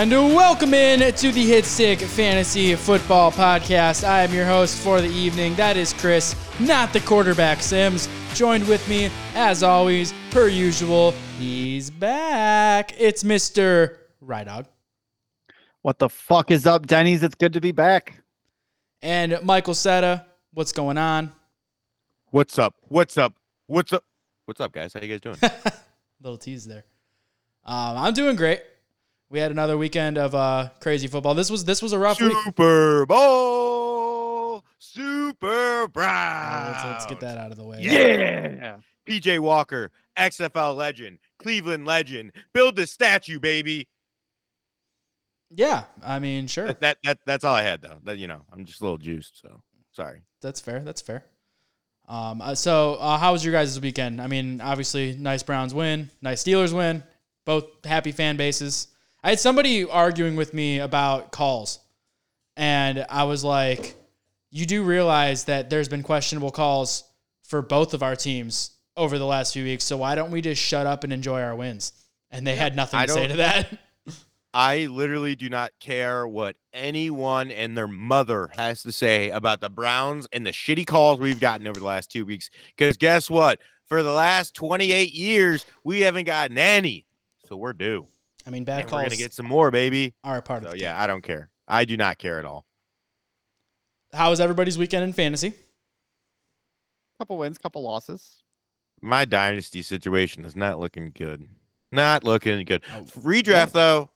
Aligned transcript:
And 0.00 0.10
welcome 0.10 0.72
in 0.72 1.12
to 1.12 1.30
the 1.30 1.44
Hit 1.44 1.66
Stick 1.66 1.98
Fantasy 1.98 2.74
Football 2.74 3.30
Podcast. 3.30 4.02
I 4.02 4.22
am 4.22 4.32
your 4.32 4.46
host 4.46 4.78
for 4.78 5.02
the 5.02 5.10
evening. 5.10 5.54
That 5.56 5.76
is 5.76 5.92
Chris, 5.92 6.34
not 6.58 6.94
the 6.94 7.00
quarterback 7.00 7.60
Sims. 7.60 8.08
Joined 8.32 8.66
with 8.66 8.88
me, 8.88 9.10
as 9.34 9.62
always, 9.62 10.14
per 10.30 10.48
usual, 10.48 11.10
he's 11.38 11.90
back. 11.90 12.98
It's 12.98 13.24
Mr. 13.24 13.98
Rydog. 14.24 14.64
What 15.82 15.98
the 15.98 16.08
fuck 16.08 16.50
is 16.50 16.66
up, 16.66 16.86
Denny's? 16.86 17.22
It's 17.22 17.34
good 17.34 17.52
to 17.52 17.60
be 17.60 17.70
back. 17.70 18.22
And 19.02 19.38
Michael 19.42 19.74
Setta, 19.74 20.24
what's 20.54 20.72
going 20.72 20.96
on? 20.96 21.30
What's 22.30 22.58
up? 22.58 22.74
What's 22.88 23.18
up? 23.18 23.34
What's 23.66 23.92
up? 23.92 24.04
What's 24.46 24.62
up, 24.62 24.72
guys? 24.72 24.94
How 24.94 25.02
you 25.02 25.08
guys 25.08 25.20
doing? 25.20 25.36
Little 26.22 26.38
tease 26.38 26.64
there. 26.64 26.84
Um, 27.66 27.98
I'm 27.98 28.14
doing 28.14 28.34
great. 28.34 28.62
We 29.30 29.38
had 29.38 29.52
another 29.52 29.78
weekend 29.78 30.18
of 30.18 30.34
uh, 30.34 30.70
crazy 30.80 31.06
football. 31.06 31.34
This 31.34 31.50
was 31.50 31.64
this 31.64 31.80
was 31.80 31.92
a 31.92 31.98
rough 31.98 32.20
week. 32.20 32.36
Super 32.44 33.06
Bowl, 33.06 34.64
Super 34.78 35.86
Brown. 35.86 36.52
Uh, 36.52 36.72
let's, 36.72 36.84
let's 36.84 37.06
get 37.06 37.20
that 37.20 37.38
out 37.38 37.52
of 37.52 37.56
the 37.56 37.64
way. 37.64 37.78
Yeah. 37.80 38.78
PJ 39.08 39.38
Walker, 39.38 39.92
XFL 40.18 40.76
legend, 40.76 41.18
Cleveland 41.38 41.86
legend. 41.86 42.32
Build 42.52 42.74
the 42.74 42.88
statue, 42.88 43.38
baby. 43.38 43.86
Yeah, 45.52 45.84
I 46.04 46.18
mean, 46.18 46.48
sure. 46.48 46.66
That, 46.66 46.80
that 46.80 46.98
that 47.04 47.18
that's 47.24 47.44
all 47.44 47.54
I 47.54 47.62
had 47.62 47.82
though. 47.82 47.98
That 48.04 48.18
you 48.18 48.26
know, 48.26 48.42
I'm 48.52 48.64
just 48.64 48.80
a 48.80 48.84
little 48.84 48.98
juiced, 48.98 49.40
so 49.40 49.62
sorry. 49.92 50.22
That's 50.42 50.60
fair. 50.60 50.80
That's 50.80 51.00
fair. 51.00 51.24
Um, 52.08 52.42
uh, 52.42 52.56
so 52.56 52.96
uh, 52.96 53.16
how 53.16 53.30
was 53.32 53.44
your 53.44 53.52
guys' 53.52 53.80
weekend? 53.80 54.20
I 54.20 54.26
mean, 54.26 54.60
obviously, 54.60 55.16
nice 55.16 55.44
Browns 55.44 55.72
win, 55.72 56.10
nice 56.20 56.42
Steelers 56.42 56.72
win, 56.72 57.04
both 57.44 57.64
happy 57.84 58.10
fan 58.10 58.36
bases. 58.36 58.88
I 59.22 59.30
had 59.30 59.40
somebody 59.40 59.84
arguing 59.84 60.36
with 60.36 60.54
me 60.54 60.78
about 60.78 61.30
calls, 61.30 61.78
and 62.56 63.04
I 63.10 63.24
was 63.24 63.44
like, 63.44 63.96
"You 64.50 64.66
do 64.66 64.82
realize 64.82 65.44
that 65.44 65.68
there's 65.70 65.88
been 65.88 66.02
questionable 66.02 66.50
calls 66.50 67.04
for 67.42 67.62
both 67.62 67.94
of 67.94 68.02
our 68.02 68.16
teams 68.16 68.70
over 68.96 69.18
the 69.18 69.26
last 69.26 69.52
few 69.52 69.64
weeks. 69.64 69.84
So 69.84 69.96
why 69.96 70.14
don't 70.14 70.30
we 70.30 70.40
just 70.40 70.62
shut 70.62 70.86
up 70.86 71.04
and 71.04 71.12
enjoy 71.12 71.42
our 71.42 71.54
wins?" 71.54 71.92
And 72.30 72.46
they 72.46 72.56
had 72.56 72.76
nothing 72.76 73.00
I 73.00 73.06
to 73.06 73.12
say 73.12 73.26
to 73.26 73.36
that. 73.36 73.78
I 74.52 74.86
literally 74.86 75.36
do 75.36 75.48
not 75.48 75.70
care 75.80 76.26
what 76.26 76.56
anyone 76.72 77.50
and 77.52 77.76
their 77.76 77.86
mother 77.86 78.50
has 78.56 78.82
to 78.82 78.90
say 78.90 79.30
about 79.30 79.60
the 79.60 79.70
Browns 79.70 80.26
and 80.32 80.44
the 80.44 80.50
shitty 80.50 80.86
calls 80.86 81.20
we've 81.20 81.38
gotten 81.38 81.68
over 81.68 81.78
the 81.78 81.86
last 81.86 82.10
two 82.10 82.24
weeks. 82.24 82.50
Because 82.76 82.96
guess 82.96 83.30
what? 83.30 83.60
For 83.86 84.02
the 84.02 84.12
last 84.12 84.54
28 84.54 85.12
years, 85.12 85.66
we 85.84 86.00
haven't 86.00 86.24
gotten 86.24 86.58
any. 86.58 87.06
So 87.48 87.56
we're 87.56 87.74
due. 87.74 88.08
I 88.46 88.50
mean, 88.50 88.64
bad 88.64 88.82
And 88.82 88.90
we're 88.92 88.98
going 88.98 89.10
to 89.10 89.16
get 89.16 89.32
some 89.34 89.46
more, 89.46 89.70
baby. 89.70 90.14
are 90.24 90.38
a 90.38 90.42
part 90.42 90.62
of 90.62 90.68
So, 90.68 90.72
the 90.72 90.78
game. 90.78 90.84
yeah, 90.84 91.00
I 91.02 91.06
don't 91.06 91.22
care. 91.22 91.50
I 91.68 91.84
do 91.84 91.96
not 91.96 92.18
care 92.18 92.38
at 92.38 92.44
all. 92.44 92.64
How 94.12 94.30
was 94.30 94.40
everybody's 94.40 94.76
weekend 94.78 95.04
in 95.04 95.12
fantasy? 95.12 95.52
Couple 97.18 97.38
wins, 97.38 97.58
couple 97.58 97.82
losses. 97.82 98.42
My 99.02 99.24
dynasty 99.24 99.82
situation 99.82 100.44
is 100.44 100.56
not 100.56 100.78
looking 100.78 101.12
good. 101.16 101.46
Not 101.92 102.24
looking 102.24 102.64
good. 102.64 102.82
Oh, 102.94 103.02
Redraft, 103.20 103.72
though, 103.72 104.10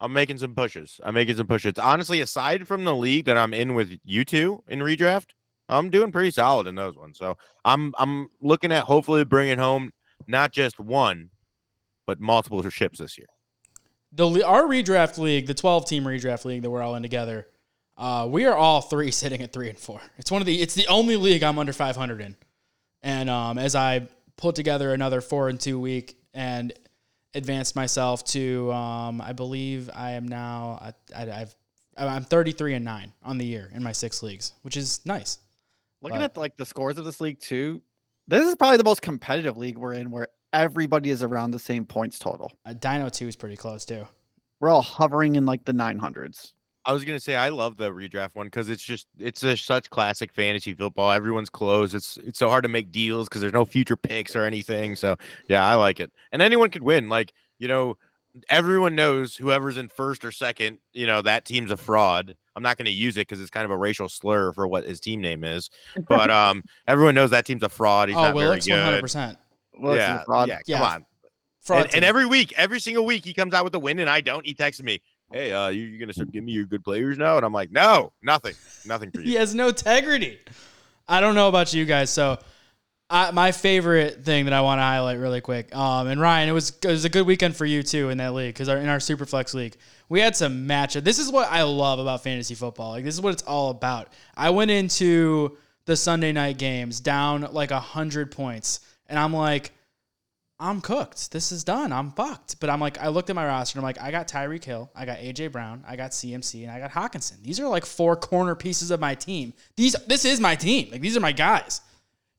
I'm 0.00 0.12
making 0.12 0.38
some 0.38 0.54
pushes. 0.54 1.00
I'm 1.02 1.14
making 1.14 1.36
some 1.36 1.46
pushes. 1.46 1.74
Honestly, 1.78 2.20
aside 2.20 2.66
from 2.68 2.84
the 2.84 2.94
league 2.94 3.24
that 3.26 3.36
I'm 3.36 3.54
in 3.54 3.74
with 3.74 3.98
you 4.04 4.24
two 4.24 4.62
in 4.68 4.80
redraft, 4.80 5.30
I'm 5.68 5.90
doing 5.90 6.12
pretty 6.12 6.30
solid 6.30 6.66
in 6.66 6.74
those 6.76 6.96
ones. 6.96 7.18
So 7.18 7.36
I'm 7.64 7.94
I'm 7.98 8.28
looking 8.40 8.72
at 8.72 8.84
hopefully 8.84 9.24
bringing 9.24 9.58
home 9.58 9.92
not 10.26 10.52
just 10.52 10.78
one, 10.80 11.30
but 12.08 12.18
multiple 12.18 12.66
ships 12.70 12.98
this 12.98 13.18
year. 13.18 13.26
the 14.12 14.42
our 14.42 14.62
redraft 14.62 15.18
league, 15.18 15.46
the 15.46 15.52
12 15.52 15.86
team 15.86 16.04
redraft 16.04 16.46
league 16.46 16.62
that 16.62 16.70
we're 16.70 16.80
all 16.80 16.96
in 16.96 17.02
together, 17.02 17.46
uh, 17.98 18.26
we 18.28 18.46
are 18.46 18.56
all 18.56 18.80
three 18.80 19.10
sitting 19.22 19.42
at 19.42 19.52
three 19.52 19.68
and 19.68 19.78
four. 19.78 20.00
It's 20.16 20.30
one 20.30 20.40
of 20.40 20.46
the 20.46 20.60
it's 20.60 20.74
the 20.74 20.86
only 20.88 21.16
league 21.16 21.44
I'm 21.44 21.58
under 21.58 21.74
500 21.74 22.22
in, 22.22 22.34
and 23.02 23.28
um, 23.28 23.58
as 23.58 23.76
I 23.76 24.08
put 24.38 24.54
together 24.54 24.94
another 24.94 25.20
four 25.20 25.50
and 25.50 25.60
two 25.60 25.78
week 25.78 26.16
and 26.32 26.72
advanced 27.34 27.76
myself 27.76 28.24
to 28.24 28.72
um, 28.72 29.20
I 29.20 29.34
believe 29.34 29.90
I 29.94 30.12
am 30.12 30.26
now 30.26 30.92
I, 31.14 31.22
I, 31.24 31.40
I've 31.42 31.54
I'm 31.98 32.24
33 32.24 32.74
and 32.74 32.84
nine 32.86 33.12
on 33.22 33.36
the 33.36 33.44
year 33.44 33.70
in 33.74 33.82
my 33.82 33.92
six 33.92 34.22
leagues, 34.22 34.54
which 34.62 34.78
is 34.78 35.04
nice. 35.04 35.40
Looking 36.00 36.20
But- 36.20 36.24
at 36.24 36.36
like 36.38 36.56
the 36.56 36.64
scores 36.64 36.96
of 36.96 37.04
this 37.04 37.20
league 37.20 37.38
too, 37.38 37.82
this 38.28 38.46
is 38.46 38.54
probably 38.54 38.78
the 38.78 38.84
most 38.84 39.02
competitive 39.02 39.58
league 39.58 39.76
we're 39.76 39.92
in, 39.92 40.10
where 40.10 40.28
everybody 40.52 41.10
is 41.10 41.22
around 41.22 41.50
the 41.50 41.58
same 41.58 41.84
points 41.84 42.18
total. 42.18 42.52
Uh, 42.64 42.72
Dino 42.72 43.08
2 43.08 43.28
is 43.28 43.36
pretty 43.36 43.56
close 43.56 43.84
too. 43.84 44.06
We're 44.60 44.70
all 44.70 44.82
hovering 44.82 45.36
in 45.36 45.46
like 45.46 45.64
the 45.64 45.72
900s. 45.72 46.52
I 46.84 46.92
was 46.92 47.04
gonna 47.04 47.20
say 47.20 47.36
I 47.36 47.50
love 47.50 47.76
the 47.76 47.90
redraft 47.90 48.34
one 48.34 48.46
because 48.46 48.70
it's 48.70 48.82
just 48.82 49.08
it's 49.18 49.42
a, 49.42 49.56
such 49.58 49.90
classic 49.90 50.32
fantasy 50.32 50.72
football. 50.72 51.10
Everyone's 51.10 51.50
closed. 51.50 51.94
It's 51.94 52.16
it's 52.18 52.38
so 52.38 52.48
hard 52.48 52.62
to 52.62 52.68
make 52.68 52.90
deals 52.90 53.28
because 53.28 53.42
there's 53.42 53.52
no 53.52 53.66
future 53.66 53.96
picks 53.96 54.34
or 54.34 54.44
anything. 54.44 54.96
So 54.96 55.16
yeah, 55.48 55.66
I 55.66 55.74
like 55.74 56.00
it. 56.00 56.10
And 56.32 56.40
anyone 56.40 56.70
could 56.70 56.82
win. 56.82 57.10
Like 57.10 57.34
you 57.58 57.68
know, 57.68 57.98
everyone 58.48 58.94
knows 58.94 59.36
whoever's 59.36 59.76
in 59.76 59.88
first 59.90 60.24
or 60.24 60.32
second. 60.32 60.78
You 60.94 61.06
know 61.06 61.20
that 61.20 61.44
team's 61.44 61.70
a 61.70 61.76
fraud. 61.76 62.34
I'm 62.56 62.62
not 62.62 62.78
gonna 62.78 62.88
use 62.88 63.18
it 63.18 63.28
because 63.28 63.42
it's 63.42 63.50
kind 63.50 63.66
of 63.66 63.70
a 63.70 63.76
racial 63.76 64.08
slur 64.08 64.52
for 64.52 64.66
what 64.66 64.84
his 64.84 64.98
team 64.98 65.20
name 65.20 65.44
is. 65.44 65.68
But 66.08 66.30
um, 66.40 66.62
everyone 66.86 67.14
knows 67.14 67.30
that 67.30 67.44
team's 67.44 67.64
a 67.64 67.68
fraud. 67.68 68.08
He's 68.08 68.16
oh, 68.16 68.22
not 68.22 68.34
well, 68.34 68.48
very 68.48 68.60
good. 68.60 69.04
100%. 69.04 69.36
Wilson's 69.78 70.00
yeah, 70.00 70.24
fraud. 70.24 70.48
Yeah, 70.48 70.58
yeah, 70.66 70.78
come 70.78 70.86
on. 70.86 71.06
Fraud 71.60 71.84
and, 71.86 71.96
and, 71.96 72.04
every 72.04 72.26
week, 72.26 72.52
every 72.56 72.80
single 72.80 73.04
week, 73.04 73.24
he 73.24 73.34
comes 73.34 73.54
out 73.54 73.64
with 73.64 73.74
a 73.74 73.78
win, 73.78 73.98
and 73.98 74.08
I 74.08 74.20
don't. 74.20 74.44
He 74.44 74.54
texts 74.54 74.82
me, 74.82 75.00
"Hey, 75.32 75.52
uh, 75.52 75.68
you, 75.68 75.94
are 75.94 75.98
gonna 75.98 76.12
start 76.12 76.30
giving 76.32 76.46
me 76.46 76.52
your 76.52 76.64
good 76.64 76.84
players 76.84 77.18
now?" 77.18 77.36
And 77.36 77.44
I'm 77.44 77.52
like, 77.52 77.70
"No, 77.70 78.12
nothing, 78.22 78.54
nothing 78.86 79.10
for 79.10 79.20
you." 79.22 79.30
he 79.30 79.34
has 79.34 79.54
no 79.54 79.68
integrity. 79.68 80.38
I 81.06 81.20
don't 81.20 81.34
know 81.34 81.48
about 81.48 81.72
you 81.74 81.84
guys, 81.84 82.10
so. 82.10 82.38
I, 83.10 83.30
my 83.30 83.52
favorite 83.52 84.22
thing 84.26 84.44
that 84.44 84.52
I 84.52 84.60
want 84.60 84.80
to 84.80 84.82
highlight 84.82 85.18
really 85.18 85.40
quick, 85.40 85.74
um, 85.74 86.08
and 86.08 86.20
Ryan, 86.20 86.50
it 86.50 86.52
was 86.52 86.76
it 86.82 86.88
was 86.88 87.06
a 87.06 87.08
good 87.08 87.26
weekend 87.26 87.56
for 87.56 87.64
you 87.64 87.82
too 87.82 88.10
in 88.10 88.18
that 88.18 88.34
league 88.34 88.52
because 88.52 88.68
our 88.68 88.76
in 88.76 88.86
our 88.86 88.98
Superflex 88.98 89.54
league 89.54 89.78
we 90.08 90.20
had 90.20 90.36
some 90.36 90.66
matchup. 90.66 91.04
This 91.04 91.18
is 91.18 91.30
what 91.30 91.50
I 91.50 91.62
love 91.62 91.98
about 91.98 92.22
fantasy 92.22 92.54
football. 92.54 92.90
Like 92.90 93.04
this 93.04 93.14
is 93.14 93.20
what 93.20 93.32
it's 93.32 93.42
all 93.42 93.70
about. 93.70 94.12
I 94.36 94.50
went 94.50 94.70
into 94.70 95.56
the 95.84 95.96
Sunday 95.96 96.32
night 96.32 96.58
games 96.58 97.00
down 97.00 97.48
like 97.52 97.70
a 97.70 97.80
hundred 97.80 98.30
points, 98.30 98.80
and 99.08 99.18
I'm 99.18 99.32
like. 99.32 99.72
I'm 100.60 100.80
cooked. 100.80 101.30
This 101.30 101.52
is 101.52 101.62
done. 101.62 101.92
I'm 101.92 102.10
fucked. 102.10 102.58
But 102.58 102.68
I'm 102.68 102.80
like, 102.80 102.98
I 102.98 103.06
looked 103.08 103.30
at 103.30 103.36
my 103.36 103.46
roster 103.46 103.78
and 103.78 103.84
I'm 103.84 103.88
like, 103.88 104.02
I 104.02 104.10
got 104.10 104.26
Tyreek 104.26 104.64
Hill, 104.64 104.90
I 104.92 105.04
got 105.04 105.18
AJ 105.18 105.52
Brown, 105.52 105.84
I 105.86 105.94
got 105.94 106.10
CMC, 106.10 106.64
and 106.64 106.72
I 106.72 106.80
got 106.80 106.90
Hockenson. 106.90 107.40
These 107.44 107.60
are 107.60 107.68
like 107.68 107.86
four 107.86 108.16
corner 108.16 108.56
pieces 108.56 108.90
of 108.90 108.98
my 108.98 109.14
team. 109.14 109.52
These 109.76 109.94
this 110.08 110.24
is 110.24 110.40
my 110.40 110.56
team. 110.56 110.88
Like 110.90 111.00
these 111.00 111.16
are 111.16 111.20
my 111.20 111.30
guys. 111.30 111.80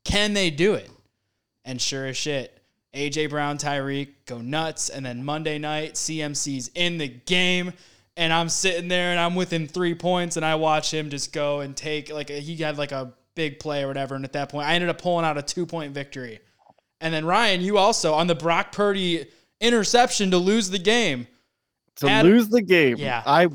Can 0.03 0.33
they 0.33 0.49
do 0.49 0.73
it? 0.73 0.91
And 1.63 1.81
sure 1.81 2.07
as 2.07 2.17
shit, 2.17 2.59
AJ 2.93 3.29
Brown, 3.29 3.57
Tyreek 3.57 4.09
go 4.25 4.39
nuts. 4.39 4.89
And 4.89 5.05
then 5.05 5.23
Monday 5.23 5.57
night, 5.57 5.93
CMC's 5.93 6.71
in 6.75 6.97
the 6.97 7.07
game. 7.07 7.73
And 8.17 8.33
I'm 8.33 8.49
sitting 8.49 8.89
there 8.89 9.11
and 9.11 9.19
I'm 9.19 9.35
within 9.35 9.67
three 9.67 9.95
points 9.95 10.35
and 10.35 10.45
I 10.45 10.55
watch 10.55 10.93
him 10.93 11.09
just 11.09 11.31
go 11.31 11.61
and 11.61 11.75
take 11.75 12.11
like 12.11 12.29
he 12.29 12.57
had 12.57 12.77
like 12.77 12.91
a 12.91 13.13
big 13.35 13.59
play 13.59 13.83
or 13.83 13.87
whatever. 13.87 14.15
And 14.15 14.25
at 14.25 14.33
that 14.33 14.49
point, 14.49 14.67
I 14.67 14.73
ended 14.73 14.89
up 14.89 15.01
pulling 15.01 15.25
out 15.25 15.37
a 15.37 15.41
two 15.41 15.65
point 15.65 15.93
victory. 15.93 16.39
And 17.01 17.13
then 17.13 17.25
Ryan, 17.25 17.61
you 17.61 17.77
also 17.77 18.13
on 18.13 18.27
the 18.27 18.35
Brock 18.35 18.71
Purdy 18.71 19.27
interception 19.61 20.31
to 20.31 20.37
lose 20.37 20.69
the 20.69 20.79
game. 20.79 21.27
To 21.97 22.23
lose 22.23 22.47
the 22.49 22.61
game, 22.61 22.97
Yeah. 22.97 23.23
I 23.25 23.47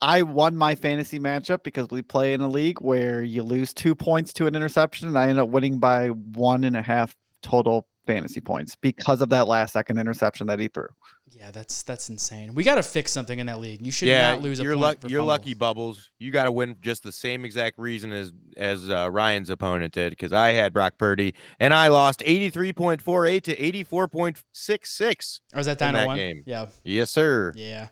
I 0.00 0.22
won 0.22 0.56
my 0.56 0.74
fantasy 0.74 1.20
matchup 1.20 1.62
because 1.62 1.88
we 1.90 2.02
play 2.02 2.32
in 2.34 2.40
a 2.40 2.48
league 2.48 2.80
where 2.80 3.22
you 3.22 3.44
lose 3.44 3.72
two 3.72 3.94
points 3.94 4.32
to 4.34 4.46
an 4.48 4.56
interception, 4.56 5.06
and 5.06 5.16
I 5.16 5.22
ended 5.22 5.38
up 5.38 5.48
winning 5.48 5.78
by 5.78 6.08
one 6.08 6.64
and 6.64 6.76
a 6.76 6.82
half 6.82 7.14
total 7.42 7.86
fantasy 8.06 8.40
points 8.40 8.76
because 8.76 9.20
of 9.20 9.28
that 9.30 9.46
last 9.48 9.72
second 9.72 9.98
interception 9.98 10.46
that 10.48 10.58
he 10.58 10.68
threw. 10.68 10.88
Yeah, 11.34 11.50
that's 11.50 11.82
that's 11.82 12.10
insane. 12.10 12.54
We 12.54 12.62
got 12.62 12.74
to 12.74 12.82
fix 12.82 13.10
something 13.10 13.38
in 13.38 13.46
that 13.46 13.58
league. 13.58 13.84
You 13.84 13.90
should 13.90 14.08
yeah, 14.08 14.32
not 14.32 14.42
lose 14.42 14.60
a 14.60 14.64
you're 14.64 14.74
point. 14.74 14.82
luck- 14.82 15.00
for 15.00 15.08
you're 15.08 15.20
fumble. 15.20 15.28
lucky, 15.28 15.54
Bubbles. 15.54 16.10
You 16.18 16.30
got 16.30 16.44
to 16.44 16.52
win 16.52 16.76
just 16.82 17.02
the 17.02 17.10
same 17.10 17.44
exact 17.46 17.78
reason 17.78 18.12
as 18.12 18.32
as 18.58 18.90
uh, 18.90 19.10
Ryan's 19.10 19.48
opponent 19.48 19.94
did 19.94 20.10
because 20.10 20.32
I 20.34 20.50
had 20.52 20.74
Brock 20.74 20.98
Purdy 20.98 21.34
and 21.58 21.72
I 21.72 21.88
lost 21.88 22.20
83.48 22.20 23.42
to 23.44 23.56
84.66. 23.56 25.40
Or 25.54 25.56
was 25.58 25.66
that 25.66 25.80
in 25.80 25.86
Dino 25.88 25.98
that 25.98 26.06
one? 26.06 26.16
game. 26.16 26.42
Yeah, 26.46 26.66
Yes, 26.84 27.10
sir. 27.10 27.52
yeah. 27.56 27.88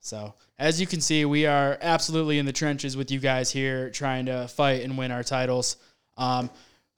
So 0.00 0.34
as 0.58 0.80
you 0.80 0.86
can 0.86 1.00
see, 1.00 1.24
we 1.24 1.46
are 1.46 1.78
absolutely 1.80 2.38
in 2.38 2.46
the 2.46 2.52
trenches 2.52 2.96
with 2.96 3.10
you 3.10 3.20
guys 3.20 3.50
here, 3.50 3.90
trying 3.90 4.26
to 4.26 4.48
fight 4.48 4.82
and 4.82 4.96
win 4.98 5.10
our 5.10 5.22
titles. 5.22 5.76
Um, 6.16 6.50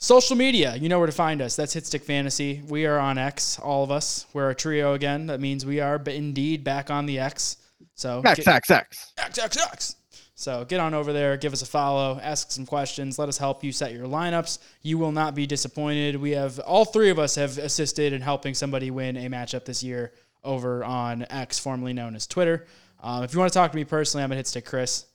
social 0.03 0.37
media, 0.37 0.75
you 0.77 0.89
know 0.89 0.99
where 0.99 1.07
to 1.07 1.13
find 1.13 1.41
us. 1.41 1.55
That's 1.57 1.75
Hitstick 1.75 2.03
Fantasy. 2.03 2.61
We 2.69 2.87
are 2.87 2.99
on 2.99 3.19
X, 3.19 3.59
all 3.61 3.85
of 3.85 3.91
us. 3.91 4.27
We're 4.33 4.51
a 4.51 4.55
trio 4.55 4.95
again. 4.95 5.27
That 5.29 5.41
means 5.41 5.65
we 5.65 5.81
are 5.81 5.99
b- 5.99 6.17
indeed 6.17 6.65
back 6.65 6.91
on 6.91 7.07
the 7.07 7.21
X. 7.21 7.57
So 7.95 8.21
X 8.25 8.41
get- 8.41 8.49
X 8.49 8.71
X. 8.71 9.13
X, 9.17 9.39
X, 9.39 9.57
X. 9.57 9.97
So 10.35 10.65
get 10.65 10.81
on 10.81 10.93
over 10.93 11.13
there, 11.13 11.37
give 11.37 11.53
us 11.53 11.63
a 11.63 11.67
follow, 11.67 12.19
ask 12.21 12.51
some 12.51 12.67
questions, 12.67 13.17
let 13.17 13.29
us 13.29 13.39
help 13.39 13.63
you 13.63 13.71
set 13.71 13.93
your 13.93 14.07
lineups. 14.09 14.59
You 14.83 14.99
will 14.99 15.13
not 15.13 15.37
be 15.37 15.47
disappointed. 15.47 16.17
We 16.17 16.33
have 16.33 16.59
all 16.61 16.85
three 16.85 17.11
of 17.11 17.19
us 17.21 17.37
have 17.37 17.59
assisted 17.59 18.13
in 18.13 18.21
helping 18.23 18.55
somebody 18.55 18.91
win 18.91 19.17
a 19.17 19.29
matchup 19.29 19.65
this 19.67 19.85
year 19.85 20.13
over 20.43 20.83
on 20.83 21.27
X, 21.31 21.61
formerly 21.61 21.93
known 21.93 22.17
as 22.17 22.27
Twitter. 22.27 22.67
Um, 23.01 23.23
if 23.23 23.33
you 23.33 23.39
want 23.39 23.53
to 23.53 23.57
talk 23.57 23.71
to 23.71 23.77
me 23.77 23.85
personally, 23.85 24.25
I'm 24.25 24.33
at 24.33 24.39
Hitstick 24.39 24.65
Chris. 24.65 25.07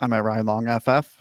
I'm 0.00 0.12
at 0.12 0.22
Ryan 0.22 0.44
Long 0.44 0.80
FF. 0.80 1.16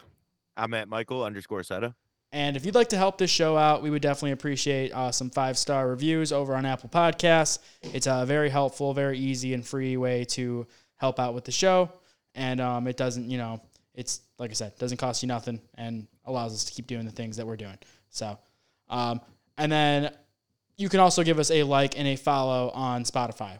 I'm 0.57 0.73
at 0.73 0.89
Michael 0.89 1.23
underscore 1.23 1.63
Seta. 1.63 1.95
And 2.31 2.57
if 2.57 2.65
you'd 2.65 2.75
like 2.75 2.89
to 2.89 2.97
help 2.97 3.17
this 3.17 3.31
show 3.31 3.55
out, 3.55 3.81
we 3.81 3.89
would 3.89 4.01
definitely 4.01 4.31
appreciate 4.31 4.91
uh, 4.91 5.11
some 5.11 5.29
five 5.29 5.57
star 5.57 5.87
reviews 5.87 6.33
over 6.33 6.55
on 6.55 6.65
Apple 6.65 6.89
Podcasts. 6.89 7.59
It's 7.81 8.07
a 8.07 8.25
very 8.25 8.49
helpful, 8.49 8.93
very 8.93 9.17
easy, 9.17 9.53
and 9.53 9.65
free 9.65 9.95
way 9.95 10.25
to 10.25 10.67
help 10.97 11.19
out 11.19 11.33
with 11.33 11.45
the 11.45 11.51
show. 11.51 11.89
And 12.35 12.59
um, 12.59 12.87
it 12.87 12.97
doesn't, 12.97 13.29
you 13.29 13.37
know, 13.37 13.61
it's 13.93 14.21
like 14.37 14.51
I 14.51 14.53
said, 14.53 14.77
doesn't 14.77 14.97
cost 14.97 15.23
you 15.23 15.27
nothing 15.27 15.61
and 15.75 16.07
allows 16.25 16.53
us 16.53 16.65
to 16.65 16.73
keep 16.73 16.87
doing 16.87 17.05
the 17.05 17.11
things 17.11 17.37
that 17.37 17.47
we're 17.47 17.55
doing. 17.55 17.77
So, 18.09 18.37
um, 18.89 19.21
and 19.57 19.71
then 19.71 20.11
you 20.75 20.89
can 20.89 20.99
also 20.99 21.23
give 21.23 21.39
us 21.39 21.49
a 21.49 21.63
like 21.63 21.97
and 21.97 22.07
a 22.07 22.15
follow 22.15 22.69
on 22.71 23.03
Spotify. 23.03 23.59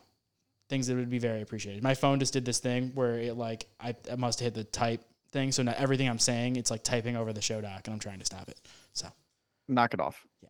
Things 0.69 0.87
that 0.87 0.95
would 0.95 1.09
be 1.09 1.19
very 1.19 1.41
appreciated. 1.41 1.81
My 1.81 1.95
phone 1.95 2.19
just 2.19 2.33
did 2.33 2.43
this 2.43 2.59
thing 2.59 2.91
where 2.93 3.17
it 3.17 3.37
like 3.37 3.65
I, 3.79 3.95
I 4.11 4.15
must 4.15 4.39
have 4.41 4.47
hit 4.47 4.53
the 4.53 4.65
type 4.65 5.01
thing, 5.31 5.51
so 5.51 5.63
now 5.63 5.73
everything 5.77 6.09
I'm 6.09 6.19
saying 6.19 6.55
it's 6.55 6.71
like 6.71 6.83
typing 6.83 7.15
over 7.15 7.33
the 7.33 7.41
show 7.41 7.61
doc, 7.61 7.81
and 7.85 7.93
I'm 7.93 7.99
trying 7.99 8.19
to 8.19 8.25
stop 8.25 8.47
it. 8.49 8.59
So, 8.93 9.07
Knock 9.67 9.93
it 9.93 9.99
off. 9.99 10.25
Yeah. 10.41 10.49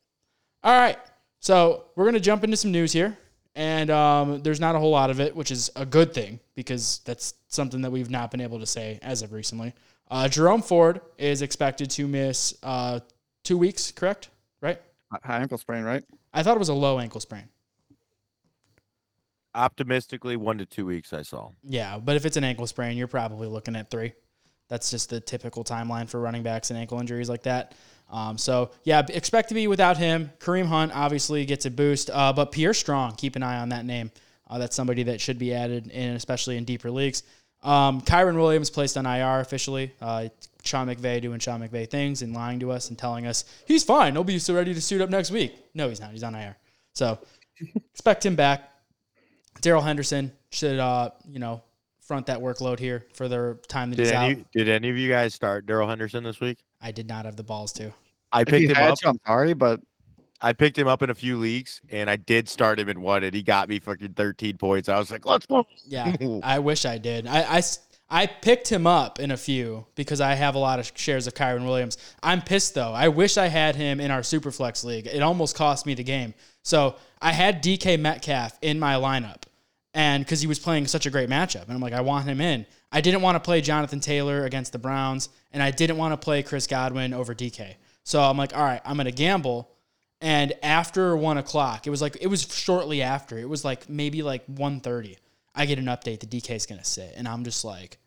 all 0.63 0.79
right, 0.79 0.97
so 1.39 1.85
we're 1.95 2.05
gonna 2.05 2.19
jump 2.19 2.43
into 2.43 2.57
some 2.57 2.71
news 2.71 2.91
here, 2.91 3.17
and 3.55 3.89
um, 3.89 4.41
there's 4.43 4.59
not 4.59 4.75
a 4.75 4.79
whole 4.79 4.91
lot 4.91 5.09
of 5.09 5.19
it, 5.19 5.35
which 5.35 5.51
is 5.51 5.71
a 5.75 5.85
good 5.85 6.13
thing 6.13 6.39
because 6.55 7.01
that's 7.05 7.33
something 7.47 7.81
that 7.81 7.91
we've 7.91 8.09
not 8.09 8.31
been 8.31 8.41
able 8.41 8.59
to 8.59 8.65
say 8.65 8.99
as 9.01 9.21
of 9.21 9.33
recently. 9.33 9.73
Uh, 10.09 10.27
Jerome 10.27 10.61
Ford 10.61 11.01
is 11.17 11.41
expected 11.41 11.89
to 11.91 12.07
miss 12.07 12.55
uh, 12.63 12.99
two 13.43 13.57
weeks, 13.57 13.91
correct? 13.91 14.29
Right? 14.61 14.79
High 15.11 15.39
ankle 15.39 15.57
sprain, 15.57 15.83
right? 15.83 16.03
I 16.33 16.43
thought 16.43 16.55
it 16.55 16.59
was 16.59 16.69
a 16.69 16.73
low 16.73 16.99
ankle 16.99 17.19
sprain. 17.19 17.49
Optimistically, 19.55 20.35
one 20.35 20.59
to 20.59 20.65
two 20.65 20.85
weeks. 20.85 21.13
I 21.13 21.23
saw. 21.23 21.49
Yeah, 21.63 21.97
but 21.97 22.15
if 22.15 22.25
it's 22.25 22.37
an 22.37 22.43
ankle 22.43 22.67
sprain, 22.67 22.95
you're 22.95 23.07
probably 23.07 23.47
looking 23.47 23.75
at 23.75 23.89
three. 23.89 24.13
That's 24.69 24.89
just 24.89 25.09
the 25.09 25.19
typical 25.19 25.63
timeline 25.63 26.09
for 26.09 26.19
running 26.19 26.43
backs 26.43 26.69
and 26.69 26.79
ankle 26.79 26.99
injuries 26.99 27.29
like 27.29 27.43
that. 27.43 27.73
Um, 28.09 28.37
so 28.37 28.71
yeah, 28.83 29.05
expect 29.09 29.49
to 29.49 29.55
be 29.55 29.67
without 29.67 29.97
him. 29.97 30.31
Kareem 30.39 30.65
Hunt 30.65 30.95
obviously 30.95 31.45
gets 31.45 31.65
a 31.65 31.71
boost, 31.71 32.09
uh, 32.11 32.33
but 32.33 32.51
Pierre 32.51 32.73
Strong, 32.73 33.15
keep 33.15 33.35
an 33.35 33.43
eye 33.43 33.59
on 33.59 33.69
that 33.69 33.85
name. 33.85 34.11
Uh, 34.49 34.57
that's 34.57 34.75
somebody 34.75 35.03
that 35.03 35.19
should 35.19 35.37
be 35.37 35.53
added 35.53 35.87
in, 35.87 36.15
especially 36.15 36.57
in 36.57 36.63
deeper 36.63 36.89
leagues. 36.89 37.23
Um, 37.63 38.01
Kyren 38.01 38.35
Williams 38.35 38.69
placed 38.69 38.97
on 38.97 39.05
IR 39.05 39.39
officially. 39.39 39.91
Uh, 40.01 40.29
Sean 40.63 40.87
McVay 40.87 41.21
doing 41.21 41.39
Sean 41.39 41.61
McVay 41.61 41.89
things 41.89 42.21
and 42.21 42.33
lying 42.33 42.59
to 42.59 42.71
us 42.71 42.89
and 42.89 42.97
telling 42.97 43.25
us 43.25 43.45
he's 43.65 43.83
fine. 43.83 44.13
He'll 44.13 44.23
be 44.23 44.39
so 44.39 44.53
ready 44.53 44.73
to 44.73 44.81
suit 44.81 45.01
up 45.01 45.09
next 45.09 45.31
week. 45.31 45.55
No, 45.73 45.89
he's 45.89 45.99
not. 45.99 46.11
He's 46.11 46.23
on 46.23 46.35
IR. 46.35 46.55
So 46.93 47.19
expect 47.93 48.25
him 48.25 48.35
back. 48.35 48.69
Darrell 49.61 49.81
Henderson 49.81 50.31
should, 50.51 50.79
uh, 50.79 51.09
you 51.27 51.39
know, 51.39 51.63
front 52.07 52.25
that 52.27 52.39
workload 52.39 52.79
here 52.79 53.05
for 53.13 53.27
the 53.27 53.57
time 53.67 53.89
that 53.91 53.97
Did 53.97 54.05
he's 54.05 54.13
out. 54.13 54.23
any, 54.31 54.45
did 54.53 54.69
any 54.69 54.89
of 54.89 54.97
you 54.97 55.09
guys 55.09 55.33
start 55.33 55.65
Darrell 55.65 55.89
Henderson 55.89 56.23
this 56.23 56.39
week? 56.39 56.59
I 56.81 56.91
did 56.91 57.07
not 57.07 57.25
have 57.25 57.35
the 57.35 57.43
balls 57.43 57.73
to. 57.73 57.91
I 58.31 58.41
If 58.41 58.47
picked 58.47 58.71
him 58.71 58.77
up. 58.77 58.97
to, 58.99 59.09
I'm 59.09 59.19
sorry, 59.25 59.53
but 59.53 59.81
I 60.41 60.53
picked 60.53 60.77
him 60.77 60.87
up 60.87 61.01
in 61.01 61.09
a 61.09 61.15
few 61.15 61.37
leagues, 61.37 61.81
and 61.89 62.09
I 62.09 62.15
did 62.15 62.47
start 62.47 62.79
him 62.79 62.89
in 62.89 63.01
one, 63.01 63.23
and 63.23 63.33
he 63.33 63.41
got 63.43 63.67
me 63.69 63.79
fucking 63.79 64.13
13 64.13 64.57
points. 64.57 64.87
I 64.89 64.97
was 64.97 65.11
like, 65.11 65.25
let's 65.25 65.45
go. 65.45 65.65
Yeah, 65.85 66.15
I 66.43 66.59
wish 66.59 66.85
I 66.85 66.97
did. 66.97 67.27
I, 67.27 67.57
I 67.57 67.61
I 68.09 68.25
picked 68.25 68.69
him 68.71 68.87
up 68.87 69.19
in 69.19 69.31
a 69.31 69.37
few 69.37 69.85
because 69.95 70.21
I 70.21 70.35
have 70.35 70.55
a 70.55 70.59
lot 70.59 70.79
of 70.79 70.89
shares 70.95 71.27
of 71.27 71.33
Kyren 71.33 71.65
Williams. 71.65 71.97
I'm 72.23 72.41
pissed 72.41 72.73
though. 72.73 72.93
I 72.93 73.09
wish 73.09 73.35
I 73.37 73.47
had 73.47 73.75
him 73.75 73.99
in 73.99 74.11
our 74.11 74.21
Superflex 74.21 74.85
league. 74.85 75.07
It 75.07 75.21
almost 75.21 75.55
cost 75.57 75.85
me 75.85 75.93
the 75.93 76.05
game. 76.05 76.33
So 76.63 76.95
I 77.21 77.33
had 77.33 77.61
DK 77.61 77.99
Metcalf 77.99 78.57
in 78.61 78.79
my 78.79 78.93
lineup, 78.95 79.43
and 79.97 80.23
because 80.23 80.41
he 80.41 80.47
was 80.47 80.59
playing 80.59 80.85
such 80.85 81.07
a 81.07 81.09
great 81.09 81.27
matchup, 81.27 81.63
and 81.63 81.71
I'm 81.71 81.79
like, 81.79 81.91
I 81.91 82.01
want 82.01 82.27
him 82.27 82.39
in. 82.39 82.67
I 82.91 83.01
didn't 83.01 83.23
want 83.23 83.35
to 83.35 83.39
play 83.39 83.61
Jonathan 83.61 83.99
Taylor 83.99 84.45
against 84.45 84.71
the 84.71 84.77
Browns, 84.77 85.29
and 85.51 85.63
I 85.63 85.71
didn't 85.71 85.97
want 85.97 86.13
to 86.13 86.23
play 86.23 86.43
Chris 86.43 86.67
Godwin 86.67 87.15
over 87.15 87.33
DK. 87.33 87.73
So 88.03 88.21
I'm 88.21 88.37
like, 88.37 88.55
all 88.55 88.63
right, 88.63 88.79
I'm 88.85 88.95
gonna 88.95 89.11
gamble. 89.11 89.71
And 90.21 90.53
after 90.61 91.17
one 91.17 91.39
o'clock, 91.39 91.87
it 91.87 91.89
was 91.89 91.99
like 91.99 92.15
it 92.21 92.27
was 92.27 92.43
shortly 92.53 93.01
after. 93.01 93.39
It 93.39 93.49
was 93.49 93.65
like 93.65 93.89
maybe 93.89 94.21
like 94.21 94.45
1.30. 94.45 95.17
I 95.55 95.65
get 95.65 95.79
an 95.79 95.85
update 95.85 96.19
that 96.19 96.29
DK's 96.29 96.67
gonna 96.67 96.85
sit, 96.85 97.15
and 97.17 97.27
I'm 97.27 97.43
just 97.43 97.65
like, 97.65 97.97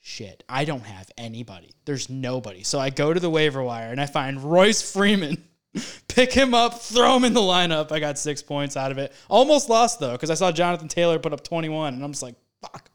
shit, 0.00 0.42
I 0.48 0.64
don't 0.64 0.86
have 0.86 1.10
anybody. 1.18 1.72
There's 1.84 2.08
nobody. 2.08 2.62
So 2.62 2.78
I 2.78 2.88
go 2.88 3.12
to 3.12 3.20
the 3.20 3.28
waiver 3.28 3.62
wire 3.62 3.90
and 3.90 4.00
I 4.00 4.06
find 4.06 4.42
Royce 4.42 4.90
Freeman. 4.90 5.44
Pick 6.08 6.32
him 6.32 6.54
up, 6.54 6.80
throw 6.80 7.16
him 7.16 7.24
in 7.24 7.32
the 7.32 7.40
lineup. 7.40 7.92
I 7.92 8.00
got 8.00 8.18
six 8.18 8.42
points 8.42 8.76
out 8.76 8.90
of 8.90 8.98
it. 8.98 9.12
Almost 9.28 9.68
lost 9.68 10.00
though, 10.00 10.12
because 10.12 10.30
I 10.30 10.34
saw 10.34 10.52
Jonathan 10.52 10.88
Taylor 10.88 11.18
put 11.18 11.32
up 11.32 11.44
21, 11.44 11.94
and 11.94 12.04
I'm 12.04 12.12
just 12.12 12.22
like, 12.22 12.34
fuck. 12.60 12.90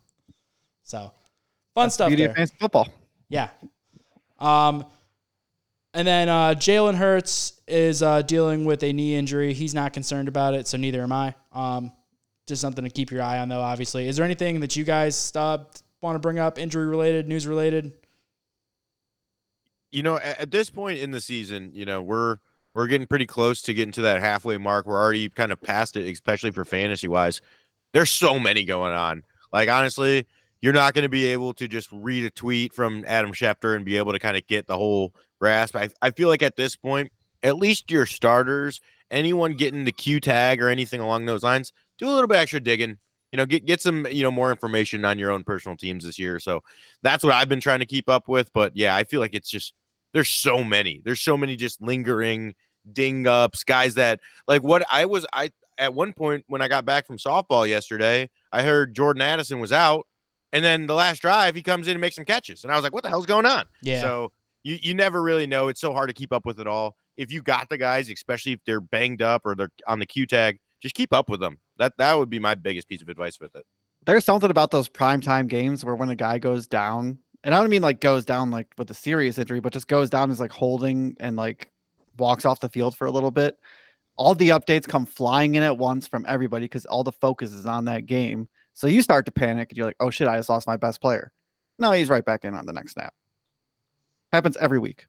So 0.83 0.99
fun 0.99 1.85
that's 1.85 1.93
the 1.93 2.03
stuff 2.03 2.07
beauty 2.09 2.23
there. 2.23 2.31
of 2.31 2.35
fantasy 2.35 2.55
football. 2.59 2.87
Yeah. 3.29 3.49
Um, 4.39 4.85
and 5.93 6.07
then 6.07 6.29
uh, 6.29 6.53
Jalen 6.55 6.95
Hurts 6.95 7.61
is 7.67 8.01
uh, 8.01 8.21
dealing 8.21 8.65
with 8.65 8.83
a 8.83 8.91
knee 8.91 9.15
injury. 9.15 9.53
He's 9.53 9.73
not 9.73 9.93
concerned 9.93 10.27
about 10.27 10.53
it, 10.53 10.67
so 10.67 10.77
neither 10.77 11.03
am 11.03 11.11
I. 11.11 11.35
Um, 11.51 11.91
just 12.47 12.61
something 12.61 12.83
to 12.83 12.89
keep 12.89 13.11
your 13.11 13.21
eye 13.21 13.39
on, 13.39 13.49
though. 13.49 13.61
Obviously, 13.61 14.07
is 14.07 14.15
there 14.15 14.25
anything 14.25 14.61
that 14.61 14.75
you 14.75 14.83
guys 14.83 15.31
uh, 15.35 15.59
want 16.01 16.15
to 16.15 16.19
bring 16.19 16.39
up, 16.39 16.57
injury 16.57 16.87
related, 16.87 17.27
news 17.27 17.45
related? 17.45 17.93
you 19.91 20.03
know, 20.03 20.17
at, 20.17 20.39
at 20.39 20.51
this 20.51 20.69
point 20.69 20.99
in 20.99 21.11
the 21.11 21.21
season, 21.21 21.71
you 21.73 21.85
know, 21.85 22.01
we're 22.01 22.37
we're 22.73 22.87
getting 22.87 23.07
pretty 23.07 23.25
close 23.25 23.61
to 23.63 23.73
getting 23.73 23.91
to 23.93 24.01
that 24.01 24.21
halfway 24.21 24.57
mark. 24.57 24.85
We're 24.85 25.01
already 25.01 25.29
kind 25.29 25.51
of 25.51 25.61
past 25.61 25.97
it, 25.97 26.09
especially 26.09 26.51
for 26.51 26.65
fantasy 26.65 27.07
wise. 27.07 27.41
There's 27.93 28.09
so 28.09 28.39
many 28.39 28.63
going 28.63 28.93
on. 28.93 29.23
Like 29.51 29.69
honestly, 29.69 30.25
you're 30.61 30.73
not 30.73 30.93
going 30.93 31.03
to 31.03 31.09
be 31.09 31.25
able 31.27 31.53
to 31.55 31.67
just 31.67 31.89
read 31.91 32.23
a 32.23 32.29
tweet 32.29 32.73
from 32.73 33.03
Adam 33.07 33.31
Schefter 33.33 33.75
and 33.75 33.83
be 33.83 33.97
able 33.97 34.13
to 34.13 34.19
kind 34.19 34.37
of 34.37 34.45
get 34.47 34.67
the 34.67 34.77
whole 34.77 35.13
grasp. 35.39 35.75
I, 35.75 35.89
I 36.01 36.11
feel 36.11 36.29
like 36.29 36.43
at 36.43 36.55
this 36.55 36.75
point, 36.75 37.11
at 37.43 37.57
least 37.57 37.91
your 37.91 38.05
starters, 38.05 38.79
anyone 39.09 39.53
getting 39.55 39.83
the 39.83 39.91
Q 39.91 40.19
tag 40.19 40.61
or 40.61 40.69
anything 40.69 41.01
along 41.01 41.25
those 41.25 41.43
lines, 41.43 41.73
do 41.97 42.07
a 42.07 42.11
little 42.11 42.27
bit 42.27 42.37
extra 42.37 42.59
digging. 42.59 42.97
You 43.31 43.37
know, 43.37 43.45
get 43.45 43.65
get 43.65 43.81
some 43.81 44.05
you 44.11 44.23
know 44.23 44.31
more 44.31 44.51
information 44.51 45.05
on 45.05 45.17
your 45.17 45.31
own 45.31 45.43
personal 45.43 45.77
teams 45.77 46.03
this 46.03 46.19
year. 46.19 46.39
So 46.39 46.61
that's 47.01 47.23
what 47.23 47.33
I've 47.33 47.49
been 47.49 47.61
trying 47.61 47.79
to 47.79 47.85
keep 47.85 48.09
up 48.09 48.27
with. 48.27 48.51
But 48.53 48.75
yeah, 48.75 48.95
I 48.95 49.05
feel 49.05 49.21
like 49.21 49.33
it's 49.33 49.49
just 49.49 49.73
there's 50.13 50.29
so 50.29 50.63
many. 50.63 51.01
There's 51.03 51.21
so 51.21 51.37
many 51.37 51.55
just 51.55 51.81
lingering 51.81 52.55
ding 52.91 53.27
ups, 53.27 53.63
guys 53.63 53.95
that 53.95 54.19
like 54.47 54.63
what 54.63 54.83
I 54.91 55.05
was 55.05 55.25
I 55.33 55.51
at 55.77 55.93
one 55.93 56.13
point 56.13 56.45
when 56.47 56.61
I 56.61 56.67
got 56.67 56.85
back 56.85 57.07
from 57.07 57.17
softball 57.17 57.67
yesterday, 57.67 58.29
I 58.51 58.63
heard 58.63 58.95
Jordan 58.95 59.21
Addison 59.21 59.59
was 59.59 59.71
out, 59.71 60.05
and 60.53 60.63
then 60.63 60.87
the 60.87 60.95
last 60.95 61.21
drive 61.21 61.55
he 61.55 61.63
comes 61.63 61.87
in 61.87 61.91
and 61.91 62.01
makes 62.01 62.15
some 62.15 62.25
catches, 62.25 62.63
and 62.63 62.71
I 62.71 62.75
was 62.75 62.83
like, 62.83 62.93
what 62.93 63.03
the 63.03 63.09
hell's 63.09 63.25
going 63.25 63.45
on? 63.45 63.65
Yeah. 63.81 64.01
So 64.01 64.31
you 64.63 64.77
you 64.81 64.93
never 64.93 65.21
really 65.21 65.47
know. 65.47 65.67
It's 65.67 65.81
so 65.81 65.93
hard 65.93 66.09
to 66.09 66.13
keep 66.13 66.31
up 66.31 66.45
with 66.45 66.59
it 66.59 66.67
all. 66.67 66.95
If 67.17 67.31
you 67.31 67.41
got 67.41 67.69
the 67.69 67.77
guys, 67.77 68.09
especially 68.09 68.53
if 68.53 68.59
they're 68.65 68.81
banged 68.81 69.21
up 69.21 69.41
or 69.45 69.55
they're 69.55 69.71
on 69.87 69.99
the 69.99 70.05
Q 70.05 70.25
tag, 70.25 70.59
just 70.81 70.95
keep 70.95 71.13
up 71.13 71.29
with 71.29 71.39
them. 71.39 71.57
That 71.77 71.93
that 71.97 72.17
would 72.17 72.29
be 72.29 72.39
my 72.39 72.55
biggest 72.55 72.87
piece 72.87 73.01
of 73.01 73.09
advice 73.09 73.39
with 73.39 73.55
it. 73.55 73.65
There's 74.05 74.25
something 74.25 74.49
about 74.49 74.71
those 74.71 74.89
primetime 74.89 75.47
games 75.47 75.85
where 75.85 75.95
when 75.95 76.09
a 76.09 76.15
guy 76.15 76.39
goes 76.39 76.67
down, 76.67 77.19
and 77.43 77.53
I 77.55 77.59
don't 77.59 77.69
mean 77.69 77.81
like 77.81 78.01
goes 78.01 78.25
down 78.25 78.51
like 78.51 78.67
with 78.77 78.89
a 78.91 78.95
serious 78.95 79.37
injury, 79.37 79.59
but 79.59 79.73
just 79.73 79.87
goes 79.87 80.09
down 80.09 80.31
is 80.31 80.39
like 80.39 80.51
holding 80.51 81.15
and 81.19 81.35
like 81.35 81.70
walks 82.21 82.45
off 82.45 82.61
the 82.61 82.69
field 82.69 82.95
for 82.95 83.07
a 83.07 83.11
little 83.11 83.31
bit. 83.31 83.57
All 84.15 84.33
the 84.33 84.49
updates 84.49 84.87
come 84.87 85.05
flying 85.05 85.55
in 85.55 85.63
at 85.63 85.77
once 85.77 86.07
from 86.07 86.25
everybody 86.27 86.65
because 86.65 86.85
all 86.85 87.03
the 87.03 87.11
focus 87.11 87.51
is 87.51 87.65
on 87.65 87.85
that 87.85 88.05
game. 88.05 88.47
So 88.73 88.87
you 88.87 89.01
start 89.01 89.25
to 89.25 89.31
panic 89.31 89.69
and 89.69 89.77
you're 89.77 89.87
like, 89.87 89.97
oh 89.99 90.09
shit, 90.09 90.27
I 90.27 90.37
just 90.37 90.49
lost 90.49 90.67
my 90.67 90.77
best 90.77 91.01
player. 91.01 91.31
No, 91.79 91.91
he's 91.91 92.07
right 92.07 92.23
back 92.23 92.45
in 92.45 92.53
on 92.53 92.65
the 92.65 92.73
next 92.73 92.93
snap. 92.93 93.13
Happens 94.31 94.55
every 94.57 94.79
week. 94.79 95.07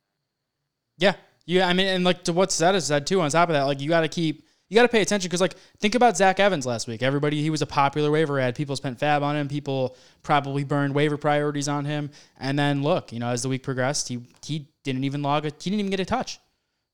Yeah. 0.99 1.14
Yeah. 1.47 1.69
I 1.69 1.73
mean, 1.73 1.87
and 1.87 2.02
like 2.02 2.25
to 2.25 2.33
what 2.33 2.50
Zeta 2.50 2.81
said 2.81 3.07
too, 3.07 3.21
on 3.21 3.31
top 3.31 3.49
of 3.49 3.52
that, 3.52 3.64
like 3.64 3.81
you 3.81 3.88
got 3.88 4.00
to 4.00 4.09
keep, 4.09 4.47
you 4.69 4.76
got 4.76 4.83
to 4.83 4.88
pay 4.88 5.02
attention 5.02 5.28
because, 5.28 5.42
like, 5.42 5.54
think 5.81 5.95
about 5.95 6.16
Zach 6.16 6.40
Evans 6.40 6.64
last 6.64 6.88
week. 6.88 7.02
Everybody, 7.02 7.42
he 7.42 7.50
was 7.50 7.61
a 7.61 7.66
popular 7.66 8.11
waiver 8.11 8.40
ad. 8.40 8.54
People 8.54 8.75
spent 8.75 8.99
fab 8.99 9.23
on 9.23 9.37
him. 9.37 9.47
People 9.47 9.97
probably 10.23 10.64
burned 10.64 10.95
waiver 10.95 11.19
priorities 11.19 11.69
on 11.69 11.85
him. 11.85 12.11
And 12.40 12.59
then 12.59 12.83
look, 12.83 13.12
you 13.12 13.19
know, 13.19 13.28
as 13.28 13.42
the 13.42 13.50
week 13.50 13.62
progressed, 13.62 14.09
he 14.09 14.23
he 14.42 14.69
didn't 14.83 15.04
even 15.04 15.21
log 15.21 15.45
a, 15.45 15.50
he 15.50 15.69
didn't 15.69 15.81
even 15.81 15.90
get 15.90 16.00
a 16.00 16.07
touch. 16.07 16.38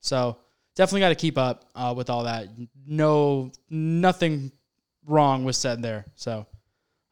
So 0.01 0.37
definitely 0.75 1.01
got 1.01 1.09
to 1.09 1.15
keep 1.15 1.37
up 1.37 1.65
uh, 1.75 1.93
with 1.95 2.09
all 2.09 2.23
that. 2.23 2.47
No, 2.87 3.51
nothing 3.69 4.51
wrong 5.05 5.43
was 5.43 5.57
said 5.57 5.81
there. 5.81 6.05
So, 6.15 6.45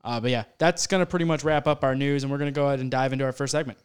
uh, 0.04 0.20
but 0.20 0.32
yeah, 0.32 0.44
that's 0.58 0.88
gonna 0.88 1.06
pretty 1.06 1.26
much 1.26 1.44
wrap 1.44 1.68
up 1.68 1.84
our 1.84 1.96
news, 1.96 2.24
and 2.24 2.32
we're 2.32 2.38
gonna 2.38 2.52
go 2.52 2.68
ahead 2.68 2.80
and 2.80 2.90
dive 2.90 3.14
into 3.14 3.26
our 3.26 3.34
first 3.34 3.52
segment. 3.52 3.80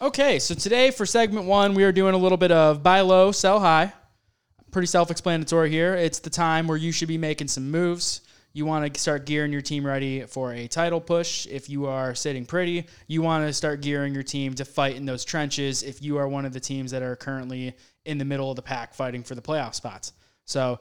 Okay, 0.00 0.40
so 0.40 0.54
today 0.54 0.90
for 0.90 1.06
segment 1.06 1.46
one, 1.46 1.74
we 1.74 1.84
are 1.84 1.92
doing 1.92 2.12
a 2.12 2.18
little 2.18 2.36
bit 2.36 2.50
of 2.50 2.82
buy 2.82 3.00
low, 3.00 3.30
sell 3.30 3.60
high. 3.60 3.92
Pretty 4.72 4.86
self 4.86 5.10
explanatory 5.10 5.70
here. 5.70 5.94
It's 5.94 6.18
the 6.18 6.30
time 6.30 6.66
where 6.66 6.78
you 6.78 6.90
should 6.92 7.08
be 7.08 7.18
making 7.18 7.48
some 7.48 7.70
moves, 7.70 8.22
you 8.54 8.66
want 8.66 8.92
to 8.92 9.00
start 9.00 9.24
gearing 9.24 9.52
your 9.52 9.62
team 9.62 9.84
ready 9.86 10.22
for 10.22 10.52
a 10.52 10.66
title 10.66 11.00
push. 11.00 11.46
If 11.46 11.70
you 11.70 11.86
are 11.86 12.14
sitting 12.14 12.44
pretty, 12.44 12.86
you 13.06 13.22
want 13.22 13.46
to 13.46 13.52
start 13.52 13.80
gearing 13.80 14.12
your 14.12 14.22
team 14.22 14.54
to 14.54 14.64
fight 14.64 14.96
in 14.96 15.06
those 15.06 15.24
trenches. 15.24 15.82
If 15.82 16.02
you 16.02 16.18
are 16.18 16.28
one 16.28 16.44
of 16.44 16.52
the 16.52 16.60
teams 16.60 16.90
that 16.90 17.02
are 17.02 17.16
currently 17.16 17.74
in 18.04 18.18
the 18.18 18.24
middle 18.24 18.50
of 18.50 18.56
the 18.56 18.62
pack 18.62 18.92
fighting 18.92 19.22
for 19.22 19.34
the 19.34 19.40
playoff 19.40 19.74
spots. 19.74 20.12
So, 20.44 20.80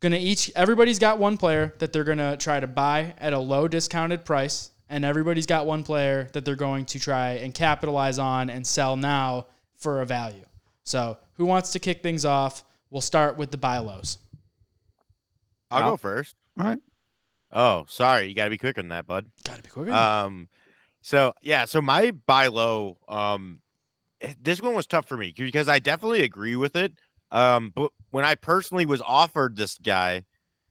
gonna 0.00 0.16
each 0.16 0.50
everybody's 0.54 0.98
got 0.98 1.18
one 1.18 1.36
player 1.36 1.74
that 1.78 1.92
they're 1.92 2.04
gonna 2.04 2.36
try 2.36 2.60
to 2.60 2.66
buy 2.66 3.14
at 3.18 3.32
a 3.32 3.38
low 3.38 3.68
discounted 3.68 4.24
price, 4.24 4.70
and 4.88 5.04
everybody's 5.04 5.46
got 5.46 5.66
one 5.66 5.82
player 5.82 6.30
that 6.32 6.44
they're 6.46 6.56
going 6.56 6.86
to 6.86 6.98
try 6.98 7.32
and 7.32 7.52
capitalize 7.52 8.18
on 8.18 8.48
and 8.48 8.66
sell 8.66 8.96
now 8.96 9.46
for 9.76 10.00
a 10.00 10.06
value. 10.06 10.44
So, 10.84 11.18
who 11.34 11.44
wants 11.44 11.72
to 11.72 11.78
kick 11.78 12.02
things 12.02 12.24
off? 12.24 12.64
We'll 12.90 13.00
start 13.00 13.36
with 13.36 13.50
the 13.50 13.58
buy 13.58 13.78
lows. 13.78 14.18
I'll 15.70 15.82
I'll- 15.84 15.90
go 15.92 15.96
first. 15.96 16.34
All 16.58 16.66
right. 16.66 16.78
Oh, 17.52 17.86
sorry. 17.88 18.26
You 18.28 18.34
got 18.34 18.44
to 18.44 18.50
be 18.50 18.58
quicker 18.58 18.82
than 18.82 18.90
that, 18.90 19.06
bud. 19.06 19.26
Gotta 19.44 19.62
be 19.62 19.70
quicker. 19.70 19.92
Um, 19.92 20.48
so 21.00 21.32
yeah, 21.42 21.64
so 21.64 21.80
my 21.80 22.10
buy 22.10 22.48
low, 22.48 22.98
um, 23.08 23.60
eh, 24.20 24.34
this 24.40 24.60
one 24.60 24.74
was 24.74 24.86
tough 24.86 25.06
for 25.08 25.16
me 25.16 25.32
because 25.34 25.68
I 25.68 25.78
definitely 25.78 26.24
agree 26.24 26.56
with 26.56 26.76
it. 26.76 26.92
Um, 27.30 27.72
but 27.74 27.90
when 28.10 28.24
I 28.24 28.34
personally 28.34 28.84
was 28.84 29.00
offered 29.00 29.56
this 29.56 29.78
guy, 29.78 30.24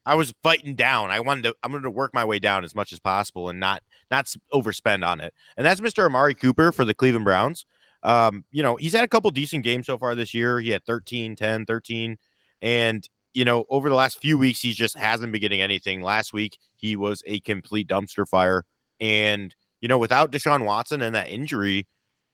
I 0.05 0.15
was 0.15 0.33
fighting 0.43 0.75
down. 0.75 1.12
I 1.12 1.19
wanted 1.19 1.43
to, 1.45 1.55
I'm 1.63 1.71
going 1.71 1.83
to 1.83 1.89
work 1.89 2.13
my 2.13 2.25
way 2.25 2.39
down 2.39 2.63
as 2.63 2.75
much 2.75 2.93
as 2.93 3.00
possible 3.00 3.50
and 3.50 3.59
not 3.59 3.81
not 4.09 4.31
overspend 4.53 5.05
on 5.05 5.19
it. 5.19 5.33
And 5.57 5.65
that's 5.65 5.81
Mr. 5.81 6.05
Amari 6.05 6.33
Cooper 6.33 6.71
for 6.71 6.86
the 6.86 6.93
Cleveland 6.93 7.25
Browns. 7.25 7.65
Um, 8.03 8.45
you 8.51 8.63
know, 8.63 8.75
he's 8.75 8.93
had 8.93 9.03
a 9.03 9.07
couple 9.07 9.29
decent 9.31 9.63
games 9.63 9.87
so 9.87 9.97
far 9.97 10.15
this 10.15 10.33
year. 10.33 10.59
He 10.59 10.69
had 10.69 10.85
13, 10.85 11.35
10, 11.35 11.65
13. 11.65 12.17
And, 12.61 13.07
you 13.33 13.45
know, 13.45 13.65
over 13.69 13.89
the 13.89 13.95
last 13.95 14.19
few 14.19 14.37
weeks, 14.37 14.61
he 14.61 14.73
just 14.73 14.97
hasn't 14.97 15.31
been 15.31 15.41
getting 15.41 15.61
anything. 15.61 16.01
Last 16.01 16.33
week, 16.33 16.57
he 16.75 16.95
was 16.95 17.21
a 17.25 17.39
complete 17.41 17.87
dumpster 17.87 18.27
fire. 18.27 18.63
And, 18.99 19.53
you 19.81 19.87
know, 19.87 19.97
without 19.97 20.31
Deshaun 20.31 20.65
Watson 20.65 21.01
and 21.01 21.15
that 21.15 21.29
injury, 21.29 21.87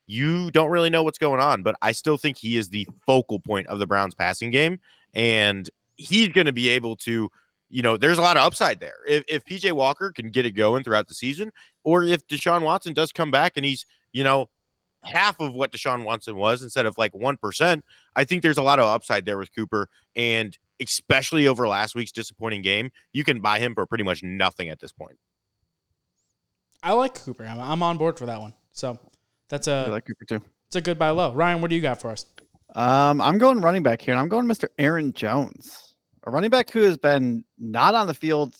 you 0.05 0.51
don't 0.51 0.69
really 0.69 0.89
know 0.89 1.03
what's 1.03 1.17
going 1.17 1.41
on. 1.41 1.63
But 1.63 1.75
I 1.81 1.91
still 1.91 2.17
think 2.17 2.37
he 2.37 2.57
is 2.57 2.69
the 2.69 2.87
focal 3.05 3.39
point 3.39 3.67
of 3.67 3.79
the 3.79 3.87
Browns 3.87 4.15
passing 4.15 4.51
game. 4.51 4.79
And 5.13 5.69
he's 5.95 6.29
going 6.29 6.47
to 6.47 6.53
be 6.53 6.69
able 6.69 6.95
to, 6.97 7.29
you 7.69 7.81
know, 7.81 7.97
there's 7.97 8.17
a 8.17 8.21
lot 8.21 8.37
of 8.37 8.43
upside 8.43 8.79
there. 8.79 8.97
If, 9.07 9.23
if 9.27 9.45
PJ 9.45 9.71
Walker 9.73 10.11
can 10.11 10.29
get 10.29 10.45
it 10.45 10.51
going 10.51 10.83
throughout 10.83 11.07
the 11.07 11.15
season, 11.15 11.51
or 11.83 12.03
if 12.03 12.25
Deshaun 12.27 12.61
Watson 12.61 12.93
does 12.93 13.11
come 13.11 13.31
back 13.31 13.53
and 13.55 13.65
he's, 13.65 13.85
you 14.11 14.23
know, 14.23 14.49
half 15.03 15.39
of 15.39 15.53
what 15.53 15.71
Deshaun 15.71 16.03
Watson 16.03 16.35
was 16.35 16.63
instead 16.63 16.85
of 16.85 16.97
like 16.97 17.13
1%, 17.13 17.81
I 18.15 18.23
think 18.23 18.41
there's 18.41 18.57
a 18.57 18.63
lot 18.63 18.79
of 18.79 18.85
upside 18.85 19.25
there 19.25 19.37
with 19.37 19.53
Cooper. 19.55 19.89
And 20.15 20.57
especially 20.81 21.47
over 21.47 21.67
last 21.67 21.95
week's 21.95 22.11
disappointing 22.11 22.61
game, 22.61 22.91
you 23.11 23.23
can 23.23 23.39
buy 23.39 23.59
him 23.59 23.73
for 23.73 23.85
pretty 23.85 24.03
much 24.03 24.23
nothing 24.23 24.69
at 24.69 24.79
this 24.79 24.91
point. 24.91 25.17
I 26.81 26.93
like 26.93 27.15
Cooper. 27.15 27.45
I'm, 27.45 27.59
I'm 27.59 27.83
on 27.83 27.97
board 27.97 28.17
for 28.17 28.25
that 28.25 28.39
one. 28.39 28.53
So 28.73 28.99
that's 29.49 29.67
I 29.67 29.85
a 29.85 29.87
like 29.89 30.05
Cooper 30.05 30.25
too. 30.25 30.41
it's 30.67 30.75
a 30.75 30.81
good 30.81 30.99
buy 30.99 31.09
low. 31.11 31.31
Ryan, 31.33 31.61
what 31.61 31.69
do 31.69 31.75
you 31.75 31.81
got 31.81 32.01
for 32.01 32.11
us? 32.11 32.25
Um, 32.75 33.21
I'm 33.21 33.37
going 33.37 33.61
running 33.61 33.83
back 33.83 34.01
here, 34.01 34.13
and 34.13 34.19
I'm 34.19 34.27
going 34.29 34.47
Mr. 34.47 34.67
Aaron 34.79 35.13
Jones, 35.13 35.93
a 36.23 36.31
running 36.31 36.49
back 36.49 36.71
who 36.71 36.81
has 36.81 36.97
been 36.97 37.43
not 37.59 37.93
on 37.93 38.07
the 38.07 38.13
field 38.13 38.55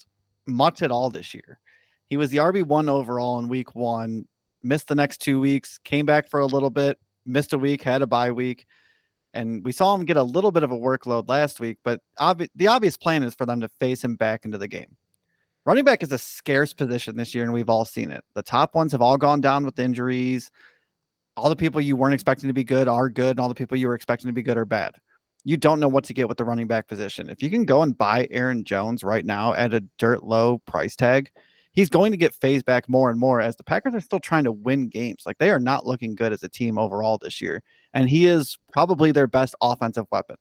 much 0.46 0.82
at 0.82 0.92
all 0.92 1.10
this 1.10 1.34
year. 1.34 1.60
He 2.10 2.18
was 2.18 2.30
the 2.30 2.38
RB 2.38 2.64
one 2.64 2.90
overall 2.90 3.40
in 3.40 3.48
week 3.48 3.76
one, 3.76 4.28
missed 4.64 4.88
the 4.88 4.96
next 4.96 5.20
two 5.20 5.40
weeks, 5.40 5.80
came 5.84 6.06
back 6.06 6.30
for 6.30 6.40
a 6.40 6.46
little 6.46 6.70
bit, 6.70 6.98
missed 7.26 7.54
a 7.54 7.58
week, 7.58 7.82
had 7.82 8.02
a 8.02 8.08
bye 8.08 8.32
week, 8.32 8.66
and 9.34 9.64
we 9.64 9.72
saw 9.72 9.94
him 9.96 10.06
get 10.06 10.18
a 10.18 10.24
little 10.24 10.52
bit 10.52 10.64
of 10.64 10.72
a 10.72 10.78
workload 10.78 11.28
last 11.28 11.60
week. 11.60 11.78
But 11.84 12.02
obvi- 12.20 12.50
the 12.56 12.68
obvious 12.68 12.98
plan 12.98 13.24
is 13.24 13.36
for 13.36 13.46
them 13.46 13.62
to 13.62 13.70
face 13.80 14.04
him 14.04 14.16
back 14.16 14.46
into 14.46 14.58
the 14.58 14.68
game. 14.68 14.96
Running 15.66 15.86
back 15.86 16.04
is 16.04 16.12
a 16.12 16.18
scarce 16.18 16.74
position 16.74 17.16
this 17.16 17.34
year, 17.34 17.44
and 17.44 17.54
we've 17.54 17.70
all 17.70 17.86
seen 17.86 18.12
it. 18.12 18.24
The 18.34 18.44
top 18.44 18.76
ones 18.76 18.92
have 18.92 19.02
all 19.02 19.18
gone 19.18 19.42
down 19.42 19.66
with 19.66 19.80
injuries 19.80 20.52
all 21.36 21.50
the 21.50 21.56
people 21.56 21.82
you 21.82 21.96
weren't 21.96 22.14
expecting 22.14 22.48
to 22.48 22.54
be 22.54 22.64
good 22.64 22.88
are 22.88 23.10
good, 23.10 23.32
and 23.32 23.40
all 23.40 23.50
the 23.50 23.56
people 23.56 23.78
you 23.78 23.88
were 23.88 23.96
expecting 23.96 24.28
to 24.28 24.34
be 24.34 24.44
good 24.44 24.58
are 24.58 24.66
bad. 24.66 24.96
You 25.44 25.58
don't 25.58 25.80
know 25.80 25.88
what 25.88 26.04
to 26.06 26.14
get 26.14 26.30
with 26.30 26.38
the 26.38 26.46
running 26.46 26.68
back 26.68 26.88
position. 26.88 27.30
If 27.30 27.44
you 27.44 27.50
can 27.50 27.66
go 27.66 27.82
and 27.82 27.98
buy 27.98 28.28
Aaron 28.32 28.64
Jones 28.64 29.04
right 29.04 29.26
now 29.26 29.54
at 29.54 29.74
a 29.74 29.82
dirt 29.98 30.24
low 30.24 30.60
price 30.60 30.96
tag, 30.96 31.32
he's 31.74 31.90
going 31.90 32.12
to 32.12 32.18
get 32.18 32.34
phased 32.36 32.66
back 32.66 32.88
more 32.88 33.10
and 33.10 33.20
more 33.20 33.42
as 33.42 33.56
the 33.56 33.64
Packers 33.64 33.94
are 33.94 34.02
still 34.02 34.20
trying 34.20 34.44
to 34.46 34.52
win 34.52 34.88
games. 34.90 35.24
Like 35.26 35.38
they 35.38 35.50
are 35.50 35.60
not 35.60 35.86
looking 35.86 36.16
good 36.16 36.32
as 36.34 36.44
a 36.44 36.50
team 36.50 36.78
overall 36.78 37.18
this 37.22 37.42
year. 37.42 37.62
And 37.94 38.10
he 38.10 38.28
is 38.28 38.58
probably 38.72 39.12
their 39.12 39.28
best 39.28 39.56
offensive 39.62 40.06
weapon. 40.12 40.38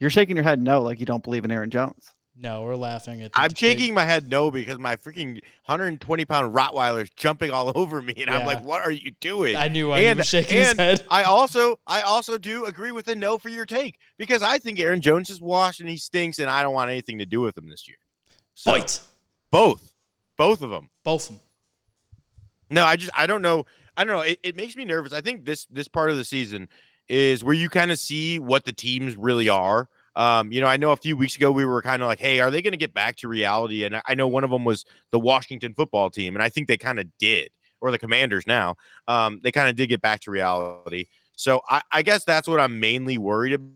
You're 0.00 0.10
shaking 0.10 0.36
your 0.36 0.44
head 0.44 0.60
no, 0.60 0.82
like 0.82 0.98
you 1.00 1.06
don't 1.06 1.22
believe 1.22 1.44
in 1.44 1.50
Aaron 1.50 1.70
Jones. 1.70 2.10
No, 2.34 2.62
we're 2.62 2.76
laughing 2.76 3.22
at. 3.22 3.32
The 3.34 3.40
I'm 3.40 3.48
big- 3.48 3.58
shaking 3.58 3.92
my 3.94 4.04
head 4.04 4.28
no 4.28 4.50
because 4.50 4.78
my 4.78 4.96
freaking 4.96 5.34
120 5.66 6.24
pound 6.24 6.54
Rottweiler 6.54 7.02
is 7.02 7.10
jumping 7.14 7.50
all 7.50 7.70
over 7.76 8.00
me, 8.00 8.14
and 8.16 8.30
I'm 8.30 8.46
like, 8.46 8.64
"What 8.64 8.80
are 8.80 8.90
you 8.90 9.12
doing?" 9.20 9.54
I 9.54 9.68
knew 9.68 9.92
I 9.92 9.98
and- 9.98 10.16
he 10.16 10.20
was 10.20 10.28
shaking 10.28 10.56
his 10.56 10.72
head. 10.72 11.04
I 11.10 11.24
also, 11.24 11.78
I 11.86 12.00
also 12.00 12.38
do 12.38 12.64
agree 12.64 12.90
with 12.90 13.04
the 13.04 13.14
no 13.14 13.36
for 13.36 13.50
your 13.50 13.66
take 13.66 13.96
because 14.16 14.42
I 14.42 14.58
think 14.58 14.80
Aaron 14.80 15.02
Jones 15.02 15.28
is 15.28 15.42
washed 15.42 15.80
and 15.80 15.88
he 15.90 15.98
stinks, 15.98 16.38
and 16.38 16.48
I 16.48 16.62
don't 16.62 16.72
want 16.72 16.90
anything 16.90 17.18
to 17.18 17.26
do 17.26 17.42
with 17.42 17.56
him 17.56 17.68
this 17.68 17.86
year. 17.86 17.98
So, 18.54 18.72
Fight 18.72 18.98
both, 19.52 19.92
both 20.36 20.62
of 20.62 20.70
them. 20.70 20.90
both 21.04 21.30
of 21.30 21.36
them. 21.36 21.44
No, 22.70 22.84
I 22.84 22.96
just 22.96 23.12
I 23.16 23.26
don't 23.26 23.42
know. 23.42 23.66
I 23.96 24.04
don't 24.04 24.16
know. 24.16 24.22
It, 24.22 24.38
it 24.42 24.56
makes 24.56 24.74
me 24.74 24.84
nervous. 24.84 25.12
I 25.12 25.20
think 25.20 25.44
this 25.44 25.66
this 25.66 25.86
part 25.88 26.10
of 26.10 26.16
the 26.16 26.24
season 26.24 26.68
is 27.08 27.44
where 27.44 27.54
you 27.54 27.68
kind 27.68 27.90
of 27.92 27.98
see 27.98 28.38
what 28.38 28.64
the 28.64 28.72
teams 28.72 29.16
really 29.16 29.48
are. 29.48 29.88
Um, 30.16 30.50
you 30.52 30.60
know, 30.60 30.66
I 30.66 30.76
know 30.76 30.92
a 30.92 30.96
few 30.96 31.16
weeks 31.16 31.36
ago 31.36 31.50
we 31.52 31.64
were 31.64 31.82
kind 31.82 32.02
of 32.02 32.08
like, 32.08 32.18
hey, 32.20 32.40
are 32.40 32.50
they 32.50 32.62
going 32.62 32.72
to 32.72 32.78
get 32.78 32.94
back 32.94 33.16
to 33.18 33.28
reality? 33.28 33.84
And 33.84 33.96
I- 33.96 34.02
I 34.06 34.14
know 34.14 34.28
one 34.28 34.44
of 34.44 34.50
them 34.50 34.64
was 34.64 34.84
the 35.10 35.18
Washington 35.18 35.74
football 35.74 36.10
team, 36.10 36.34
and 36.34 36.42
I 36.42 36.48
think 36.48 36.68
they 36.68 36.76
kind 36.76 36.98
of 37.00 37.06
did, 37.18 37.50
or 37.80 37.90
the 37.90 37.98
Commanders 37.98 38.46
now. 38.46 38.76
Um, 39.08 39.40
they 39.42 39.52
kind 39.52 39.68
of 39.68 39.76
did 39.76 39.88
get 39.88 40.00
back 40.02 40.20
to 40.22 40.30
reality. 40.30 41.06
So 41.36 41.62
I, 41.68 41.82
I 41.90 42.02
guess 42.02 42.24
that's 42.24 42.46
what 42.46 42.60
I'm 42.60 42.78
mainly 42.80 43.18
worried 43.18 43.54
about. 43.54 43.68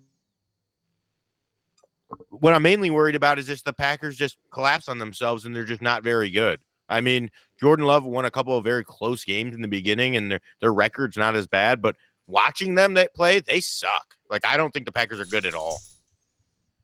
What 2.30 2.54
I'm 2.54 2.62
mainly 2.62 2.90
worried 2.90 3.16
about 3.16 3.38
is 3.38 3.46
just 3.46 3.64
the 3.64 3.72
Packers 3.72 4.16
just 4.16 4.36
collapse 4.52 4.88
on 4.88 4.98
themselves 4.98 5.44
and 5.44 5.54
they're 5.54 5.64
just 5.64 5.82
not 5.82 6.04
very 6.04 6.30
good. 6.30 6.60
I 6.88 7.00
mean, 7.00 7.30
Jordan 7.60 7.86
Love 7.86 8.04
won 8.04 8.25
a 8.25 8.30
couple 8.30 8.56
of 8.56 8.64
very 8.64 8.84
close 8.84 9.25
games 9.25 9.54
in 9.54 9.62
the 9.62 9.68
beginning, 9.68 10.16
and 10.16 10.30
their 10.30 10.40
their 10.60 10.72
record's 10.72 11.16
not 11.16 11.34
as 11.34 11.46
bad. 11.46 11.82
But 11.82 11.96
watching 12.26 12.75
them 12.75 12.94
that 12.94 13.14
play, 13.14 13.40
they 13.40 13.60
suck. 13.60 14.14
Like 14.30 14.46
I 14.46 14.56
don't 14.56 14.72
think 14.72 14.86
the 14.86 14.92
Packers 14.92 15.20
are 15.20 15.26
good 15.26 15.46
at 15.46 15.54
all. 15.54 15.78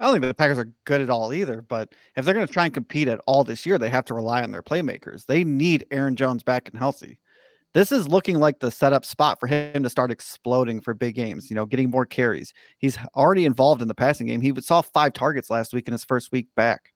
I 0.01 0.07
don't 0.07 0.15
think 0.15 0.25
the 0.25 0.35
Packers 0.35 0.59
are 0.59 0.73
good 0.85 1.01
at 1.01 1.11
all 1.11 1.33
either, 1.33 1.63
but 1.63 1.95
if 2.17 2.25
they're 2.25 2.35
going 2.35 2.47
to 2.47 2.53
try 2.53 2.65
and 2.65 2.75
compete 2.75 3.07
at 3.07 3.21
all 3.27 3.45
this 3.45 3.65
year, 3.65 3.79
they 3.79 3.89
have 3.89 4.05
to 4.07 4.15
rely 4.15 4.43
on 4.43 4.51
their 4.51 4.63
playmakers. 4.63 5.27
They 5.27 5.45
need 5.45 5.87
Aaron 5.93 6.17
Jones 6.17 6.43
back 6.43 6.69
and 6.69 6.77
healthy. 6.77 7.19
This 7.75 7.91
is 7.91 8.07
looking 8.09 8.39
like 8.39 8.59
the 8.59 8.71
setup 8.71 9.05
spot 9.05 9.41
for 9.41 9.47
him 9.47 9.83
to 9.83 9.89
start 9.89 10.11
exploding 10.11 10.81
for 10.81 10.93
big 10.93 11.15
games, 11.15 11.49
you 11.49 11.57
know, 11.57 11.65
getting 11.65 11.91
more 11.91 12.05
carries. 12.05 12.53
He's 12.79 12.99
already 13.17 13.47
involved 13.47 13.81
in 13.81 13.89
the 13.89 13.95
passing 13.95 14.27
game. 14.27 14.43
He 14.43 14.53
saw 14.61 14.83
five 14.83 15.15
targets 15.15 15.49
last 15.49 15.73
week 15.73 15.89
in 15.89 15.93
his 15.93 16.05
first 16.05 16.33
week 16.33 16.49
back 16.55 16.93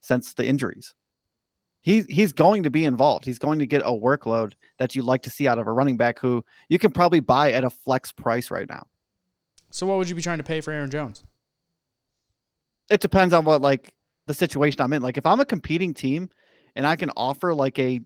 since 0.00 0.34
the 0.34 0.46
injuries. 0.46 0.94
He, 1.82 2.02
he's 2.08 2.32
going 2.32 2.62
to 2.62 2.70
be 2.70 2.84
involved. 2.84 3.24
He's 3.24 3.38
going 3.38 3.58
to 3.58 3.66
get 3.66 3.82
a 3.82 3.90
workload 3.90 4.52
that 4.78 4.94
you 4.94 5.02
like 5.02 5.22
to 5.22 5.30
see 5.30 5.48
out 5.48 5.58
of 5.58 5.66
a 5.66 5.72
running 5.72 5.96
back 5.96 6.20
who 6.20 6.44
you 6.68 6.78
can 6.78 6.92
probably 6.92 7.20
buy 7.20 7.52
at 7.52 7.64
a 7.64 7.70
flex 7.70 8.12
price 8.12 8.50
right 8.50 8.68
now. 8.68 8.86
So 9.70 9.86
what 9.86 9.98
would 9.98 10.08
you 10.08 10.14
be 10.14 10.22
trying 10.22 10.38
to 10.38 10.44
pay 10.44 10.60
for 10.60 10.72
Aaron 10.72 10.90
Jones? 10.90 11.24
it 12.90 13.00
depends 13.00 13.32
on 13.32 13.44
what 13.44 13.62
like 13.62 13.94
the 14.26 14.34
situation 14.34 14.80
I'm 14.80 14.92
in. 14.92 15.00
Like 15.00 15.16
if 15.16 15.24
I'm 15.24 15.40
a 15.40 15.44
competing 15.46 15.94
team 15.94 16.28
and 16.76 16.86
I 16.86 16.96
can 16.96 17.10
offer 17.16 17.54
like 17.54 17.78
a 17.78 18.00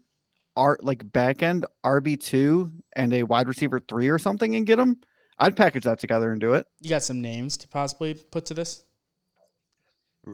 art 0.56 0.84
like 0.84 1.10
back 1.12 1.42
end 1.42 1.66
RB 1.84 2.20
two 2.20 2.72
and 2.96 3.12
a 3.12 3.22
wide 3.24 3.48
receiver 3.48 3.80
three 3.80 4.08
or 4.08 4.18
something 4.18 4.54
and 4.56 4.66
get 4.66 4.76
them, 4.76 4.98
I'd 5.38 5.56
package 5.56 5.84
that 5.84 5.98
together 5.98 6.30
and 6.32 6.40
do 6.40 6.54
it. 6.54 6.66
You 6.80 6.90
got 6.90 7.02
some 7.02 7.20
names 7.20 7.56
to 7.58 7.68
possibly 7.68 8.14
put 8.14 8.46
to 8.46 8.54
this? 8.54 8.84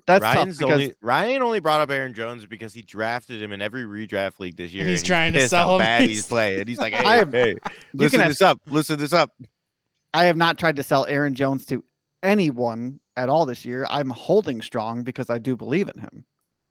That's 0.07 0.23
tough 0.23 0.35
Ryan's 0.37 0.59
because- 0.59 0.73
only 0.73 0.95
Ryan 1.03 1.43
only 1.43 1.59
brought 1.61 1.81
up 1.81 1.91
Aaron 1.91 2.15
Jones 2.15 2.47
because 2.47 2.73
he 2.73 2.83
drafted 2.83 3.43
him 3.43 3.53
in 3.53 3.61
every 3.61 3.83
redraft 3.85 4.39
league 4.39 4.57
this 4.57 4.73
year. 4.73 4.87
he's 4.87 5.01
and 5.01 5.07
trying 5.07 5.33
to 5.33 5.49
sell 5.49 5.69
how 5.69 5.75
him. 5.75 5.79
bad 5.81 6.01
He's- 6.03 6.11
he's 6.19 6.27
playing. 6.29 6.67
He's 6.69 6.79
like, 6.79 6.93
hey, 6.93 7.05
I 7.05 7.17
have- 7.17 7.33
hey, 7.33 7.51
You 7.51 7.57
listen 7.95 8.11
can 8.11 8.21
have, 8.21 8.31
this 8.31 8.43
up. 8.43 8.61
Listen 8.67 8.99
this 9.01 9.13
up. 9.13 9.31
I 10.15 10.25
have 10.27 10.37
not 10.37 10.59
tried 10.59 10.77
to 10.77 10.83
sell 10.85 11.07
Aaron 11.07 11.35
Jones 11.35 11.65
to 11.67 11.83
anyone 12.23 13.01
at 13.17 13.29
all 13.29 13.47
this 13.47 13.65
year. 13.65 13.85
I'm 13.91 14.11
holding 14.11 14.63
strong 14.63 15.03
because 15.03 15.29
I 15.29 15.39
do 15.39 15.57
believe 15.57 15.89
in 15.89 15.99
him. 16.01 16.25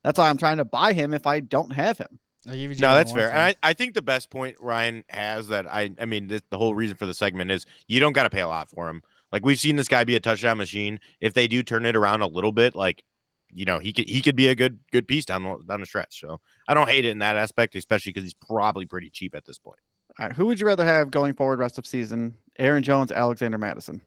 That's 0.04 0.18
why 0.18 0.30
I'm 0.30 0.38
trying 0.38 0.58
to 0.58 0.66
buy 0.66 0.94
him 0.94 1.14
if 1.14 1.28
I 1.28 1.42
don't 1.42 1.74
have 1.74 1.98
him. 1.98 2.20
I'll 2.50 2.56
you 2.56 2.70
No, 2.70 2.94
that's 2.94 3.12
fair. 3.12 3.30
And 3.30 3.40
I, 3.40 3.56
I 3.62 3.74
think 3.74 3.94
the 3.94 4.02
best 4.02 4.30
point 4.30 4.58
Ryan 4.60 5.04
has 5.10 5.48
that 5.50 5.68
I 5.68 5.92
I 6.00 6.06
mean 6.06 6.28
the, 6.28 6.42
the 6.50 6.58
whole 6.58 6.74
reason 6.74 6.98
for 6.98 7.06
the 7.06 7.14
segment 7.14 7.52
is 7.52 7.66
you 7.88 8.00
don't 8.00 8.14
got 8.14 8.24
to 8.24 8.30
pay 8.30 8.42
a 8.42 8.48
lot 8.48 8.70
for 8.70 8.90
him. 8.90 9.02
Like 9.32 9.46
we've 9.46 9.60
seen 9.60 9.76
this 9.76 9.88
guy 9.88 10.04
be 10.04 10.16
a 10.16 10.20
touchdown 10.20 10.58
machine. 10.58 11.00
If 11.22 11.34
they 11.34 11.48
do 11.48 11.62
turn 11.64 11.86
it 11.86 11.96
around 11.96 12.22
a 12.22 12.28
little 12.28 12.52
bit, 12.52 12.76
like 12.76 13.04
you 13.52 13.66
know 13.66 13.80
he 13.80 13.94
could 13.94 14.10
he 14.10 14.22
could 14.22 14.36
be 14.36 14.48
a 14.48 14.56
good 14.56 14.80
good 14.92 15.08
piece 15.08 15.26
down 15.26 15.44
the, 15.44 15.58
down 15.68 15.82
the 15.82 15.86
stretch. 15.86 16.20
So 16.20 16.40
I 16.68 16.74
don't 16.74 16.90
hate 16.90 17.06
it 17.06 17.10
in 17.10 17.20
that 17.20 17.36
aspect, 17.36 17.76
especially 17.76 18.12
because 18.12 18.24
he's 18.24 18.34
probably 18.34 18.86
pretty 18.86 19.10
cheap 19.10 19.36
at 19.36 19.46
this 19.46 19.60
point. 19.60 19.80
All 20.20 20.28
right, 20.28 20.36
who 20.36 20.48
would 20.48 20.60
you 20.60 20.66
rather 20.66 20.86
have 20.86 21.12
going 21.12 21.34
forward 21.34 21.60
rest 21.60 21.78
of 21.78 21.86
season? 21.86 22.36
Aaron 22.58 22.84
Jones, 22.84 23.12
Alexander 23.12 23.58
Mattison. 23.58 24.02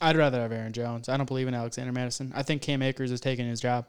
I'd 0.00 0.16
rather 0.16 0.40
have 0.40 0.52
Aaron 0.52 0.72
Jones. 0.72 1.08
I 1.08 1.16
don't 1.16 1.26
believe 1.26 1.48
in 1.48 1.54
Alexander 1.54 1.92
Mattison. 1.92 2.32
I 2.34 2.42
think 2.42 2.62
Cam 2.62 2.82
Akers 2.82 3.10
is 3.10 3.20
taking 3.20 3.48
his 3.48 3.60
job. 3.60 3.86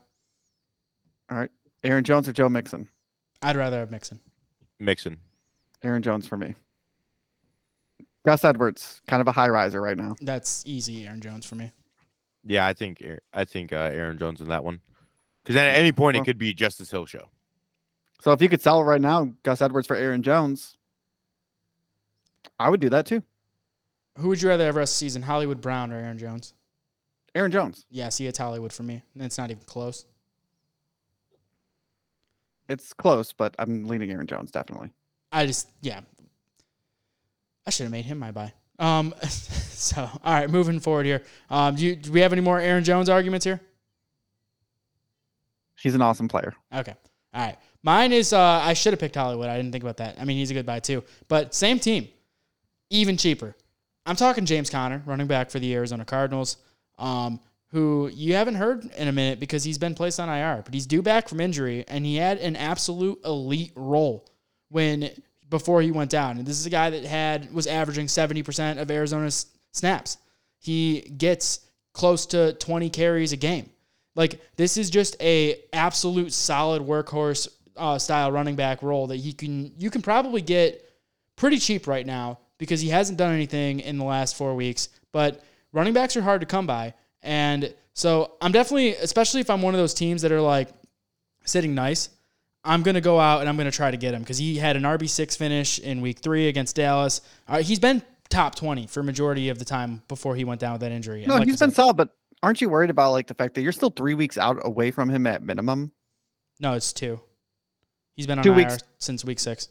Aaron 1.84 2.04
Jones 2.04 2.28
or 2.28 2.34
Joe 2.34 2.50
Mixon? 2.50 2.88
I'd 3.42 3.56
rather 3.56 3.80
have 3.80 3.92
Mixon. 3.92 4.20
Mixon. 4.80 5.18
Aaron 5.84 6.02
Jones 6.02 6.28
for 6.28 6.38
me. 6.38 6.56
Gus 8.26 8.44
Edwards, 8.44 9.02
kind 9.08 9.22
of 9.22 9.28
a 9.28 9.32
high 9.32 9.48
riser 9.48 9.82
right 9.82 9.98
now. 9.98 10.16
That's 10.22 10.64
easy, 10.66 11.08
Aaron 11.08 11.22
Jones 11.22 11.46
for 11.46 11.56
me. 11.56 11.72
Yeah, 12.44 12.66
I 12.68 12.74
think 12.74 13.04
I 13.34 13.46
think 13.46 13.72
uh, 13.74 13.78
Aaron 13.94 14.18
Jones 14.18 14.42
in 14.42 14.48
that 14.50 14.64
one. 14.64 14.82
Because 15.44 15.56
at 15.56 15.76
any 15.76 15.92
point 15.92 16.18
it 16.18 16.26
could 16.26 16.38
be 16.38 16.54
Justice 16.54 16.92
Hill 16.92 17.06
show. 17.06 17.30
So 18.22 18.32
if 18.34 18.42
you 18.42 18.50
could 18.50 18.62
sell 18.62 18.82
it 18.82 18.84
right 18.84 19.00
now, 19.02 19.34
Gus 19.44 19.62
Edwards 19.62 19.88
for 19.88 19.96
Aaron 19.96 20.22
Jones, 20.22 20.78
I 22.60 22.70
would 22.70 22.82
do 22.82 22.90
that 22.90 23.06
too. 23.06 23.24
Who 24.18 24.28
would 24.28 24.42
you 24.42 24.50
rather 24.50 24.66
have 24.66 24.76
rest 24.76 24.96
of 24.96 25.00
the 25.00 25.06
season, 25.06 25.22
Hollywood 25.22 25.62
Brown 25.62 25.94
or 25.94 25.96
Aaron 25.96 26.18
Jones? 26.18 26.54
Aaron 27.34 27.52
Jones. 27.52 27.86
Yeah, 27.90 28.10
see, 28.10 28.28
it's 28.28 28.38
Hollywood 28.38 28.74
for 28.74 28.84
me. 28.84 29.02
And 29.16 29.24
It's 29.24 29.38
not 29.38 29.50
even 29.50 29.64
close. 29.64 30.06
It's 32.70 32.94
close, 32.94 33.34
but 33.34 33.56
I'm 33.60 33.88
leaning 33.88 34.12
Aaron 34.12 34.28
Jones 34.28 34.52
definitely. 34.52 34.92
I 35.32 35.46
just, 35.46 35.70
yeah. 35.82 36.02
I 37.66 37.72
should 37.72 37.84
have 37.84 37.92
made 37.92 38.06
him 38.06 38.20
my 38.20 38.32
buy. 38.32 38.54
Um, 38.78 39.14
so, 39.24 40.02
all 40.24 40.34
right, 40.34 40.50
moving 40.50 40.80
forward 40.80 41.06
here. 41.06 41.24
Um, 41.50 41.76
do, 41.76 41.86
you, 41.86 41.96
do 41.96 42.12
we 42.12 42.22
have 42.22 42.32
any 42.32 42.42
more 42.42 42.60
Aaron 42.60 42.84
Jones 42.84 43.10
arguments 43.10 43.44
here? 43.44 43.60
He's 45.82 45.96
an 45.96 46.02
awesome 46.02 46.28
player. 46.28 46.54
Okay. 46.74 46.96
All 47.34 47.46
right. 47.46 47.58
Mine 47.84 48.12
is 48.12 48.34
uh 48.34 48.40
I 48.40 48.74
should 48.74 48.94
have 48.94 49.00
picked 49.00 49.16
Hollywood. 49.16 49.48
I 49.48 49.56
didn't 49.56 49.72
think 49.72 49.84
about 49.84 49.98
that. 49.98 50.18
I 50.20 50.26
mean, 50.26 50.38
he's 50.38 50.52
a 50.52 50.54
good 50.54 50.66
buy 50.66 50.80
too. 50.80 51.04
But 51.28 51.56
same 51.56 51.80
team. 51.80 52.10
Even 52.90 53.18
cheaper. 53.18 53.56
I'm 54.06 54.16
talking 54.16 54.46
James 54.46 54.70
Conner, 54.70 55.02
running 55.06 55.28
back 55.28 55.50
for 55.50 55.60
the 55.60 55.74
Arizona 55.76 56.04
Cardinals, 56.04 56.58
um, 56.98 57.40
who 57.72 58.10
you 58.14 58.34
haven't 58.34 58.56
heard 58.56 58.86
in 58.98 59.08
a 59.08 59.12
minute 59.12 59.40
because 59.40 59.64
he's 59.64 59.78
been 59.78 59.94
placed 59.94 60.20
on 60.20 60.30
IR, 60.30 60.62
but 60.64 60.74
he's 60.74 60.88
due 60.88 61.02
back 61.02 61.30
from 61.30 61.40
injury 61.40 61.86
and 61.88 62.06
he 62.06 62.16
had 62.16 62.40
an 62.40 62.56
absolute 62.56 63.20
elite 63.24 63.72
role 63.76 64.26
when 64.70 65.10
before 65.50 65.82
he 65.82 65.92
went 65.92 66.10
down. 66.10 66.38
And 66.38 66.48
this 66.48 66.60
is 66.60 66.66
a 66.66 66.72
guy 66.72 66.90
that 66.90 67.04
had 67.04 67.54
was 67.54 67.68
averaging 67.68 68.08
70% 68.08 68.80
of 68.80 68.90
Arizona's 68.90 69.48
snaps. 69.72 70.18
He 70.60 71.02
gets 71.02 71.62
close 71.94 72.26
to 72.28 72.54
20 72.54 72.90
carries 72.90 73.34
a 73.34 73.38
game. 73.38 73.70
Like 74.16 74.42
this 74.56 74.78
is 74.78 74.90
just 74.90 75.22
a 75.22 75.62
absolute 75.72 76.34
solid 76.34 76.82
workhorse 76.82 77.48
uh, 77.78 77.98
style 77.98 78.32
running 78.32 78.56
back 78.56 78.82
role 78.82 79.08
that 79.08 79.18
he 79.18 79.32
can 79.32 79.72
you 79.78 79.90
can 79.90 80.02
probably 80.02 80.42
get 80.42 80.86
pretty 81.36 81.58
cheap 81.58 81.88
right 81.88 82.06
now 82.06 82.40
because 82.58 82.82
he 82.82 82.90
hasn't 82.90 83.18
done 83.18 83.34
anything 83.34 83.80
in 83.80 83.98
the 83.98 84.04
last 84.04 84.36
four 84.36 84.56
weeks. 84.56 84.90
But 85.12 85.42
running 85.72 85.94
backs 85.94 86.18
are 86.18 86.22
hard 86.22 86.42
to 86.42 86.48
come 86.48 86.68
by, 86.68 86.94
and 87.22 87.74
so 87.94 88.34
I'm 88.42 88.52
definitely, 88.52 88.92
especially 88.96 89.42
if 89.42 89.50
I'm 89.50 89.62
one 89.62 89.74
of 89.74 89.80
those 89.80 89.94
teams 89.94 90.22
that 90.22 90.32
are 90.32 90.42
like 90.42 90.70
sitting 91.46 91.76
nice. 91.76 92.10
I'm 92.64 92.84
gonna 92.84 93.02
go 93.02 93.20
out 93.20 93.40
and 93.40 93.50
I'm 93.50 93.56
gonna 93.58 93.72
try 93.72 93.90
to 93.90 93.98
get 93.98 94.14
him 94.14 94.22
because 94.22 94.38
he 94.38 94.58
had 94.58 94.76
an 94.76 94.84
RB 94.84 95.10
six 95.10 95.36
finish 95.36 95.80
in 95.80 96.02
week 96.02 96.20
three 96.20 96.48
against 96.50 96.76
Dallas. 96.76 97.22
Uh, 97.48 97.62
he's 97.62 97.80
been 97.80 98.02
top 98.30 98.56
twenty 98.56 98.86
for 98.86 99.02
majority 99.02 99.50
of 99.50 99.60
the 99.60 99.66
time 99.66 100.02
before 100.08 100.36
he 100.36 100.44
went 100.44 100.60
down 100.60 100.74
with 100.74 100.82
that 100.82 100.92
injury. 100.92 101.26
No, 101.26 101.36
like 101.36 101.48
he's 101.48 101.60
been 101.60 101.72
solid, 101.72 101.96
but 101.98 102.10
aren't 102.44 102.60
you 102.62 102.70
worried 102.70 102.90
about 102.90 103.12
like 103.12 103.28
the 103.28 103.34
fact 103.34 103.56
that 103.56 103.62
you're 103.62 103.72
still 103.72 103.90
three 103.90 104.14
weeks 104.14 104.38
out 104.38 104.60
away 104.64 104.92
from 104.92 105.10
him 105.10 105.26
at 105.26 105.42
minimum? 105.42 105.92
No, 106.60 106.74
it's 106.74 106.92
two. 106.92 107.20
He's 108.16 108.28
been 108.28 108.40
on 108.40 108.44
Two 108.44 108.52
IR 108.52 108.58
weeks. 108.58 108.78
since 108.98 109.24
week 109.24 109.40
six. 109.40 109.70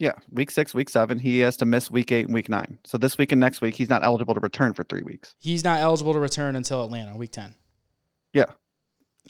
Yeah, 0.00 0.12
week 0.32 0.50
six, 0.50 0.72
week 0.72 0.88
seven, 0.88 1.18
he 1.18 1.40
has 1.40 1.58
to 1.58 1.66
miss 1.66 1.90
week 1.90 2.10
eight 2.10 2.24
and 2.24 2.32
week 2.34 2.48
nine. 2.48 2.78
So 2.84 2.96
this 2.96 3.18
week 3.18 3.32
and 3.32 3.40
next 3.40 3.60
week, 3.60 3.74
he's 3.76 3.90
not 3.90 4.02
eligible 4.02 4.32
to 4.32 4.40
return 4.40 4.72
for 4.72 4.82
three 4.82 5.02
weeks. 5.02 5.34
He's 5.38 5.62
not 5.62 5.78
eligible 5.80 6.14
to 6.14 6.18
return 6.18 6.56
until 6.56 6.82
Atlanta, 6.82 7.14
week 7.16 7.32
ten. 7.32 7.54
Yeah, 8.32 8.46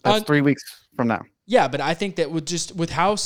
That's 0.04 0.22
Uh, 0.22 0.24
three 0.24 0.40
weeks 0.42 0.62
from 0.94 1.08
now. 1.08 1.22
Yeah, 1.46 1.66
but 1.66 1.80
I 1.80 1.94
think 1.94 2.14
that 2.16 2.30
with 2.30 2.46
just 2.46 2.76
with 2.76 2.90
how 2.90 3.16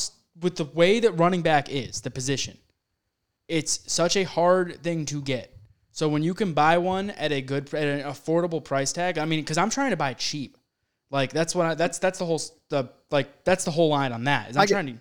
with 0.40 0.56
the 0.56 0.64
way 0.64 1.00
that 1.00 1.12
running 1.12 1.42
back 1.42 1.70
is 1.70 2.00
the 2.00 2.10
position, 2.10 2.56
it's 3.46 3.80
such 3.92 4.16
a 4.16 4.22
hard 4.24 4.82
thing 4.82 5.04
to 5.06 5.20
get. 5.20 5.54
So 5.92 6.08
when 6.08 6.22
you 6.22 6.32
can 6.32 6.54
buy 6.54 6.78
one 6.78 7.10
at 7.10 7.30
a 7.30 7.42
good 7.42 7.72
at 7.74 7.86
an 7.86 8.00
affordable 8.10 8.64
price 8.64 8.90
tag, 8.94 9.18
I 9.18 9.26
mean, 9.26 9.40
because 9.40 9.58
I'm 9.58 9.68
trying 9.70 9.90
to 9.90 9.96
buy 9.98 10.14
cheap, 10.14 10.56
like 11.10 11.30
that's 11.32 11.54
what 11.54 11.66
I, 11.66 11.74
that's 11.74 11.98
that's 11.98 12.18
the 12.20 12.24
whole 12.24 12.40
the 12.70 12.88
like 13.10 13.44
that's 13.44 13.64
the 13.66 13.70
whole 13.70 13.90
line 13.90 14.12
on 14.12 14.24
that. 14.24 14.50
Is 14.50 14.56
I'm 14.56 14.62
I 14.62 14.66
get- 14.66 14.72
trying 14.72 14.86
to 14.86 15.00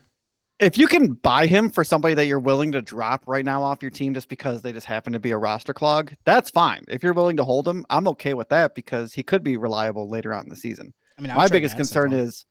If 0.64 0.78
you 0.78 0.88
can 0.88 1.14
buy 1.14 1.46
him 1.46 1.70
for 1.70 1.84
somebody 1.84 2.14
that 2.16 2.26
you're 2.26 2.40
willing 2.40 2.72
to 2.72 2.82
drop 2.82 3.24
right 3.28 3.44
now 3.44 3.62
off 3.62 3.82
your 3.82 3.92
team 3.92 4.14
just 4.14 4.30
because 4.30 4.62
they 4.62 4.72
just 4.72 4.86
happen 4.86 5.12
to 5.12 5.20
be 5.20 5.32
a 5.32 5.38
roster 5.38 5.74
clog, 5.74 6.14
that's 6.24 6.50
fine. 6.50 6.84
If 6.88 7.04
you're 7.04 7.14
willing 7.14 7.36
to 7.38 7.44
hold 7.44 7.68
him, 7.68 7.86
I'm 7.90 8.08
okay 8.10 8.34
with 8.34 8.48
that 8.50 8.74
because 8.74 9.14
he 9.14 9.24
could 9.24 9.44
be 9.44 9.58
reliable 9.58 10.10
later 10.10 10.34
on 10.34 10.44
in 10.44 10.50
the 10.50 10.56
season. 10.56 10.94
I 11.18 11.22
mean, 11.22 11.32
I 11.32 11.36
My 11.36 11.48
biggest 11.48 11.76
concern 11.76 12.14
is 12.14 12.46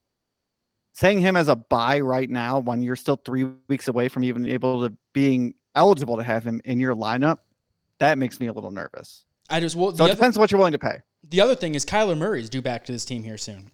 saying 0.93 1.21
him 1.21 1.37
as 1.37 1.49
a 1.49 1.57
buy 1.57 2.01
right 2.01 2.29
now 2.29 2.59
when 2.59 2.83
you're 2.83 2.97
still 2.97 3.17
three 3.17 3.49
weeks 3.69 3.89
away 3.89 4.09
from 4.09 4.25
even 4.25 4.47
able 4.47 4.87
to 4.87 4.95
being 5.15 5.55
eligible 5.75 6.17
to 6.19 6.23
have 6.23 6.45
him 6.45 6.61
in 6.65 6.79
your 6.79 6.95
lineup. 6.95 7.39
That 7.99 8.19
makes 8.19 8.41
me 8.41 8.49
a 8.49 8.53
little 8.53 8.71
nervous. 8.71 9.25
I 9.49 9.61
just 9.61 9.75
well 9.75 9.91
So 9.91 10.05
it 10.05 10.11
other, 10.11 10.15
depends 10.15 10.37
on 10.37 10.43
what 10.43 10.51
you're 10.51 10.59
willing 10.59 10.73
to 10.73 10.79
pay. 10.79 10.99
the 11.29 11.41
other 11.41 11.55
thing 11.55 11.75
is 11.75 11.87
Kyler 11.87 12.17
Murray 12.17 12.41
is 12.41 12.51
due 12.51 12.63
back 12.63 12.85
to 12.85 12.93
this 12.93 13.05
team 13.05 13.23
here 13.23 13.39
soon, 13.39 13.71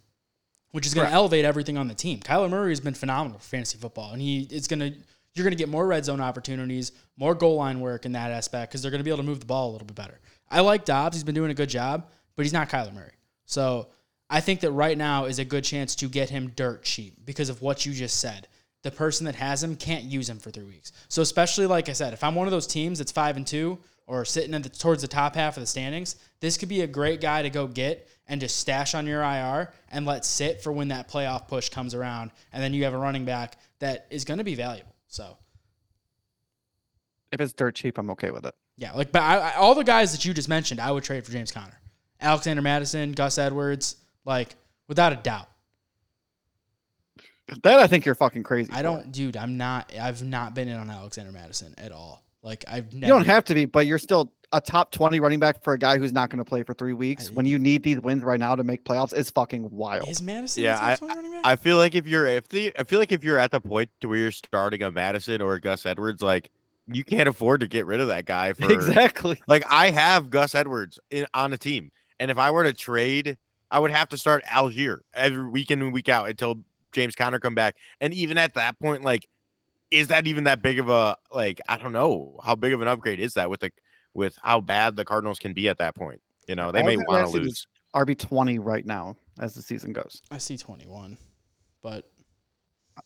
which 0.72 0.86
is 0.86 0.94
going 0.94 1.06
to 1.06 1.12
elevate 1.12 1.44
everything 1.44 1.78
on 1.78 1.88
the 1.88 1.94
team. 1.94 2.20
Kyler 2.20 2.50
Murray 2.50 2.70
has 2.70 2.80
been 2.80 2.94
phenomenal 2.94 3.38
for 3.38 3.44
fantasy 3.44 3.78
football, 3.78 4.12
and 4.12 4.20
he 4.20 4.46
is 4.50 4.66
going 4.66 4.80
to 4.80 4.92
you're 5.34 5.44
going 5.44 5.56
to 5.56 5.58
get 5.58 5.68
more 5.68 5.86
red 5.86 6.04
zone 6.04 6.20
opportunities, 6.20 6.92
more 7.16 7.34
goal 7.34 7.56
line 7.56 7.80
work 7.80 8.04
in 8.04 8.12
that 8.12 8.32
aspect 8.32 8.72
because 8.72 8.82
they're 8.82 8.90
going 8.90 8.98
to 8.98 9.04
be 9.04 9.10
able 9.10 9.22
to 9.22 9.28
move 9.28 9.40
the 9.40 9.46
ball 9.46 9.70
a 9.70 9.72
little 9.72 9.86
bit 9.86 9.94
better. 9.94 10.18
I 10.50 10.60
like 10.60 10.84
Dobbs; 10.84 11.16
he's 11.16 11.24
been 11.24 11.34
doing 11.34 11.50
a 11.50 11.54
good 11.54 11.68
job, 11.68 12.06
but 12.34 12.44
he's 12.44 12.52
not 12.52 12.68
Kyler 12.68 12.92
Murray. 12.92 13.12
So 13.46 13.88
I 14.28 14.40
think 14.40 14.60
that 14.60 14.72
right 14.72 14.98
now 14.98 15.24
is 15.24 15.38
a 15.38 15.44
good 15.44 15.64
chance 15.64 15.94
to 15.96 16.08
get 16.08 16.28
him 16.28 16.52
dirt 16.56 16.82
cheap 16.82 17.24
because 17.24 17.48
of 17.48 17.62
what 17.62 17.86
you 17.86 17.92
just 17.92 18.18
said. 18.18 18.48
The 18.82 18.90
person 18.90 19.26
that 19.26 19.34
has 19.34 19.62
him 19.62 19.76
can't 19.76 20.04
use 20.04 20.28
him 20.28 20.38
for 20.38 20.50
three 20.50 20.64
weeks. 20.64 20.92
So 21.08 21.22
especially 21.22 21.66
like 21.66 21.88
I 21.88 21.92
said, 21.92 22.12
if 22.12 22.22
I'm 22.22 22.34
one 22.34 22.46
of 22.46 22.52
those 22.52 22.66
teams 22.66 22.98
that's 22.98 23.12
five 23.12 23.36
and 23.36 23.46
two 23.46 23.78
or 24.08 24.24
sitting 24.24 24.54
at 24.54 24.62
the, 24.64 24.68
towards 24.70 25.02
the 25.02 25.06
top 25.08 25.36
half 25.36 25.56
of 25.56 25.60
the 25.62 25.66
standings, 25.66 26.16
this 26.40 26.56
could 26.56 26.68
be 26.68 26.80
a 26.80 26.86
great 26.86 27.20
guy 27.20 27.42
to 27.42 27.50
go 27.50 27.66
get 27.68 28.08
and 28.26 28.40
just 28.40 28.56
stash 28.56 28.94
on 28.94 29.06
your 29.06 29.22
IR 29.22 29.70
and 29.90 30.04
let 30.06 30.24
sit 30.24 30.62
for 30.62 30.72
when 30.72 30.88
that 30.88 31.08
playoff 31.08 31.46
push 31.46 31.68
comes 31.68 31.94
around, 31.94 32.30
and 32.52 32.62
then 32.62 32.74
you 32.74 32.84
have 32.84 32.94
a 32.94 32.98
running 32.98 33.24
back 33.24 33.56
that 33.78 34.06
is 34.10 34.24
going 34.24 34.38
to 34.38 34.44
be 34.44 34.54
valuable. 34.54 34.94
So 35.08 35.36
If 37.30 37.40
it's 37.40 37.52
dirt 37.52 37.74
cheap, 37.74 37.98
I'm 37.98 38.10
okay 38.10 38.30
with 38.30 38.44
it. 38.46 38.54
yeah, 38.76 38.92
like 38.92 39.12
but 39.12 39.22
I, 39.22 39.36
I, 39.36 39.54
all 39.54 39.74
the 39.74 39.84
guys 39.84 40.12
that 40.12 40.24
you 40.24 40.32
just 40.34 40.48
mentioned, 40.48 40.80
I 40.80 40.90
would 40.90 41.04
trade 41.04 41.24
for 41.24 41.32
James 41.32 41.52
Conner, 41.52 41.78
Alexander 42.20 42.62
Mattison, 42.62 43.12
Gus 43.12 43.38
Edwards, 43.38 43.96
like 44.24 44.56
without 44.88 45.12
a 45.12 45.16
doubt. 45.16 45.48
That 47.62 47.78
I 47.80 47.86
think 47.86 48.04
you're 48.04 48.14
fucking 48.14 48.42
crazy. 48.42 48.70
I 48.72 48.82
don't, 48.82 49.10
dude. 49.10 49.36
I'm 49.36 49.56
not. 49.56 49.90
I've 49.98 50.22
not 50.22 50.54
been 50.54 50.68
in 50.68 50.76
on 50.76 50.90
Alexander 50.90 51.32
Madison 51.32 51.74
at 51.78 51.92
all. 51.92 52.22
Like 52.42 52.64
I've 52.68 52.92
never. 52.94 53.06
You 53.06 53.12
don't 53.18 53.26
have 53.26 53.44
to 53.46 53.54
be, 53.54 53.64
but 53.64 53.86
you're 53.86 53.98
still 53.98 54.32
a 54.52 54.60
top 54.60 54.90
20 54.92 55.20
running 55.20 55.38
back 55.38 55.62
for 55.62 55.74
a 55.74 55.78
guy 55.78 55.98
who's 55.98 56.12
not 56.12 56.30
going 56.30 56.38
to 56.38 56.44
play 56.44 56.62
for 56.62 56.72
three 56.72 56.94
weeks 56.94 57.28
I- 57.28 57.32
when 57.32 57.46
you 57.46 57.58
need 57.58 57.82
these 57.82 58.00
wins 58.00 58.22
right 58.22 58.40
now 58.40 58.54
to 58.54 58.64
make 58.64 58.84
playoffs 58.84 59.12
is 59.14 59.30
fucking 59.30 59.68
wild. 59.70 60.08
Is 60.08 60.22
Mattison? 60.22 60.62
Yeah, 60.62 60.76
the 60.76 60.80
top 60.80 60.98
20 60.98 61.14
running 61.14 61.32
back? 61.32 61.42
I 61.44 61.56
feel 61.56 61.76
like 61.76 61.94
if 61.94 62.06
you're 62.06 62.26
if 62.26 62.48
the 62.48 62.72
I 62.78 62.84
feel 62.84 62.98
like 62.98 63.12
if 63.12 63.24
you're 63.24 63.38
at 63.38 63.50
the 63.50 63.60
point 63.60 63.90
to 64.00 64.08
where 64.08 64.18
you're 64.18 64.32
starting 64.32 64.82
a 64.82 64.90
Mattison 64.90 65.42
or 65.42 65.54
a 65.54 65.60
Gus 65.60 65.84
Edwards, 65.84 66.22
like 66.22 66.50
you 66.86 67.04
can't 67.04 67.28
afford 67.28 67.60
to 67.60 67.68
get 67.68 67.86
rid 67.86 68.00
of 68.00 68.08
that 68.08 68.24
guy 68.24 68.52
for 68.54 68.70
exactly. 68.72 69.40
like 69.46 69.64
I 69.68 69.90
have 69.90 70.30
Gus 70.30 70.54
Edwards 70.54 70.98
in, 71.10 71.26
on 71.34 71.52
a 71.52 71.58
team, 71.58 71.90
and 72.20 72.30
if 72.30 72.38
I 72.38 72.50
were 72.50 72.64
to 72.64 72.72
trade, 72.72 73.36
I 73.70 73.78
would 73.78 73.90
have 73.90 74.08
to 74.10 74.16
start 74.16 74.44
Allgeier 74.44 75.00
every 75.12 75.48
week 75.48 75.70
in 75.70 75.82
and 75.82 75.92
week 75.92 76.08
out 76.08 76.28
until 76.28 76.60
James 76.92 77.14
Conner 77.14 77.38
come 77.38 77.54
back. 77.54 77.76
And 78.00 78.14
even 78.14 78.38
at 78.38 78.54
that 78.54 78.78
point, 78.78 79.02
like, 79.02 79.28
is 79.90 80.08
that 80.08 80.26
even 80.26 80.44
that 80.44 80.62
big 80.62 80.78
of 80.78 80.88
a 80.88 81.16
like? 81.32 81.60
I 81.68 81.76
don't 81.78 81.92
know 81.92 82.38
how 82.44 82.54
big 82.54 82.72
of 82.72 82.82
an 82.82 82.88
upgrade 82.88 83.20
is 83.20 83.34
that 83.34 83.50
with 83.50 83.60
the 83.60 83.70
with 84.14 84.36
how 84.42 84.60
bad 84.60 84.96
the 84.96 85.04
Cardinals 85.04 85.38
can 85.38 85.52
be 85.52 85.68
at 85.68 85.78
that 85.78 85.94
point. 85.94 86.20
You 86.46 86.56
know, 86.56 86.72
they 86.72 86.82
may 86.82 86.96
want 86.96 87.26
to 87.26 87.32
lose. 87.32 87.66
RB 87.94 88.18
20 88.18 88.58
right 88.58 88.84
now 88.84 89.16
as 89.40 89.54
the 89.54 89.62
season 89.62 89.92
goes. 89.94 90.20
I 90.30 90.38
see 90.38 90.58
21, 90.58 91.16
but 91.82 92.10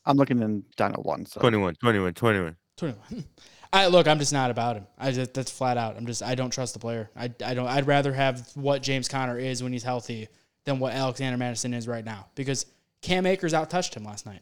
I'm 0.05 0.17
looking 0.17 0.41
in 0.43 0.65
Dino 0.77 1.01
1. 1.01 1.27
So 1.27 1.41
21, 1.41 1.77
21, 1.77 2.15
21. 2.15 2.57
21. 2.77 3.25
I 3.73 3.87
look. 3.87 4.07
I'm 4.07 4.19
just 4.19 4.33
not 4.33 4.51
about 4.51 4.77
him. 4.77 4.87
I 4.99 5.13
just 5.13 5.33
that's 5.33 5.51
flat 5.51 5.79
out. 5.79 5.97
I'm 5.97 6.07
just. 6.07 6.23
I 6.23 6.35
don't 6.35 6.51
trust 6.51 6.75
the 6.75 6.81
player. 6.81 7.11
I, 7.17 7.31
I 7.45 7.55
don't. 7.55 7.67
I'd 7.67 7.87
rather 7.87 8.13
have 8.13 8.51
what 8.55 8.83
James 8.83 9.09
Conner 9.09 9.39
is 9.39 9.63
when 9.63 9.73
he's 9.73 9.83
healthy 9.83 10.29
than 10.65 10.79
what 10.79 10.93
Alexander 10.93 11.39
Mattison 11.39 11.73
is 11.73 11.89
right 11.89 12.05
now 12.05 12.27
because 12.35 12.67
Cam 13.01 13.25
Akers 13.25 13.55
out 13.55 13.71
touched 13.71 13.95
him 13.95 14.05
last 14.05 14.27
night. 14.27 14.41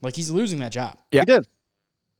Like 0.00 0.14
he's 0.14 0.30
losing 0.30 0.60
that 0.60 0.72
job. 0.72 0.96
Yeah. 1.10 1.22
he 1.22 1.26
did. 1.26 1.46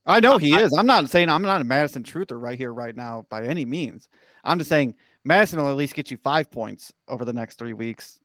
I 0.09 0.19
know 0.19 0.37
he 0.37 0.55
is. 0.55 0.73
I'm 0.73 0.87
not 0.87 1.09
saying 1.09 1.29
I'm 1.29 1.43
not 1.43 1.61
a 1.61 1.63
Mattison 1.63 2.03
truther 2.03 2.41
right 2.41 2.57
here, 2.57 2.73
right 2.73 2.95
now, 2.95 3.25
by 3.29 3.45
any 3.45 3.63
means. 3.63 4.09
I'm 4.43 4.57
just 4.57 4.69
saying 4.69 4.95
Mattison 5.23 5.59
will 5.59 5.69
at 5.69 5.77
least 5.77 5.93
get 5.93 6.09
you 6.09 6.17
five 6.17 6.49
points 6.49 6.91
over 7.07 7.25
the 7.25 7.33
next 7.33 7.59
three 7.59 7.73
weeks. 7.73 8.19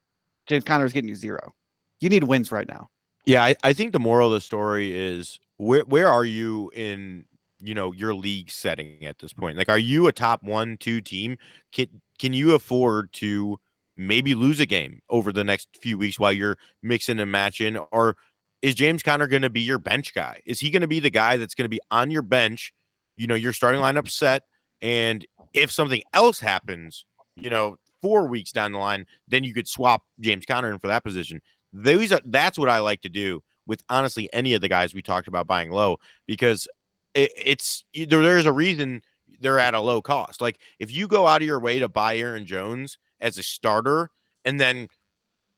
James 0.47 0.65
Conner 0.65 0.87
is 0.87 0.93
getting 0.93 1.09
you 1.09 1.15
zero. 1.15 1.55
You 2.01 2.09
need 2.09 2.25
wins 2.25 2.51
right 2.51 2.67
now. 2.67 2.89
Yeah, 3.27 3.45
I, 3.45 3.57
I 3.63 3.73
think 3.73 3.93
the 3.93 4.01
moral 4.01 4.29
of 4.29 4.35
the 4.35 4.41
story 4.41 4.97
is 4.97 5.39
where 5.59 5.83
where 5.83 6.09
are 6.09 6.25
you 6.25 6.71
in 6.75 7.25
you 7.61 7.75
know 7.75 7.93
your 7.93 8.15
league 8.15 8.51
setting 8.51 9.05
at 9.05 9.19
this 9.19 9.33
point? 9.33 9.57
Like, 9.57 9.69
are 9.69 9.79
you 9.79 10.07
a 10.07 10.13
top 10.13 10.43
one 10.43 10.77
two 10.79 11.01
team? 11.01 11.37
Can 11.73 11.87
can 12.19 12.33
you 12.33 12.55
afford 12.55 13.13
to 13.15 13.59
maybe 13.97 14.35
lose 14.35 14.61
a 14.61 14.67
game 14.67 15.01
over 15.09 15.33
the 15.33 15.45
next 15.45 15.69
few 15.81 15.97
weeks 15.99 16.19
while 16.19 16.33
you're 16.33 16.59
mixing 16.83 17.21
and 17.21 17.31
matching? 17.31 17.77
Or 17.77 18.17
is 18.65 18.75
James 18.75 19.03
Conner 19.03 19.27
going 19.27 19.43
to 19.43 19.51
be 19.51 19.61
your 19.61 19.79
bench 19.79 20.15
guy? 20.15 20.41
Is 20.47 20.59
he 20.59 20.71
going 20.71 20.81
to 20.81 20.89
be 20.89 20.99
the 20.99 21.11
guy 21.11 21.37
that's 21.37 21.55
going 21.55 21.67
to 21.67 21.69
be 21.69 21.83
on 21.91 22.11
your 22.11 22.23
bench? 22.23 22.73
You 23.19 23.27
know, 23.27 23.35
your 23.35 23.53
starting 23.53 23.83
lineup 23.83 24.09
set. 24.09 24.45
And 24.81 25.27
if 25.53 25.71
something 25.71 26.01
else 26.15 26.41
happens, 26.41 27.05
you 27.37 27.51
know, 27.51 27.77
four 28.01 28.27
weeks 28.27 28.53
down 28.53 28.73
the 28.73 28.79
line, 28.79 29.05
then 29.29 29.45
you 29.45 29.53
could 29.53 29.69
swap 29.69 30.05
James 30.19 30.47
Conner 30.47 30.73
in 30.73 30.79
for 30.79 30.87
that 30.87 31.05
position. 31.05 31.43
Those 31.75 32.11
are, 32.11 32.23
that's 32.25 32.59
what 32.59 32.71
I 32.71 32.79
like 32.79 33.03
to 33.03 33.11
do 33.11 33.43
with 33.67 33.83
honestly 33.91 34.31
any 34.33 34.55
of 34.55 34.63
the 34.63 34.69
guys 34.69 34.95
we 34.95 35.03
talked 35.03 35.29
about 35.29 35.47
buying 35.47 35.71
low 35.71 35.99
because 36.27 36.67
it, 37.13 37.33
it's 37.37 37.85
there, 37.95 38.23
there's 38.23 38.47
a 38.47 38.53
reason 38.53 39.03
they're 39.41 39.59
at 39.59 39.75
a 39.75 39.81
low 39.81 40.01
cost. 40.01 40.41
Like 40.41 40.59
if 40.79 40.91
you 40.91 41.07
go 41.07 41.27
out 41.27 41.43
of 41.43 41.47
your 41.47 41.61
way 41.61 41.81
to 41.81 41.89
buy 41.91 42.17
Aaron 42.17 42.47
Jones 42.47 42.97
as 43.21 43.37
a 43.37 43.43
starter 43.43 44.09
and 44.47 44.59
then 44.59 44.89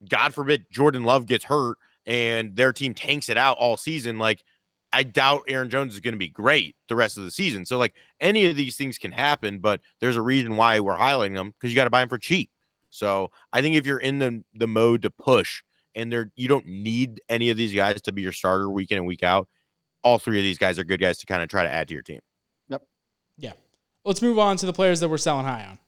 God 0.08 0.34
forbid 0.34 0.66
Jordan 0.72 1.04
Love 1.04 1.26
gets 1.26 1.44
hurt 1.44 1.78
and 2.06 2.54
their 2.54 2.72
team 2.72 2.94
tanks 2.94 3.28
it 3.28 3.36
out 3.36 3.58
all 3.58 3.76
season, 3.76 4.18
like 4.18 4.42
I 4.92 5.02
doubt 5.02 5.42
Aaron 5.48 5.68
Jones 5.68 5.94
is 5.94 6.00
going 6.00 6.14
to 6.14 6.18
be 6.18 6.28
great 6.28 6.76
the 6.88 6.96
rest 6.96 7.18
of 7.18 7.24
the 7.24 7.30
season. 7.30 7.66
So 7.66 7.78
like 7.78 7.94
any 8.20 8.46
of 8.46 8.56
these 8.56 8.76
things 8.76 8.98
can 8.98 9.12
happen, 9.12 9.58
but 9.58 9.80
there's 10.00 10.16
a 10.16 10.22
reason 10.22 10.56
why 10.56 10.80
we're 10.80 10.96
highlighting 10.96 11.34
them 11.34 11.50
because 11.50 11.70
you 11.70 11.76
got 11.76 11.84
to 11.84 11.90
buy 11.90 12.00
them 12.00 12.08
for 12.08 12.18
cheap. 12.18 12.50
So 12.90 13.30
I 13.52 13.60
think 13.60 13.76
if 13.76 13.84
you're 13.84 13.98
in 13.98 14.18
the 14.18 14.42
the 14.54 14.66
mode 14.66 15.02
to 15.02 15.10
push 15.10 15.62
and 15.94 16.10
there 16.10 16.30
you 16.36 16.48
don't 16.48 16.66
need 16.66 17.20
any 17.28 17.50
of 17.50 17.56
these 17.56 17.74
guys 17.74 18.00
to 18.02 18.12
be 18.12 18.22
your 18.22 18.32
starter 18.32 18.70
week 18.70 18.90
in 18.90 18.98
and 18.98 19.06
week 19.06 19.22
out, 19.22 19.48
all 20.02 20.18
three 20.18 20.38
of 20.38 20.44
these 20.44 20.58
guys 20.58 20.78
are 20.78 20.84
good 20.84 21.00
guys 21.00 21.18
to 21.18 21.26
kind 21.26 21.42
of 21.42 21.48
try 21.48 21.62
to 21.62 21.70
add 21.70 21.88
to 21.88 21.94
your 21.94 22.02
team. 22.02 22.20
Yep. 22.68 22.82
Yeah. 23.36 23.52
Let's 24.04 24.22
move 24.22 24.38
on 24.38 24.56
to 24.58 24.66
the 24.66 24.72
players 24.72 25.00
that 25.00 25.08
we're 25.08 25.18
selling 25.18 25.44
high 25.44 25.66
on. 25.68 25.78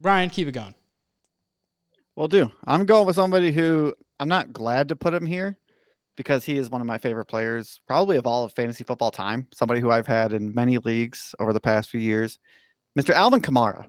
Ryan, 0.00 0.30
keep 0.30 0.48
it 0.48 0.52
going. 0.52 0.74
Well, 2.16 2.28
do. 2.28 2.50
I'm 2.66 2.86
going 2.86 3.06
with 3.06 3.16
somebody 3.16 3.52
who 3.52 3.94
I'm 4.20 4.28
not 4.28 4.52
glad 4.52 4.88
to 4.88 4.96
put 4.96 5.14
him 5.14 5.24
here 5.24 5.56
because 6.14 6.44
he 6.44 6.58
is 6.58 6.68
one 6.68 6.82
of 6.82 6.86
my 6.86 6.98
favorite 6.98 7.24
players, 7.24 7.80
probably 7.86 8.18
of 8.18 8.26
all 8.26 8.44
of 8.44 8.52
fantasy 8.52 8.84
football 8.84 9.10
time. 9.10 9.48
Somebody 9.54 9.80
who 9.80 9.90
I've 9.90 10.06
had 10.06 10.34
in 10.34 10.54
many 10.54 10.76
leagues 10.76 11.34
over 11.40 11.54
the 11.54 11.60
past 11.60 11.88
few 11.88 12.00
years. 12.00 12.38
Mr. 12.98 13.14
Alvin 13.14 13.40
Kamara, 13.40 13.86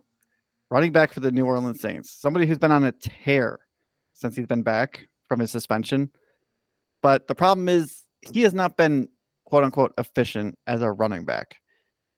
running 0.70 0.94
back 0.94 1.12
for 1.12 1.20
the 1.20 1.34
New 1.34 1.46
Orleans 1.46 1.82
Saints. 1.82 2.16
Somebody 2.18 2.46
who's 2.46 2.58
been 2.58 2.72
on 2.72 2.86
a 2.86 2.94
tear 2.94 3.60
since 4.14 4.38
he's 4.38 4.48
been 4.48 4.64
back 4.64 5.06
from 5.28 5.42
his 5.42 5.52
suspension. 5.52 6.10
But 7.02 7.28
the 7.28 7.36
problem 7.36 7.68
is 7.68 8.06
he 8.22 8.44
has 8.44 8.54
not 8.54 8.78
been 8.78 9.10
quote 9.44 9.66
unquote 9.66 9.94
efficient 9.98 10.58
as 10.66 10.82
a 10.82 10.94
running 10.94 11.26
back. 11.26 11.58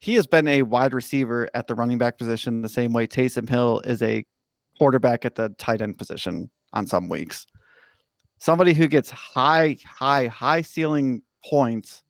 He 0.02 0.14
has 0.16 0.28
been 0.28 0.48
a 0.48 0.62
wide 0.62 0.94
receiver 0.94 1.50
at 1.56 1.66
the 1.66 1.74
running 1.74 1.98
back 1.98 2.20
position 2.20 2.62
the 2.62 2.70
same 2.70 2.94
way 2.94 3.08
Taysom 3.08 3.50
Hill 3.50 3.82
is 3.86 4.04
a 4.04 4.24
quarterback 4.78 5.26
at 5.26 5.34
the 5.34 5.50
tight 5.58 5.82
end 5.82 5.98
position 5.98 6.52
on 6.74 6.86
some 6.86 7.10
weeks. 7.10 7.48
Somebody 8.44 8.74
who 8.74 8.90
gets 8.90 9.10
high, 9.10 9.78
high, 9.86 10.28
high 10.28 10.64
ceiling 10.64 11.22
points, 11.46 12.04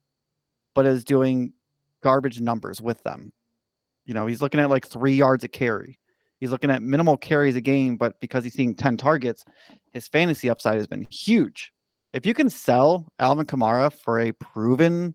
but 0.74 0.88
is 0.88 1.04
doing 1.04 1.54
garbage 2.02 2.42
numbers 2.42 2.82
with 2.82 3.04
them. 3.04 3.32
You 4.06 4.16
know, 4.16 4.26
he's 4.26 4.42
looking 4.42 4.60
at 4.60 4.72
like 4.72 4.88
three 4.88 5.14
yards 5.14 5.44
a 5.44 5.48
carry. 5.48 6.00
He's 6.40 6.50
looking 6.50 6.72
at 6.72 6.82
minimal 6.82 7.18
carries 7.18 7.56
a 7.56 7.62
game, 7.62 7.98
but 7.98 8.20
because 8.20 8.44
he's 8.44 8.56
seeing 8.56 8.74
10 8.74 8.98
targets, 8.98 9.46
his 9.92 10.08
fantasy 10.08 10.50
upside 10.50 10.78
has 10.78 10.88
been 10.88 11.06
huge. 11.12 11.72
If 12.14 12.26
you 12.26 12.34
can 12.34 12.50
sell 12.50 13.06
Alvin 13.20 13.46
Kamara 13.46 13.94
for 13.94 14.20
a 14.20 14.32
proven 14.32 15.14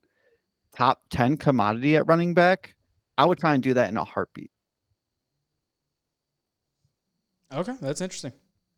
top 0.73 1.01
10 1.11 1.37
commodity 1.37 1.97
at 1.97 2.07
running 2.07 2.33
back, 2.33 2.77
I 3.19 3.25
would 3.25 3.41
try 3.41 3.55
and 3.55 3.63
do 3.63 3.75
that 3.75 3.91
in 3.91 3.97
a 3.97 4.05
heartbeat. 4.05 4.53
Okay, 7.53 7.75
that's 7.81 8.03
interesting. 8.03 8.31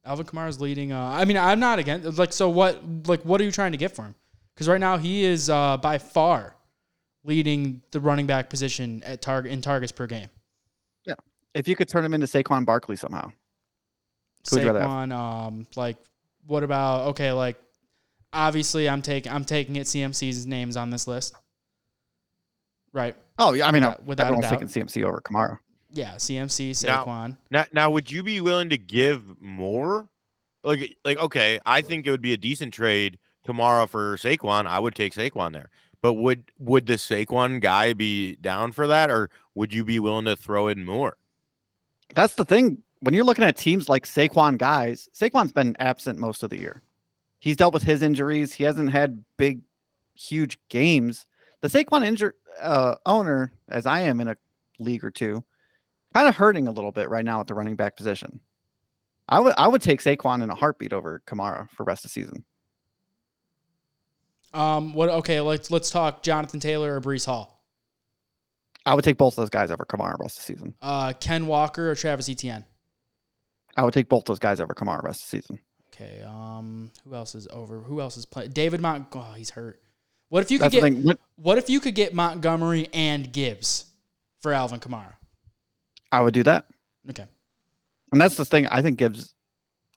Alvin 0.04 0.26
Kamara's 0.26 0.60
leading. 0.60 0.92
Uh, 0.92 1.02
I 1.02 1.24
mean, 1.24 1.36
I'm 1.36 1.60
not 1.60 1.78
against. 1.78 2.18
Like, 2.18 2.32
so 2.32 2.48
what? 2.48 2.82
Like, 3.06 3.22
what 3.24 3.40
are 3.40 3.44
you 3.44 3.52
trying 3.52 3.72
to 3.72 3.78
get 3.78 3.94
for 3.94 4.02
him? 4.02 4.14
Because 4.54 4.68
right 4.68 4.80
now 4.80 4.96
he 4.96 5.24
is 5.24 5.48
uh, 5.50 5.76
by 5.76 5.98
far 5.98 6.56
leading 7.24 7.82
the 7.90 8.00
running 8.00 8.26
back 8.26 8.48
position 8.48 9.02
at 9.04 9.20
target 9.22 9.52
in 9.52 9.60
targets 9.60 9.92
per 9.92 10.06
game. 10.06 10.28
Yeah, 11.04 11.14
if 11.54 11.68
you 11.68 11.76
could 11.76 11.88
turn 11.88 12.04
him 12.04 12.14
into 12.14 12.26
Saquon 12.26 12.64
Barkley 12.64 12.96
somehow. 12.96 13.30
Who 14.48 14.56
would 14.56 14.62
you 14.62 14.66
rather 14.68 14.80
have? 14.80 14.88
Saquon, 14.88 15.12
um, 15.12 15.66
like, 15.76 15.98
what 16.46 16.62
about 16.62 17.08
okay? 17.08 17.30
Like, 17.32 17.58
obviously, 18.32 18.88
I'm 18.88 19.02
taking 19.02 19.30
I'm 19.32 19.44
taking 19.44 19.76
it. 19.76 19.86
CMC's 19.86 20.46
names 20.46 20.76
on 20.78 20.88
this 20.88 21.06
list, 21.06 21.34
right? 22.94 23.14
Oh, 23.38 23.52
yeah. 23.54 23.66
I 23.66 23.70
mean, 23.70 23.82
Without- 23.82 24.04
without 24.04 24.24
a 24.24 24.26
everyone's 24.36 24.50
taking 24.50 24.68
CMC 24.68 25.04
over 25.04 25.20
Kamara. 25.20 25.58
Yeah, 25.92 26.14
CMC, 26.14 26.86
Now- 26.86 27.04
Saquon. 27.04 27.36
Now, 27.50 27.64
now, 27.72 27.90
would 27.90 28.10
you 28.10 28.22
be 28.22 28.40
willing 28.40 28.70
to 28.70 28.78
give 28.78 29.40
more? 29.40 30.08
Like, 30.62 30.96
like, 31.04 31.18
okay, 31.18 31.58
I 31.64 31.80
think 31.80 32.06
it 32.06 32.10
would 32.10 32.22
be 32.22 32.32
a 32.32 32.36
decent 32.36 32.74
trade 32.74 33.18
tomorrow 33.44 33.86
for 33.86 34.16
Saquon. 34.16 34.66
I 34.66 34.78
would 34.78 34.94
take 34.94 35.14
Saquon 35.14 35.52
there. 35.52 35.70
But 36.02 36.14
would 36.14 36.44
would 36.58 36.86
the 36.86 36.94
Saquon 36.94 37.60
guy 37.60 37.92
be 37.92 38.36
down 38.36 38.72
for 38.72 38.86
that, 38.86 39.10
or 39.10 39.28
would 39.54 39.72
you 39.74 39.84
be 39.84 39.98
willing 39.98 40.24
to 40.26 40.36
throw 40.36 40.68
in 40.68 40.84
more? 40.84 41.16
That's 42.14 42.34
the 42.34 42.44
thing. 42.44 42.82
When 43.00 43.14
you're 43.14 43.24
looking 43.24 43.44
at 43.44 43.56
teams 43.56 43.88
like 43.88 44.06
Saquon 44.06 44.58
guys, 44.58 45.08
Saquon's 45.14 45.52
been 45.52 45.76
absent 45.78 46.18
most 46.18 46.42
of 46.42 46.50
the 46.50 46.58
year. 46.58 46.82
He's 47.38 47.56
dealt 47.56 47.74
with 47.74 47.82
his 47.82 48.02
injuries. 48.02 48.52
He 48.52 48.64
hasn't 48.64 48.92
had 48.92 49.24
big, 49.36 49.60
huge 50.14 50.58
games. 50.68 51.26
The 51.62 51.68
Saquon 51.68 52.06
injur 52.06 52.32
uh, 52.60 52.96
owner, 53.06 53.52
as 53.68 53.86
I 53.86 54.00
am 54.00 54.20
in 54.20 54.28
a 54.28 54.36
league 54.78 55.04
or 55.04 55.10
two, 55.10 55.44
kind 56.14 56.28
of 56.28 56.36
hurting 56.36 56.68
a 56.68 56.72
little 56.72 56.92
bit 56.92 57.08
right 57.08 57.24
now 57.24 57.40
at 57.40 57.46
the 57.46 57.54
running 57.54 57.76
back 57.76 57.96
position. 57.96 58.40
I 59.28 59.40
would 59.40 59.54
I 59.56 59.68
would 59.68 59.82
take 59.82 60.02
Saquon 60.02 60.42
in 60.42 60.50
a 60.50 60.54
heartbeat 60.54 60.92
over 60.92 61.22
Kamara 61.26 61.70
for 61.70 61.84
rest 61.84 62.04
of 62.04 62.10
season. 62.10 62.44
Um, 64.52 64.92
what? 64.94 65.08
Okay, 65.08 65.40
let's 65.40 65.70
let's 65.70 65.90
talk 65.90 66.22
Jonathan 66.22 66.58
Taylor 66.58 66.96
or 66.96 67.00
Breece 67.00 67.26
Hall. 67.26 67.62
I 68.84 68.94
would 68.94 69.04
take 69.04 69.18
both 69.18 69.34
of 69.34 69.42
those 69.42 69.50
guys 69.50 69.70
over 69.70 69.84
Kamara 69.84 70.18
rest 70.18 70.38
of 70.38 70.46
the 70.46 70.52
season. 70.52 70.74
Uh, 70.82 71.12
Ken 71.20 71.46
Walker 71.46 71.90
or 71.90 71.94
Travis 71.94 72.28
Etienne. 72.28 72.64
I 73.76 73.84
would 73.84 73.94
take 73.94 74.08
both 74.08 74.24
those 74.24 74.38
guys 74.38 74.60
over 74.60 74.74
Kamara 74.74 75.04
rest 75.04 75.22
of 75.22 75.30
the 75.30 75.36
season. 75.36 75.58
Okay. 75.94 76.22
Um, 76.26 76.90
who 77.04 77.14
else 77.14 77.34
is 77.34 77.46
over? 77.52 77.80
Who 77.80 78.00
else 78.00 78.16
is 78.16 78.26
playing? 78.26 78.50
David 78.50 78.80
Mont. 78.80 79.06
Oh, 79.12 79.34
he's 79.36 79.50
hurt. 79.50 79.80
What 80.28 80.42
if 80.42 80.50
you 80.50 80.58
could 80.58 80.72
That's 80.72 80.94
get? 80.94 81.18
What 81.36 81.58
if 81.58 81.68
you 81.70 81.78
could 81.78 81.94
get 81.94 82.14
Montgomery 82.14 82.88
and 82.92 83.32
Gibbs 83.32 83.86
for 84.40 84.52
Alvin 84.52 84.80
Kamara? 84.80 85.14
I 86.12 86.20
would 86.20 86.34
do 86.34 86.42
that. 86.44 86.66
Okay. 87.08 87.26
And 88.12 88.20
that's 88.20 88.36
the 88.36 88.44
thing. 88.44 88.66
I 88.66 88.82
think 88.82 88.98
Gibbs. 88.98 89.34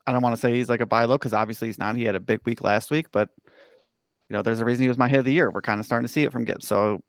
I 0.06 0.12
don't 0.12 0.22
want 0.22 0.36
to 0.36 0.40
say 0.40 0.54
he's 0.54 0.70
like 0.70 0.82
a 0.82 0.86
buy 0.86 1.06
low 1.06 1.18
because 1.18 1.34
obviously 1.34 1.70
he's 1.70 1.78
not. 1.78 1.96
He 1.96 2.04
had 2.04 2.16
a 2.16 2.20
big 2.20 2.42
week 2.46 2.62
last 2.62 2.92
week, 2.92 3.08
but 3.12 3.30
you 4.30 4.34
know, 4.34 4.42
there's 4.42 4.60
a 4.60 4.66
reason 4.66 4.84
he 4.84 4.90
was 4.90 4.98
my 4.98 5.08
hit 5.08 5.20
of 5.20 5.26
the 5.26 5.34
year. 5.34 5.50
We're 5.50 5.62
kind 5.62 5.80
of 5.80 5.86
starting 5.86 6.06
to 6.06 6.12
see 6.12 6.24
it 6.24 6.32
from 6.32 6.44
Gibbs. 6.44 6.68
So 6.68 7.02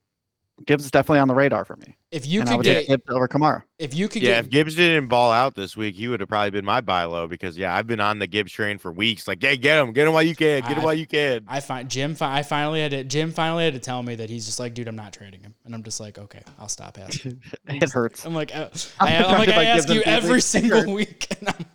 Gibbs 0.65 0.85
is 0.85 0.91
definitely 0.91 1.19
on 1.19 1.27
the 1.27 1.35
radar 1.35 1.65
for 1.65 1.75
me. 1.75 1.97
If 2.11 2.25
you 2.25 2.39
and 2.39 2.49
I 2.49 2.53
could 2.53 2.57
would 2.59 2.63
get, 2.63 2.73
take 2.79 2.87
Gibbs 2.87 3.03
over 3.09 3.27
Kamara. 3.27 3.63
if 3.77 3.93
you 3.93 4.07
could 4.07 4.21
Yeah, 4.21 4.35
get, 4.35 4.45
if 4.45 4.49
Gibbs 4.49 4.75
didn't 4.75 5.07
ball 5.09 5.31
out 5.31 5.53
this 5.53 5.75
week, 5.75 5.95
he 5.95 6.07
would 6.07 6.21
have 6.21 6.29
probably 6.29 6.51
been 6.51 6.63
my 6.63 6.79
buy 6.79 7.03
low 7.03 7.27
because 7.27 7.57
yeah, 7.57 7.75
I've 7.75 7.87
been 7.87 7.99
on 7.99 8.19
the 8.19 8.27
Gibbs 8.27 8.53
train 8.53 8.77
for 8.77 8.91
weeks. 8.91 9.27
Like, 9.27 9.41
hey, 9.41 9.57
get 9.57 9.79
him, 9.81 9.91
get 9.91 10.07
him 10.07 10.13
while 10.13 10.23
you 10.23 10.33
can, 10.35 10.61
get 10.61 10.77
him 10.77 10.83
while 10.83 10.93
you 10.93 11.05
can. 11.07 11.43
I 11.47 11.59
find 11.59 11.89
Jim. 11.89 12.15
Fi- 12.15 12.37
I 12.37 12.43
finally 12.43 12.79
had 12.81 12.91
to. 12.91 13.03
Jim 13.03 13.31
finally 13.33 13.65
had 13.65 13.73
to 13.73 13.79
tell 13.81 14.01
me 14.01 14.15
that 14.15 14.29
he's 14.29 14.45
just 14.45 14.59
like, 14.59 14.73
dude, 14.73 14.87
I'm 14.87 14.95
not 14.95 15.11
trading 15.11 15.41
him, 15.41 15.55
and 15.65 15.75
I'm 15.75 15.83
just 15.83 15.99
like, 15.99 16.17
okay, 16.17 16.41
I'll 16.57 16.69
stop 16.69 16.97
asking. 16.99 17.41
It 17.67 17.91
hurts. 17.91 18.25
I'm 18.25 18.33
like, 18.33 18.55
uh, 18.55 18.69
I'm 18.99 19.07
I, 19.07 19.11
am 19.11 19.39
like, 19.39 19.49
I 19.49 19.51
if 19.51 19.57
I 19.57 19.63
ask 19.65 19.89
you 19.89 20.01
every 20.03 20.35
Beasley. 20.35 20.61
single 20.61 20.93
week, 20.93 21.27
and 21.41 21.49
I'm. 21.49 21.65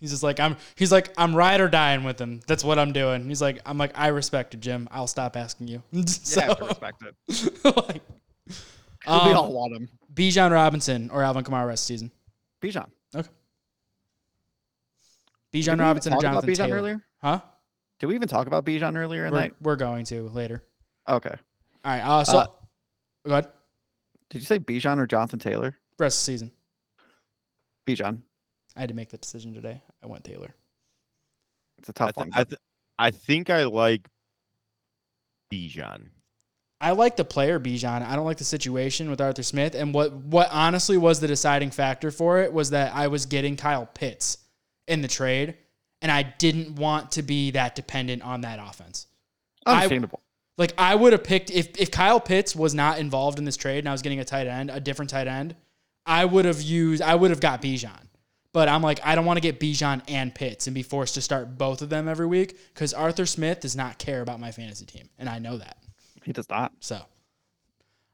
He's 0.00 0.10
just 0.10 0.22
like 0.22 0.38
I'm. 0.38 0.56
He's 0.76 0.92
like 0.92 1.12
I'm 1.18 1.34
ride 1.34 1.60
or 1.60 1.68
dying 1.68 2.04
with 2.04 2.20
him. 2.20 2.40
That's 2.46 2.62
what 2.62 2.78
I'm 2.78 2.92
doing. 2.92 3.26
He's 3.28 3.42
like 3.42 3.60
I'm 3.66 3.78
like 3.78 3.92
I 3.98 4.08
respect 4.08 4.54
it, 4.54 4.60
Jim. 4.60 4.88
I'll 4.90 5.06
stop 5.06 5.36
asking 5.36 5.68
you. 5.68 5.82
so, 6.06 6.54
respect 6.60 7.02
it. 7.02 7.64
like, 7.64 8.02
we 8.46 9.12
um, 9.12 9.36
all 9.36 9.52
want 9.52 9.74
him. 9.74 9.88
Bijan 10.14 10.50
Robinson 10.52 11.10
or 11.10 11.22
Alvin 11.22 11.44
Kamara 11.44 11.66
rest 11.66 11.84
of 11.84 11.86
season. 11.86 12.12
Bijan. 12.62 12.88
Okay. 13.14 13.28
Bijan 15.52 15.78
we 15.78 15.84
Robinson 15.84 16.12
or 16.12 16.16
even 16.16 16.22
talk 16.22 16.32
about 16.32 16.44
Jonathan 16.44 16.50
Bijan 16.50 16.56
Taylor. 16.56 16.76
earlier? 16.76 17.04
Huh? 17.22 17.40
Did 17.98 18.06
we 18.06 18.14
even 18.14 18.28
talk 18.28 18.46
about 18.46 18.64
Bijan 18.64 18.96
earlier 18.96 19.26
in 19.26 19.32
We're, 19.32 19.40
that? 19.40 19.52
we're 19.60 19.76
going 19.76 20.04
to 20.06 20.28
later. 20.28 20.62
Okay. 21.08 21.34
All 21.84 21.92
right. 21.92 22.00
Uh, 22.00 22.24
so 22.24 22.38
Uh, 22.38 22.46
go 23.26 23.32
ahead. 23.32 23.48
Did 24.30 24.42
you 24.42 24.46
say 24.46 24.58
Bijan 24.58 24.98
or 24.98 25.06
Jonathan 25.06 25.38
Taylor? 25.38 25.76
Rest 25.98 26.20
of 26.20 26.24
season. 26.24 26.52
Bijan. 27.86 28.22
I 28.78 28.82
had 28.82 28.90
to 28.90 28.94
make 28.94 29.10
the 29.10 29.18
decision 29.18 29.52
today. 29.52 29.82
I 30.04 30.06
went 30.06 30.22
Taylor. 30.22 30.54
It's 31.78 31.88
a 31.88 31.92
tough 31.92 32.14
th- 32.14 32.16
one. 32.16 32.30
I, 32.32 32.44
th- 32.44 32.60
I 32.96 33.10
think 33.10 33.50
I 33.50 33.64
like 33.64 34.08
Bijan. 35.52 36.10
I 36.80 36.92
like 36.92 37.16
the 37.16 37.24
player 37.24 37.58
Bijan. 37.58 38.06
I 38.06 38.14
don't 38.14 38.24
like 38.24 38.36
the 38.36 38.44
situation 38.44 39.10
with 39.10 39.20
Arthur 39.20 39.42
Smith. 39.42 39.74
And 39.74 39.92
what 39.92 40.12
what 40.12 40.48
honestly 40.52 40.96
was 40.96 41.18
the 41.18 41.26
deciding 41.26 41.72
factor 41.72 42.12
for 42.12 42.38
it 42.40 42.52
was 42.52 42.70
that 42.70 42.94
I 42.94 43.08
was 43.08 43.26
getting 43.26 43.56
Kyle 43.56 43.86
Pitts 43.86 44.38
in 44.86 45.02
the 45.02 45.08
trade, 45.08 45.56
and 46.00 46.12
I 46.12 46.22
didn't 46.22 46.76
want 46.76 47.10
to 47.12 47.22
be 47.22 47.50
that 47.50 47.74
dependent 47.74 48.22
on 48.22 48.42
that 48.42 48.60
offense. 48.62 49.08
I- 49.66 49.74
Understandable. 49.74 50.22
Like 50.56 50.72
I 50.78 50.94
would 50.94 51.12
have 51.12 51.24
picked 51.24 51.50
if 51.50 51.76
if 51.80 51.90
Kyle 51.90 52.20
Pitts 52.20 52.54
was 52.54 52.74
not 52.74 53.00
involved 53.00 53.40
in 53.40 53.44
this 53.44 53.56
trade 53.56 53.78
and 53.78 53.88
I 53.88 53.92
was 53.92 54.02
getting 54.02 54.20
a 54.20 54.24
tight 54.24 54.46
end, 54.46 54.70
a 54.70 54.78
different 54.78 55.10
tight 55.10 55.26
end, 55.26 55.56
I 56.06 56.24
would 56.24 56.44
have 56.44 56.62
used 56.62 57.02
I 57.02 57.16
would 57.16 57.30
have 57.30 57.40
got 57.40 57.60
Bijan. 57.60 58.07
But 58.52 58.68
I'm 58.68 58.82
like, 58.82 59.00
I 59.04 59.14
don't 59.14 59.26
want 59.26 59.36
to 59.36 59.42
get 59.42 59.60
Bijan 59.60 60.02
and 60.08 60.34
Pitts 60.34 60.66
and 60.66 60.74
be 60.74 60.82
forced 60.82 61.14
to 61.14 61.20
start 61.20 61.58
both 61.58 61.82
of 61.82 61.90
them 61.90 62.08
every 62.08 62.26
week 62.26 62.58
because 62.72 62.94
Arthur 62.94 63.26
Smith 63.26 63.60
does 63.60 63.76
not 63.76 63.98
care 63.98 64.22
about 64.22 64.40
my 64.40 64.52
fantasy 64.52 64.86
team, 64.86 65.08
and 65.18 65.28
I 65.28 65.38
know 65.38 65.58
that. 65.58 65.76
He 66.24 66.32
does 66.32 66.48
not. 66.48 66.72
So, 66.80 66.96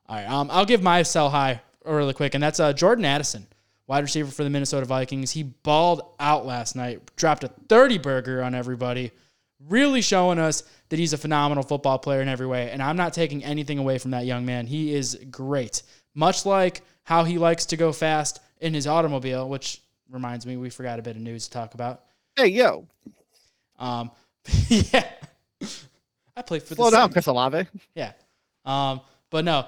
all 0.08 0.16
right, 0.16 0.28
um, 0.28 0.48
I'll 0.50 0.66
give 0.66 0.82
my 0.82 1.02
sell 1.02 1.30
high 1.30 1.62
really 1.84 2.14
quick, 2.14 2.34
and 2.34 2.42
that's 2.42 2.58
uh, 2.58 2.72
Jordan 2.72 3.04
Addison, 3.04 3.46
wide 3.86 4.02
receiver 4.02 4.30
for 4.30 4.44
the 4.44 4.50
Minnesota 4.50 4.86
Vikings. 4.86 5.30
He 5.30 5.42
balled 5.44 6.02
out 6.18 6.46
last 6.46 6.74
night, 6.74 7.14
dropped 7.16 7.44
a 7.44 7.48
30 7.68 7.98
burger 7.98 8.42
on 8.42 8.54
everybody, 8.54 9.12
really 9.68 10.02
showing 10.02 10.38
us 10.38 10.64
that 10.88 10.98
he's 10.98 11.12
a 11.12 11.18
phenomenal 11.18 11.62
football 11.62 11.98
player 11.98 12.20
in 12.20 12.28
every 12.28 12.46
way. 12.46 12.70
And 12.70 12.82
I'm 12.82 12.96
not 12.96 13.12
taking 13.12 13.44
anything 13.44 13.78
away 13.78 13.98
from 13.98 14.10
that 14.12 14.26
young 14.26 14.44
man. 14.44 14.66
He 14.66 14.94
is 14.94 15.18
great, 15.30 15.82
much 16.14 16.44
like 16.44 16.82
how 17.04 17.24
he 17.24 17.38
likes 17.38 17.66
to 17.66 17.76
go 17.76 17.92
fast 17.92 18.40
in 18.60 18.74
his 18.74 18.86
automobile, 18.86 19.48
which 19.48 19.80
reminds 20.10 20.46
me, 20.46 20.56
we 20.56 20.70
forgot 20.70 20.98
a 20.98 21.02
bit 21.02 21.16
of 21.16 21.22
news 21.22 21.46
to 21.46 21.50
talk 21.50 21.74
about. 21.74 22.02
Hey, 22.36 22.48
yo. 22.48 22.86
Um, 23.78 24.10
yeah. 24.68 25.08
I 26.36 26.42
play 26.42 26.58
for 26.58 26.74
Slow 26.74 26.90
the 26.90 26.96
down, 26.96 27.12
Chris 27.12 27.26
Olave. 27.26 27.66
Yeah. 27.94 28.12
Um, 28.64 29.00
but 29.30 29.44
no, 29.44 29.66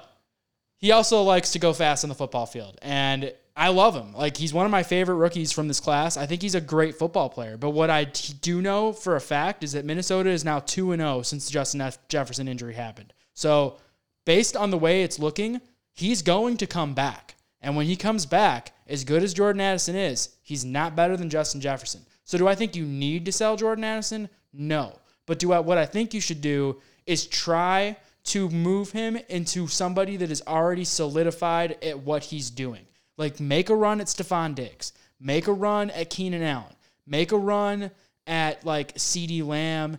he 0.79 0.92
also 0.92 1.22
likes 1.22 1.53
to 1.53 1.59
go 1.59 1.72
fast 1.72 2.05
on 2.05 2.09
the 2.09 2.14
football 2.14 2.46
field. 2.46 2.79
And 2.83 3.33
I 3.57 3.68
love 3.68 3.94
him. 3.94 4.12
Like, 4.12 4.37
he's 4.37 4.53
one 4.53 4.66
of 4.66 4.70
my 4.70 4.83
favorite 4.83 5.14
rookies 5.16 5.51
from 5.53 5.68
this 5.68 5.81
class. 5.81 6.16
I 6.16 6.27
think 6.27 6.42
he's 6.42 6.55
a 6.55 6.61
great 6.61 6.96
football 6.96 7.31
player. 7.31 7.57
But 7.57 7.70
what 7.70 7.88
I 7.88 8.05
do 8.05 8.61
know 8.61 8.92
for 8.92 9.16
a 9.16 9.20
fact 9.20 9.64
is 9.64 9.72
that 9.72 9.85
Minnesota 9.85 10.31
is 10.31 10.44
now 10.44 10.59
2 10.61 10.94
0 10.96 11.22
since 11.22 11.46
the 11.46 11.53
Justin 11.53 11.81
F- 11.81 11.99
Jefferson 12.09 12.49
injury 12.49 12.75
happened. 12.75 13.14
So, 13.33 13.79
based 14.25 14.57
on 14.57 14.70
the 14.70 14.79
way 14.79 15.03
it's 15.03 15.18
looking, 15.18 15.61
he's 15.92 16.20
going 16.20 16.59
to 16.59 16.66
come 16.66 16.94
back. 16.94 17.37
And 17.62 17.77
when 17.77 17.87
he 17.87 17.96
comes 17.96 18.27
back, 18.27 18.72
as 18.88 19.05
good 19.05 19.22
as 19.22 19.35
Jordan 19.35 19.61
Addison 19.61 19.96
is, 19.96 20.31
he's 20.42 20.64
not 20.64 20.96
better 20.96 21.16
than 21.16 21.31
Justin 21.31 21.61
Jefferson. 21.61 22.03
So, 22.25 22.38
do 22.38 22.49
I 22.49 22.55
think 22.55 22.75
you 22.75 22.85
need 22.85 23.25
to 23.27 23.33
sell 23.33 23.57
Jordan 23.57 23.85
Addison? 23.85 24.29
No. 24.53 24.99
But 25.27 25.38
do 25.38 25.53
I, 25.53 25.59
what 25.59 25.79
I 25.79 25.87
think 25.87 26.14
you 26.14 26.20
should 26.20 26.40
do 26.40 26.81
is 27.07 27.27
try 27.27 27.96
to 28.25 28.49
move 28.51 28.90
him 28.90 29.16
into 29.29 29.68
somebody 29.68 30.16
that 30.16 30.31
is 30.31 30.42
already 30.46 30.85
solidified 30.85 31.77
at 31.83 32.01
what 32.01 32.25
he's 32.25 32.51
doing. 32.51 32.85
Like 33.16 33.40
make 33.40 33.70
a 33.70 33.77
run 33.77 34.01
at 34.01 34.09
Stefon 34.09 34.55
Diggs, 34.55 34.92
make 35.20 35.46
a 35.46 35.53
run 35.53 35.90
at 35.90 36.11
Keenan 36.11 36.42
Allen, 36.42 36.75
make 37.07 37.33
a 37.33 37.38
run 37.38 37.90
at 38.27 38.64
like 38.64 38.94
CeeDee 38.94 39.46
Lamb. 39.46 39.99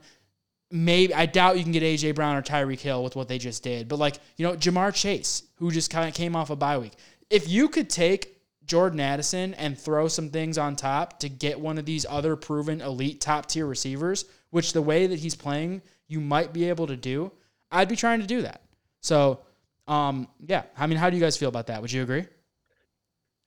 Maybe 0.70 1.14
I 1.14 1.26
doubt 1.26 1.58
you 1.58 1.64
can 1.64 1.72
get 1.72 1.84
AJ 1.84 2.16
Brown 2.16 2.36
or 2.36 2.42
Tyreek 2.42 2.82
Hill 2.82 3.04
with 3.04 3.16
what 3.16 3.30
they 3.30 3.38
just 3.38 3.64
did, 3.64 3.88
but 3.88 3.98
like 3.98 4.20
you 4.36 4.46
know 4.46 4.56
Ja'Marr 4.56 4.94
Chase, 4.94 5.44
who 5.56 5.72
just 5.72 5.90
kind 5.90 6.08
of 6.08 6.14
came 6.14 6.36
off 6.36 6.50
a 6.50 6.56
bye 6.56 6.78
week. 6.78 6.94
If 7.30 7.50
you 7.50 7.70
could 7.70 7.90
take 7.90 8.37
Jordan 8.68 9.00
Addison 9.00 9.54
and 9.56 9.78
throw 9.78 10.08
some 10.08 10.30
things 10.30 10.58
on 10.58 10.76
top 10.76 11.20
to 11.20 11.30
get 11.30 11.60
one 11.60 11.78
of 11.78 11.86
these 11.86 12.06
other 12.08 12.36
proven 12.36 12.82
elite 12.82 13.22
top 13.22 13.48
tier 13.48 13.66
receivers, 13.66 14.26
which 14.50 14.74
the 14.74 14.82
way 14.82 15.08
that 15.08 15.20
he's 15.20 15.36
playing, 15.36 15.82
you 16.08 16.20
might 16.20 16.54
be 16.54 16.70
able 16.70 16.88
to 16.88 16.98
do. 16.98 17.32
I'd 17.72 17.90
be 17.90 17.96
trying 17.96 18.20
to 18.22 18.28
do 18.28 18.42
that. 18.44 18.62
So, 19.02 19.40
um, 19.88 20.28
yeah. 20.46 20.64
I 20.78 20.88
mean, 20.88 20.98
how 20.98 21.10
do 21.10 21.16
you 21.16 21.22
guys 21.24 21.38
feel 21.38 21.50
about 21.50 21.68
that? 21.68 21.82
Would 21.82 21.92
you 21.92 22.04
agree? 22.04 22.26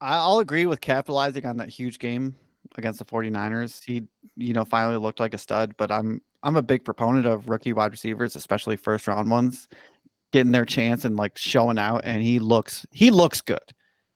I'll 0.00 0.38
agree 0.38 0.64
with 0.66 0.80
capitalizing 0.80 1.44
on 1.44 1.58
that 1.58 1.68
huge 1.68 1.98
game 1.98 2.34
against 2.78 2.98
the 2.98 3.04
49ers. 3.04 3.82
He, 3.84 4.04
you 4.36 4.54
know, 4.54 4.64
finally 4.64 4.96
looked 4.96 5.20
like 5.20 5.34
a 5.34 5.38
stud, 5.38 5.74
but 5.76 5.90
I'm 5.90 6.22
I'm 6.42 6.56
a 6.56 6.62
big 6.62 6.84
proponent 6.84 7.26
of 7.26 7.50
rookie 7.50 7.74
wide 7.74 7.92
receivers, 7.92 8.34
especially 8.34 8.76
first 8.76 9.06
round 9.06 9.30
ones, 9.30 9.68
getting 10.32 10.52
their 10.52 10.64
chance 10.64 11.04
and 11.04 11.16
like 11.16 11.36
showing 11.36 11.78
out 11.78 12.02
and 12.04 12.22
he 12.22 12.38
looks 12.38 12.86
he 12.90 13.10
looks 13.10 13.42
good. 13.42 13.58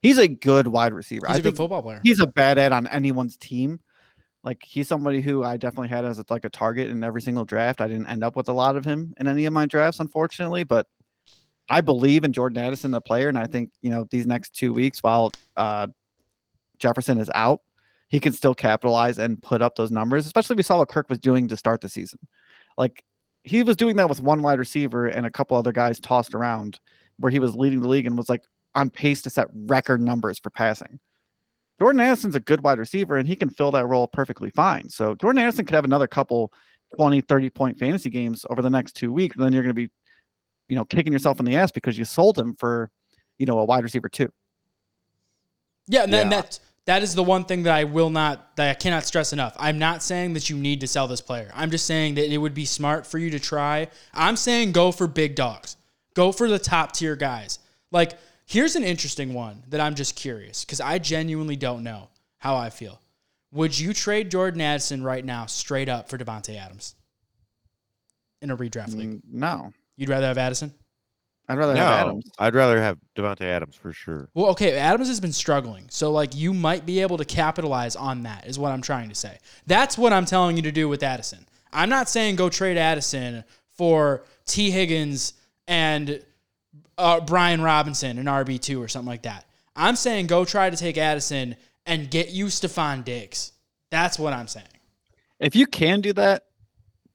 He's 0.05 0.19
a 0.19 0.29
good 0.29 0.67
wide 0.67 0.93
receiver. 0.93 1.27
He's 1.29 1.37
I 1.37 1.39
a 1.39 1.43
good 1.43 1.57
football 1.57 1.81
player. 1.81 2.01
he's 2.05 2.21
a 2.21 2.27
bad 2.27 2.59
ad 2.59 2.73
on 2.73 2.87
anyone's 2.89 3.39
team. 3.39 3.81
Like 4.43 4.63
he's 4.63 4.87
somebody 4.87 5.23
who 5.23 5.43
I 5.43 5.57
definitely 5.57 5.89
had 5.89 6.05
as 6.05 6.23
like 6.29 6.45
a 6.45 6.51
target 6.51 6.91
in 6.91 7.03
every 7.03 7.23
single 7.23 7.47
draft. 7.47 7.81
I 7.81 7.89
didn't 7.89 8.09
end 8.09 8.23
up 8.23 8.37
with 8.37 8.51
a 8.51 8.53
lot 8.53 8.77
of 8.77 8.85
him 8.85 9.15
in 9.19 9.27
any 9.27 9.47
of 9.47 9.55
my 9.55 9.65
drafts, 9.65 10.01
unfortunately, 10.01 10.63
but 10.63 10.87
I 11.71 11.81
believe 11.81 12.25
in 12.25 12.35
Jordan 12.35 12.59
Addison, 12.59 12.91
the 12.91 13.01
player, 13.01 13.31
and 13.31 13.39
I 13.39 13.47
think 13.47 13.71
you 13.81 13.89
know 13.89 14.07
these 14.11 14.27
next 14.27 14.55
two 14.55 14.75
weeks, 14.75 15.03
while 15.03 15.33
uh, 15.57 15.87
Jefferson 16.79 17.19
is 17.19 17.31
out, 17.35 17.61
he 18.09 18.21
can 18.21 18.35
still 18.35 18.55
capitalize 18.55 19.19
and 19.19 19.43
put 19.43 19.63
up 19.63 19.75
those 19.75 19.91
numbers. 19.91 20.27
Especially 20.27 20.57
we 20.57 20.63
saw 20.63 20.77
what 20.77 20.91
Kirk 20.91 21.09
was 21.09 21.19
doing 21.19 21.49
to 21.49 21.57
start 21.57 21.81
the 21.81 21.89
season. 21.89 22.19
Like 22.77 23.03
he 23.45 23.63
was 23.63 23.77
doing 23.77 23.97
that 23.97 24.11
with 24.11 24.21
one 24.21 24.43
wide 24.43 24.59
receiver 24.59 25.07
and 25.07 25.25
a 25.25 25.31
couple 25.31 25.57
other 25.57 25.73
guys 25.73 25.99
tossed 25.99 26.35
around, 26.35 26.79
where 27.19 27.33
he 27.33 27.39
was 27.39 27.55
leading 27.55 27.81
the 27.81 27.89
league 27.89 28.07
and 28.07 28.19
was 28.19 28.29
like 28.29 28.43
on 28.75 28.91
pace 28.91 29.23
to 29.23 29.31
set 29.31 29.49
record 29.53 30.01
numbers 30.01 30.39
for 30.39 30.51
passing. 30.51 30.99
Jordan 31.81 32.01
Addison's 32.01 32.35
a 32.37 32.41
good 32.41 32.63
wide 32.63 32.79
receiver 32.79 33.17
and 33.17 33.27
he 33.27 33.35
can 33.37 33.51
fill 33.51 33.71
that 33.73 33.87
role 33.87 34.07
perfectly 34.07 34.51
fine. 34.51 34.89
So 34.89 35.15
Jordan 35.17 35.43
Addison 35.43 35.65
could 35.65 35.75
have 35.75 35.85
another 35.85 36.07
couple 36.07 36.53
20, 36.97 37.21
30 37.21 37.51
point 37.51 37.79
fantasy 37.79 38.11
games 38.11 38.47
over 38.49 38.63
the 38.63 38.71
next 38.71 38.93
two 38.93 39.13
weeks. 39.13 39.37
And 39.37 39.45
then 39.45 39.53
you're 39.53 39.63
going 39.63 39.75
to 39.75 39.75
be, 39.75 39.91
you 40.69 40.77
know, 40.77 40.85
kicking 40.85 41.13
yourself 41.13 41.41
in 41.41 41.47
the 41.47 41.57
ass 41.57 41.73
because 41.73 41.99
you 41.99 42.05
sold 42.05 42.39
him 42.39 42.55
for, 42.55 42.91
you 43.39 43.47
know, 43.47 43.59
a 43.59 43.65
wide 43.65 43.83
receiver 43.83 44.09
too. 44.09 44.31
Yeah, 45.87 46.05
and 46.05 46.13
then 46.13 46.31
Yeah. 46.31 46.41
that 46.43 46.59
that 46.87 47.03
is 47.03 47.15
the 47.15 47.23
one 47.23 47.45
thing 47.47 47.63
that 47.63 47.75
I 47.75 47.85
will 47.85 48.11
not 48.11 48.57
that 48.57 48.71
I 48.71 48.75
cannot 48.75 49.05
stress 49.05 49.33
enough. 49.33 49.55
I'm 49.59 49.79
not 49.79 50.03
saying 50.03 50.35
that 50.35 50.51
you 50.51 50.57
need 50.57 50.81
to 50.81 50.87
sell 50.87 51.09
this 51.09 51.21
player. 51.21 51.51
I'm 51.55 51.71
just 51.71 51.87
saying 51.87 52.15
that 52.17 52.31
it 52.31 52.39
would 52.39 52.55
be 52.55 52.67
smart 52.67 53.07
for 53.07 53.19
you 53.19 53.31
to 53.31 53.41
try. 53.41 53.89
I'm 54.13 54.37
saying 54.37 54.73
go 54.73 54.93
for 54.93 55.07
big 55.07 55.35
dogs. 55.35 55.77
Go 56.15 56.31
for 56.31 56.49
the 56.49 56.59
top 56.59 56.93
tier 56.93 57.17
guys. 57.17 57.59
Like 57.91 58.19
here's 58.47 58.77
an 58.77 58.83
interesting 58.85 59.35
one 59.35 59.63
that 59.69 59.81
I'm 59.81 59.95
just 59.95 60.17
curious 60.17 60.65
cuz 60.65 60.81
I 60.81 60.99
genuinely 60.99 61.57
don't 61.57 61.83
know 61.83 62.09
how 62.39 62.57
I 62.57 62.71
feel. 62.71 63.01
Would 63.53 63.79
you 63.79 63.93
trade 63.95 64.31
Jordan 64.31 64.61
Addison 64.61 65.03
right 65.05 65.25
now 65.25 65.47
straight 65.47 65.89
up 65.89 66.09
for 66.09 66.19
Davante 66.19 66.57
Adams? 66.59 66.95
In 68.43 68.51
a 68.51 68.57
redraft 68.57 68.95
league. 68.97 69.11
Mm, 69.11 69.23
No, 69.33 69.73
You'd 69.97 70.09
rather 70.09 70.27
have 70.27 70.39
Addison? 70.39 70.75
I'd 71.49 71.57
rather 71.59 71.75
No, 71.75 71.81
have 71.81 72.07
Adams. 72.09 72.25
I'd 72.39 72.55
rather 72.55 72.81
have 72.81 72.99
Davante 73.17 73.43
Adams 73.43 73.77
for 73.77 73.93
sure. 73.93 74.29
Well, 74.35 74.47
okay, 74.47 74.77
Adams 74.77 75.09
has 75.09 75.21
been 75.21 75.33
struggling. 75.33 75.87
So 75.91 76.11
like 76.11 76.35
you 76.35 76.53
might 76.53 76.85
be 76.85 77.01
able 77.01 77.17
to 77.19 77.25
capitalize 77.25 77.97
on 77.97 78.23
that 78.25 78.47
is 78.47 78.59
what 78.59 78.73
I'm 78.73 78.83
trying 78.83 79.09
to 79.11 79.15
say. 79.15 79.39
That's 79.67 79.97
what 79.97 80.13
I'm 80.13 80.25
telling 80.25 80.57
you 80.57 80.63
to 80.63 80.73
do 80.73 80.89
with 80.89 81.03
Addison. 81.03 81.47
I'm 81.73 81.89
not 81.89 82.09
saying 82.09 82.37
go 82.37 82.49
trade 82.49 82.77
Addison 82.77 83.45
for 83.77 84.25
Tee 84.47 84.71
Higgins 84.71 85.35
and 85.69 86.23
uh, 86.99 87.21
Brian 87.21 87.61
Robinson 87.63 88.19
an 88.19 88.27
RB2 88.27 88.81
or 88.81 88.89
something 88.89 89.09
like 89.09 89.23
that. 89.23 89.47
I'm 89.77 89.97
saying 89.97 90.27
go 90.27 90.45
try 90.45 90.71
to 90.71 90.77
take 90.77 90.97
Addison 90.99 91.57
and 91.87 92.11
get 92.11 92.31
you 92.31 92.47
Stefon 92.47 93.05
Diggs. 93.05 93.53
That's 93.91 94.19
what 94.19 94.33
I'm 94.33 94.49
saying. 94.49 94.67
If 95.41 95.55
you 95.57 95.67
can 95.67 96.01
do 96.01 96.13
that, 96.15 96.45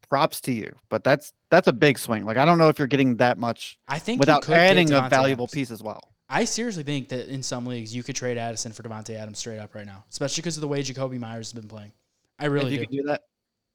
props 0.09 0.41
to 0.41 0.51
you. 0.51 0.75
But 0.89 1.03
that's 1.03 1.33
that's 1.49 1.67
a 1.67 1.73
big 1.73 1.97
swing. 1.97 2.25
Like 2.25 2.37
I 2.37 2.45
don't 2.45 2.57
know 2.57 2.69
if 2.69 2.79
you're 2.79 2.87
getting 2.87 3.17
that 3.17 3.37
much 3.37 3.77
I 3.87 3.99
think 3.99 4.19
without 4.19 4.47
adding 4.49 4.91
a 4.91 5.07
valuable 5.09 5.45
Adams. 5.45 5.53
piece 5.53 5.71
as 5.71 5.81
well. 5.81 6.01
I 6.31 6.45
seriously 6.45 6.83
think 6.83 7.09
that 7.09 7.27
in 7.27 7.41
some 7.41 7.65
leagues 7.65 7.95
you 7.95 8.03
could 8.03 8.15
trade 8.15 8.37
Addison 8.37 8.71
for 8.71 8.83
Davante 8.83 9.15
Adams 9.15 9.39
straight 9.39 9.57
up 9.57 9.73
right 9.73 9.85
now, 9.85 10.03
especially 10.11 10.41
because 10.41 10.57
of 10.57 10.61
the 10.61 10.67
way 10.67 10.83
Jakobi 10.83 11.19
Meyers 11.19 11.51
has 11.51 11.59
been 11.59 11.69
playing. 11.69 11.91
I 12.37 12.45
really 12.45 12.67
if 12.67 12.71
you 12.73 12.77
do. 12.79 12.85
can 12.85 12.95
do 12.97 13.03
that, 13.07 13.23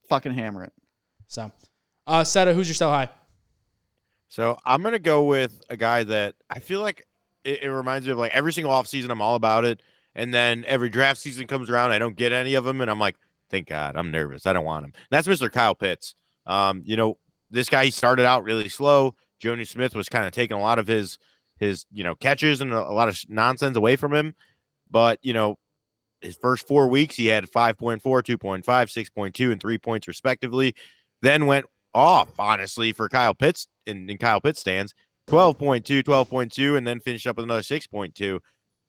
fucking 0.08 0.32
hammer 0.32 0.64
it. 0.64 0.72
So, 1.26 1.50
uh, 2.06 2.22
Seta, 2.22 2.54
who's 2.54 2.68
your 2.68 2.74
sell 2.74 2.90
high? 2.90 3.08
So 4.34 4.58
I'm 4.64 4.82
gonna 4.82 4.98
go 4.98 5.22
with 5.22 5.62
a 5.70 5.76
guy 5.76 6.02
that 6.02 6.34
I 6.50 6.58
feel 6.58 6.80
like 6.80 7.06
it, 7.44 7.62
it 7.62 7.68
reminds 7.68 8.04
me 8.04 8.10
of 8.10 8.18
like 8.18 8.34
every 8.34 8.52
single 8.52 8.72
offseason 8.72 9.10
I'm 9.10 9.22
all 9.22 9.36
about 9.36 9.64
it. 9.64 9.80
And 10.16 10.34
then 10.34 10.64
every 10.66 10.88
draft 10.88 11.20
season 11.20 11.46
comes 11.46 11.70
around, 11.70 11.92
I 11.92 12.00
don't 12.00 12.16
get 12.16 12.32
any 12.32 12.54
of 12.54 12.64
them, 12.64 12.80
and 12.80 12.90
I'm 12.90 12.98
like, 12.98 13.14
thank 13.48 13.68
God, 13.68 13.94
I'm 13.94 14.10
nervous. 14.10 14.44
I 14.44 14.52
don't 14.52 14.64
want 14.64 14.86
him. 14.86 14.92
And 14.96 15.06
that's 15.10 15.28
Mr. 15.28 15.52
Kyle 15.52 15.76
Pitts. 15.76 16.16
Um, 16.46 16.82
you 16.84 16.96
know, 16.96 17.16
this 17.52 17.68
guy 17.68 17.84
he 17.84 17.90
started 17.92 18.26
out 18.26 18.42
really 18.42 18.68
slow. 18.68 19.14
Jonnu 19.40 19.68
Smith 19.68 19.94
was 19.94 20.08
kind 20.08 20.26
of 20.26 20.32
taking 20.32 20.56
a 20.56 20.60
lot 20.60 20.80
of 20.80 20.88
his 20.88 21.16
his 21.60 21.86
you 21.92 22.02
know 22.02 22.16
catches 22.16 22.60
and 22.60 22.72
a, 22.72 22.88
a 22.88 22.90
lot 22.90 23.08
of 23.08 23.16
nonsense 23.28 23.76
away 23.76 23.94
from 23.94 24.12
him. 24.12 24.34
But 24.90 25.20
you 25.22 25.32
know, 25.32 25.60
his 26.22 26.36
first 26.42 26.66
four 26.66 26.88
weeks 26.88 27.14
he 27.14 27.26
had 27.26 27.48
5.4, 27.48 28.00
2.5, 28.02 28.64
6.2, 28.64 29.52
and 29.52 29.60
three 29.60 29.78
points 29.78 30.08
respectively. 30.08 30.74
Then 31.22 31.46
went 31.46 31.66
off, 31.94 32.28
honestly, 32.38 32.92
for 32.92 33.08
Kyle 33.08 33.34
Pitts 33.34 33.68
in, 33.86 34.08
in 34.08 34.18
Kyle 34.18 34.40
Pitts 34.40 34.60
stands 34.60 34.94
12.2, 35.28 36.02
12.2, 36.02 36.76
and 36.76 36.86
then 36.86 37.00
finished 37.00 37.26
up 37.26 37.36
with 37.36 37.44
another 37.44 37.62
6.2. 37.62 38.40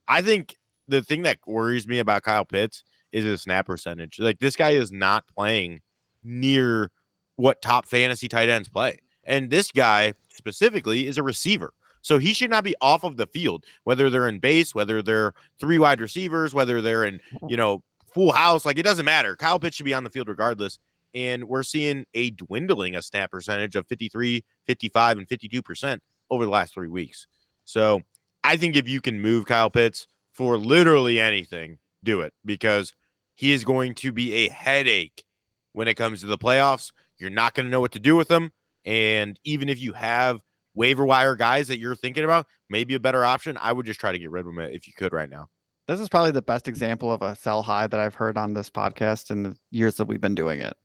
I 0.07 0.21
think 0.21 0.55
the 0.87 1.01
thing 1.01 1.23
that 1.23 1.39
worries 1.45 1.87
me 1.87 1.99
about 1.99 2.23
Kyle 2.23 2.45
Pitts 2.45 2.83
is 3.11 3.23
his 3.23 3.41
snap 3.41 3.65
percentage. 3.65 4.19
Like 4.19 4.39
this 4.39 4.55
guy 4.55 4.71
is 4.71 4.91
not 4.91 5.25
playing 5.35 5.81
near 6.23 6.91
what 7.37 7.61
top 7.61 7.85
fantasy 7.85 8.27
tight 8.27 8.49
ends 8.49 8.69
play. 8.69 8.99
And 9.23 9.49
this 9.49 9.71
guy 9.71 10.13
specifically 10.29 11.07
is 11.07 11.17
a 11.17 11.23
receiver. 11.23 11.73
So 12.01 12.19
he 12.19 12.33
should 12.33 12.51
not 12.51 12.63
be 12.63 12.75
off 12.81 13.03
of 13.03 13.17
the 13.17 13.25
field, 13.25 13.65
whether 13.83 14.11
they're 14.11 14.27
in 14.27 14.39
base, 14.39 14.75
whether 14.75 15.01
they're 15.01 15.33
three 15.59 15.79
wide 15.79 15.99
receivers, 15.99 16.53
whether 16.53 16.79
they're 16.79 17.05
in, 17.05 17.19
you 17.47 17.57
know, 17.57 17.81
full 18.13 18.31
house. 18.31 18.63
Like 18.63 18.77
it 18.77 18.83
doesn't 18.83 19.05
matter. 19.05 19.35
Kyle 19.35 19.59
Pitts 19.59 19.75
should 19.75 19.85
be 19.85 19.93
on 19.93 20.03
the 20.03 20.11
field 20.11 20.27
regardless. 20.27 20.77
And 21.15 21.45
we're 21.45 21.63
seeing 21.63 22.05
a 22.13 22.31
dwindling 22.31 22.95
of 22.95 23.05
snap 23.05 23.31
percentage 23.31 23.77
of 23.77 23.87
53, 23.87 24.43
55, 24.67 25.17
and 25.17 25.27
52% 25.27 25.99
over 26.29 26.43
the 26.43 26.51
last 26.51 26.73
three 26.73 26.89
weeks. 26.89 27.25
So 27.63 28.01
I 28.43 28.57
think 28.57 28.75
if 28.75 28.87
you 28.87 28.99
can 28.99 29.21
move 29.21 29.45
Kyle 29.45 29.69
Pitts 29.69 30.07
for 30.33 30.57
literally 30.57 31.21
anything, 31.21 31.79
do 32.03 32.19
it 32.21 32.33
because 32.43 32.93
he 33.33 33.53
is 33.53 33.63
going 33.63 33.95
to 33.95 34.11
be 34.11 34.33
a 34.33 34.49
headache 34.49 35.23
when 35.71 35.87
it 35.87 35.95
comes 35.95 36.19
to 36.19 36.27
the 36.27 36.37
playoffs. 36.37 36.91
You're 37.17 37.29
not 37.29 37.53
going 37.53 37.65
to 37.65 37.71
know 37.71 37.81
what 37.81 37.93
to 37.93 37.99
do 37.99 38.17
with 38.17 38.29
him. 38.29 38.51
And 38.83 39.39
even 39.45 39.69
if 39.69 39.79
you 39.79 39.93
have 39.93 40.41
waiver 40.75 41.05
wire 41.05 41.35
guys 41.35 41.69
that 41.69 41.79
you're 41.79 41.95
thinking 41.95 42.25
about, 42.25 42.45
maybe 42.69 42.93
a 42.93 42.99
better 42.99 43.23
option, 43.23 43.57
I 43.61 43.71
would 43.71 43.85
just 43.85 44.01
try 44.01 44.11
to 44.11 44.19
get 44.19 44.31
rid 44.31 44.41
of 44.41 44.47
him 44.47 44.59
if 44.59 44.85
you 44.85 44.93
could 44.97 45.13
right 45.13 45.29
now. 45.29 45.47
This 45.87 46.01
is 46.01 46.09
probably 46.09 46.31
the 46.31 46.41
best 46.41 46.67
example 46.67 47.11
of 47.11 47.21
a 47.21 47.35
sell 47.37 47.63
high 47.63 47.87
that 47.87 47.99
I've 47.99 48.15
heard 48.15 48.37
on 48.37 48.53
this 48.53 48.69
podcast 48.69 49.31
in 49.31 49.43
the 49.43 49.55
years 49.71 49.95
that 49.95 50.05
we've 50.05 50.19
been 50.19 50.35
doing 50.35 50.59
it 50.59 50.75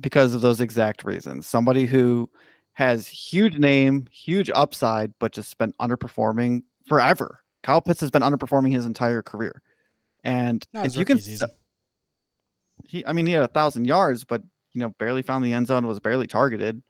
because 0.00 0.34
of 0.34 0.40
those 0.40 0.60
exact 0.60 1.04
reasons. 1.04 1.46
Somebody 1.46 1.86
who 1.86 2.28
has 2.72 3.06
huge 3.06 3.58
name, 3.58 4.06
huge 4.10 4.50
upside, 4.54 5.12
but 5.18 5.32
just 5.32 5.56
been 5.58 5.72
underperforming 5.80 6.62
forever. 6.88 7.40
Kyle 7.62 7.80
Pitts 7.80 8.00
has 8.00 8.10
been 8.10 8.22
underperforming 8.22 8.72
his 8.72 8.86
entire 8.86 9.22
career. 9.22 9.62
And 10.24 10.66
Not 10.72 10.86
if 10.86 10.96
you 10.96 11.04
can, 11.04 11.18
season. 11.18 11.50
he, 12.86 13.04
I 13.06 13.12
mean, 13.12 13.26
he 13.26 13.32
had 13.32 13.42
a 13.42 13.48
thousand 13.48 13.86
yards, 13.86 14.24
but 14.24 14.42
you 14.72 14.80
know, 14.80 14.90
barely 14.98 15.22
found 15.22 15.44
the 15.44 15.52
end 15.52 15.66
zone, 15.66 15.86
was 15.86 16.00
barely 16.00 16.26
targeted. 16.26 16.82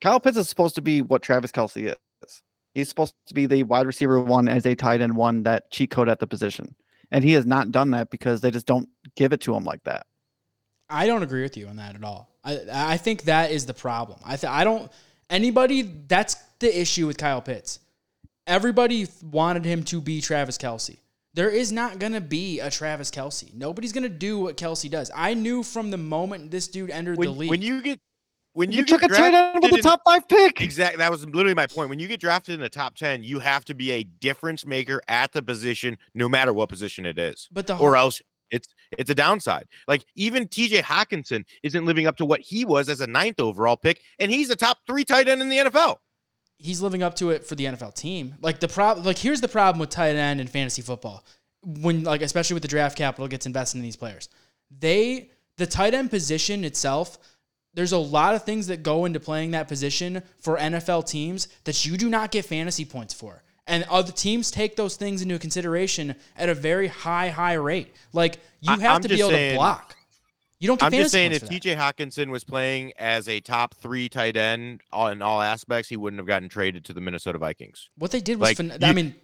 Kyle 0.00 0.20
Pitts 0.20 0.36
is 0.36 0.48
supposed 0.48 0.74
to 0.74 0.82
be 0.82 1.02
what 1.02 1.22
Travis 1.22 1.52
Kelce 1.52 1.88
is. 1.88 2.42
He's 2.74 2.88
supposed 2.88 3.14
to 3.28 3.34
be 3.34 3.46
the 3.46 3.62
wide 3.62 3.86
receiver 3.86 4.20
one 4.20 4.48
as 4.48 4.66
a 4.66 4.74
tight 4.74 5.00
end 5.00 5.16
one, 5.16 5.44
that 5.44 5.70
cheat 5.70 5.90
code 5.90 6.08
at 6.10 6.18
the 6.18 6.26
position. 6.26 6.74
And 7.10 7.24
he 7.24 7.32
has 7.32 7.46
not 7.46 7.70
done 7.70 7.92
that 7.92 8.10
because 8.10 8.40
they 8.40 8.50
just 8.50 8.66
don't 8.66 8.88
give 9.14 9.32
it 9.32 9.40
to 9.42 9.54
him 9.54 9.64
like 9.64 9.82
that. 9.84 10.06
I 10.88 11.06
don't 11.06 11.22
agree 11.22 11.42
with 11.42 11.56
you 11.56 11.66
on 11.68 11.76
that 11.76 11.94
at 11.94 12.04
all. 12.04 12.30
I 12.44 12.60
I 12.70 12.96
think 12.96 13.22
that 13.22 13.50
is 13.50 13.66
the 13.66 13.74
problem. 13.74 14.18
I 14.24 14.36
th- 14.36 14.50
I 14.50 14.64
don't 14.64 14.90
anybody 15.30 15.82
that's 15.82 16.36
the 16.60 16.80
issue 16.80 17.06
with 17.06 17.18
Kyle 17.18 17.42
Pitts. 17.42 17.80
Everybody 18.46 19.08
wanted 19.22 19.64
him 19.64 19.82
to 19.84 20.00
be 20.00 20.20
Travis 20.20 20.56
Kelce. 20.56 20.98
There 21.34 21.50
is 21.50 21.72
not 21.72 21.98
gonna 21.98 22.20
be 22.20 22.60
a 22.60 22.70
Travis 22.70 23.10
Kelce. 23.10 23.52
Nobody's 23.52 23.92
gonna 23.92 24.08
do 24.08 24.38
what 24.38 24.56
Kelce 24.56 24.90
does. 24.90 25.10
I 25.14 25.34
knew 25.34 25.62
from 25.62 25.90
the 25.90 25.98
moment 25.98 26.50
this 26.50 26.68
dude 26.68 26.90
entered 26.90 27.18
When, 27.18 27.28
the 27.28 27.34
league. 27.34 27.50
when 27.50 27.62
you 27.62 27.82
get 27.82 27.98
when 28.52 28.72
You, 28.72 28.78
you, 28.78 28.84
took 28.86 29.02
a 29.02 29.08
tight 29.08 29.34
end 29.34 29.60
with 29.60 29.64
drafted 29.64 29.72
the 29.72 29.76
in- 29.76 29.82
top 29.82 30.00
five 30.02 30.26
pick. 30.28 30.62
Exactly. 30.62 30.96
That 30.96 31.10
was 31.10 31.26
literally 31.26 31.52
my 31.52 31.66
point. 31.66 31.90
When 31.90 31.98
you 31.98 32.08
get 32.08 32.20
drafted 32.20 32.54
in 32.54 32.60
the 32.62 32.70
top 32.70 32.96
10, 32.96 33.22
you 33.22 33.38
have 33.40 33.66
to 33.66 33.74
be 33.74 33.90
a 33.92 34.02
difference 34.02 34.64
maker 34.64 35.02
at 35.08 35.32
the 35.32 35.42
position, 35.42 35.98
no 36.14 36.26
matter 36.26 36.54
what 36.54 36.70
position 36.70 37.04
it 37.04 37.18
is, 37.18 37.48
but 37.52 37.66
the 37.66 37.76
or 37.76 37.96
else 37.98 38.22
it's 38.50 38.68
it's 38.98 39.10
a 39.10 39.14
downside. 39.14 39.66
Like 39.88 40.04
even 40.14 40.46
TJ 40.48 40.82
Hockenson 40.82 41.44
isn't 41.62 41.84
living 41.84 42.06
up 42.06 42.16
to 42.18 42.24
what 42.24 42.40
he 42.40 42.64
was 42.64 42.88
as 42.88 43.00
a 43.00 43.06
ninth 43.06 43.40
overall 43.40 43.76
pick, 43.76 44.00
and 44.18 44.30
he's 44.30 44.50
a 44.50 44.56
top 44.56 44.78
three 44.86 45.04
tight 45.04 45.28
end 45.28 45.42
in 45.42 45.48
the 45.48 45.58
NFL. 45.58 45.96
he's 46.58 46.80
living 46.80 47.02
up 47.02 47.14
to 47.16 47.30
it 47.30 47.44
for 47.44 47.54
the 47.54 47.66
NFL 47.66 47.94
team. 47.94 48.34
Like 48.40 48.60
the 48.60 48.68
problem, 48.68 49.04
like 49.04 49.18
here's 49.18 49.40
the 49.40 49.48
problem 49.48 49.78
with 49.78 49.90
tight 49.90 50.16
end 50.16 50.40
in 50.40 50.46
fantasy 50.46 50.82
football. 50.82 51.24
When 51.62 52.04
like 52.04 52.22
especially 52.22 52.54
with 52.54 52.62
the 52.62 52.68
draft 52.68 52.96
capital 52.96 53.28
gets 53.28 53.46
invested 53.46 53.78
in 53.78 53.82
these 53.82 53.96
players, 53.96 54.28
they 54.70 55.30
the 55.56 55.66
tight 55.66 55.94
end 55.94 56.10
position 56.10 56.64
itself. 56.64 57.18
There's 57.74 57.92
a 57.92 57.98
lot 57.98 58.34
of 58.34 58.42
things 58.42 58.68
that 58.68 58.82
go 58.82 59.04
into 59.04 59.20
playing 59.20 59.50
that 59.50 59.68
position 59.68 60.22
for 60.40 60.56
NFL 60.56 61.06
teams 61.06 61.48
that 61.64 61.84
you 61.84 61.98
do 61.98 62.08
not 62.08 62.30
get 62.30 62.46
fantasy 62.46 62.86
points 62.86 63.12
for. 63.12 63.42
And 63.68 63.84
other 63.90 64.12
teams 64.12 64.50
take 64.50 64.76
those 64.76 64.96
things 64.96 65.22
into 65.22 65.38
consideration 65.38 66.14
at 66.36 66.48
a 66.48 66.54
very 66.54 66.86
high, 66.86 67.30
high 67.30 67.54
rate. 67.54 67.94
Like 68.12 68.38
you 68.60 68.72
I- 68.72 68.78
have 68.80 68.96
I'm 68.96 69.02
to 69.02 69.08
be 69.08 69.18
able 69.20 69.30
to 69.30 69.54
block. 69.54 69.96
You 70.58 70.68
don't 70.68 70.80
get 70.80 70.86
I'm 70.86 70.92
just 70.92 71.12
saying, 71.12 71.32
if. 71.32 71.42
TJ 71.42 71.76
Hockenson 71.76 72.30
was 72.30 72.42
playing 72.42 72.92
as 72.98 73.28
a 73.28 73.40
top 73.40 73.74
three 73.74 74.08
tight 74.08 74.38
end 74.38 74.80
in 75.10 75.20
all 75.20 75.42
aspects, 75.42 75.88
he 75.90 75.98
wouldn't 75.98 76.18
have 76.18 76.26
gotten 76.26 76.48
traded 76.48 76.82
to 76.86 76.94
the 76.94 77.00
Minnesota 77.00 77.36
Vikings. 77.38 77.90
what 77.98 78.10
they 78.10 78.20
did 78.20 78.40
was, 78.40 78.48
like, 78.48 78.56
phen- 78.56 78.82
I 78.82 78.92
mean, 78.94 79.14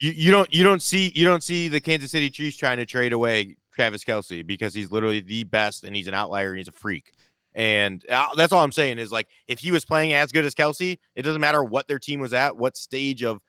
You 0.00 0.10
you 0.10 0.30
don't 0.32 0.52
you 0.52 0.64
don't 0.64 0.82
see 0.82 1.12
you 1.14 1.24
don't 1.24 1.44
see 1.44 1.68
the 1.68 1.80
Kansas 1.80 2.10
City 2.10 2.30
Chiefs 2.30 2.56
trying 2.56 2.78
to 2.78 2.86
trade 2.86 3.12
away 3.12 3.54
Travis 3.76 4.02
Kelce 4.02 4.44
because 4.44 4.74
he's 4.74 4.90
literally 4.90 5.20
the 5.20 5.44
best 5.44 5.84
and 5.84 5.94
he's 5.94 6.08
an 6.08 6.14
outlier 6.14 6.48
and 6.48 6.58
he's 6.58 6.66
a 6.68 6.72
freak. 6.72 7.12
And 7.54 8.04
uh, 8.08 8.34
that's 8.34 8.52
all 8.52 8.64
I'm 8.64 8.72
saying 8.72 8.98
is 8.98 9.12
like 9.12 9.28
if 9.46 9.60
he 9.60 9.70
was 9.70 9.84
playing 9.84 10.14
as 10.14 10.32
good 10.32 10.44
as 10.44 10.54
Kelce, 10.54 10.98
it 11.14 11.22
doesn't 11.22 11.40
matter 11.40 11.62
what 11.62 11.86
their 11.86 12.00
team 12.00 12.18
was 12.18 12.32
at, 12.32 12.56
what 12.56 12.76
stage 12.76 13.22
of 13.22 13.40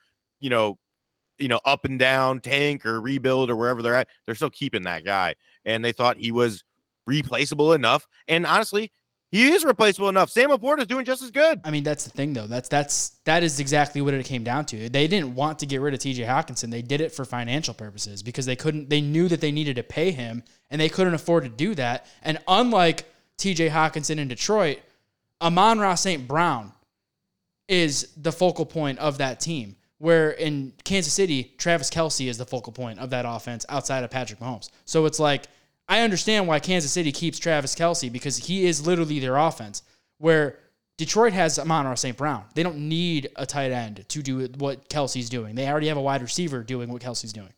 you 0.43 0.49
know, 0.49 0.77
you 1.39 1.47
know, 1.47 1.62
up 1.63 1.86
and 1.86 1.97
down 1.97 2.41
tank 2.41 2.86
or 2.86 2.99
rebuild 2.99 3.49
or 3.49 3.56
wherever 3.56 3.82
they're 3.82 3.95
at, 3.95 4.10
they're 4.25 4.36
still 4.36 4.49
keeping 4.49 4.84
that 4.84 5.06
guy. 5.06 5.36
And 5.63 5.84
they 5.84 5.93
thought 5.93 6.17
he 6.17 6.34
was 6.34 6.63
replaceable 7.08 7.71
enough. 7.71 8.06
And 8.27 8.45
honestly, 8.45 8.91
he 9.32 9.51
is 9.53 9.63
replaceable 9.63 10.10
enough. 10.10 10.29
Sam 10.29 10.51
LaPorta 10.51 10.82
is 10.82 10.88
doing 10.88 11.06
just 11.06 11.23
as 11.23 11.32
good. 11.32 11.62
I 11.63 11.71
mean, 11.71 11.84
that's 11.84 12.03
the 12.03 12.10
thing, 12.10 12.34
though. 12.34 12.45
That's 12.45 12.67
that's 12.67 13.19
that 13.23 13.41
is 13.41 13.60
exactly 13.60 14.01
what 14.01 14.13
it 14.13 14.25
came 14.25 14.43
down 14.43 14.65
to. 14.65 14.89
They 14.89 15.08
didn't 15.08 15.34
want 15.34 15.60
to 15.60 15.65
get 15.65 15.79
rid 15.79 15.93
of 15.93 16.01
T.J. 16.01 16.23
Hockenson. 16.23 16.69
They 16.69 16.84
did 16.84 16.99
it 16.99 17.13
for 17.13 17.23
financial 17.23 17.73
purposes 17.73 18.21
because 18.21 18.45
they 18.45 18.58
couldn't. 18.58 18.89
They 18.89 19.01
knew 19.01 19.29
that 19.29 19.41
they 19.41 19.51
needed 19.51 19.77
to 19.77 19.84
pay 19.84 20.12
him, 20.12 20.43
and 20.69 20.79
they 20.79 20.89
couldn't 20.89 21.15
afford 21.15 21.45
to 21.45 21.49
do 21.49 21.73
that. 21.75 22.06
And 22.21 22.38
unlike 22.47 23.06
T.J. 23.38 23.69
Hockenson 23.69 24.19
in 24.19 24.27
Detroit, 24.27 24.79
Amon-Ra 25.41 25.95
St. 25.95 26.27
Brown 26.27 26.73
is 27.67 28.10
the 28.17 28.32
focal 28.32 28.65
point 28.65 28.99
of 28.99 29.17
that 29.17 29.39
team. 29.39 29.77
Where 30.03 30.31
in 30.31 30.73
Kansas 30.83 31.13
City, 31.13 31.53
Travis 31.57 31.89
Kelce 31.89 32.27
is 32.27 32.37
the 32.37 32.45
focal 32.45 32.73
point 32.73 32.99
of 32.99 33.09
that 33.11 33.23
offense 33.25 33.65
outside 33.69 34.03
of 34.03 34.11
Patrick 34.11 34.37
Mahomes. 34.41 34.69
So 34.83 35.05
it's 35.05 35.17
like 35.17 35.45
I 35.87 36.01
understand 36.01 36.45
why 36.45 36.59
Kansas 36.59 36.91
City 36.91 37.13
keeps 37.13 37.39
Travis 37.39 37.73
Kelce 37.73 38.11
because 38.11 38.35
he 38.35 38.65
is 38.65 38.85
literally 38.85 39.19
their 39.19 39.37
offense. 39.37 39.81
Where 40.17 40.59
Detroit 40.97 41.31
has 41.31 41.57
Amon-Ra 41.57 41.95
St. 41.95 42.17
Brown. 42.17 42.43
They 42.53 42.63
don't 42.63 42.89
need 42.89 43.29
a 43.37 43.45
tight 43.45 43.71
end 43.71 44.03
to 44.09 44.21
do 44.21 44.45
what 44.57 44.89
Kelce's 44.89 45.29
doing. 45.29 45.55
They 45.55 45.69
already 45.69 45.87
have 45.87 45.95
a 45.95 46.01
wide 46.01 46.21
receiver 46.21 46.63
doing 46.63 46.91
what 46.91 47.01
Kelce's 47.01 47.31
doing. 47.31 47.53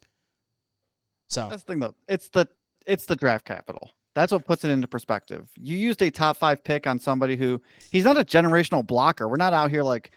So 1.32 1.50
That's 1.50 1.64
the 1.64 1.74
thing 1.74 1.80
though. 1.80 1.96
It's 2.08 2.30
the 2.30 2.48
it's 2.86 3.08
the 3.08 3.16
draft 3.16 3.46
capital. 3.46 3.90
That's 4.14 4.32
what 4.32 4.46
puts 4.46 4.64
it 4.64 4.70
into 4.70 4.88
perspective. 4.88 5.50
You 5.60 5.78
used 5.78 6.00
a 6.04 6.12
top 6.12 6.38
five 6.38 6.64
pick 6.64 6.86
on 6.86 7.00
somebody 7.00 7.36
who 7.36 7.60
he's 7.90 8.04
not 8.06 8.18
a 8.18 8.24
generational 8.24 8.86
blocker. 8.86 9.28
We're 9.28 9.36
not 9.38 9.52
out 9.52 9.72
here 9.72 9.82
like, 9.82 10.12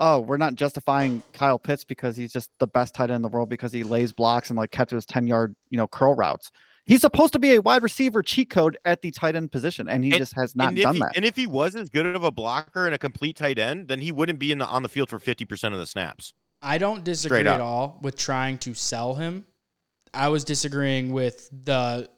oh, 0.00 0.20
we're 0.20 0.38
not 0.38 0.54
justifying 0.54 1.22
Kyle 1.32 1.58
Pitts 1.58 1.84
because 1.84 2.16
he's 2.16 2.32
just 2.32 2.50
the 2.58 2.66
best 2.66 2.94
tight 2.94 3.04
end 3.10 3.16
in 3.16 3.22
the 3.22 3.28
world 3.28 3.48
because 3.48 3.72
he 3.72 3.84
lays 3.84 4.12
blocks 4.12 4.48
and 4.50 4.56
like 4.56 4.70
catches 4.70 5.04
10 5.06 5.26
yard, 5.26 5.54
you 5.68 5.76
know, 5.76 5.86
curl 5.86 6.14
routes. 6.14 6.50
He's 6.86 7.02
supposed 7.02 7.34
to 7.34 7.38
be 7.38 7.54
a 7.54 7.60
wide 7.60 7.82
receiver 7.82 8.22
cheat 8.22 8.50
code 8.50 8.76
at 8.84 9.02
the 9.02 9.10
tight 9.12 9.36
end 9.36 9.52
position, 9.52 9.88
and 9.88 10.02
he 10.02 10.10
And- 10.10 10.18
just 10.18 10.34
has 10.34 10.56
not 10.56 10.74
done 10.74 10.94
he, 10.94 11.00
that. 11.00 11.12
And 11.14 11.24
if 11.24 11.36
he 11.36 11.46
was 11.46 11.76
as 11.76 11.88
good 11.90 12.06
of 12.06 12.24
a 12.24 12.30
blocker 12.32 12.86
and 12.86 12.94
a 12.94 12.98
complete 12.98 13.36
tight 13.36 13.58
end, 13.58 13.86
then 13.88 14.00
he 14.00 14.10
wouldn't 14.10 14.38
be 14.38 14.50
in 14.50 14.58
the, 14.58 14.66
on 14.66 14.82
the 14.82 14.88
field 14.88 15.08
for 15.08 15.20
50% 15.20 15.72
of 15.72 15.78
the 15.78 15.86
snaps. 15.86 16.32
I 16.62 16.78
don't 16.78 17.04
disagree 17.04 17.40
at 17.40 17.60
all 17.60 17.98
with 18.02 18.16
trying 18.16 18.58
to 18.58 18.74
sell 18.74 19.14
him. 19.14 19.46
I 20.12 20.28
was 20.28 20.44
disagreeing 20.44 21.12
with 21.12 21.48
the 21.52 22.08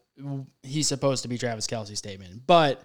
he's 0.62 0.88
supposed 0.88 1.22
to 1.22 1.28
be 1.28 1.36
Travis 1.38 1.66
Kelce 1.66 1.96
statement, 1.96 2.42
but 2.46 2.82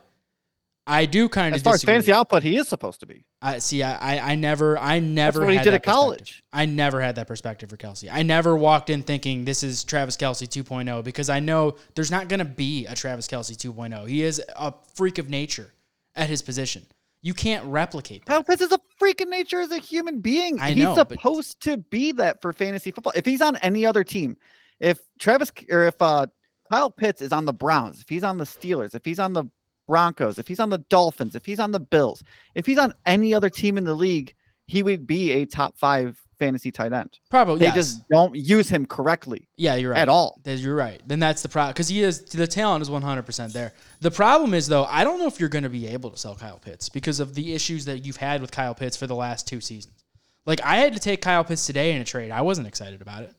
I 0.90 1.06
do 1.06 1.28
kind 1.28 1.54
of 1.54 1.58
As 1.58 1.64
far 1.64 1.74
as 1.74 1.84
fantasy 1.84 2.14
output, 2.14 2.44
he 2.44 2.56
is 2.56 2.70
supposed 2.70 3.02
to 3.02 3.06
be. 3.06 3.26
I 3.42 3.60
see. 3.60 3.84
I, 3.84 4.32
I, 4.32 4.36
never, 4.36 4.78
I 4.78 5.00
never. 5.00 5.42
what 5.42 5.54
he 5.54 5.60
did 5.60 5.74
at 5.74 5.84
college. 5.84 6.42
I 6.54 6.66
never 6.66 7.02
had 7.02 7.16
that 7.16 7.28
perspective 7.28 7.70
for 7.70 7.76
Kelce. 7.76 8.10
I 8.12 8.24
never 8.24 8.56
walked 8.56 8.90
in 8.90 9.04
thinking 9.04 9.44
this 9.44 9.64
is 9.64 9.84
Travis 9.84 10.16
Kelce 10.16 10.48
2.0 10.48 11.04
because 11.04 11.30
I 11.30 11.42
know 11.42 11.76
there's 11.96 12.10
not 12.10 12.30
going 12.30 12.40
to 12.40 12.46
be 12.46 12.86
a 12.86 12.96
Travis 12.96 13.28
Kelce 13.28 13.56
2.0. 13.56 14.08
He 14.08 14.24
is 14.24 14.42
a 14.56 14.74
freak 14.96 15.18
of 15.18 15.30
nature 15.30 15.74
at 16.16 16.30
his 16.30 16.42
position. 16.42 16.86
You 17.22 17.34
can't 17.34 17.66
replicate 17.66 18.26
that. 18.26 18.32
Kyle 18.32 18.44
Pitts 18.44 18.62
is 18.62 18.72
a 18.72 18.80
freaking 19.02 19.28
nature 19.28 19.60
as 19.60 19.72
a 19.72 19.80
human 19.80 20.22
being. 20.22 20.60
I 20.60 20.72
he's 20.72 20.84
know, 20.84 20.96
but- 20.96 21.10
supposed 21.10 21.60
to 21.64 21.78
be 21.78 22.14
that 22.14 22.42
for 22.42 22.54
fantasy 22.54 22.92
football. 22.92 23.14
If 23.14 23.26
he's 23.26 23.42
on 23.42 23.58
any 23.58 23.86
other 23.86 24.06
team, 24.06 24.38
if 24.80 25.00
Travis 25.20 25.52
or 25.70 25.84
if 25.84 26.02
uh 26.02 26.28
Kyle 26.72 26.92
Pitts 26.92 27.22
is 27.22 27.34
on 27.34 27.46
the 27.46 27.54
Browns, 27.54 28.02
if 28.02 28.08
he's 28.10 28.24
on 28.24 28.38
the 28.38 28.44
Steelers, 28.46 28.96
if 28.96 29.04
he's 29.04 29.20
on 29.20 29.34
the 29.34 29.46
Broncos, 29.88 30.38
if 30.38 30.48
he's 30.48 30.60
on 30.60 30.70
the 30.70 30.80
Dolphins, 30.90 31.36
if 31.36 31.46
he's 31.46 31.60
on 31.60 31.72
the 31.72 31.80
Bills, 31.80 32.24
if 32.56 32.66
he's 32.66 32.78
on 32.78 32.94
any 33.06 33.34
other 33.34 33.50
team 33.50 33.78
in 33.78 33.84
the 33.84 33.96
league, 33.96 34.34
he 34.68 34.84
would 34.84 35.08
be 35.08 35.32
a 35.32 35.46
top 35.46 35.78
five 35.78 36.20
fantasy 36.38 36.72
tight 36.72 36.94
end. 36.94 37.18
Probably 37.30 37.60
They 37.60 37.66
yes. 37.66 37.76
just 37.76 38.10
don't 38.10 38.36
use 38.36 38.70
him 38.70 38.86
correctly 38.86 39.48
yeah, 39.58 39.76
you're 39.76 39.92
right. 39.92 40.00
at 40.00 40.10
all. 40.10 40.40
You're 40.46 40.76
right. 40.76 41.02
Then 41.08 41.20
that's 41.20 41.42
the 41.42 41.50
problem 41.50 41.74
because 41.74 41.88
he 41.88 42.04
is 42.04 42.22
the 42.26 42.48
talent 42.48 42.82
is 42.82 42.90
100 42.90 43.24
percent 43.24 43.54
there. 43.54 43.74
The 44.02 44.12
problem 44.12 44.54
is 44.54 44.68
though, 44.68 44.86
I 44.86 45.04
don't 45.04 45.20
know 45.20 45.28
if 45.28 45.40
you're 45.40 45.50
going 45.50 45.64
to 45.64 45.70
be 45.70 45.88
able 45.88 46.12
to 46.12 46.18
sell 46.18 46.36
Kyle 46.36 46.60
Pitts 46.60 46.90
because 46.90 47.20
of 47.20 47.34
the 47.34 47.54
issues 47.54 47.86
that 47.86 48.06
you've 48.06 48.18
had 48.18 48.42
with 48.42 48.52
Kyle 48.52 48.76
Pitts 48.76 48.96
for 48.98 49.08
the 49.08 49.16
last 49.16 49.48
two 49.48 49.62
seasons. 49.62 50.04
Like 50.46 50.62
I 50.64 50.78
had 50.78 50.94
to 50.94 51.00
take 51.00 51.22
Kyle 51.22 51.44
Pitts 51.44 51.66
today 51.66 51.94
in 51.94 52.02
a 52.02 52.06
trade. 52.06 52.32
I 52.32 52.42
wasn't 52.42 52.68
excited 52.68 53.02
about 53.02 53.24
it. 53.24 53.34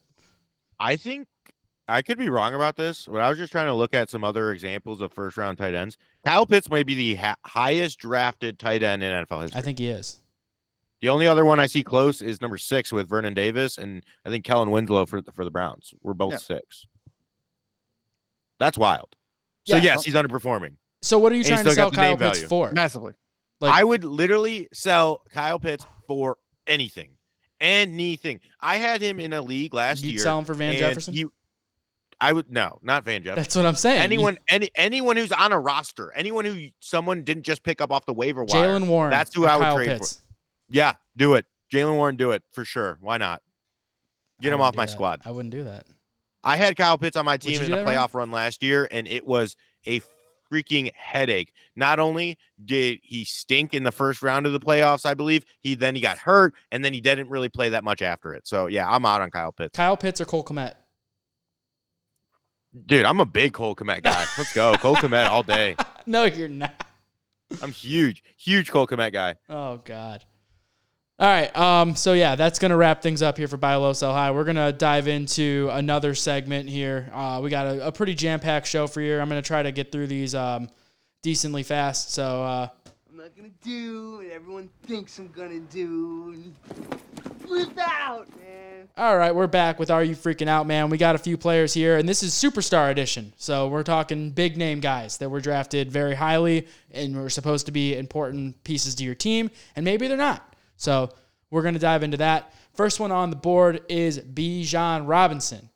I 0.81 0.97
think 0.97 1.27
I 1.91 2.03
could 2.03 2.19
be 2.19 2.29
wrong 2.29 2.55
about 2.55 2.77
this, 2.77 3.07
but 3.11 3.21
I 3.23 3.29
was 3.31 3.39
just 3.39 3.51
trying 3.51 3.67
to 3.67 3.75
look 3.75 3.95
at 3.95 4.11
some 4.11 4.23
other 4.23 4.53
examples 4.53 5.01
of 5.01 5.13
first 5.13 5.37
round 5.39 5.57
tight 5.59 5.75
ends. 5.75 5.97
Kyle 6.25 6.45
Pitts 6.45 6.69
may 6.69 6.83
be 6.83 6.95
the 6.95 7.15
ha- 7.15 7.37
highest 7.47 7.99
drafted 7.99 8.59
tight 8.59 8.83
end 8.83 9.03
in 9.03 9.11
NFL 9.25 9.43
history. 9.43 9.59
I 9.59 9.63
think 9.63 9.79
he 9.79 9.89
is. 9.89 10.21
the 11.01 11.09
only 11.09 11.27
other 11.29 11.45
one 11.45 11.61
I 11.61 11.67
see 11.67 11.83
close 11.85 12.21
is 12.21 12.41
number 12.41 12.59
six 12.59 12.93
with 12.93 13.09
Vernon 13.09 13.33
Davis, 13.33 13.79
and 13.79 14.03
I 14.27 14.31
think 14.31 14.45
Kellen 14.45 14.71
Winslow 14.71 15.07
for 15.07 15.23
the, 15.23 15.31
for 15.33 15.45
the 15.45 15.51
Browns. 15.51 15.95
We're 16.03 16.13
both 16.15 16.33
Yeah. 16.33 16.39
six. 16.39 16.87
That's 18.59 18.77
wild. 18.77 19.15
So 19.67 19.77
Yeah. 19.77 19.83
yes, 19.83 20.05
he's 20.05 20.15
underperforming. 20.15 20.75
So 21.03 21.19
what 21.19 21.31
are 21.33 21.37
you 21.37 21.43
And 21.43 21.49
trying 21.49 21.65
to 21.65 21.71
still 21.71 21.85
sell 21.85 21.91
Kyle 21.93 22.17
Pitts 22.17 22.39
value. 22.41 22.49
for? 22.49 22.73
Massively. 22.73 23.13
Like- 23.61 23.73
I 23.73 23.85
would 23.85 24.05
literally 24.05 24.69
sell 24.73 25.23
Kyle 25.33 25.59
Pitts 25.61 25.87
for 26.07 26.37
anything, 26.67 27.11
anything. 27.61 28.41
I 28.61 28.77
had 28.77 29.01
him 29.01 29.21
in 29.21 29.33
a 29.33 29.41
league 29.41 29.75
last 29.75 30.03
year. 30.03 30.09
You'd 30.09 30.15
year. 30.17 30.25
sell 30.25 30.39
him 30.41 30.45
for 30.45 30.55
Van 30.55 30.77
Jefferson? 30.77 31.15
he- 31.15 31.27
I 32.21 32.33
would 32.33 32.51
no, 32.51 32.79
not 32.83 33.05
Van 33.05 33.23
Jeff. 33.23 33.37
That's 33.37 33.55
what 33.55 33.65
I'm 33.65 33.77
saying. 33.77 34.01
anyone, 34.01 34.39
any 34.49 34.71
anyone 34.75 35.17
who's 35.17 35.33
on 35.33 35.53
a 35.53 35.59
roster, 35.59 36.13
anyone 36.15 36.45
who 36.45 36.69
someone 36.81 37.23
didn't 37.23 37.45
just 37.45 37.63
pick 37.63 37.81
up 37.81 37.93
off 37.93 38.07
the 38.07 38.13
waiver 38.13 38.45
wire. 38.45 38.69
Jaylen 38.69 38.89
Warren. 38.89 39.11
That's 39.11 39.35
who 39.35 39.47
I 39.47 39.57
would 39.57 39.63
Kyle 39.63 39.77
trade 39.77 39.99
for. 39.99 40.07
Yeah, 40.69 40.95
do 41.17 41.35
it. 41.35 41.47
Jaylen 41.73 41.95
Warren, 41.95 42.17
do 42.17 42.33
it 42.33 42.43
for 42.53 42.65
sure. 42.65 42.99
Why 43.01 43.19
not? 43.19 43.43
Get 44.41 44.53
I 44.53 44.57
him 44.57 44.61
off 44.61 44.75
my 44.75 44.87
that. 44.87 44.93
squad. 44.93 45.21
I 45.25 45.31
wouldn't 45.31 45.53
do 45.53 45.65
that. 45.65 45.87
I 46.43 46.57
had 46.57 46.77
Kyle 46.77 46.99
Pitts 46.99 47.17
on 47.17 47.25
my 47.25 47.37
team 47.37 47.63
in 47.63 47.71
the 47.71 47.79
playoff 47.79 48.15
run 48.15 48.31
last 48.31 48.63
year, 48.63 48.89
and 48.91 49.07
it 49.07 49.27
was 49.27 49.57
a 49.87 50.01
freaking 50.51 50.91
headache. 50.95 51.53
Not 51.77 51.99
only 52.01 52.39
did 52.65 53.01
he 53.03 53.25
stink 53.25 53.75
in 53.75 53.83
the 53.83 53.93
first 53.93 54.23
round 54.23 54.47
of 54.47 54.53
the 54.53 54.61
playoffs, 54.61 55.05
I 55.05 55.15
believe 55.15 55.45
he 55.61 55.75
then 55.75 55.95
he 55.95 56.01
got 56.01 56.19
hurt, 56.19 56.55
and 56.73 56.85
then 56.85 56.93
he 56.93 57.01
didn't 57.01 57.29
really 57.29 57.49
play 57.49 57.69
that 57.71 57.85
much 57.85 58.03
after 58.03 58.35
it. 58.35 58.47
So 58.47 58.67
yeah, 58.67 58.91
I'm 58.91 59.05
out 59.05 59.21
on 59.21 59.31
Kyle 59.31 59.53
Pitts. 59.53 59.77
Kyle 59.77 59.97
Pitts 59.97 60.21
or 60.21 60.25
Cole 60.25 60.45
Kmet? 60.45 60.75
Dude, 62.87 63.05
I'm 63.05 63.21
a 63.21 63.27
big 63.27 63.55
Cole 63.55 63.75
Kmet 63.75 64.03
guy. 64.03 64.27
Let's 64.37 64.53
go, 64.53 64.75
Cole 64.75 64.97
Kmet 64.97 65.29
all 65.29 65.43
day. 65.43 65.77
no, 66.07 66.25
you're 66.25 66.49
not. 66.49 66.87
I'm 67.63 67.73
huge, 67.73 68.23
huge 68.37 68.71
Cole 68.71 68.87
Kmet 68.87 69.13
guy. 69.13 69.37
Oh 69.49 69.81
God. 69.85 70.25
All 71.19 71.27
right. 71.27 71.57
Um. 71.57 71.97
So 71.97 72.13
yeah, 72.13 72.37
that's 72.37 72.59
gonna 72.59 72.77
wrap 72.77 73.03
things 73.03 73.23
up 73.23 73.39
here 73.39 73.49
for 73.49 73.57
Buy 73.57 73.75
Low 73.77 73.93
Sell 73.93 74.13
High. 74.13 74.31
We're 74.31 74.45
gonna 74.45 74.71
dive 74.71 75.09
into 75.09 75.69
another 75.73 76.15
segment 76.15 76.69
here. 76.69 77.11
Uh, 77.13 77.41
we 77.43 77.51
got 77.51 77.67
a, 77.67 77.89
a 77.89 77.93
pretty 77.93 78.15
jam 78.15 78.39
packed 78.39 78.67
show 78.67 78.87
for 78.87 79.01
you. 79.01 79.19
I'm 79.19 79.29
gonna 79.29 79.43
try 79.43 79.63
to 79.63 79.73
get 79.73 79.91
through 79.91 80.07
these 80.07 80.35
um 80.35 80.69
decently 81.23 81.63
fast. 81.63 82.13
So 82.13 82.45
uh, 82.45 82.69
I'm 83.11 83.17
not 83.17 83.35
gonna 83.35 83.49
do 83.63 84.19
what 84.19 84.27
everyone 84.27 84.69
thinks 84.85 85.19
I'm 85.19 85.29
gonna 85.29 85.61
do. 85.61 86.41
Flip 87.41 87.77
out, 87.79 88.29
man. 88.37 88.68
All 88.97 89.17
right, 89.17 89.35
we're 89.35 89.47
back 89.47 89.79
with 89.79 89.91
Are 89.91 90.03
You 90.03 90.17
Freaking 90.17 90.49
Out, 90.49 90.67
man? 90.67 90.91
We 90.91 90.99
got 90.99 91.15
a 91.15 91.19
few 91.19 91.37
players 91.37 91.73
here, 91.73 91.99
and 91.99 92.09
this 92.09 92.23
is 92.23 92.33
Superstar 92.33 92.91
Edition. 92.91 93.33
So 93.37 93.69
we're 93.69 93.85
talking 93.85 94.31
big 94.31 94.57
name 94.57 94.81
guys 94.81 95.19
that 95.19 95.29
were 95.29 95.41
drafted 95.41 95.91
very 95.91 96.15
highly 96.15 96.67
and 96.91 97.17
were 97.17 97.31
supposed 97.31 97.67
to 97.67 97.73
be 97.73 97.97
important 97.97 98.63
pieces 98.65 98.97
to 98.97 99.05
your 99.05 99.15
team, 99.15 99.51
and 99.77 99.85
maybe 99.85 100.09
they're 100.09 100.17
not. 100.17 100.55
So 100.77 101.11
we're 101.51 101.63
going 101.63 101.75
to 101.75 101.81
dive 101.81 102.03
into 102.03 102.17
that. 102.17 102.53
First 102.75 102.99
one 102.99 103.13
on 103.13 103.31
the 103.31 103.37
board 103.37 103.83
is 103.89 104.19
Bijan 104.19 105.07
Robinson. 105.07 105.69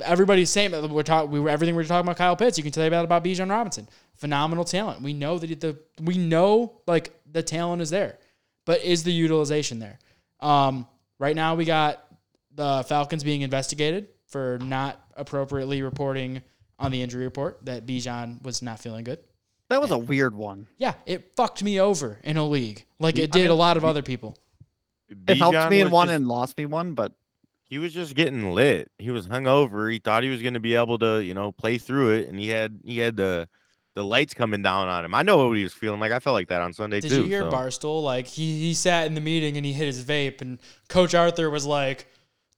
Everybody's 0.00 0.50
saying 0.50 0.70
that 0.70 0.88
we're 0.88 1.02
talking. 1.02 1.30
We 1.30 1.40
were 1.40 1.50
everything 1.50 1.74
we're 1.74 1.84
talking 1.84 2.06
about 2.06 2.18
Kyle 2.18 2.36
Pitts. 2.36 2.58
You 2.58 2.64
can 2.64 2.72
tell 2.72 2.84
you 2.84 2.88
about 2.88 3.04
about 3.04 3.24
Bijan 3.24 3.50
Robinson. 3.50 3.88
Phenomenal 4.14 4.64
talent. 4.64 5.02
We 5.02 5.12
know 5.14 5.38
that 5.38 5.60
the 5.60 5.78
we 6.02 6.18
know 6.18 6.80
like 6.86 7.18
the 7.30 7.42
talent 7.42 7.80
is 7.80 7.90
there, 7.90 8.18
but 8.64 8.82
is 8.82 9.04
the 9.04 9.12
utilization 9.12 9.78
there? 9.78 9.98
Um, 10.40 10.86
right 11.18 11.34
now 11.34 11.54
we 11.54 11.64
got 11.64 12.05
the 12.56 12.84
Falcons 12.88 13.22
being 13.22 13.42
investigated 13.42 14.08
for 14.26 14.58
not 14.60 15.00
appropriately 15.16 15.82
reporting 15.82 16.42
on 16.78 16.90
the 16.90 17.00
injury 17.02 17.24
report 17.24 17.60
that 17.64 17.86
Bijan 17.86 18.42
was 18.42 18.60
not 18.62 18.80
feeling 18.80 19.04
good. 19.04 19.20
That 19.68 19.80
was 19.80 19.90
a 19.90 19.98
weird 19.98 20.34
one. 20.34 20.66
Yeah, 20.78 20.94
it 21.06 21.32
fucked 21.36 21.62
me 21.62 21.80
over 21.80 22.18
in 22.24 22.36
a 22.36 22.44
league 22.46 22.84
like 22.98 23.18
it 23.18 23.24
I 23.24 23.26
did 23.38 23.42
mean, 23.42 23.50
a 23.50 23.54
lot 23.54 23.76
of 23.76 23.84
other 23.84 24.02
people. 24.02 24.36
It 25.08 25.36
helped 25.38 25.70
me 25.70 25.80
in 25.80 25.86
was 25.86 25.92
one 25.92 26.06
just- 26.08 26.16
and 26.16 26.28
lost 26.28 26.58
me 26.58 26.66
one, 26.66 26.94
but 26.94 27.12
he 27.64 27.78
was 27.78 27.92
just 27.92 28.14
getting 28.14 28.52
lit. 28.52 28.90
He 28.98 29.10
was 29.10 29.26
hungover. 29.26 29.92
He 29.92 29.98
thought 29.98 30.22
he 30.22 30.28
was 30.28 30.40
going 30.42 30.54
to 30.54 30.60
be 30.60 30.74
able 30.76 30.98
to, 30.98 31.22
you 31.22 31.34
know, 31.34 31.50
play 31.52 31.78
through 31.78 32.10
it, 32.14 32.28
and 32.28 32.38
he 32.38 32.48
had 32.48 32.80
he 32.84 32.98
had 32.98 33.16
the 33.16 33.48
the 33.94 34.04
lights 34.04 34.34
coming 34.34 34.62
down 34.62 34.88
on 34.88 35.04
him. 35.04 35.14
I 35.14 35.22
know 35.22 35.48
what 35.48 35.56
he 35.56 35.62
was 35.64 35.72
feeling 35.72 35.98
like. 35.98 36.12
I 36.12 36.18
felt 36.20 36.34
like 36.34 36.48
that 36.48 36.60
on 36.60 36.72
Sunday 36.72 37.00
Did 37.00 37.10
too. 37.10 37.22
you 37.22 37.24
hear 37.24 37.40
so. 37.42 37.50
Barstool? 37.50 38.02
Like 38.04 38.26
he 38.26 38.60
he 38.60 38.74
sat 38.74 39.06
in 39.06 39.14
the 39.14 39.20
meeting 39.20 39.56
and 39.56 39.64
he 39.66 39.72
hit 39.72 39.86
his 39.86 40.04
vape, 40.04 40.40
and 40.42 40.58
Coach 40.88 41.14
Arthur 41.14 41.50
was 41.50 41.66
like, 41.66 42.06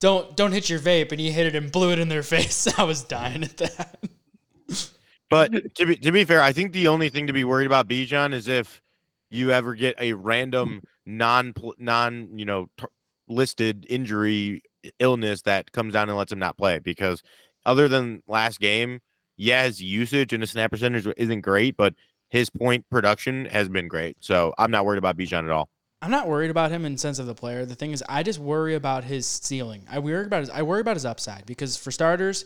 "Don't 0.01 0.37
don't 0.37 0.53
hit 0.53 0.69
your 0.69 0.81
vape," 0.81 1.11
and 1.13 1.21
he 1.21 1.31
hit 1.31 1.47
it 1.47 1.55
and 1.57 1.73
blew 1.73 1.93
it 1.93 1.99
in 1.99 2.09
their 2.09 2.23
face. 2.35 2.67
I 2.79 2.85
was 2.85 3.03
dying 3.03 3.45
at 3.45 3.57
that. 3.59 3.99
But 5.31 5.75
to 5.75 5.87
be 5.87 5.97
to 5.97 6.13
be 6.13 6.25
fair, 6.25 6.43
I 6.43 6.53
think 6.53 6.73
the 6.73 6.89
only 6.89 7.09
thing 7.09 7.27
to 7.27 7.33
be 7.33 7.45
worried 7.45 7.67
about 7.67 7.89
Bijan 7.89 8.33
is 8.33 8.49
if 8.49 8.81
you 9.31 9.51
ever 9.51 9.75
get 9.75 9.95
a 10.01 10.15
random 10.15 10.83
non 11.05 11.55
non 11.79 12.39
you 12.39 12.45
know 12.45 12.69
t- 12.79 12.87
listed 13.29 13.87
injury 13.91 14.63
illness 14.99 15.43
that 15.43 15.73
comes 15.73 15.93
down 15.93 16.09
and 16.09 16.17
lets 16.17 16.33
him 16.33 16.39
not 16.39 16.57
play 16.57 16.79
because 16.79 17.23
other 17.67 17.89
than 17.89 18.23
last 18.27 18.61
game, 18.61 19.01
yeah, 19.37 19.65
his 19.65 19.83
usage 19.83 20.33
and 20.33 20.43
his 20.43 20.51
snap 20.51 20.71
percentage 20.71 21.07
isn't 21.17 21.43
great, 21.43 21.77
but 21.77 21.95
his 22.31 22.49
point 22.49 22.89
production 22.91 23.47
has 23.47 23.69
been 23.69 23.89
great. 23.89 24.17
So 24.21 24.55
I'm 24.59 24.71
not 24.71 24.85
worried 24.87 24.99
about 24.99 25.17
Bijan 25.17 25.45
at 25.45 25.51
all. 25.51 25.69
I'm 26.01 26.11
not 26.11 26.29
worried 26.29 26.51
about 26.51 26.71
him 26.71 26.85
in 26.85 26.97
sense 26.97 27.19
of 27.19 27.27
the 27.27 27.35
player. 27.35 27.65
The 27.65 27.75
thing 27.75 27.91
is, 27.91 28.05
I 28.09 28.23
just 28.23 28.39
worry 28.39 28.75
about 28.77 29.05
his 29.05 29.27
ceiling. 29.27 29.85
I 29.91 29.99
worry 29.99 30.25
about 30.25 30.41
his. 30.41 30.51
I 30.51 30.63
worry 30.63 30.81
about 30.81 30.97
his 30.97 31.05
upside 31.05 31.45
because 31.45 31.77
for 31.77 31.91
starters, 31.91 32.45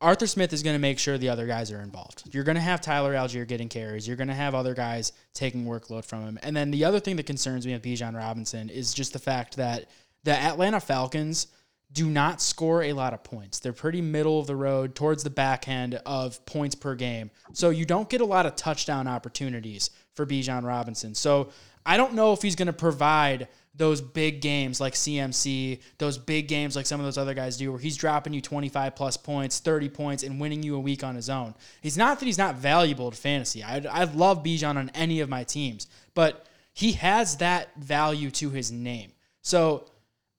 Arthur 0.00 0.26
Smith 0.26 0.52
is 0.52 0.62
going 0.62 0.74
to 0.74 0.80
make 0.80 0.98
sure 0.98 1.18
the 1.18 1.30
other 1.30 1.46
guys 1.46 1.72
are 1.72 1.80
involved. 1.80 2.32
You're 2.32 2.44
going 2.44 2.56
to 2.56 2.60
have 2.60 2.80
Tyler 2.80 3.14
Allgeier 3.14 3.48
getting 3.48 3.68
carries. 3.68 4.06
You're 4.06 4.16
going 4.16 4.28
to 4.28 4.34
have 4.34 4.54
other 4.54 4.74
guys 4.74 5.12
taking 5.32 5.64
workload 5.64 6.04
from 6.04 6.22
him. 6.22 6.38
And 6.42 6.54
then 6.54 6.70
the 6.70 6.84
other 6.84 7.00
thing 7.00 7.16
that 7.16 7.26
concerns 7.26 7.66
me 7.66 7.72
with 7.72 7.82
Bijan 7.82 8.14
Robinson 8.14 8.68
is 8.68 8.92
just 8.92 9.12
the 9.12 9.18
fact 9.18 9.56
that 9.56 9.86
the 10.24 10.32
Atlanta 10.32 10.80
Falcons 10.80 11.48
do 11.92 12.08
not 12.10 12.42
score 12.42 12.82
a 12.82 12.92
lot 12.92 13.14
of 13.14 13.24
points. 13.24 13.58
They're 13.58 13.72
pretty 13.72 14.02
middle 14.02 14.38
of 14.38 14.46
the 14.46 14.56
road 14.56 14.94
towards 14.94 15.22
the 15.22 15.30
back 15.30 15.66
end 15.68 15.94
of 16.04 16.44
points 16.44 16.74
per 16.74 16.94
game. 16.94 17.30
So 17.52 17.70
you 17.70 17.84
don't 17.84 18.08
get 18.08 18.20
a 18.20 18.24
lot 18.24 18.44
of 18.44 18.54
touchdown 18.56 19.06
opportunities 19.06 19.90
for 20.14 20.26
Bijan 20.26 20.64
Robinson. 20.64 21.14
So 21.14 21.50
I 21.86 21.96
don't 21.96 22.14
know 22.14 22.32
if 22.32 22.42
he's 22.42 22.56
going 22.56 22.66
to 22.66 22.72
provide 22.72 23.48
those 23.76 24.00
big 24.00 24.40
games 24.40 24.80
like 24.80 24.94
CMC, 24.94 25.80
those 25.98 26.18
big 26.18 26.48
games 26.48 26.74
like 26.74 26.86
some 26.86 26.98
of 26.98 27.06
those 27.06 27.18
other 27.18 27.34
guys 27.34 27.56
do, 27.56 27.70
where 27.70 27.80
he's 27.80 27.96
dropping 27.96 28.32
you 28.32 28.40
25 28.40 28.96
plus 28.96 29.16
points, 29.16 29.60
30 29.60 29.88
points, 29.90 30.22
and 30.22 30.40
winning 30.40 30.62
you 30.62 30.74
a 30.76 30.80
week 30.80 31.04
on 31.04 31.14
his 31.14 31.30
own. 31.30 31.54
He's 31.82 31.96
not 31.96 32.18
that 32.18 32.26
he's 32.26 32.38
not 32.38 32.56
valuable 32.56 33.10
to 33.10 33.16
fantasy. 33.16 33.62
I, 33.62 33.84
I 33.90 34.04
love 34.04 34.42
Bijan 34.42 34.76
on 34.76 34.90
any 34.94 35.20
of 35.20 35.28
my 35.28 35.44
teams, 35.44 35.86
but 36.14 36.46
he 36.72 36.92
has 36.92 37.36
that 37.36 37.74
value 37.76 38.30
to 38.32 38.50
his 38.50 38.72
name. 38.72 39.12
So 39.42 39.86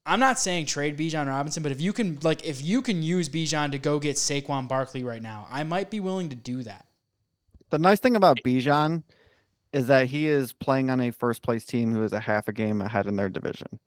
I'm 0.06 0.20
not 0.20 0.40
saying 0.40 0.66
trade 0.66 0.98
Bijan 0.98 1.28
Robinson, 1.28 1.64
but 1.64 1.72
if 1.72 1.80
you 1.80 1.94
can 1.94 2.20
like 2.24 2.46
if 2.46 2.62
you 2.62 2.82
can 2.82 3.04
use 3.04 3.30
Bijan 3.30 3.72
to 3.72 3.78
go 3.78 4.00
get 4.00 4.16
Saquon 4.16 4.68
Barkley 4.68 5.04
right 5.04 5.22
now, 5.22 5.48
I 5.50 5.64
might 5.64 5.90
be 5.90 6.00
willing 6.00 6.30
to 6.30 6.36
do 6.36 6.64
that. 6.64 6.86
the 7.70 7.78
nice 7.78 8.00
thing 8.00 8.16
about 8.16 8.38
Bijan 8.44 9.04
is 9.74 9.88
that 9.88 10.08
he 10.08 10.28
is 10.28 10.54
playing 10.54 10.90
on 10.90 11.02
a 11.02 11.12
first 11.12 11.44
place 11.44 11.66
team 11.66 11.94
who 11.94 12.04
is 12.04 12.14
a 12.14 12.20
half 12.20 12.48
a 12.48 12.54
game 12.54 12.82
ahead 12.82 13.08
in 13.08 13.16
their 13.16 13.30
division. 13.30 13.80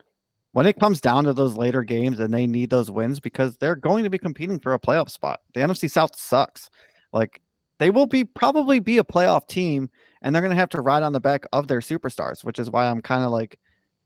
When 0.52 0.66
it 0.66 0.80
comes 0.80 1.00
down 1.00 1.24
to 1.24 1.32
those 1.32 1.56
later 1.56 1.82
games 1.82 2.18
and 2.18 2.34
they 2.34 2.46
need 2.46 2.70
those 2.70 2.90
wins 2.90 3.20
because 3.20 3.56
they're 3.56 3.76
going 3.76 4.04
to 4.04 4.10
be 4.10 4.18
competing 4.18 4.58
for 4.58 4.74
a 4.74 4.80
playoff 4.80 5.10
spot. 5.10 5.40
The 5.54 5.60
NFC 5.60 5.90
South 5.90 6.16
sucks. 6.16 6.70
Like 7.12 7.40
they 7.78 7.90
will 7.90 8.06
be 8.06 8.24
probably 8.24 8.80
be 8.80 8.98
a 8.98 9.04
playoff 9.04 9.46
team 9.46 9.90
and 10.22 10.34
they're 10.34 10.42
going 10.42 10.50
to 10.50 10.56
have 10.56 10.68
to 10.70 10.82
ride 10.82 11.02
on 11.02 11.12
the 11.12 11.20
back 11.20 11.46
of 11.52 11.68
their 11.68 11.80
superstars, 11.80 12.44
which 12.44 12.58
is 12.58 12.70
why 12.70 12.86
I'm 12.86 13.00
kind 13.00 13.24
of 13.24 13.30
like 13.30 13.58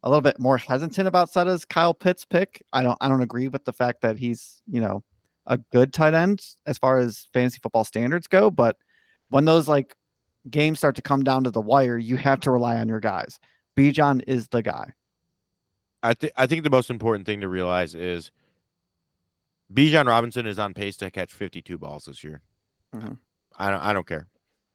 a 0.03 0.09
little 0.09 0.21
bit 0.21 0.39
more 0.39 0.59
hesitant 0.59 1.09
about 1.09 1.31
Seta's 1.31 1.65
Kyle 1.65 1.95
Pitts 1.95 2.25
pick. 2.25 2.63
I 2.73 2.83
don't 2.83 2.99
I 3.01 3.09
don't 3.09 3.23
agree 3.23 3.49
with 3.49 3.65
the 3.65 3.73
fact 3.73 4.03
that 4.03 4.19
he's, 4.19 4.63
you 4.71 4.81
know, 4.81 5.03
a 5.47 5.59
good 5.59 5.93
tight 5.93 6.15
end 6.15 6.45
as 6.67 6.79
far 6.79 6.99
as 6.99 7.27
fantasy 7.33 7.59
football 7.63 7.85
standards 7.85 8.27
go, 8.27 8.51
but 8.51 8.77
when 9.31 9.45
those 9.45 9.67
like 9.67 9.95
games 10.51 10.79
start 10.79 10.97
to 10.97 11.03
come 11.03 11.23
down 11.25 11.45
to 11.45 11.51
the 11.51 11.61
wire, 11.61 11.97
you 11.99 12.17
have 12.17 12.41
to 12.41 12.51
rely 12.51 12.77
on 12.77 12.89
your 12.89 13.01
guys. 13.01 13.39
Bijan 13.77 14.23
is 14.27 14.49
the 14.49 14.63
guy. 14.63 14.93
I 16.03 16.15
think 16.15 16.33
I 16.37 16.47
think 16.47 16.65
the 16.65 16.71
most 16.71 16.91
important 16.91 17.27
thing 17.27 17.41
to 17.41 17.49
realize 17.49 17.95
is 17.95 18.31
Bijan 19.73 20.07
Robinson 20.07 20.47
is 20.47 20.59
on 20.59 20.75
pace 20.75 20.97
to 20.99 21.11
catch 21.11 21.33
52 21.33 21.79
balls 21.79 22.05
this 22.05 22.23
year. 22.23 22.43
Mhm. 22.95 23.19
I 23.59 23.71
don't 23.71 23.81
I 23.81 23.93
don't 23.93 24.07
care. 24.07 24.27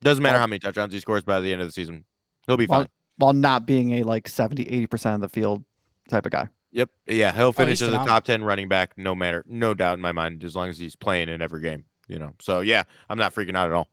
Doesn't 0.02 0.24
matter 0.24 0.34
Well- 0.34 0.42
how 0.42 0.48
many 0.48 0.60
touchdowns 0.60 0.94
he 0.94 1.00
scores 1.00 1.24
by 1.24 1.40
the 1.40 1.52
end 1.54 1.62
of 1.62 1.68
the 1.68 1.72
season. 1.72 2.06
He'll 2.48 2.58
be 2.58 2.66
Well, 2.66 2.82
fine. 2.82 2.90
While 3.18 3.34
not 3.34 3.66
being 3.66 3.94
a 4.00 4.04
like 4.04 4.28
70, 4.28 4.64
80% 4.66 5.16
of 5.16 5.22
the 5.22 5.30
field 5.30 5.64
type 6.10 6.26
of 6.26 6.32
guy. 6.32 6.48
Yep. 6.72 6.90
Yeah, 7.08 7.32
he'll 7.34 7.52
finish 7.54 7.80
he's 7.80 7.90
as 7.90 7.94
a 7.94 7.98
top 8.06 8.24
10 8.26 8.44
running 8.44 8.68
back 8.68 8.98
no 8.98 9.14
matter 9.16 9.44
no 9.48 9.74
doubt 9.74 9.96
in 9.96 10.02
my 10.02 10.12
mind 10.12 10.44
as 10.44 10.56
long 10.56 10.70
as 10.70 10.78
he's 10.78 10.96
playing 10.96 11.28
in 11.30 11.42
every 11.42 11.62
game, 11.62 11.86
you 12.08 12.18
know. 12.18 12.34
So 12.40 12.62
yeah, 12.62 12.84
I'm 13.10 13.18
not 13.18 13.34
freaking 13.36 13.56
out 13.56 13.68
at 13.70 13.74
all. 13.74 13.88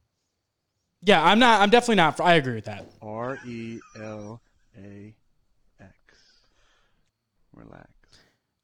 Yeah, 1.07 1.23
I'm 1.25 1.39
not. 1.39 1.61
I'm 1.61 1.71
definitely 1.71 1.97
not. 1.97 2.21
I 2.21 2.35
agree 2.35 2.57
with 2.57 2.65
that. 2.65 2.85
R 3.01 3.39
E 3.47 3.79
L 4.03 4.41
A 4.77 5.15
X. 5.81 5.93
Relax. 7.55 7.89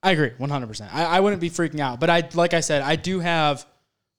I 0.03 0.11
agree 0.11 0.31
100%. 0.31 0.93
I, 0.93 1.05
I 1.05 1.21
wouldn't 1.21 1.41
be 1.41 1.51
freaking 1.51 1.79
out, 1.79 2.01
but 2.01 2.11
I 2.11 2.29
like 2.35 2.53
I 2.53 2.59
said, 2.59 2.83
I 2.83 2.97
do 2.97 3.21
have 3.21 3.65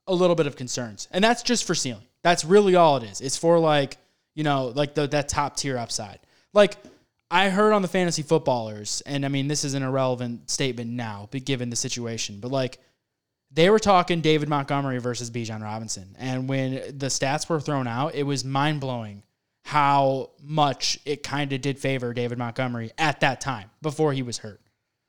a 0.08 0.16
little 0.16 0.38
bit 0.38 0.48
of 0.48 0.56
concerns. 0.56 1.10
And 1.12 1.22
that's 1.22 1.44
just 1.44 1.66
for 1.66 1.76
ceiling. 1.76 2.08
That's 2.24 2.46
really 2.46 2.76
all 2.76 2.96
it 2.96 3.04
is. 3.04 3.20
It's 3.20 3.36
for 3.36 3.60
like, 3.60 3.98
you 4.36 4.46
know, 4.46 4.72
like 4.74 4.96
the 4.96 5.06
that 5.08 5.28
top 5.28 5.58
tier 5.58 5.78
upside. 5.78 6.20
Like 6.54 6.78
I 7.30 7.50
heard 7.50 7.74
on 7.74 7.82
the 7.82 7.90
fantasy 7.90 8.22
footballers, 8.22 9.02
and 9.06 9.26
I 9.26 9.28
mean 9.28 9.50
this 9.50 9.66
is 9.66 9.74
an 9.74 9.84
irrelevant 9.84 10.50
statement 10.50 10.92
now, 10.92 11.28
but 11.30 11.44
given 11.44 11.70
the 11.70 11.76
situation, 11.76 12.40
but 12.40 12.52
like 12.52 12.80
they 13.54 13.70
were 13.70 13.80
talking 13.80 14.22
David 14.22 14.50
Montgomery 14.50 14.98
versus 14.98 15.30
Bijan 15.30 15.62
Robinson. 15.62 16.16
And 16.18 16.50
when 16.50 16.74
the 16.98 17.08
stats 17.08 17.48
were 17.48 17.60
thrown 17.60 17.88
out, 17.88 18.16
it 18.16 18.24
was 18.24 18.44
mind 18.44 18.82
blowing 18.82 19.24
how 19.64 20.32
much 20.42 21.00
it 21.06 21.24
kind 21.24 21.54
of 21.54 21.62
did 21.62 21.80
favor 21.80 22.14
David 22.14 22.38
Montgomery 22.38 22.92
at 22.98 23.22
that 23.22 23.40
time 23.40 23.70
before 23.82 24.12
he 24.12 24.24
was 24.24 24.40
hurt. 24.40 24.60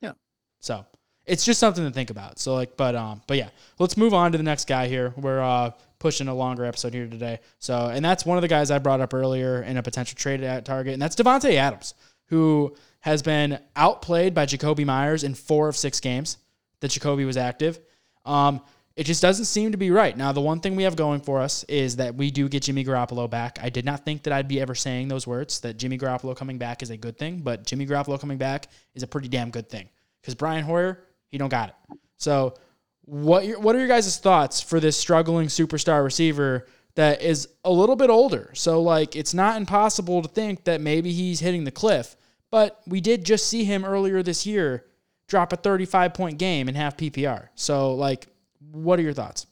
Yeah. 0.00 0.12
So 0.60 0.84
it's 1.26 1.44
just 1.44 1.58
something 1.58 1.84
to 1.84 1.90
think 1.90 2.10
about. 2.10 2.38
So 2.38 2.54
like, 2.54 2.76
but 2.76 2.94
um, 2.94 3.22
but 3.26 3.36
yeah, 3.36 3.48
let's 3.78 3.96
move 3.96 4.14
on 4.14 4.32
to 4.32 4.38
the 4.38 4.44
next 4.44 4.68
guy 4.68 4.86
here. 4.88 5.12
We're 5.16 5.42
uh 5.42 5.70
pushing 5.98 6.28
a 6.28 6.34
longer 6.34 6.66
episode 6.66 6.92
here 6.92 7.08
today. 7.08 7.40
So 7.58 7.86
and 7.86 8.04
that's 8.04 8.26
one 8.26 8.36
of 8.36 8.42
the 8.42 8.48
guys 8.48 8.70
I 8.70 8.78
brought 8.78 9.00
up 9.00 9.14
earlier 9.14 9.62
in 9.62 9.78
a 9.78 9.82
potential 9.82 10.16
trade 10.16 10.42
at 10.42 10.64
Target, 10.64 10.92
and 10.92 11.02
that's 11.02 11.16
Davante 11.16 11.54
Adams, 11.54 11.94
who 12.26 12.76
has 13.00 13.22
been 13.22 13.58
outplayed 13.74 14.34
by 14.34 14.46
Jakobi 14.46 14.84
Meyers 14.84 15.24
in 15.24 15.34
four 15.34 15.68
of 15.68 15.76
six 15.76 15.98
games 15.98 16.36
that 16.80 16.90
Jakobi 16.90 17.26
was 17.26 17.36
active. 17.36 17.80
Um, 18.24 18.60
it 18.96 19.04
just 19.04 19.22
doesn't 19.22 19.46
seem 19.46 19.72
to 19.72 19.78
be 19.78 19.90
right. 19.90 20.16
Now, 20.16 20.30
the 20.30 20.40
one 20.40 20.60
thing 20.60 20.76
we 20.76 20.84
have 20.84 20.94
going 20.94 21.20
for 21.20 21.40
us 21.40 21.64
is 21.64 21.96
that 21.96 22.14
we 22.14 22.30
do 22.30 22.48
get 22.48 22.62
Jimmy 22.62 22.84
Garoppolo 22.84 23.28
back. 23.28 23.58
I 23.60 23.68
did 23.68 23.84
not 23.84 24.04
think 24.04 24.22
that 24.22 24.32
I'd 24.32 24.46
be 24.46 24.60
ever 24.60 24.74
saying 24.74 25.08
those 25.08 25.26
words, 25.26 25.60
that 25.60 25.78
Jimmy 25.78 25.98
Garoppolo 25.98 26.36
coming 26.36 26.58
back 26.58 26.82
is 26.82 26.90
a 26.90 26.96
good 26.96 27.18
thing, 27.18 27.40
but 27.40 27.66
Jimmy 27.66 27.86
Garoppolo 27.86 28.20
coming 28.20 28.38
back 28.38 28.68
is 28.94 29.02
a 29.02 29.06
pretty 29.06 29.28
damn 29.28 29.50
good 29.50 29.68
thing. 29.68 29.88
Because 30.20 30.36
Brian 30.36 30.64
Hoyer, 30.64 31.02
he 31.28 31.38
don't 31.38 31.48
got 31.48 31.70
it. 31.70 31.98
So 32.18 32.54
what 33.04 33.44
your, 33.44 33.58
what 33.58 33.74
are 33.74 33.80
your 33.80 33.88
guys' 33.88 34.16
thoughts 34.18 34.60
for 34.60 34.78
this 34.78 34.96
struggling 34.96 35.48
superstar 35.48 36.04
receiver 36.04 36.66
that 36.94 37.20
is 37.20 37.48
a 37.64 37.72
little 37.72 37.96
bit 37.96 38.10
older? 38.10 38.50
So 38.54 38.80
like 38.80 39.16
it's 39.16 39.34
not 39.34 39.56
impossible 39.56 40.22
to 40.22 40.28
think 40.28 40.64
that 40.64 40.80
maybe 40.80 41.12
he's 41.12 41.40
hitting 41.40 41.64
the 41.64 41.72
cliff, 41.72 42.16
but 42.50 42.80
we 42.86 43.00
did 43.00 43.24
just 43.24 43.48
see 43.48 43.64
him 43.64 43.84
earlier 43.84 44.22
this 44.22 44.46
year 44.46 44.86
drop 45.26 45.52
a 45.52 45.56
35 45.56 46.14
point 46.14 46.38
game 46.38 46.68
and 46.68 46.76
have 46.76 46.96
PPR. 46.96 47.48
So 47.54 47.94
like 47.94 48.28
what 48.72 48.98
are 48.98 49.02
your 49.02 49.12
thoughts? 49.12 49.46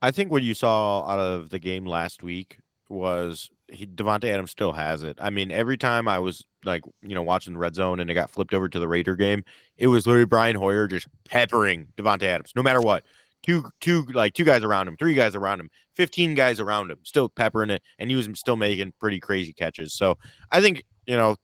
I 0.00 0.10
think 0.10 0.30
what 0.30 0.42
you 0.42 0.54
saw 0.54 1.06
out 1.08 1.18
of 1.18 1.50
the 1.50 1.58
game 1.58 1.84
last 1.84 2.22
week 2.22 2.58
was 2.88 3.50
he 3.70 3.86
Davante 3.86 4.24
Adams 4.24 4.50
still 4.50 4.72
has 4.72 5.02
it. 5.02 5.18
I 5.20 5.30
mean, 5.30 5.50
every 5.50 5.76
time 5.76 6.08
I 6.08 6.18
was 6.18 6.44
like, 6.64 6.82
you 7.02 7.14
know, 7.14 7.22
watching 7.22 7.52
the 7.52 7.58
red 7.58 7.74
zone 7.74 8.00
and 8.00 8.10
it 8.10 8.14
got 8.14 8.30
flipped 8.30 8.54
over 8.54 8.68
to 8.68 8.78
the 8.78 8.88
Raider 8.88 9.16
game, 9.16 9.44
it 9.76 9.88
was 9.88 10.06
literally 10.06 10.24
Brian 10.24 10.56
Hoyer 10.56 10.86
just 10.86 11.06
peppering 11.28 11.88
Davante 11.96 12.22
Adams, 12.22 12.52
no 12.56 12.62
matter 12.62 12.80
what. 12.80 13.04
Two, 13.44 13.70
two, 13.80 14.04
like 14.14 14.34
two 14.34 14.44
guys 14.44 14.64
around 14.64 14.88
him, 14.88 14.96
three 14.96 15.14
guys 15.14 15.36
around 15.36 15.60
him, 15.60 15.70
fifteen 15.94 16.34
guys 16.34 16.58
around 16.58 16.90
him, 16.90 16.98
still 17.04 17.28
peppering 17.28 17.70
it, 17.70 17.82
and 17.98 18.10
he 18.10 18.16
was 18.16 18.28
still 18.34 18.56
making 18.56 18.92
pretty 18.98 19.20
crazy 19.20 19.52
catches. 19.52 19.94
So 19.94 20.18
I 20.50 20.60
think 20.60 20.82
you 21.06 21.16
know 21.16 21.36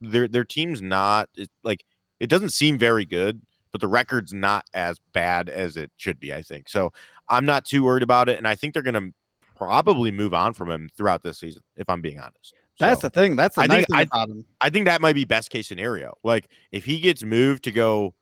their 0.00 0.28
their 0.28 0.44
team's 0.44 0.80
not 0.80 1.28
like 1.64 1.84
it 2.20 2.28
doesn't 2.28 2.50
seem 2.50 2.78
very 2.78 3.04
good, 3.04 3.40
but 3.72 3.80
the 3.80 3.88
record's 3.88 4.32
not 4.32 4.64
as 4.74 4.98
bad 5.12 5.48
as 5.48 5.76
it 5.76 5.90
should 5.96 6.20
be. 6.20 6.32
I 6.32 6.42
think 6.42 6.68
so. 6.68 6.92
I'm 7.28 7.44
not 7.46 7.64
too 7.64 7.82
worried 7.84 8.02
about 8.02 8.28
it, 8.28 8.38
and 8.38 8.46
I 8.46 8.54
think 8.54 8.74
they're 8.74 8.82
going 8.82 8.94
to 8.94 9.12
probably 9.56 10.10
move 10.10 10.34
on 10.34 10.52
from 10.54 10.70
him 10.70 10.88
throughout 10.96 11.22
this 11.22 11.38
season. 11.38 11.62
If 11.76 11.88
I'm 11.88 12.00
being 12.00 12.18
honest, 12.18 12.54
That's 12.78 13.00
So, 13.00 13.08
the 13.08 13.10
thing. 13.10 13.36
That's 13.36 13.56
the 13.56 13.62
I 13.62 13.66
nice 13.66 13.76
think 13.78 13.88
thing 13.88 13.96
I- 13.98 14.02
about 14.02 14.28
him. 14.30 14.44
I 14.60 14.70
think 14.70 14.86
that 14.86 15.00
might 15.00 15.14
be 15.14 15.24
best 15.24 15.50
case 15.50 15.68
scenario. 15.68 16.14
Like 16.24 16.48
if 16.72 16.84
he 16.84 16.98
gets 17.00 17.22
moved 17.22 17.64
to 17.64 17.72
go, 17.72 18.14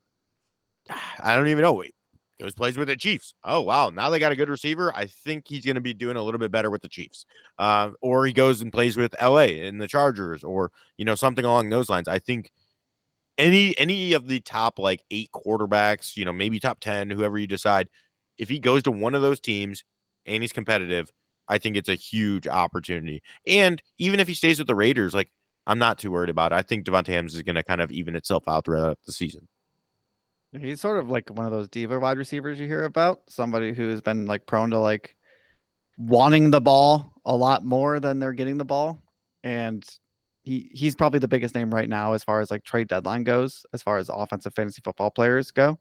I 1.20 1.36
don't 1.36 1.48
even 1.48 1.62
know. 1.62 1.72
Wait, 1.74 1.94
goes 2.40 2.54
plays 2.54 2.76
with 2.76 2.88
the 2.88 2.96
Chiefs. 2.96 3.34
Oh 3.44 3.60
wow, 3.60 3.90
now 3.90 4.10
they 4.10 4.18
got 4.18 4.32
a 4.32 4.36
good 4.36 4.48
receiver. 4.48 4.92
I 4.94 5.06
think 5.06 5.44
he's 5.48 5.64
going 5.64 5.76
to 5.76 5.80
be 5.80 5.94
doing 5.94 6.16
a 6.16 6.22
little 6.22 6.38
bit 6.40 6.50
better 6.50 6.70
with 6.70 6.82
the 6.82 6.88
Chiefs. 6.88 7.24
Uh, 7.58 7.90
or 8.00 8.26
he 8.26 8.32
goes 8.32 8.60
and 8.60 8.72
plays 8.72 8.96
with 8.96 9.14
LA 9.22 9.62
and 9.66 9.80
the 9.80 9.88
Chargers, 9.88 10.42
or 10.44 10.70
you 10.96 11.04
know 11.04 11.14
something 11.14 11.44
along 11.44 11.70
those 11.70 11.88
lines. 11.88 12.08
I 12.08 12.18
think 12.18 12.50
any 13.38 13.78
any 13.78 14.12
of 14.12 14.26
the 14.26 14.40
top 14.40 14.78
like 14.78 15.02
eight 15.10 15.30
quarterbacks, 15.32 16.16
you 16.16 16.24
know 16.24 16.32
maybe 16.32 16.60
top 16.60 16.80
ten, 16.80 17.08
whoever 17.08 17.38
you 17.38 17.46
decide, 17.46 17.88
if 18.36 18.48
he 18.48 18.58
goes 18.58 18.82
to 18.82 18.90
one 18.90 19.14
of 19.14 19.22
those 19.22 19.40
teams 19.40 19.84
and 20.26 20.42
he's 20.42 20.52
competitive, 20.52 21.10
I 21.48 21.58
think 21.58 21.76
it's 21.76 21.88
a 21.88 21.94
huge 21.94 22.46
opportunity. 22.46 23.22
And 23.46 23.80
even 23.98 24.20
if 24.20 24.28
he 24.28 24.34
stays 24.34 24.58
with 24.58 24.66
the 24.66 24.74
Raiders, 24.74 25.14
like 25.14 25.30
I'm 25.66 25.78
not 25.78 25.98
too 25.98 26.10
worried 26.10 26.30
about 26.30 26.52
it. 26.52 26.56
I 26.56 26.62
think 26.62 26.86
Davante 26.86 27.10
Adams 27.10 27.34
is 27.34 27.42
going 27.42 27.56
to 27.56 27.62
kind 27.62 27.80
of 27.80 27.92
even 27.92 28.16
itself 28.16 28.44
out 28.48 28.64
throughout 28.64 28.98
the 29.06 29.12
season. 29.12 29.46
He's 30.58 30.80
sort 30.80 30.98
of 30.98 31.10
like 31.10 31.28
one 31.28 31.44
of 31.44 31.52
those 31.52 31.68
diva 31.68 31.98
wide 31.98 32.16
receivers 32.16 32.58
you 32.58 32.66
hear 32.66 32.84
about. 32.84 33.20
Somebody 33.28 33.74
who's 33.74 34.00
been 34.00 34.24
like 34.24 34.46
prone 34.46 34.70
to 34.70 34.78
like 34.78 35.14
wanting 35.98 36.50
the 36.50 36.60
ball 36.60 37.12
a 37.26 37.36
lot 37.36 37.64
more 37.64 38.00
than 38.00 38.18
they're 38.18 38.32
getting 38.32 38.56
the 38.56 38.64
ball. 38.64 39.02
And 39.44 39.84
he 40.48 40.70
he's 40.72 40.96
probably 40.96 41.18
the 41.18 41.28
biggest 41.28 41.54
name 41.54 41.72
right 41.72 41.88
now 41.88 42.14
as 42.14 42.24
far 42.24 42.40
as 42.40 42.50
like 42.50 42.64
trade 42.64 42.88
deadline 42.88 43.22
goes, 43.22 43.66
as 43.74 43.82
far 43.82 43.98
as 43.98 44.08
offensive 44.08 44.54
fantasy 44.54 44.80
football 44.82 45.10
players 45.10 45.50
go. 45.50 45.78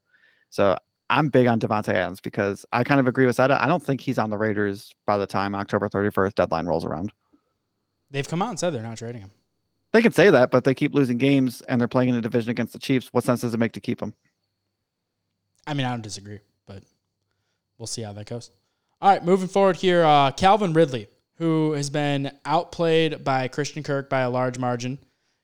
So 0.49 0.77
I'm 1.09 1.29
big 1.29 1.47
on 1.47 1.59
Davante 1.59 1.93
Adams 1.93 2.19
because 2.19 2.65
I 2.73 2.83
kind 2.83 2.99
of 2.99 3.07
agree 3.07 3.25
with 3.25 3.37
that. 3.37 3.49
I 3.49 3.65
don't 3.67 3.81
think 3.81 4.01
he's 4.01 4.19
on 4.19 4.29
the 4.29 4.37
Raiders 4.37 4.93
by 5.05 5.17
the 5.17 5.25
time 5.25 5.55
October 5.55 5.87
31st 5.87 6.35
deadline 6.35 6.65
rolls 6.65 6.83
around. 6.83 7.13
They've 8.11 8.27
come 8.27 8.41
out 8.41 8.49
and 8.49 8.59
said 8.59 8.73
they're 8.73 8.83
not 8.83 8.97
trading 8.97 9.21
him. 9.21 9.31
They 9.93 10.01
can 10.01 10.11
say 10.11 10.29
that, 10.29 10.51
but 10.51 10.65
they 10.65 10.73
keep 10.73 10.93
losing 10.93 11.17
games 11.17 11.61
and 11.61 11.79
they're 11.79 11.87
playing 11.87 12.09
in 12.09 12.15
a 12.15 12.21
division 12.21 12.51
against 12.51 12.73
the 12.73 12.79
Chiefs. 12.79 13.07
What 13.13 13.23
sense 13.23 13.41
does 13.41 13.53
it 13.53 13.57
make 13.57 13.71
to 13.73 13.79
keep 13.79 14.01
him? 14.01 14.13
I 15.65 15.73
mean, 15.73 15.85
I 15.85 15.91
don't 15.91 16.01
disagree, 16.01 16.39
but 16.65 16.83
we'll 17.77 17.87
see 17.87 18.01
how 18.01 18.11
that 18.13 18.25
goes. 18.25 18.51
All 19.01 19.09
right, 19.09 19.23
moving 19.23 19.47
forward 19.47 19.77
here, 19.77 20.03
uh, 20.03 20.31
Calvin 20.31 20.73
Ridley, 20.73 21.07
who 21.37 21.73
has 21.73 21.89
been 21.89 22.31
outplayed 22.45 23.23
by 23.23 23.47
Christian 23.47 23.83
Kirk 23.83 24.09
by 24.09 24.21
a 24.21 24.29
large 24.29 24.57
margin. 24.57 24.99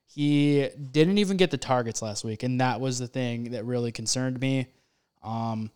He 0.06 0.70
didn't 0.91 1.18
even 1.18 1.38
get 1.38 1.50
the 1.52 1.58
targets 1.58 2.02
last 2.02 2.24
week, 2.24 2.44
and 2.44 2.62
that 2.62 2.80
was 2.80 3.00
the 3.00 3.08
thing 3.08 3.52
that 3.52 3.66
really 3.66 3.91
concerned 3.91 4.39
me. 4.39 4.68
Um, 5.24 5.72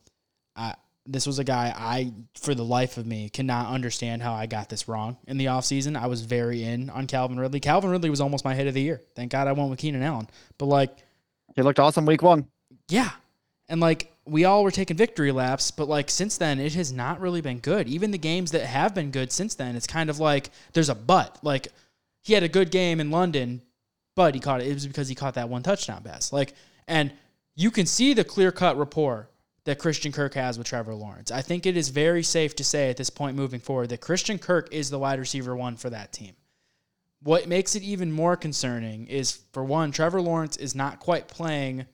I, 0.56 0.76
this 1.06 1.26
was 1.26 1.40
a 1.40 1.44
guy 1.44 1.74
I, 1.76 2.12
for 2.36 2.54
the 2.54 2.66
life 2.66 2.98
of 2.98 3.06
me, 3.08 3.30
cannot 3.30 3.74
understand 3.74 4.22
how 4.22 4.34
I 4.34 4.46
got 4.46 4.70
this 4.70 4.88
wrong 4.88 5.18
in 5.28 5.38
the 5.38 5.46
offseason. 5.46 5.98
I 5.98 6.08
was 6.08 6.22
very 6.22 6.64
in 6.64 6.90
on 6.90 7.08
Calvin 7.08 7.40
Ridley. 7.40 7.60
Calvin 7.60 7.90
Ridley 7.90 8.10
was 8.10 8.22
almost 8.22 8.44
my 8.46 8.54
hit 8.54 8.68
of 8.68 8.74
the 8.74 8.82
year. 8.82 9.02
Thank 9.16 9.32
God 9.32 9.48
I 9.48 9.54
went 9.54 9.70
with 9.70 9.80
Keenan 9.80 10.04
Allen. 10.04 10.28
But 10.58 10.66
like, 10.66 10.96
He 11.56 11.62
looked 11.62 11.80
awesome 11.80 12.06
week 12.06 12.22
one. 12.22 12.48
yeah. 12.90 13.12
And 13.70 13.82
like 13.82 14.12
we 14.26 14.46
all 14.46 14.64
were 14.64 14.72
taking 14.72 14.98
victory 14.98 15.32
laps, 15.32 15.72
but 15.72 15.88
like 15.88 16.10
since 16.10 16.38
then 16.38 16.60
it 16.60 16.74
has 16.74 16.92
not 16.92 17.20
really 17.20 17.42
been 17.42 17.60
good. 17.60 17.88
Even 17.88 18.12
the 18.12 18.18
games 18.18 18.52
that 18.52 18.66
have 18.66 18.94
been 18.96 19.12
good 19.12 19.32
since 19.32 19.56
then, 19.56 19.76
it's 19.76 19.88
kind 19.88 20.10
of 20.10 20.20
like 20.20 20.50
there's 20.74 20.90
a 20.90 20.96
but. 20.96 21.38
Like 21.42 21.68
he 22.24 22.34
had 22.34 22.44
a 22.44 22.50
good 22.50 22.72
game 22.72 23.00
in 23.00 23.12
London, 23.12 23.62
but 24.16 24.34
he 24.34 24.40
caught 24.40 24.62
it. 24.62 24.68
It 24.68 24.74
was 24.74 24.88
because 24.88 25.10
he 25.10 25.16
caught 25.16 25.36
that 25.36 25.50
one 25.50 25.64
touchdown 25.64 26.04
pass. 26.04 26.32
Like 26.32 26.54
and 26.88 27.12
you 27.56 27.72
can 27.72 27.86
see 27.86 28.14
the 28.14 28.24
clear 28.24 28.52
cut 28.52 28.78
rapport 28.78 29.30
that 29.66 29.80
Christian 29.80 30.14
Kirk 30.14 30.34
has 30.36 30.58
with 30.58 30.68
Trevor 30.68 30.96
Lawrence. 30.96 31.30
I 31.30 31.42
think 31.42 31.66
it 31.66 31.76
is 31.76 31.90
very 31.90 32.24
safe 32.24 32.56
to 32.56 32.64
say 32.64 32.90
at 32.90 32.96
this 32.96 33.10
point 33.10 33.36
moving 33.36 33.60
forward 33.60 33.90
that 33.90 34.00
Christian 34.00 34.40
Kirk 34.40 34.70
is 34.72 34.90
the 34.90 35.00
wide 35.00 35.20
receiver 35.20 35.58
one 35.58 35.76
for 35.76 35.90
that 35.90 36.14
team. 36.14 36.36
What 37.22 37.50
makes 37.50 37.76
it 37.76 37.84
even 37.84 38.12
more 38.12 38.38
concerning 38.38 39.08
is 39.08 39.40
for 39.52 39.66
one, 39.66 39.92
Trevor 39.92 40.22
Lawrence 40.22 40.56
is 40.56 40.74
not 40.74 41.02
quite 41.02 41.28
playing 41.28 41.86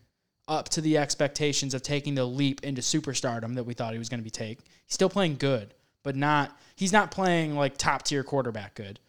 up 0.48 0.70
to 0.70 0.82
the 0.82 0.98
expectations 0.98 1.74
of 1.74 1.82
taking 1.82 2.16
the 2.16 2.26
leap 2.26 2.64
into 2.64 2.82
superstardom 2.82 3.56
that 3.56 3.64
we 3.64 3.74
thought 3.74 3.94
he 3.94 4.00
was 4.00 4.10
going 4.10 4.20
to 4.20 4.24
be 4.24 4.30
take. 4.30 4.60
He's 4.86 4.94
still 4.94 5.10
playing 5.10 5.38
good, 5.38 5.74
but 6.04 6.16
not 6.16 6.58
he's 6.76 6.94
not 6.94 7.12
playing 7.12 7.56
like 7.56 7.78
top 7.78 8.04
tier 8.04 8.24
quarterback 8.24 8.76
good. 8.76 9.00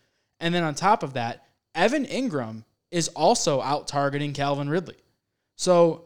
And 0.41 0.55
then 0.55 0.62
on 0.62 0.74
top 0.74 1.03
of 1.03 1.14
that, 1.14 1.45
Evan 1.74 2.07
Engram 2.07 2.64
is 2.91 3.09
also 3.09 3.61
out 3.61 3.89
targeting 3.89 4.32
Calvin 4.32 4.68
Ridley. 4.68 4.97
So 5.57 6.05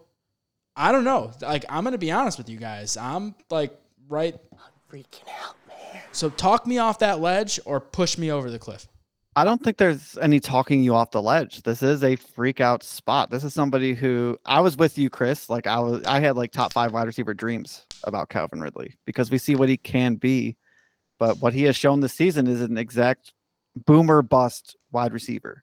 I 0.76 0.93
don't 0.93 1.05
know. 1.05 1.33
Like 1.43 1.64
I'm 1.68 1.85
going 1.85 1.93
to 1.93 1.99
be 1.99 2.12
honest 2.12 2.39
with 2.39 2.49
you 2.49 2.59
guys. 2.59 2.97
I'm 2.97 3.35
like 3.51 3.79
right 4.09 4.35
I'm 4.53 4.59
Freaking 4.91 5.29
out, 5.45 5.57
man. 5.68 6.03
so 6.12 6.31
talk 6.31 6.66
me 6.66 6.79
off 6.79 7.01
that 7.01 7.20
ledge 7.20 7.61
or 7.66 7.79
push 7.79 8.16
me 8.16 8.33
over 8.33 8.51
the 8.51 8.59
cliff. 8.59 8.87
I 9.39 9.45
don't 9.45 9.62
think 9.62 9.76
there's 9.76 10.18
any 10.18 10.41
talking 10.41 10.82
you 10.82 10.97
off 10.97 11.12
the 11.12 11.22
ledge. 11.22 11.62
This 11.62 11.80
is 11.80 12.03
a 12.03 12.16
freak 12.16 12.61
out 12.61 12.82
spot. 12.82 13.30
This 13.30 13.45
is 13.45 13.55
somebody 13.55 13.95
who 13.95 14.36
I 14.45 14.59
was 14.59 14.76
with 14.76 14.99
you, 14.99 15.09
Chris. 15.11 15.49
Like 15.49 15.68
I 15.68 15.78
was, 15.78 16.05
I 16.07 16.18
had 16.18 16.36
like 16.36 16.51
top 16.51 16.72
five 16.72 16.93
wide 16.93 17.07
receiver 17.07 17.34
dreams 17.34 17.86
about 18.03 18.30
Calvin 18.30 18.61
Ridley 18.61 18.97
because 19.05 19.30
we 19.30 19.39
see 19.39 19.55
what 19.55 19.68
he 19.68 19.76
can 19.76 20.16
be, 20.16 20.57
but 21.20 21.39
what 21.39 21.55
he 21.55 21.62
has 21.62 21.76
shown 21.76 22.01
this 22.01 22.14
season 22.14 22.49
is 22.49 22.61
an 22.61 22.76
exact 22.76 23.32
boomer 23.76 24.22
bust 24.22 24.76
wide 24.91 25.12
receiver. 25.12 25.62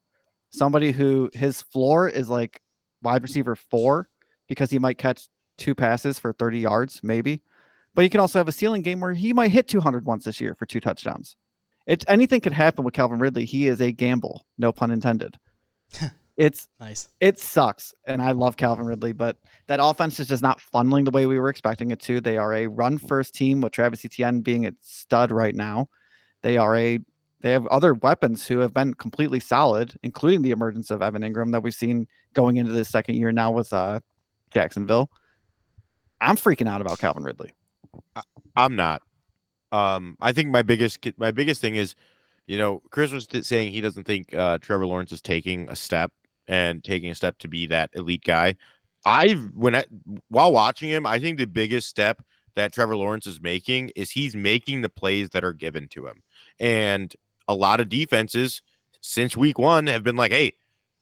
Somebody 0.52 0.94
who 0.94 1.30
his 1.34 1.62
floor 1.62 2.08
is 2.08 2.30
like 2.30 2.62
wide 3.04 3.24
receiver 3.24 3.58
four 3.58 4.08
because 4.48 4.72
he 4.72 4.80
might 4.80 4.98
catch 4.98 5.28
two 5.58 5.76
passes 5.76 6.18
for 6.18 6.32
30 6.32 6.60
yards, 6.60 7.02
maybe. 7.04 7.42
But 7.94 8.04
he 8.04 8.10
can 8.10 8.22
also 8.22 8.40
have 8.40 8.48
a 8.48 8.54
ceiling 8.54 8.84
game 8.84 9.02
where 9.02 9.14
he 9.14 9.34
might 9.34 9.52
hit 9.52 9.68
200 9.68 10.06
once 10.06 10.24
this 10.24 10.40
year 10.40 10.56
for 10.56 10.66
two 10.66 10.80
touchdowns. 10.80 11.36
It's 11.88 12.06
anything 12.08 12.42
could 12.42 12.54
happen 12.54 12.84
with 12.84 12.94
Calvin 12.94 13.20
Ridley. 13.20 13.46
He 13.46 13.68
is 13.68 13.82
a 13.82 13.92
gamble, 13.92 14.46
no 14.58 14.72
pun 14.72 14.92
intended. 14.92 15.38
it's 16.38 16.68
Nice. 16.80 17.10
it 17.20 17.40
sucks, 17.40 17.94
and 18.06 18.22
I 18.22 18.32
love 18.32 18.58
Calvin 18.58 18.86
Ridley, 18.86 19.14
but 19.14 19.38
that 19.68 19.80
offense 19.82 20.20
is 20.20 20.28
just 20.28 20.44
not 20.44 20.60
funneling 20.74 21.06
the 21.06 21.12
way 21.12 21.26
we 21.26 21.40
were 21.40 21.50
expecting 21.50 21.92
it 21.92 22.00
to. 22.02 22.20
They 22.20 22.38
are 22.38 22.54
a 22.54 22.68
run 22.68 22.98
first 22.98 23.36
team 23.36 23.62
with 23.62 23.74
Travis 23.74 24.04
Etienne 24.04 24.42
being 24.42 24.66
a 24.66 24.74
stud 24.82 25.32
right 25.32 25.56
now. 25.56 25.90
They 26.42 26.58
are 26.58 26.76
a 26.76 27.00
they 27.42 27.52
have 27.52 27.68
other 27.68 27.94
weapons 27.94 28.48
who 28.48 28.58
have 28.60 28.74
been 28.74 28.96
completely 28.96 29.40
solid, 29.40 29.94
including 30.02 30.42
the 30.42 30.50
emergence 30.50 30.90
of 30.90 31.04
Evan 31.04 31.22
Engram 31.22 31.52
that 31.52 31.62
we've 31.62 31.76
seen 31.76 32.08
going 32.34 32.58
into 32.58 32.72
this 32.72 32.90
second 32.90 33.16
year 33.16 33.32
now 33.32 33.52
with 33.52 33.72
uh, 33.72 34.00
Jacksonville. 34.50 35.12
I'm 36.22 36.38
freaking 36.38 36.68
out 36.68 36.82
about 36.82 36.98
Calvin 36.98 37.24
Ridley. 37.24 37.52
I'm 38.56 38.76
not. 38.76 39.04
Um, 39.76 40.18
I 40.22 40.32
think 40.32 40.50
my 40.50 40.62
biggest 40.62 41.00
my 41.18 41.32
biggest 41.32 41.60
thing 41.60 41.76
is, 41.76 41.96
you 42.48 42.58
know, 42.58 42.82
Chris 42.92 43.12
was 43.12 43.28
saying 43.42 43.72
he 43.72 43.82
doesn't 43.82 44.06
think 44.06 44.34
uh, 44.34 44.58
Trevor 44.60 44.86
Lawrence 44.86 45.12
is 45.12 45.22
taking 45.22 45.68
a 45.70 45.76
step 45.76 46.12
and 46.48 46.84
taking 46.84 47.12
a 47.12 47.16
step 47.16 47.38
to 47.40 47.48
be 47.48 47.68
that 47.68 47.90
elite 47.94 48.24
guy. 48.24 48.56
I 49.06 49.34
when 49.54 49.76
I 49.76 49.84
while 50.30 50.52
watching 50.54 50.90
him, 50.90 51.06
I 51.06 51.20
think 51.20 51.38
the 51.38 51.46
biggest 51.46 51.90
step 51.90 52.22
that 52.56 52.72
Trevor 52.72 52.96
Lawrence 52.96 53.28
is 53.28 53.42
making 53.42 53.92
is 53.96 54.12
he's 54.12 54.36
making 54.36 54.82
the 54.82 54.90
plays 54.90 55.30
that 55.32 55.44
are 55.44 55.54
given 55.54 55.88
to 55.90 56.08
him. 56.08 56.24
And 56.60 57.14
a 57.48 57.54
lot 57.54 57.82
of 57.82 57.90
defenses 57.90 58.62
since 59.02 59.36
week 59.36 59.60
one 59.60 59.88
have 59.88 60.04
been 60.04 60.16
like, 60.16 60.32
hey, 60.32 60.54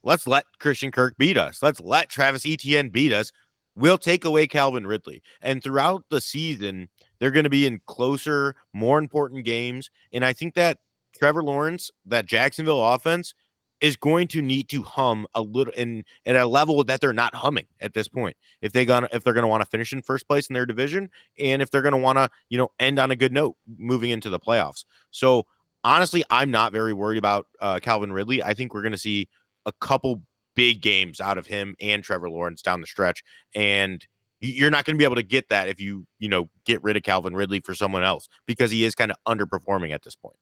let's 0.03 0.25
let 0.25 0.45
Christian 0.59 0.91
Kirk 0.91 1.15
beat 1.17 1.37
us. 1.37 1.61
Let's 1.61 1.79
let 1.79 2.09
Travis 2.09 2.45
Etienne 2.45 2.89
beat 2.89 3.13
us. 3.13 3.31
We'll 3.75 3.97
take 3.97 4.25
away 4.25 4.47
Calvin 4.47 4.85
Ridley. 4.85 5.21
And 5.41 5.63
throughout 5.63 6.03
the 6.09 6.21
season, 6.21 6.89
they're 7.23 7.31
going 7.31 7.45
to 7.45 7.49
be 7.49 7.65
in 7.65 7.79
closer, 7.87 8.53
more 8.73 8.99
important 8.99 9.45
games. 9.45 9.89
And 10.11 10.25
I 10.25 10.33
think 10.33 10.55
that 10.55 10.79
Trevor 11.17 11.41
Lawrence, 11.41 11.89
that 12.05 12.25
Jacksonville 12.25 12.85
offense, 12.85 13.33
is 13.79 13.95
going 13.95 14.27
to 14.27 14.41
need 14.41 14.67
to 14.67 14.83
hum 14.83 15.25
a 15.33 15.41
little 15.41 15.71
in 15.77 16.03
at 16.25 16.35
a 16.35 16.45
level 16.45 16.83
that 16.83 16.99
they're 16.99 17.13
not 17.13 17.33
humming 17.33 17.65
at 17.79 17.93
this 17.93 18.09
point. 18.09 18.35
If 18.61 18.73
they 18.73 18.83
gonna 18.83 19.07
if 19.13 19.23
they're 19.23 19.31
gonna 19.31 19.47
want 19.47 19.63
to 19.63 19.69
finish 19.69 19.93
in 19.93 20.01
first 20.01 20.27
place 20.27 20.47
in 20.47 20.53
their 20.53 20.65
division, 20.65 21.09
and 21.39 21.61
if 21.61 21.71
they're 21.71 21.81
gonna 21.81 21.97
want 21.97 22.17
to 22.17 22.29
you 22.49 22.57
know 22.57 22.71
end 22.81 22.99
on 22.99 23.11
a 23.11 23.15
good 23.15 23.31
note 23.31 23.55
moving 23.77 24.09
into 24.09 24.29
the 24.29 24.39
playoffs. 24.39 24.83
So 25.11 25.45
honestly, 25.85 26.25
I'm 26.29 26.51
not 26.51 26.73
very 26.73 26.91
worried 26.91 27.19
about 27.19 27.47
uh, 27.61 27.79
Calvin 27.81 28.11
Ridley. 28.11 28.43
I 28.43 28.53
think 28.53 28.73
we're 28.73 28.83
gonna 28.83 28.97
see 28.97 29.29
a 29.65 29.71
couple 29.79 30.23
big 30.57 30.81
games 30.81 31.21
out 31.21 31.37
of 31.37 31.47
him 31.47 31.73
and 31.79 32.03
Trevor 32.03 32.29
Lawrence 32.29 32.61
down 32.61 32.81
the 32.81 32.87
stretch, 32.87 33.23
and 33.55 34.05
you're 34.47 34.71
not 34.71 34.85
going 34.85 34.95
to 34.95 34.99
be 34.99 35.05
able 35.05 35.15
to 35.15 35.23
get 35.23 35.49
that 35.49 35.67
if 35.67 35.79
you 35.79 36.05
you 36.19 36.29
know 36.29 36.49
get 36.65 36.83
rid 36.83 36.97
of 36.97 37.03
Calvin 37.03 37.35
Ridley 37.35 37.59
for 37.59 37.73
someone 37.73 38.03
else 38.03 38.27
because 38.45 38.71
he 38.71 38.83
is 38.85 38.95
kind 38.95 39.11
of 39.11 39.17
underperforming 39.27 39.91
at 39.91 40.03
this 40.03 40.15
point. 40.15 40.35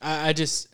I, 0.00 0.28
I 0.28 0.32
just 0.32 0.68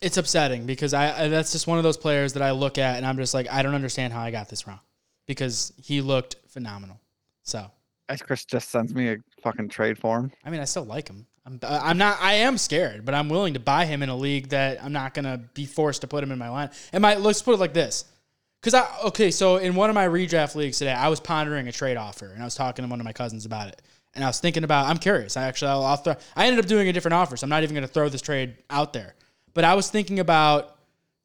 it's 0.00 0.16
upsetting 0.16 0.66
because 0.66 0.92
I, 0.94 1.24
I 1.24 1.28
that's 1.28 1.52
just 1.52 1.66
one 1.66 1.78
of 1.78 1.84
those 1.84 1.96
players 1.96 2.34
that 2.34 2.42
I 2.42 2.50
look 2.50 2.78
at 2.78 2.96
and 2.96 3.06
I'm 3.06 3.16
just 3.16 3.34
like 3.34 3.50
I 3.50 3.62
don't 3.62 3.74
understand 3.74 4.12
how 4.12 4.20
I 4.20 4.30
got 4.30 4.48
this 4.48 4.66
wrong 4.66 4.80
because 5.26 5.72
he 5.76 6.00
looked 6.00 6.36
phenomenal. 6.48 7.00
So 7.42 7.70
As 8.08 8.20
Chris 8.22 8.44
just 8.44 8.70
sends 8.70 8.94
me 8.94 9.10
a 9.10 9.16
fucking 9.42 9.68
trade 9.68 9.98
form. 9.98 10.32
I 10.44 10.50
mean 10.50 10.60
I 10.60 10.64
still 10.64 10.84
like 10.84 11.08
him. 11.08 11.26
I'm 11.44 11.60
I'm 11.62 11.98
not 11.98 12.18
I 12.20 12.34
am 12.34 12.58
scared, 12.58 13.04
but 13.04 13.14
I'm 13.14 13.28
willing 13.28 13.54
to 13.54 13.60
buy 13.60 13.84
him 13.84 14.02
in 14.02 14.08
a 14.08 14.16
league 14.16 14.48
that 14.48 14.82
I'm 14.82 14.92
not 14.92 15.14
gonna 15.14 15.38
be 15.54 15.66
forced 15.66 16.00
to 16.02 16.06
put 16.06 16.22
him 16.22 16.32
in 16.32 16.38
my 16.38 16.48
line. 16.48 16.70
And 16.92 17.02
my 17.02 17.16
let's 17.16 17.42
put 17.42 17.54
it 17.54 17.60
like 17.60 17.74
this. 17.74 18.04
Cause 18.62 18.74
I 18.74 18.88
okay, 19.04 19.30
so 19.30 19.58
in 19.58 19.74
one 19.74 19.90
of 19.90 19.94
my 19.94 20.06
redraft 20.06 20.54
leagues 20.56 20.78
today, 20.78 20.92
I 20.92 21.08
was 21.08 21.20
pondering 21.20 21.68
a 21.68 21.72
trade 21.72 21.96
offer 21.96 22.26
and 22.26 22.42
I 22.42 22.44
was 22.44 22.54
talking 22.54 22.84
to 22.84 22.88
one 22.90 22.98
of 23.00 23.04
my 23.04 23.12
cousins 23.12 23.44
about 23.46 23.68
it. 23.68 23.80
And 24.14 24.24
I 24.24 24.26
was 24.26 24.40
thinking 24.40 24.64
about 24.64 24.86
I'm 24.86 24.98
curious. 24.98 25.36
I 25.36 25.44
actually 25.44 25.70
I'll, 25.70 25.84
I'll 25.84 25.96
throw 25.96 26.16
I 26.34 26.46
ended 26.46 26.64
up 26.64 26.68
doing 26.68 26.88
a 26.88 26.92
different 26.92 27.14
offer, 27.14 27.36
so 27.36 27.44
I'm 27.44 27.50
not 27.50 27.62
even 27.62 27.74
gonna 27.74 27.86
throw 27.86 28.08
this 28.08 28.22
trade 28.22 28.56
out 28.70 28.92
there. 28.92 29.14
But 29.54 29.64
I 29.64 29.74
was 29.74 29.88
thinking 29.88 30.18
about 30.18 30.76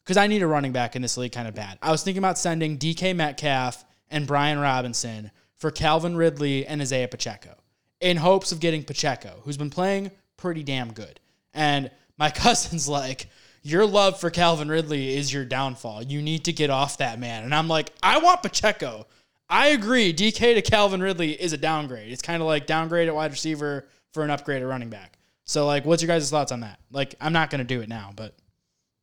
because 0.03 0.17
I 0.17 0.27
need 0.27 0.41
a 0.41 0.47
running 0.47 0.71
back 0.71 0.95
in 0.95 1.01
this 1.01 1.17
league 1.17 1.31
kind 1.31 1.47
of 1.47 1.55
bad. 1.55 1.79
I 1.81 1.91
was 1.91 2.03
thinking 2.03 2.19
about 2.19 2.37
sending 2.37 2.77
DK 2.77 3.15
Metcalf 3.15 3.83
and 4.09 4.27
Brian 4.27 4.59
Robinson 4.59 5.31
for 5.55 5.71
Calvin 5.71 6.15
Ridley 6.15 6.65
and 6.65 6.81
Isaiah 6.81 7.07
Pacheco 7.07 7.55
in 8.01 8.17
hopes 8.17 8.51
of 8.51 8.59
getting 8.59 8.83
Pacheco, 8.83 9.41
who's 9.43 9.57
been 9.57 9.69
playing 9.69 10.11
pretty 10.37 10.63
damn 10.63 10.91
good. 10.91 11.19
And 11.53 11.91
my 12.17 12.29
cousin's 12.31 12.89
like, 12.89 13.27
Your 13.63 13.85
love 13.85 14.19
for 14.19 14.29
Calvin 14.29 14.69
Ridley 14.69 15.15
is 15.15 15.31
your 15.31 15.45
downfall. 15.45 16.01
You 16.03 16.21
need 16.21 16.45
to 16.45 16.53
get 16.53 16.69
off 16.69 16.97
that 16.97 17.19
man. 17.19 17.43
And 17.43 17.53
I'm 17.53 17.67
like, 17.67 17.91
I 18.01 18.17
want 18.17 18.41
Pacheco. 18.41 19.05
I 19.49 19.67
agree. 19.67 20.13
DK 20.13 20.55
to 20.55 20.61
Calvin 20.61 21.01
Ridley 21.01 21.33
is 21.33 21.53
a 21.53 21.57
downgrade. 21.57 22.11
It's 22.11 22.21
kind 22.21 22.41
of 22.41 22.47
like 22.47 22.65
downgrade 22.65 23.07
at 23.07 23.13
wide 23.13 23.31
receiver 23.31 23.87
for 24.13 24.23
an 24.23 24.31
upgrade 24.31 24.61
at 24.63 24.67
running 24.67 24.89
back. 24.89 25.17
So, 25.45 25.65
like, 25.67 25.85
what's 25.85 26.01
your 26.01 26.07
guys' 26.07 26.29
thoughts 26.29 26.51
on 26.51 26.61
that? 26.61 26.79
Like, 26.91 27.15
I'm 27.21 27.33
not 27.33 27.49
going 27.49 27.59
to 27.59 27.65
do 27.65 27.81
it 27.81 27.89
now, 27.89 28.11
but 28.15 28.33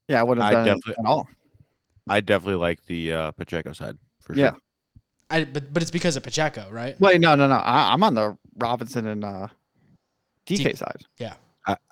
Yeah, 0.09 0.20
I 0.20 0.22
wouldn't 0.24 0.42
have 0.44 0.52
I 0.52 0.54
done 0.54 0.66
it 0.66 0.80
definitely- 0.80 1.04
at 1.04 1.06
all. 1.09 1.28
I 2.09 2.20
definitely 2.20 2.54
like 2.61 2.82
the 2.86 3.12
uh, 3.12 3.30
Pacheco 3.32 3.72
side 3.74 3.98
for 4.22 4.34
Yeah. 4.34 4.50
sure. 4.52 4.59
I 5.30 5.44
but 5.44 5.74
but 5.74 5.82
it's 5.82 5.90
because 5.90 6.16
of 6.16 6.22
Pacheco, 6.22 6.66
right? 6.70 6.98
Wait, 6.98 7.20
no, 7.20 7.34
no, 7.34 7.46
no. 7.46 7.56
I, 7.56 7.92
I'm 7.92 8.02
on 8.02 8.14
the 8.14 8.34
Robinson 8.56 9.06
and 9.06 9.22
uh, 9.22 9.48
DK 10.46 10.70
D- 10.70 10.74
side. 10.74 11.04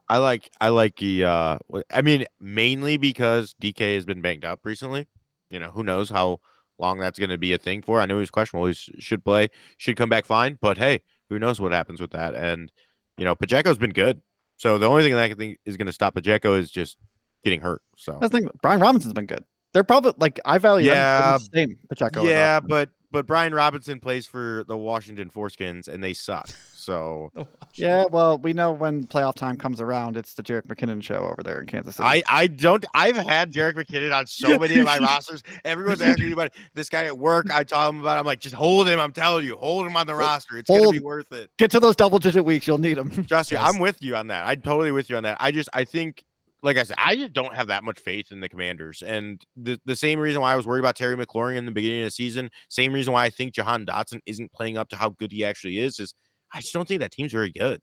I 0.08 0.18
like 0.18 0.50
I 0.60 0.68
like 0.68 0.96
the 0.96 1.24
uh 1.24 1.58
I 1.90 2.02
mean 2.02 2.26
mainly 2.40 2.96
because 2.96 3.54
DK 3.60 3.94
has 3.94 4.04
been 4.04 4.20
banged 4.20 4.44
up 4.44 4.60
recently. 4.64 5.06
You 5.50 5.58
know, 5.60 5.70
who 5.70 5.82
knows 5.82 6.10
how 6.10 6.40
long 6.78 6.98
that's 6.98 7.18
going 7.18 7.30
to 7.30 7.38
be 7.38 7.52
a 7.52 7.58
thing 7.58 7.82
for. 7.82 8.00
I 8.00 8.06
know 8.06 8.18
he's 8.18 8.30
questionable. 8.30 8.66
He 8.66 8.74
sh- 8.74 8.90
should 8.98 9.24
play, 9.24 9.48
should 9.78 9.96
come 9.96 10.08
back 10.08 10.26
fine, 10.26 10.58
but 10.60 10.76
hey, 10.76 11.00
who 11.30 11.38
knows 11.38 11.60
what 11.60 11.72
happens 11.72 12.00
with 12.00 12.10
that? 12.10 12.34
And 12.34 12.70
you 13.18 13.24
know, 13.24 13.34
Pacheco's 13.34 13.78
been 13.78 13.92
good. 13.92 14.20
So 14.58 14.78
the 14.78 14.88
only 14.88 15.02
thing 15.02 15.12
that 15.12 15.22
I 15.22 15.28
can 15.28 15.38
think 15.38 15.58
is 15.64 15.76
going 15.76 15.86
to 15.86 15.92
stop 15.92 16.14
Pacheco 16.14 16.54
is 16.54 16.70
just 16.70 16.96
getting 17.44 17.60
hurt. 17.60 17.82
So 17.96 18.18
I 18.20 18.28
think 18.28 18.50
Brian 18.62 18.80
Robinson's 18.80 19.14
been 19.14 19.26
good. 19.26 19.44
They're 19.72 19.84
probably 19.84 20.12
like 20.18 20.40
I 20.44 20.58
value 20.58 20.88
Yeah, 20.88 21.38
same 21.54 21.76
Pacheco. 21.88 22.24
yeah, 22.24 22.60
but 22.60 22.90
but 23.10 23.26
Brian 23.26 23.54
Robinson 23.54 24.00
plays 24.00 24.26
for 24.26 24.64
the 24.68 24.76
Washington 24.76 25.30
Foreskins 25.30 25.88
and 25.88 26.02
they 26.02 26.12
suck. 26.14 26.48
So 26.86 27.32
yeah, 27.74 28.04
well, 28.08 28.38
we 28.38 28.52
know 28.52 28.70
when 28.70 29.08
playoff 29.08 29.34
time 29.34 29.56
comes 29.56 29.80
around, 29.80 30.16
it's 30.16 30.34
the 30.34 30.42
Jerick 30.44 30.68
McKinnon 30.68 31.02
show 31.02 31.16
over 31.16 31.42
there 31.42 31.60
in 31.60 31.66
Kansas 31.66 31.96
City. 31.96 32.06
I 32.06 32.22
I 32.28 32.46
don't 32.46 32.84
I've 32.94 33.16
had 33.16 33.52
Jerick 33.52 33.74
McKinnon 33.74 34.16
on 34.16 34.24
so 34.28 34.56
many 34.56 34.78
of 34.78 34.84
my 34.84 34.98
rosters. 34.98 35.42
Everyone's 35.64 36.00
asking 36.00 36.26
me 36.26 36.32
about 36.32 36.52
this 36.74 36.88
guy 36.88 37.06
at 37.06 37.18
work. 37.18 37.52
I 37.52 37.64
tell 37.64 37.88
him 37.88 38.00
about. 38.00 38.18
it. 38.18 38.20
I'm 38.20 38.26
like, 38.26 38.38
just 38.38 38.54
hold 38.54 38.86
him. 38.86 39.00
I'm 39.00 39.12
telling 39.12 39.44
you, 39.44 39.56
hold 39.56 39.84
him 39.84 39.96
on 39.96 40.06
the 40.06 40.14
roster. 40.14 40.58
It's 40.58 40.70
gonna 40.70 40.92
be 40.92 41.00
worth 41.00 41.32
it. 41.32 41.50
Get 41.58 41.72
to 41.72 41.80
those 41.80 41.96
double 41.96 42.20
digit 42.20 42.44
weeks, 42.44 42.68
you'll 42.68 42.78
need 42.78 42.98
him. 42.98 43.24
Trust 43.26 43.50
Yes. 43.50 43.62
I'm 43.64 43.80
with 43.80 44.00
you 44.00 44.14
on 44.14 44.28
that. 44.28 44.46
I'm 44.46 44.60
totally 44.60 44.92
with 44.92 45.10
you 45.10 45.16
on 45.16 45.24
that. 45.24 45.38
I 45.40 45.50
just 45.50 45.68
I 45.72 45.82
think, 45.84 46.22
like 46.62 46.76
I 46.76 46.84
said, 46.84 46.98
I 47.04 47.16
just 47.16 47.32
don't 47.32 47.54
have 47.54 47.66
that 47.66 47.82
much 47.82 47.98
faith 47.98 48.30
in 48.30 48.38
the 48.38 48.48
Commanders, 48.48 49.02
and 49.04 49.44
the 49.56 49.80
the 49.86 49.96
same 49.96 50.20
reason 50.20 50.40
why 50.40 50.52
I 50.52 50.56
was 50.56 50.66
worried 50.66 50.80
about 50.80 50.94
Terry 50.94 51.16
McLaurin 51.16 51.56
in 51.56 51.66
the 51.66 51.72
beginning 51.72 52.02
of 52.02 52.06
the 52.06 52.10
season, 52.12 52.48
same 52.68 52.92
reason 52.92 53.12
why 53.12 53.24
I 53.24 53.30
think 53.30 53.54
Jahan 53.54 53.84
Dotson 53.84 54.20
isn't 54.24 54.52
playing 54.52 54.78
up 54.78 54.88
to 54.90 54.96
how 54.96 55.08
good 55.08 55.32
he 55.32 55.44
actually 55.44 55.78
is, 55.78 55.98
is 55.98 56.14
I 56.56 56.60
just 56.60 56.72
don't 56.72 56.88
think 56.88 57.00
that 57.00 57.12
team's 57.12 57.32
very 57.32 57.50
good. 57.50 57.82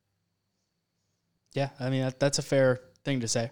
Yeah, 1.53 1.69
I 1.79 1.91
mean 1.91 2.01
that, 2.01 2.19
that's 2.19 2.39
a 2.39 2.41
fair 2.41 2.81
thing 3.05 3.19
to 3.19 3.27
say. 3.27 3.51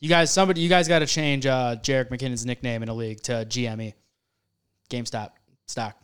You 0.00 0.08
guys, 0.08 0.32
somebody, 0.32 0.62
you 0.62 0.70
guys 0.70 0.88
got 0.88 1.00
to 1.00 1.06
change 1.06 1.44
uh, 1.44 1.76
Jerick 1.82 2.08
McKinnon's 2.08 2.46
nickname 2.46 2.82
in 2.82 2.88
a 2.88 2.94
league 2.94 3.20
to 3.24 3.44
GME, 3.44 3.92
GameStop 4.88 5.32
stock. 5.66 5.96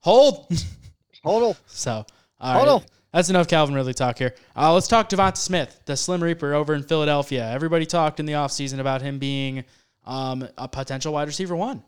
Hold. 0.00 0.50
hold. 1.22 1.58
so, 1.66 2.06
all 2.40 2.54
right, 2.54 2.66
Hold 2.66 2.82
on. 2.82 2.88
that's 3.12 3.28
enough 3.28 3.48
Calvin 3.48 3.74
Ridley 3.74 3.92
talk 3.92 4.18
here. 4.18 4.34
Uh, 4.56 4.72
let's 4.72 4.88
talk 4.88 5.10
DeVonta 5.10 5.36
Smith, 5.36 5.78
the 5.84 5.94
Slim 5.94 6.22
Reaper 6.22 6.54
over 6.54 6.74
in 6.74 6.84
Philadelphia. 6.84 7.50
Everybody 7.50 7.84
talked 7.84 8.18
in 8.18 8.24
the 8.24 8.32
offseason 8.32 8.78
about 8.78 9.02
him 9.02 9.18
being 9.18 9.62
um, 10.06 10.48
a 10.56 10.68
potential 10.68 11.12
wide 11.12 11.28
receiver 11.28 11.54
one. 11.54 11.82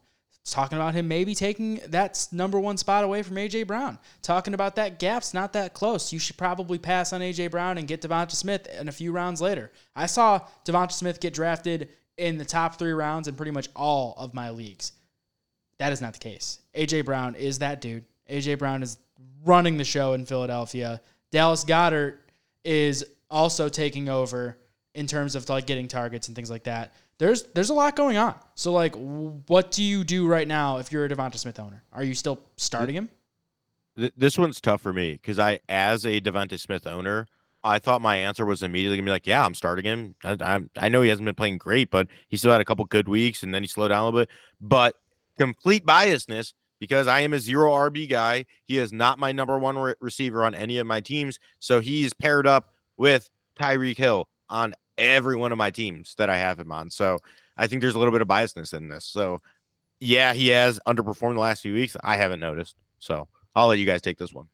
Talking 0.45 0.79
about 0.79 0.95
him 0.95 1.09
maybe 1.09 1.35
taking 1.35 1.81
that 1.89 2.27
number 2.33 2.59
one 2.59 2.79
spot 2.79 3.05
away 3.05 3.23
from 3.23 3.37
AJ 3.37 3.67
Brown. 3.67 3.99
Talking 4.23 4.55
about 4.55 4.77
that 4.77 4.99
gap's 4.99 5.35
not 5.35 5.53
that 5.53 5.75
close. 5.75 6.11
You 6.13 6.19
should 6.19 6.39
probably 6.39 6.79
pass 6.79 7.13
on 7.13 7.21
AJ 7.21 7.51
Brown 7.51 7.77
and 7.77 7.87
get 7.87 8.01
DeVonta 8.01 8.33
Smith 8.33 8.67
in 8.67 8.89
a 8.89 8.93
few 8.93 9.13
rounds 9.13 9.43
later. 9.43 9.71
I 9.95 10.07
saw 10.07 10.41
DeVonta 10.65 10.93
Smith 10.93 11.21
get 11.21 11.35
drafted 11.35 11.91
in 12.17 12.39
the 12.39 12.45
top 12.45 12.79
three 12.79 12.93
rounds 12.93 13.29
in 13.29 13.35
pretty 13.35 13.53
much 13.53 13.69
all 13.77 14.15
of 14.17 14.33
my 14.33 14.51
leagues. 14.51 14.93
That 15.79 15.93
is 15.93 16.01
not 16.01 16.15
the 16.15 16.19
case. 16.19 16.61
AJ 16.75 17.05
Brown 17.05 17.35
is 17.35 17.59
that 17.59 17.81
dude. 17.81 18.05
AJ 18.31 18.59
Brown 18.59 18.83
is 18.83 18.99
running 19.45 19.77
the 19.77 19.85
show 19.85 20.15
in 20.15 20.25
Philadelphia. 20.27 21.01
Dallas 21.31 21.65
Goedert 21.65 22.19
is 22.65 23.05
also 23.31 23.69
taking 23.69 24.09
over 24.09 24.59
in 24.95 25.07
terms 25.07 25.35
of 25.37 25.49
like 25.49 25.67
getting 25.67 25.89
targets 25.89 26.29
and 26.29 26.35
things 26.35 26.51
like 26.51 26.65
that. 26.65 26.93
There's 27.19 27.43
there's 27.55 27.71
a 27.71 27.75
lot 27.75 27.97
going 27.97 28.17
on. 28.17 28.35
So 28.55 28.73
like, 28.73 28.95
what 28.95 29.71
do 29.71 29.83
you 29.83 30.05
do 30.05 30.27
right 30.27 30.47
now 30.47 30.79
if 30.79 30.93
you're 30.93 31.05
a 31.05 31.09
DeVonta 31.09 31.37
Smith 31.37 31.59
owner? 31.59 31.83
Are 31.93 32.05
you 32.05 32.15
still 32.15 32.41
starting 32.57 32.95
him? 32.95 33.09
This 34.17 34.39
one's 34.39 34.61
tough 34.61 34.81
for 34.81 34.93
me 34.93 35.13
because 35.13 35.41
I, 35.41 35.59
as 35.69 36.07
a 36.07 36.21
DeVonta 36.21 36.59
Smith 36.61 36.87
owner, 36.87 37.27
I 37.65 37.81
thought 37.81 38.01
my 38.01 38.15
answer 38.17 38.47
was 38.47 38.63
immediately 38.63 38.97
gonna 38.97 39.07
be 39.07 39.11
like, 39.11 39.27
yeah, 39.27 39.45
I'm 39.45 39.55
starting 39.55 39.85
him. 39.85 40.15
I, 40.23 40.37
I'm- 40.41 40.71
I 40.77 40.89
know 40.89 41.03
he 41.03 41.09
hasn't 41.09 41.27
been 41.27 41.35
playing 41.35 41.59
great, 41.59 41.91
but 41.91 42.07
he 42.29 42.37
still 42.37 42.53
had 42.53 42.61
a 42.61 42.65
couple 42.65 42.85
good 42.85 43.09
weeks 43.09 43.43
and 43.43 43.53
then 43.53 43.63
he 43.65 43.69
slowed 43.69 43.89
down 43.89 44.03
a 44.03 44.05
little 44.05 44.21
bit. 44.21 44.29
But 44.61 44.95
complete 45.37 45.85
biasness 45.85 46.53
because 46.79 47.09
I 47.09 47.21
am 47.21 47.33
a 47.35 47.41
zero 47.41 47.73
RB 47.73 48.09
guy. 48.09 48.45
He 48.67 48.79
is 48.79 48.93
not 48.93 49.19
my 49.19 49.33
number 49.33 49.59
one 49.59 49.77
re- 49.77 49.95
receiver 50.01 50.45
on 50.45 50.55
any 50.55 50.79
of 50.79 50.87
my 50.87 51.01
teams, 51.01 51.41
so 51.59 51.81
he's 51.81 52.13
paired 52.13 52.47
up 52.47 52.73
with 52.97 53.29
Tyreek 53.59 53.97
Hill 53.97 54.29
on 54.49 54.75
every 54.99 55.37
one 55.37 55.53
of 55.53 55.59
my 55.59 55.71
teams 55.71 56.15
that 56.19 56.29
I 56.29 56.37
have 56.37 56.59
him 56.59 56.73
on. 56.73 56.91
So 56.91 57.19
I 57.57 57.67
think 57.67 57.81
there's 57.81 57.95
a 57.95 57.99
little 57.99 58.13
bit 58.13 58.21
of 58.21 58.29
biasness 58.29 58.75
in 58.75 58.89
this. 58.89 59.05
So 59.05 59.41
yeah, 60.01 60.33
he 60.35 60.49
has 60.49 60.79
underperformed 60.87 61.35
the 61.35 61.41
last 61.41 61.63
few 61.63 61.75
weeks. 61.75 61.97
I 62.03 62.17
haven't 62.17 62.41
noticed. 62.41 62.77
So 62.99 63.29
I'll 63.55 63.69
let 63.69 63.79
you 63.79 63.87
guys 63.87 64.03
take 64.03 64.19
this 64.19 64.33
one. 64.33 64.49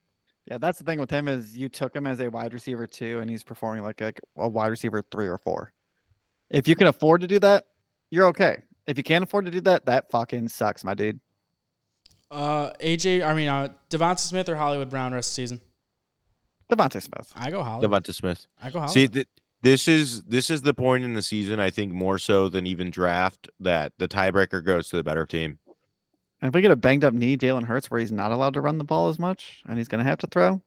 Yeah, 0.47 0.59
that's 0.59 0.79
the 0.79 0.85
thing 0.85 1.01
with 1.01 1.11
him 1.11 1.27
is 1.27 1.57
you 1.57 1.69
took 1.69 1.97
him 1.97 2.07
as 2.07 2.21
a 2.21 2.29
wide 2.29 2.53
receiver 2.53 2.87
two, 2.87 3.21
and 3.21 3.31
he's 3.31 3.43
performing 3.43 3.83
like 3.83 4.01
a, 4.03 4.13
a 4.37 4.49
wide 4.49 4.69
receiver 4.69 5.03
three 5.11 5.27
or 5.27 5.39
four. 5.39 5.73
If 6.51 6.69
you 6.69 6.77
can 6.77 6.87
afford 6.87 7.23
to 7.23 7.27
do 7.27 7.39
that, 7.41 7.65
you're 8.11 8.27
okay. 8.27 8.63
If 8.87 8.99
you 8.99 9.05
can't 9.05 9.25
afford 9.25 9.47
to 9.47 9.51
do 9.51 9.63
that, 9.63 9.87
that 9.87 10.11
fucking 10.11 10.49
sucks, 10.49 10.85
my 10.85 10.93
dude. 10.93 11.19
Uh, 12.31 12.73
AJ, 12.75 13.27
I 13.27 13.33
mean, 13.33 13.49
uh, 13.49 13.69
DeVonta 13.89 14.19
Smith 14.19 14.49
or 14.49 14.57
Hollywood 14.57 14.91
Brown 14.91 15.15
rest 15.15 15.31
of 15.31 15.33
the 15.33 15.43
season? 15.43 15.61
DeVonta 16.71 17.03
Smith. 17.03 17.33
I 17.35 17.51
go 17.51 17.63
Hollywood. 17.63 18.05
DeVonta 18.05 18.15
Smith. 18.15 18.47
I 18.63 18.71
go 18.71 18.81
Hollywood. 18.81 18.93
See, 18.93 19.09
th- 19.09 19.29
this 19.65 19.89
is 19.89 20.23
this 20.25 20.51
is 20.51 20.63
the 20.63 20.75
point 20.75 21.05
in 21.05 21.15
the 21.15 21.23
season. 21.23 21.59
I 21.59 21.71
think 21.71 21.93
more 21.93 22.19
so 22.19 22.49
than 22.49 22.67
even 22.67 22.91
draft 22.91 23.49
that 23.61 23.93
the 23.99 24.07
tiebreaker 24.07 24.63
goes 24.63 24.89
to 24.91 24.97
the 24.97 25.03
better 25.03 25.25
team. 25.27 25.59
And 26.41 26.51
if 26.51 26.55
we 26.55 26.61
get 26.61 26.71
a 26.71 26.77
banged 26.77 27.03
up 27.03 27.15
knee, 27.15 27.39
Jalen 27.39 27.65
Hurts, 27.65 27.91
where 27.91 27.99
he's 27.99 28.13
not 28.13 28.31
allowed 28.31 28.55
to 28.55 28.61
run 28.61 28.77
the 28.77 28.85
ball 28.85 29.09
as 29.09 29.19
much 29.19 29.63
and 29.67 29.79
he's 29.79 29.89
going 29.89 30.05
to 30.05 30.09
have 30.09 30.19
to 30.19 30.27
throw. 30.27 30.61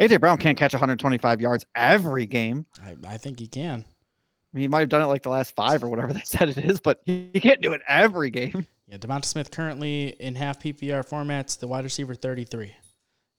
AJ 0.00 0.20
Brown 0.20 0.38
can't 0.38 0.56
catch 0.56 0.72
125 0.72 1.40
yards 1.40 1.66
every 1.74 2.24
game. 2.24 2.64
I, 2.82 2.96
I 3.06 3.18
think 3.18 3.38
he 3.38 3.46
can. 3.46 3.84
I 3.84 4.56
mean, 4.56 4.62
he 4.62 4.68
might 4.68 4.80
have 4.80 4.88
done 4.88 5.02
it 5.02 5.06
like 5.06 5.22
the 5.22 5.28
last 5.28 5.54
five 5.54 5.84
or 5.84 5.88
whatever 5.88 6.12
they 6.14 6.22
said 6.24 6.48
it 6.48 6.56
is, 6.56 6.80
but 6.80 7.02
he, 7.04 7.28
he 7.34 7.40
can't 7.40 7.60
do 7.60 7.72
it 7.72 7.82
every 7.86 8.30
game. 8.30 8.66
Yeah, 8.90 8.96
DeVonta 8.96 9.26
Smith 9.26 9.50
currently 9.50 10.16
in 10.18 10.34
half 10.34 10.62
PPR 10.62 11.06
formats, 11.06 11.58
the 11.58 11.68
wide 11.68 11.84
receiver 11.84 12.14
33. 12.14 12.74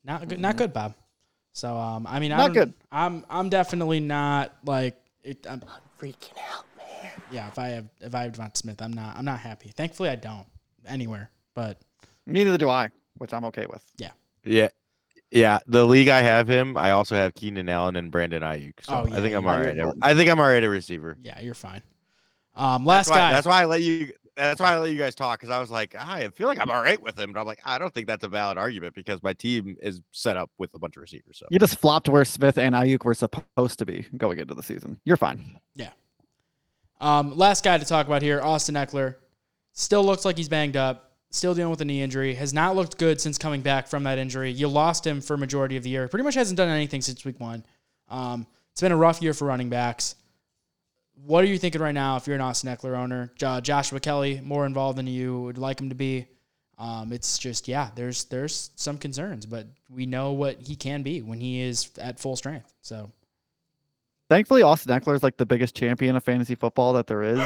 Not 0.03 0.27
good, 0.27 0.39
not 0.39 0.49
mm-hmm. 0.49 0.57
good, 0.59 0.73
Bob. 0.73 0.93
So 1.59 1.75
um, 1.75 2.07
I 2.07 2.19
mean, 2.19 2.31
I 2.31 2.37
Not 2.37 2.47
don't- 2.47 2.53
good. 2.53 2.73
I'm 2.91 3.25
I'm 3.29 3.49
definitely 3.49 3.99
not 3.99 4.53
like 4.65 4.97
it. 5.23 5.45
I'm, 5.49 5.61
Freaking 5.99 6.31
out, 6.53 6.63
man. 6.77 7.11
yeah, 7.29 7.49
if 7.49 7.59
I 7.59 7.67
have 7.67 7.85
if 7.99 8.15
I 8.15 8.23
have 8.23 8.31
DeVonta 8.31 8.55
Smith, 8.55 8.81
I'm 8.81 8.93
not 8.93 9.17
I'm 9.17 9.25
not 9.25 9.39
happy. 9.39 9.69
Thankfully, 9.75 10.07
I 10.07 10.15
don't 10.15 10.47
anywhere. 10.87 11.29
But 11.53 11.81
Neither 12.25 12.57
do 12.57 12.69
I, 12.69 12.87
which 13.17 13.33
I'm 13.33 13.43
okay 13.45 13.65
with. 13.69 13.83
Yeah. 13.97 14.11
Yeah, 14.45 14.69
Yeah, 15.31 15.59
the 15.67 15.85
league 15.85 16.07
I 16.07 16.21
have 16.21 16.47
him, 16.47 16.77
I 16.77 16.91
also 16.91 17.15
have 17.15 17.33
Keenan 17.35 17.67
Allen 17.67 17.97
and 17.97 18.09
Brandon 18.11 18.41
Aiyuk. 18.43 18.75
So 18.81 18.93
Oh, 18.93 19.13
I 19.13 19.19
think 19.19 19.35
I'm 19.35 19.43
yeah, 19.43 19.51
all 19.51 19.57
you're 19.57 19.65
right. 19.65 19.77
at- 19.79 19.93
I 20.01 20.15
think 20.15 20.29
I'm 20.29 20.39
all 20.39 20.45
right 20.47 20.63
at 20.63 20.69
receiver. 20.69 21.17
yeah, 21.21 21.41
you're 21.41 21.53
fine. 21.53 21.81
Um, 22.55 22.85
last 22.85 23.07
That's 23.07 23.09
why, 23.09 23.17
guy. 23.17 23.31
that's 23.33 23.47
why 23.47 23.61
I 23.61 23.65
let 23.65 23.81
you. 23.81 24.13
That's 24.39 24.61
why 24.61 24.73
I 24.73 24.79
let 24.79 24.91
you 24.91 24.97
guys 24.97 25.15
talk 25.15 25.39
because 25.39 25.53
I 25.53 25.59
was 25.59 25.69
like, 25.69 25.95
"Ah, 25.97 26.13
I 26.13 26.29
feel 26.29 26.47
like 26.47 26.59
I'm 26.59 26.71
all 26.71 26.81
right 26.81 27.01
with 27.01 27.19
him, 27.19 27.33
but 27.33 27.39
I'm 27.41 27.45
like, 27.45 27.59
I 27.65 27.77
don't 27.77 27.93
think 27.93 28.07
that's 28.07 28.23
a 28.23 28.27
valid 28.29 28.57
argument 28.57 28.95
because 28.95 29.21
my 29.21 29.33
team 29.33 29.75
is 29.81 30.01
set 30.11 30.37
up 30.37 30.49
with 30.57 30.73
a 30.73 30.79
bunch 30.79 30.95
of 30.95 31.01
receivers. 31.01 31.37
So 31.37 31.45
You 31.51 31.59
just 31.59 31.77
flopped 31.79 32.07
where 32.07 32.23
Smith 32.23 32.57
and 32.57 32.73
Aiyuk 32.73 33.03
were 33.03 33.13
supposed 33.13 33.79
to 33.79 33.85
be 33.85 34.07
going 34.15 34.39
into 34.39 34.53
the 34.53 34.63
season. 34.63 34.99
You're 35.03 35.17
fine. 35.17 35.59
Yeah. 35.75 35.89
Um, 37.01 37.37
last 37.37 37.63
guy 37.63 37.77
to 37.77 37.85
talk 37.85 38.07
about 38.07 38.21
here, 38.21 38.41
Austin 38.41 38.75
Ekeler. 38.75 39.15
Still 39.73 40.03
looks 40.03 40.25
like 40.25 40.37
he's 40.37 40.49
banged 40.49 40.75
up. 40.77 41.11
Still 41.31 41.53
dealing 41.53 41.69
with 41.69 41.81
a 41.81 41.85
knee 41.85 42.01
injury. 42.01 42.33
Has 42.33 42.53
not 42.53 42.75
looked 42.75 42.97
good 42.97 43.21
since 43.21 43.37
coming 43.37 43.61
back 43.61 43.87
from 43.87 44.03
that 44.03 44.17
injury. 44.17 44.51
You 44.51 44.67
lost 44.67 45.05
him 45.05 45.21
for 45.21 45.37
majority 45.37 45.77
of 45.77 45.83
the 45.83 45.89
year. 45.89 46.07
Pretty 46.07 46.23
much 46.23 46.35
hasn't 46.35 46.57
done 46.57 46.69
anything 46.69 47.01
since 47.01 47.23
week 47.23 47.39
one. 47.39 47.63
Um, 48.09 48.47
it's 48.71 48.81
been 48.81 48.91
a 48.91 48.97
rough 48.97 49.21
year 49.21 49.33
for 49.33 49.45
running 49.45 49.69
backs. 49.69 50.15
What 51.25 51.43
are 51.43 51.47
you 51.47 51.57
thinking 51.57 51.81
right 51.81 51.93
now 51.93 52.15
if 52.17 52.27
you're 52.27 52.35
an 52.35 52.41
Austin 52.41 52.73
Ekeler 52.73 52.97
owner? 52.97 53.31
Jo- 53.35 53.59
Joshua 53.59 53.99
Kelley 53.99 54.41
more 54.41 54.65
involved 54.65 54.97
than 54.97 55.07
you 55.07 55.41
would 55.41 55.57
like 55.57 55.79
him 55.79 55.89
to 55.89 55.95
be. 55.95 56.27
Um, 56.77 57.11
it's 57.11 57.37
just 57.37 57.67
yeah, 57.67 57.89
there's 57.95 58.23
there's 58.25 58.71
some 58.75 58.97
concerns, 58.97 59.45
but 59.45 59.67
we 59.89 60.05
know 60.05 60.31
what 60.31 60.61
he 60.61 60.75
can 60.75 61.03
be 61.03 61.21
when 61.21 61.39
he 61.39 61.61
is 61.61 61.89
at 61.99 62.19
full 62.19 62.37
strength. 62.37 62.73
So 62.81 63.11
Thankfully, 64.29 64.61
Austin 64.61 64.97
Ekeler 64.97 65.15
is 65.15 65.23
like 65.23 65.37
the 65.37 65.45
biggest 65.45 65.75
champion 65.75 66.15
of 66.15 66.23
fantasy 66.23 66.53
football 66.55 66.93
that 66.93 67.07
there 67.07 67.23
is 67.23 67.41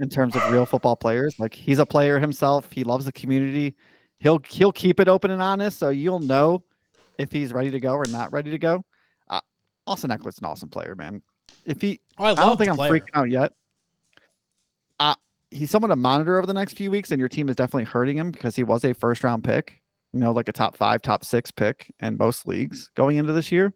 in 0.00 0.08
terms 0.08 0.34
of 0.34 0.50
real 0.50 0.66
football 0.66 0.96
players. 0.96 1.38
Like 1.38 1.54
he's 1.54 1.78
a 1.78 1.86
player 1.86 2.18
himself. 2.18 2.70
He 2.72 2.82
loves 2.82 3.04
the 3.04 3.12
community. 3.12 3.76
He'll 4.18 4.40
he'll 4.48 4.72
keep 4.72 5.00
it 5.00 5.08
open 5.08 5.30
and 5.30 5.40
honest, 5.40 5.78
so 5.78 5.90
you'll 5.90 6.20
know 6.20 6.64
if 7.18 7.30
he's 7.30 7.52
ready 7.52 7.70
to 7.70 7.80
go 7.80 7.94
or 7.94 8.04
not 8.08 8.32
ready 8.32 8.50
to 8.50 8.58
go. 8.58 8.84
Uh, 9.28 9.40
Austin 9.86 10.10
Ekeler's 10.10 10.38
an 10.38 10.46
awesome 10.46 10.68
player, 10.68 10.94
man. 10.96 11.22
If 11.64 11.80
he, 11.80 12.00
oh, 12.18 12.24
I, 12.24 12.30
I 12.32 12.34
don't 12.34 12.56
think 12.56 12.70
I'm 12.70 12.76
player. 12.76 12.92
freaking 12.92 13.08
out 13.14 13.30
yet. 13.30 13.52
Uh, 15.00 15.14
he's 15.50 15.70
someone 15.70 15.90
to 15.90 15.96
monitor 15.96 16.38
over 16.38 16.46
the 16.46 16.54
next 16.54 16.76
few 16.76 16.90
weeks, 16.90 17.10
and 17.10 17.18
your 17.18 17.28
team 17.28 17.48
is 17.48 17.56
definitely 17.56 17.84
hurting 17.84 18.16
him 18.16 18.30
because 18.30 18.54
he 18.56 18.64
was 18.64 18.84
a 18.84 18.92
first 18.92 19.24
round 19.24 19.44
pick, 19.44 19.80
you 20.12 20.20
know, 20.20 20.32
like 20.32 20.48
a 20.48 20.52
top 20.52 20.76
five, 20.76 21.02
top 21.02 21.24
six 21.24 21.50
pick 21.50 21.92
in 22.00 22.16
most 22.16 22.46
leagues 22.46 22.90
going 22.94 23.16
into 23.16 23.32
this 23.32 23.50
year. 23.50 23.72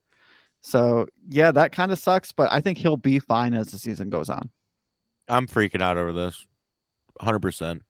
So, 0.61 1.07
yeah, 1.29 1.51
that 1.53 1.73
kind 1.73 1.93
of 1.93 1.99
sucks, 1.99 2.33
but 2.33 2.53
I 2.53 2.61
think 2.61 2.79
he'll 2.79 2.97
be 2.97 3.19
fine 3.21 3.55
as 3.55 3.69
the 3.69 3.79
season 3.79 4.11
goes 4.11 4.29
on. 4.29 4.51
I'm 5.29 5.47
freaking 5.47 5.83
out 5.83 5.97
over 5.97 6.13
this. 6.13 6.47
100%. 7.23 7.81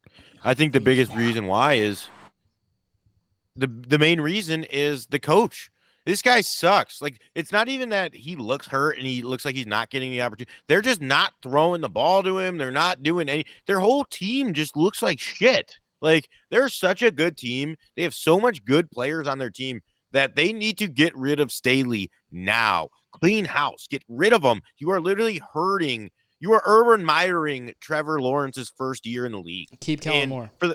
I 0.44 0.54
think 0.54 0.72
the 0.72 0.80
biggest 0.80 1.14
reason 1.14 1.46
why 1.46 1.74
is 1.74 2.08
the 3.56 3.66
the 3.66 3.98
main 3.98 4.20
reason 4.20 4.64
is 4.64 5.06
the 5.06 5.18
coach. 5.18 5.70
This 6.08 6.22
guy 6.22 6.40
sucks. 6.40 7.02
Like 7.02 7.20
it's 7.34 7.52
not 7.52 7.68
even 7.68 7.90
that 7.90 8.14
he 8.14 8.34
looks 8.34 8.66
hurt 8.66 8.96
and 8.96 9.06
he 9.06 9.20
looks 9.20 9.44
like 9.44 9.54
he's 9.54 9.66
not 9.66 9.90
getting 9.90 10.10
the 10.10 10.22
opportunity. 10.22 10.50
They're 10.66 10.80
just 10.80 11.02
not 11.02 11.34
throwing 11.42 11.82
the 11.82 11.90
ball 11.90 12.22
to 12.22 12.38
him. 12.38 12.56
They're 12.56 12.70
not 12.70 13.02
doing 13.02 13.28
any. 13.28 13.44
Their 13.66 13.78
whole 13.78 14.04
team 14.04 14.54
just 14.54 14.74
looks 14.74 15.02
like 15.02 15.20
shit. 15.20 15.76
Like 16.00 16.30
they're 16.50 16.70
such 16.70 17.02
a 17.02 17.10
good 17.10 17.36
team. 17.36 17.76
They 17.94 18.04
have 18.04 18.14
so 18.14 18.40
much 18.40 18.64
good 18.64 18.90
players 18.90 19.28
on 19.28 19.36
their 19.36 19.50
team 19.50 19.82
that 20.12 20.34
they 20.34 20.50
need 20.54 20.78
to 20.78 20.88
get 20.88 21.14
rid 21.14 21.40
of 21.40 21.52
Staley 21.52 22.10
now. 22.32 22.88
Clean 23.12 23.44
house. 23.44 23.86
Get 23.86 24.02
rid 24.08 24.32
of 24.32 24.40
them. 24.40 24.62
You 24.78 24.90
are 24.92 25.02
literally 25.02 25.42
hurting. 25.52 26.10
You 26.40 26.54
are 26.54 26.62
Urban 26.64 27.06
Meyering 27.06 27.74
Trevor 27.82 28.22
Lawrence's 28.22 28.72
first 28.78 29.04
year 29.04 29.26
in 29.26 29.32
the 29.32 29.40
league. 29.40 29.68
Keep 29.80 30.00
Kellen 30.00 30.20
and 30.22 30.30
Moore. 30.30 30.50
Y- 30.62 30.72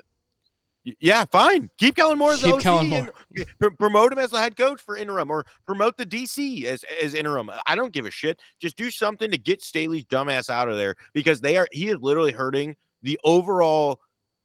Yeah, 1.00 1.24
fine. 1.26 1.70
Keep 1.78 1.96
Kellen 1.96 2.18
Moore 2.18 2.34
as 2.34 2.42
the 2.42 2.58
Keep 2.58 2.66
OC 2.66 2.66
and 2.66 2.90
Moore. 2.90 3.14
pr- 3.60 3.70
promote 3.70 4.12
him 4.12 4.20
as 4.20 4.32
the 4.32 4.40
head 4.40 4.58
coach 4.58 4.82
for 4.82 4.98
interim, 4.98 5.32
or 5.32 5.46
promote 5.66 5.96
the 5.96 6.06
DC 6.06 6.66
as 6.66 6.84
as 7.02 7.14
interim. 7.14 7.50
I 7.66 7.76
don't 7.76 7.94
give 7.94 8.06
a 8.06 8.12
shit. 8.12 8.40
Just 8.60 8.76
do 8.76 8.92
something 8.92 9.32
to 9.32 9.38
get 9.38 9.64
Staley's 9.64 10.06
dumbass 10.06 10.50
out 10.50 10.68
of 10.68 10.76
there 10.76 10.96
because 11.14 11.40
they 11.40 11.58
are. 11.58 11.68
He 11.72 11.88
is 11.88 11.98
literally 12.02 12.34
hurting 12.34 12.76
the 13.02 13.18
overall 13.24 14.02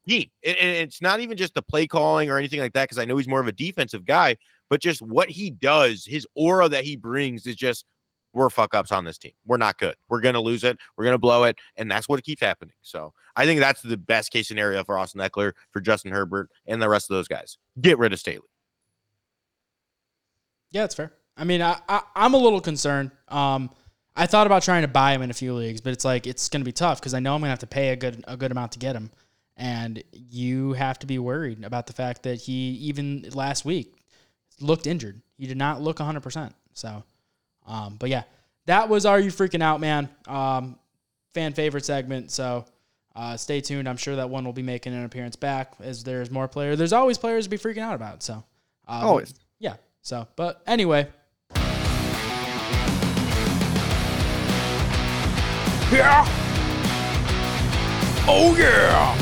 team. 0.07 0.29
And, 0.45 0.57
and 0.57 0.77
it's 0.77 1.01
not 1.01 1.19
even 1.19 1.37
just 1.37 1.53
the 1.53 1.61
play 1.61 1.87
calling 1.87 2.29
or 2.29 2.37
anything 2.37 2.59
like 2.59 2.73
that 2.73 2.85
because 2.85 2.99
I 2.99 3.05
know 3.05 3.17
he's 3.17 3.27
more 3.27 3.41
of 3.41 3.47
a 3.47 3.53
defensive 3.53 4.05
guy, 4.05 4.37
but 4.69 4.81
just 4.81 5.01
what 5.01 5.29
he 5.29 5.49
does, 5.49 6.05
his 6.05 6.25
aura 6.35 6.69
that 6.69 6.83
he 6.83 6.95
brings 6.95 7.45
is 7.47 7.55
just. 7.55 7.85
We're 8.33 8.49
fuck 8.49 8.75
ups 8.75 8.91
on 8.91 9.05
this 9.05 9.17
team. 9.17 9.31
We're 9.45 9.57
not 9.57 9.77
good. 9.77 9.95
We're 10.07 10.21
gonna 10.21 10.41
lose 10.41 10.63
it. 10.63 10.77
We're 10.97 11.05
gonna 11.05 11.17
blow 11.17 11.45
it, 11.45 11.57
and 11.77 11.89
that's 11.89 12.07
what 12.07 12.23
keeps 12.23 12.41
happening. 12.41 12.73
So 12.81 13.13
I 13.35 13.45
think 13.45 13.59
that's 13.59 13.81
the 13.81 13.97
best 13.97 14.31
case 14.31 14.47
scenario 14.47 14.83
for 14.83 14.97
Austin 14.97 15.21
Ekeler, 15.21 15.53
for 15.71 15.81
Justin 15.81 16.11
Herbert, 16.11 16.49
and 16.67 16.81
the 16.81 16.89
rest 16.89 17.09
of 17.09 17.15
those 17.15 17.27
guys. 17.27 17.57
Get 17.81 17.97
rid 17.97 18.13
of 18.13 18.19
Staley. 18.19 18.41
Yeah, 20.71 20.81
that's 20.81 20.95
fair. 20.95 21.13
I 21.35 21.43
mean, 21.43 21.61
I, 21.61 21.79
I 21.87 22.01
I'm 22.15 22.33
a 22.33 22.37
little 22.37 22.61
concerned. 22.61 23.11
Um, 23.29 23.71
I 24.15 24.27
thought 24.27 24.47
about 24.47 24.63
trying 24.63 24.81
to 24.81 24.87
buy 24.87 25.13
him 25.13 25.21
in 25.21 25.29
a 25.29 25.33
few 25.33 25.53
leagues, 25.53 25.79
but 25.81 25.93
it's 25.93 26.03
like 26.03 26.27
it's 26.27 26.49
going 26.49 26.61
to 26.61 26.65
be 26.65 26.73
tough 26.73 26.99
because 26.99 27.13
I 27.13 27.19
know 27.19 27.33
I'm 27.33 27.39
going 27.39 27.47
to 27.47 27.51
have 27.51 27.59
to 27.59 27.67
pay 27.67 27.89
a 27.89 27.95
good 27.95 28.23
a 28.27 28.35
good 28.35 28.51
amount 28.51 28.73
to 28.73 28.79
get 28.79 28.95
him, 28.95 29.11
and 29.55 30.03
you 30.11 30.73
have 30.73 30.99
to 30.99 31.07
be 31.07 31.17
worried 31.17 31.63
about 31.63 31.87
the 31.87 31.93
fact 31.93 32.23
that 32.23 32.41
he 32.41 32.71
even 32.71 33.25
last 33.33 33.63
week 33.63 33.95
looked 34.59 34.85
injured. 34.85 35.21
He 35.37 35.47
did 35.47 35.57
not 35.57 35.81
look 35.81 35.99
100. 35.99 36.19
percent 36.19 36.53
So, 36.73 37.03
um, 37.69 37.95
but 37.97 38.09
yeah, 38.09 38.23
that 38.65 38.89
was 38.89 39.05
are 39.05 39.19
you 39.19 39.31
freaking 39.31 39.63
out, 39.63 39.79
man? 39.79 40.09
Um, 40.27 40.77
fan 41.33 41.53
favorite 41.53 41.85
segment. 41.85 42.31
So. 42.31 42.65
Uh, 43.15 43.35
stay 43.35 43.59
tuned. 43.59 43.89
I'm 43.89 43.97
sure 43.97 44.15
that 44.15 44.29
one 44.29 44.45
will 44.45 44.53
be 44.53 44.61
making 44.61 44.93
an 44.93 45.03
appearance 45.03 45.35
back 45.35 45.73
as 45.81 46.03
there's 46.05 46.31
more 46.31 46.47
players. 46.47 46.77
There's 46.77 46.93
always 46.93 47.17
players 47.17 47.45
to 47.45 47.49
be 47.49 47.57
freaking 47.57 47.79
out 47.81 47.95
about. 47.95 48.23
So, 48.23 48.45
but- 48.87 48.93
Always. 49.01 49.33
yeah. 49.57 49.75
So, 50.03 50.25
but 50.37 50.61
anyway. 50.65 51.07
Yeah. 55.91 56.23
Oh 58.27 58.55
yeah. 58.57 59.15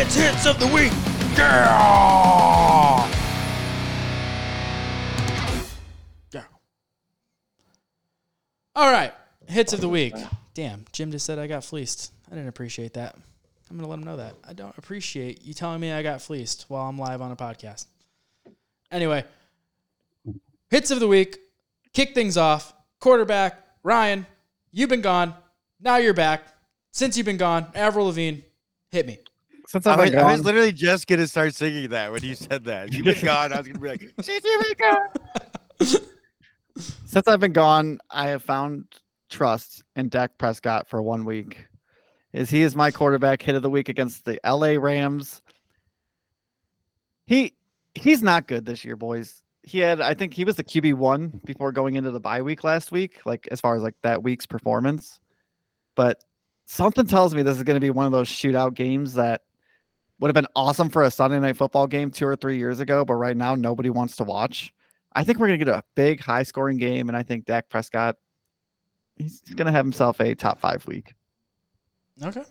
It's 0.00 0.14
hits 0.14 0.46
of 0.46 0.60
the 0.60 0.66
week. 0.68 0.92
Yeah. 1.36 3.11
All 8.74 8.90
right. 8.90 9.12
Hits 9.48 9.72
of 9.72 9.80
the 9.80 9.88
week. 9.88 10.14
Damn, 10.54 10.84
Jim 10.92 11.10
just 11.10 11.26
said 11.26 11.38
I 11.38 11.46
got 11.46 11.64
fleeced. 11.64 12.12
I 12.30 12.34
didn't 12.34 12.48
appreciate 12.48 12.94
that. 12.94 13.16
I'm 13.70 13.76
going 13.76 13.86
to 13.86 13.90
let 13.90 13.98
him 13.98 14.04
know 14.04 14.16
that. 14.18 14.34
I 14.46 14.52
don't 14.52 14.76
appreciate 14.76 15.44
you 15.44 15.54
telling 15.54 15.80
me 15.80 15.92
I 15.92 16.02
got 16.02 16.20
fleeced 16.20 16.66
while 16.68 16.88
I'm 16.88 16.98
live 16.98 17.22
on 17.22 17.32
a 17.32 17.36
podcast. 17.36 17.86
Anyway, 18.90 19.24
hits 20.70 20.90
of 20.90 21.00
the 21.00 21.08
week. 21.08 21.38
Kick 21.94 22.14
things 22.14 22.36
off. 22.36 22.74
Quarterback, 23.00 23.58
Ryan, 23.82 24.26
you've 24.70 24.90
been 24.90 25.00
gone. 25.00 25.34
Now 25.80 25.96
you're 25.96 26.14
back. 26.14 26.44
Since 26.92 27.16
you've 27.16 27.26
been 27.26 27.38
gone, 27.38 27.66
Avril 27.74 28.06
Lavigne, 28.06 28.40
hit 28.90 29.06
me. 29.06 29.18
Since 29.66 29.86
I 29.86 29.96
was, 29.96 30.10
been 30.10 30.18
I 30.18 30.32
was 30.32 30.44
literally 30.44 30.72
just 30.72 31.06
gonna 31.06 31.26
start 31.26 31.54
singing 31.54 31.88
that 31.90 32.12
when 32.12 32.22
you 32.22 32.34
said 32.34 32.64
that. 32.64 32.92
You've 32.92 33.06
been 33.06 33.24
gone. 33.24 33.52
I 33.52 33.58
was 33.58 33.66
gonna 33.66 33.78
be 33.78 33.88
like, 33.88 34.12
"Since 34.20 34.44
you've 34.44 34.62
been 34.62 34.76
gone." 34.78 36.02
since 36.76 37.28
I've 37.28 37.40
been 37.40 37.52
gone, 37.52 37.98
I 38.10 38.28
have 38.28 38.42
found 38.42 38.86
trust 39.28 39.82
in 39.96 40.08
Dak 40.08 40.36
Prescott 40.38 40.88
for 40.88 41.02
one 41.02 41.24
week. 41.24 41.66
Is 42.32 42.50
he 42.50 42.62
is 42.62 42.74
my 42.74 42.90
quarterback 42.90 43.42
hit 43.42 43.54
of 43.54 43.62
the 43.62 43.70
week 43.70 43.88
against 43.88 44.24
the 44.24 44.40
LA 44.44 44.80
Rams. 44.80 45.42
He 47.26 47.54
he's 47.94 48.22
not 48.22 48.46
good 48.46 48.64
this 48.64 48.84
year, 48.84 48.96
boys. 48.96 49.42
He 49.62 49.78
had 49.78 50.00
I 50.00 50.14
think 50.14 50.34
he 50.34 50.44
was 50.44 50.56
the 50.56 50.64
QB 50.64 50.94
one 50.94 51.40
before 51.44 51.72
going 51.72 51.96
into 51.96 52.10
the 52.10 52.20
bye 52.20 52.42
week 52.42 52.64
last 52.64 52.90
week, 52.90 53.20
like 53.26 53.48
as 53.50 53.60
far 53.60 53.76
as 53.76 53.82
like 53.82 53.94
that 54.02 54.22
week's 54.22 54.46
performance. 54.46 55.20
But 55.94 56.24
something 56.64 57.06
tells 57.06 57.34
me 57.34 57.42
this 57.42 57.58
is 57.58 57.64
going 57.64 57.76
to 57.76 57.80
be 57.80 57.90
one 57.90 58.06
of 58.06 58.12
those 58.12 58.28
shootout 58.28 58.74
games 58.74 59.14
that 59.14 59.42
would 60.18 60.28
have 60.28 60.34
been 60.34 60.46
awesome 60.56 60.88
for 60.88 61.02
a 61.02 61.10
Sunday 61.10 61.38
night 61.38 61.56
football 61.56 61.86
game 61.86 62.10
two 62.10 62.26
or 62.26 62.36
three 62.36 62.56
years 62.56 62.80
ago, 62.80 63.04
but 63.04 63.14
right 63.14 63.36
now 63.36 63.54
nobody 63.54 63.90
wants 63.90 64.16
to 64.16 64.24
watch. 64.24 64.72
I 65.14 65.24
think 65.24 65.38
we're 65.38 65.48
going 65.48 65.58
to 65.58 65.64
get 65.64 65.74
a 65.74 65.82
big 65.94 66.20
high 66.20 66.42
scoring 66.42 66.78
game, 66.78 67.08
and 67.08 67.16
I 67.16 67.22
think 67.22 67.44
Dak 67.46 67.68
Prescott 67.68 68.16
He's 69.16 69.40
going 69.40 69.66
to 69.66 69.72
have 69.72 69.84
himself 69.84 70.20
a 70.20 70.34
top 70.34 70.58
five 70.58 70.86
week. 70.86 71.14
Okay. 72.24 72.42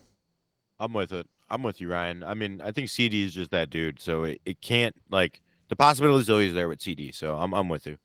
I'm 0.80 0.94
with 0.94 1.12
it. 1.12 1.28
I'm 1.50 1.64
with 1.64 1.82
you, 1.82 1.90
Ryan. 1.90 2.24
I 2.24 2.34
mean, 2.34 2.62
I 2.64 2.72
think 2.72 2.88
CeeDee 2.88 3.26
is 3.26 3.34
just 3.34 3.52
that 3.52 3.70
dude, 3.70 4.00
so 4.00 4.24
it, 4.24 4.42
it 4.46 4.62
can't 4.62 4.96
like 5.10 5.42
the 5.70 5.76
possibility 5.76 6.22
is 6.22 6.30
always 6.30 6.54
there 6.54 6.70
with 6.70 6.80
CeeDee. 6.80 7.14
So 7.14 7.36
I'm 7.36 7.54
I'm 7.54 7.68
with 7.68 7.88
you. 7.88 7.98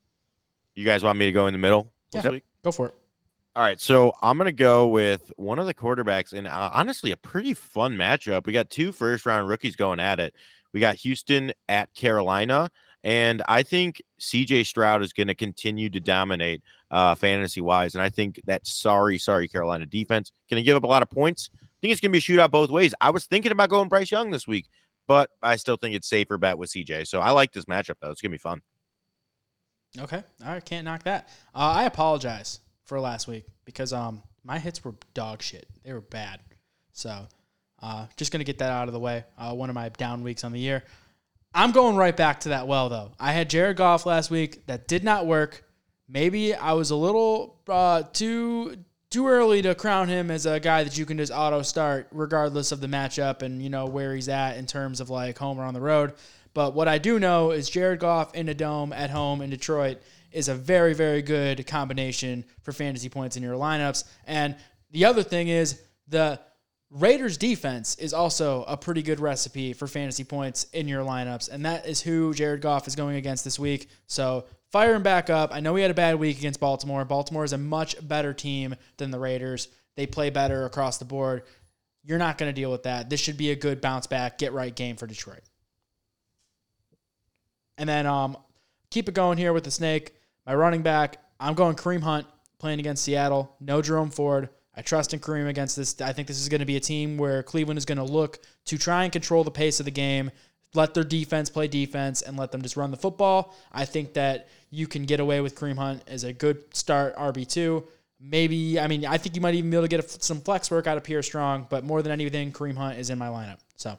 You 0.75 0.85
guys 0.85 1.03
want 1.05 1.19
me 1.19 1.27
to 1.27 1.33
go 1.33 1.47
in 1.47 1.53
the 1.53 1.59
middle 1.59 1.93
this 2.13 2.25
Yeah. 2.25 2.31
week? 2.31 2.45
Go 2.65 2.73
for 2.73 2.89
it. 2.89 2.95
All 3.55 3.63
right, 3.63 3.81
so 3.81 4.13
I'm 4.21 4.37
gonna 4.37 4.53
go 4.53 4.89
with 4.89 5.33
one 5.37 5.59
of 5.59 5.67
the 5.67 5.75
quarterbacks, 5.75 6.33
and 6.33 6.47
uh, 6.47 6.71
honestly, 6.75 7.13
a 7.13 7.17
pretty 7.17 7.55
fun 7.55 7.97
matchup. 7.97 8.47
We 8.47 8.53
got 8.53 8.69
two 8.69 8.91
first 8.91 9.27
round 9.27 9.49
rookies 9.49 9.77
going 9.77 10.01
at 10.01 10.19
it. 10.19 10.35
We 10.73 10.81
got 10.81 10.97
Houston 10.97 11.53
at 11.69 11.93
Carolina, 11.95 12.71
and 13.07 13.41
I 13.47 13.63
think 13.63 14.03
CJ 14.21 14.67
Stroud 14.67 15.01
is 15.01 15.13
going 15.13 15.29
to 15.29 15.35
continue 15.37 15.89
to 15.91 16.01
dominate 16.01 16.61
uh, 16.91 17.15
fantasy 17.15 17.61
wise. 17.61 17.95
And 17.95 18.03
I 18.03 18.09
think 18.09 18.41
that 18.47 18.67
sorry, 18.67 19.17
sorry 19.17 19.47
Carolina 19.47 19.87
defense 19.87 20.33
going 20.51 20.61
to 20.61 20.65
give 20.65 20.77
up 20.77 20.83
a 20.83 20.89
lot 20.89 21.05
of 21.05 21.09
points. 21.09 21.49
I 21.55 21.69
think 21.81 21.93
it's 21.93 22.01
going 22.01 22.11
to 22.11 22.13
be 22.13 22.19
a 22.19 22.21
shootout 22.21 22.51
both 22.51 22.69
ways. 22.69 22.95
I 23.01 23.11
was 23.11 23.25
thinking 23.25 23.53
about 23.53 23.71
going 23.71 23.89
Bryce 23.89 24.11
Young 24.11 24.33
this 24.33 24.49
week, 24.49 24.67
but 25.07 25.31
I 25.41 25.55
still 25.55 25.77
think 25.77 25.95
it's 25.95 26.09
safer 26.09 26.37
bet 26.37 26.59
with 26.59 26.71
CJ. 26.71 27.07
So 27.07 27.21
I 27.21 27.31
like 27.31 27.53
this 27.53 27.67
matchup 27.67 27.95
though. 28.01 28.11
It's 28.11 28.21
going 28.21 28.33
to 28.33 28.35
be 28.35 28.39
fun. 28.39 28.61
Okay. 30.01 30.25
Right. 30.45 30.65
Can't 30.65 30.85
knock 30.85 31.05
that. 31.05 31.29
Uh, 31.55 31.75
I 31.77 31.85
apologize 31.85 32.59
for 32.83 32.99
last 32.99 33.29
week 33.29 33.45
because 33.65 33.93
um 33.93 34.23
my 34.43 34.59
hits 34.59 34.85
were 34.85 34.95
dog 35.15 35.43
shit. 35.43 35.69
They 35.85 35.93
were 35.93 36.01
bad. 36.01 36.41
So 36.93 37.29
uh, 37.81 38.07
just 38.17 38.33
gonna 38.33 38.45
get 38.45 38.59
that 38.59 38.73
out 38.73 38.89
of 38.89 38.95
the 38.95 39.01
way. 39.01 39.25
Uh, 39.39 39.55
one 39.55 39.71
of 39.71 39.75
my 39.75 39.91
down 39.91 40.25
weeks 40.25 40.43
on 40.43 40.51
the 40.51 40.59
year. 40.59 40.83
I'm 41.57 41.73
going 41.73 41.97
right 41.97 42.15
back 42.15 42.41
to 42.41 42.51
that 42.51 42.69
well 42.69 42.91
though. 42.91 43.13
I 43.19 43.33
had 43.33 43.49
Jared 43.49 43.79
Goff 43.79 44.05
last 44.05 44.31
week. 44.31 44.67
That 44.67 44.87
did 44.87 45.03
not 45.03 45.27
work. 45.27 45.65
Maybe 46.07 46.55
I 46.55 46.75
was 46.75 46.91
a 46.91 46.97
little 46.97 47.59
uh, 47.67 48.03
too 48.13 48.77
too 49.09 49.27
early 49.27 49.63
to 49.63 49.75
crown 49.75 50.09
him 50.09 50.31
as 50.31 50.45
a 50.45 50.61
guy 50.61 50.85
that 50.85 50.99
you 50.99 51.07
can 51.07 51.17
just 51.17 51.33
auto 51.33 51.63
start 51.63 52.09
regardless 52.13 52.73
of 52.73 52.83
the 52.83 52.87
matchup 52.87 53.41
and 53.41 53.63
you 53.63 53.71
know 53.71 53.87
where 53.87 54.15
he's 54.15 54.29
at 54.29 54.59
in 54.59 54.67
terms 54.67 55.01
of 55.01 55.09
like 55.09 55.39
home 55.39 55.59
or 55.59 55.65
on 55.65 55.73
the 55.73 55.81
road. 55.81 56.13
But 56.53 56.75
what 56.75 56.89
I 56.89 56.99
do 56.99 57.19
know 57.19 57.53
is 57.53 57.71
Jared 57.71 58.01
Goff 58.01 58.35
in 58.35 58.51
a 58.51 58.55
dome 58.55 58.93
at 58.93 59.09
home 59.09 59.41
in 59.41 59.49
Detroit 59.49 60.03
is 60.33 60.49
a 60.49 60.55
very, 60.55 60.93
very 60.93 61.23
good 61.23 61.67
combination 61.67 62.45
for 62.61 62.73
fantasy 62.73 63.09
points 63.09 63.39
in 63.39 63.43
your 63.43 63.55
lineups. 63.55 64.05
And 64.27 64.57
the 64.91 65.07
other 65.07 65.23
thing 65.23 65.49
is 65.49 65.81
the 66.07 66.39
Raiders 66.91 67.37
defense 67.37 67.97
is 67.97 68.15
also 68.15 68.63
a 68.65 68.77
pretty 68.77 69.03
good 69.03 69.19
recipe 69.19 69.73
for 69.73 69.89
fantasy 69.89 70.23
points 70.23 70.65
in 70.73 70.87
your 70.87 71.05
lineups. 71.05 71.51
And 71.51 71.65
that 71.65 71.87
is 71.87 72.01
who 72.01 72.33
Jared 72.33 72.61
Goff 72.61 72.87
is 72.87 72.95
going 72.95 73.17
against 73.17 73.45
this 73.45 73.59
week. 73.59 73.89
So 74.07 74.47
fire 74.71 74.95
him 74.95 75.03
back 75.03 75.29
up. 75.29 75.53
I 75.53 75.61
know 75.61 75.75
he 75.75 75.83
had 75.83 75.91
a 75.91 75.95
bad 75.95 76.17
week 76.17 76.39
against 76.39 76.61
Baltimore. 76.61 77.05
Baltimore 77.05 77.45
is 77.45 77.53
a 77.53 77.59
much 77.59 77.97
better 78.07 78.33
team 78.33 78.77
than 78.99 79.11
the 79.11 79.19
Raiders. 79.19 79.69
They 79.97 80.07
play 80.07 80.31
better 80.31 80.65
across 80.65 80.99
the 80.99 81.05
board. 81.05 81.43
You're 82.05 82.19
not 82.19 82.39
going 82.39 82.55
to 82.55 82.61
deal 82.61 82.71
with 82.71 82.85
that. 82.85 83.11
This 83.11 83.19
should 83.19 83.37
be 83.37 83.51
a 83.51 83.57
good 83.57 83.81
bounce 83.81 84.07
back, 84.07 84.39
get 84.39 84.53
right 84.53 84.75
game 84.75 84.95
for 84.97 85.09
Detroit. 85.09 85.43
And 87.79 87.89
then 87.89 88.07
um, 88.07 88.37
keep 88.91 89.09
it 89.09 89.15
going 89.15 89.39
here 89.39 89.53
with 89.53 89.65
the 89.65 89.73
snake. 89.73 90.15
My 90.47 90.55
running 90.55 90.83
back, 90.83 91.21
I'm 91.41 91.55
going 91.55 91.75
Kareem 91.75 92.03
Hunt 92.03 92.27
playing 92.59 92.79
against 92.79 93.03
Seattle. 93.03 93.57
No 93.61 93.83
Jerome 93.83 94.11
Ford. 94.11 94.51
I 94.77 94.83
trust 94.83 95.15
in 95.15 95.21
Kareem 95.21 95.49
against 95.49 95.77
this. 95.77 96.01
I 96.01 96.13
think 96.13 96.29
this 96.29 96.39
is 96.39 96.49
going 96.49 96.61
to 96.61 96.67
be 96.67 96.77
a 96.77 96.81
team 96.81 97.17
where 97.17 97.43
Cleveland 97.43 97.79
is 97.79 97.85
going 97.85 97.99
to 97.99 98.05
look 98.05 98.41
to 98.67 98.77
try 98.77 99.05
and 99.05 99.13
control 99.13 99.43
the 99.43 99.51
pace 99.51 99.81
of 99.81 99.87
the 99.87 99.91
game, 99.91 100.31
let 100.75 100.93
their 100.93 101.05
defense 101.05 101.49
play 101.49 101.67
defense, 101.67 102.21
and 102.21 102.37
let 102.37 102.53
them 102.53 102.61
just 102.61 102.77
run 102.77 102.91
the 102.91 102.97
football. 102.97 103.57
I 103.73 103.87
think 103.87 104.13
that 104.15 104.49
you 104.71 104.87
can 104.87 105.05
get 105.05 105.19
away 105.19 105.41
with 105.41 105.55
Kareem 105.55 105.79
Hunt 105.79 106.03
as 106.07 106.25
a 106.25 106.33
good 106.33 106.63
start 106.75 107.17
RB2. 107.17 107.85
Maybe, 108.21 108.79
I 108.79 108.87
mean, 108.87 109.07
I 109.07 109.17
think 109.17 109.35
you 109.35 109.41
might 109.41 109.55
even 109.55 109.71
be 109.71 109.77
able 109.77 109.85
to 109.85 109.89
get 109.89 110.05
a, 110.05 110.23
some 110.23 110.41
flex 110.41 110.71
work 110.71 110.87
out 110.87 110.97
of 110.97 111.05
Pierre 111.05 111.23
Strong, 111.23 111.69
but 111.71 111.85
more 111.85 112.03
than 112.03 112.13
anything, 112.13 112.53
Kareem 112.53 112.77
Hunt 112.77 112.99
is 112.99 113.09
in 113.09 113.19
my 113.19 113.29
lineup. 113.29 113.59
So, 113.77 113.99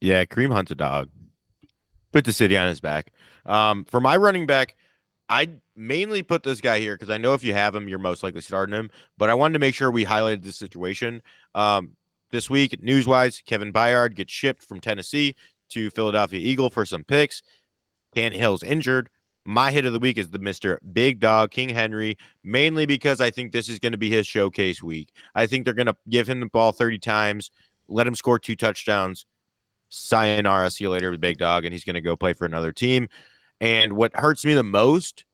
Yeah, 0.00 0.24
Kareem 0.24 0.52
Hunt's 0.52 0.70
a 0.70 0.74
dog. 0.74 1.08
Put 2.12 2.24
the 2.24 2.32
city 2.32 2.56
on 2.56 2.68
his 2.68 2.80
back. 2.80 3.12
Um, 3.44 3.84
for 3.86 4.00
my 4.00 4.16
running 4.16 4.46
back, 4.46 4.76
I 5.32 5.48
mainly 5.74 6.22
put 6.22 6.42
this 6.42 6.60
guy 6.60 6.78
here 6.78 6.94
because 6.94 7.08
I 7.08 7.16
know 7.16 7.32
if 7.32 7.42
you 7.42 7.54
have 7.54 7.74
him, 7.74 7.88
you're 7.88 7.98
most 7.98 8.22
likely 8.22 8.42
starting 8.42 8.74
him. 8.74 8.90
But 9.16 9.30
I 9.30 9.34
wanted 9.34 9.54
to 9.54 9.60
make 9.60 9.74
sure 9.74 9.90
we 9.90 10.04
highlighted 10.04 10.44
this 10.44 10.58
situation. 10.58 11.22
Um, 11.54 11.96
this 12.30 12.50
week, 12.50 12.82
news 12.82 13.06
wise, 13.06 13.42
Kevin 13.46 13.72
Byard 13.72 14.14
gets 14.14 14.30
shipped 14.30 14.62
from 14.62 14.78
Tennessee 14.78 15.34
to 15.70 15.88
Philadelphia 15.88 16.38
Eagle 16.38 16.68
for 16.68 16.84
some 16.84 17.02
picks. 17.02 17.42
Dan 18.14 18.32
Hill's 18.32 18.62
injured. 18.62 19.08
My 19.46 19.72
hit 19.72 19.86
of 19.86 19.94
the 19.94 19.98
week 19.98 20.18
is 20.18 20.28
the 20.28 20.38
Mr. 20.38 20.76
Big 20.92 21.18
Dog, 21.18 21.50
King 21.50 21.70
Henry, 21.70 22.18
mainly 22.44 22.84
because 22.84 23.22
I 23.22 23.30
think 23.30 23.52
this 23.52 23.70
is 23.70 23.78
going 23.78 23.92
to 23.92 23.98
be 23.98 24.10
his 24.10 24.26
showcase 24.26 24.82
week. 24.82 25.14
I 25.34 25.46
think 25.46 25.64
they're 25.64 25.72
going 25.72 25.86
to 25.86 25.96
give 26.10 26.28
him 26.28 26.40
the 26.40 26.46
ball 26.46 26.72
30 26.72 26.98
times, 26.98 27.50
let 27.88 28.06
him 28.06 28.14
score 28.14 28.38
two 28.38 28.54
touchdowns. 28.54 29.24
Sayonara, 29.88 30.70
see 30.70 30.84
you 30.84 30.90
later 30.90 31.10
with 31.10 31.22
Big 31.22 31.38
Dog, 31.38 31.64
and 31.64 31.72
he's 31.72 31.84
going 31.84 31.94
to 31.94 32.02
go 32.02 32.16
play 32.16 32.34
for 32.34 32.44
another 32.44 32.70
team. 32.70 33.08
And 33.62 33.92
what 33.92 34.10
hurts 34.16 34.44
me 34.44 34.54
the 34.54 34.64
most, 34.64 35.24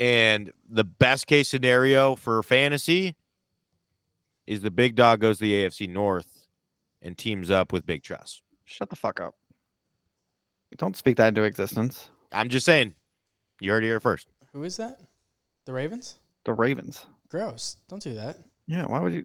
and 0.00 0.52
the 0.68 0.82
best 0.82 1.28
case 1.28 1.48
scenario 1.48 2.16
for 2.16 2.42
fantasy, 2.42 3.14
is 4.48 4.62
the 4.62 4.70
Big 4.72 4.96
Dog 4.96 5.20
goes 5.20 5.38
to 5.38 5.44
the 5.44 5.52
AFC 5.64 5.88
North 5.88 6.26
and 7.00 7.16
teams 7.16 7.52
up 7.52 7.72
with 7.72 7.86
Big 7.86 8.02
Trust. 8.02 8.42
Shut 8.64 8.90
the 8.90 8.96
fuck 8.96 9.20
up. 9.20 9.34
Don't 10.76 10.96
speak 10.96 11.16
that 11.18 11.28
into 11.28 11.44
existence. 11.44 12.10
I'm 12.32 12.48
just 12.48 12.66
saying, 12.66 12.94
you 13.60 13.70
heard 13.70 13.84
it 13.84 13.86
here 13.86 14.00
first. 14.00 14.26
who 14.52 14.64
is 14.64 14.76
that? 14.78 15.00
The 15.66 15.72
Ravens? 15.72 16.18
The 16.44 16.52
Ravens. 16.52 17.06
Gross. 17.28 17.76
Don't 17.88 18.02
do 18.02 18.14
that. 18.14 18.38
Yeah, 18.66 18.86
why 18.86 18.98
would 19.00 19.12
you? 19.14 19.24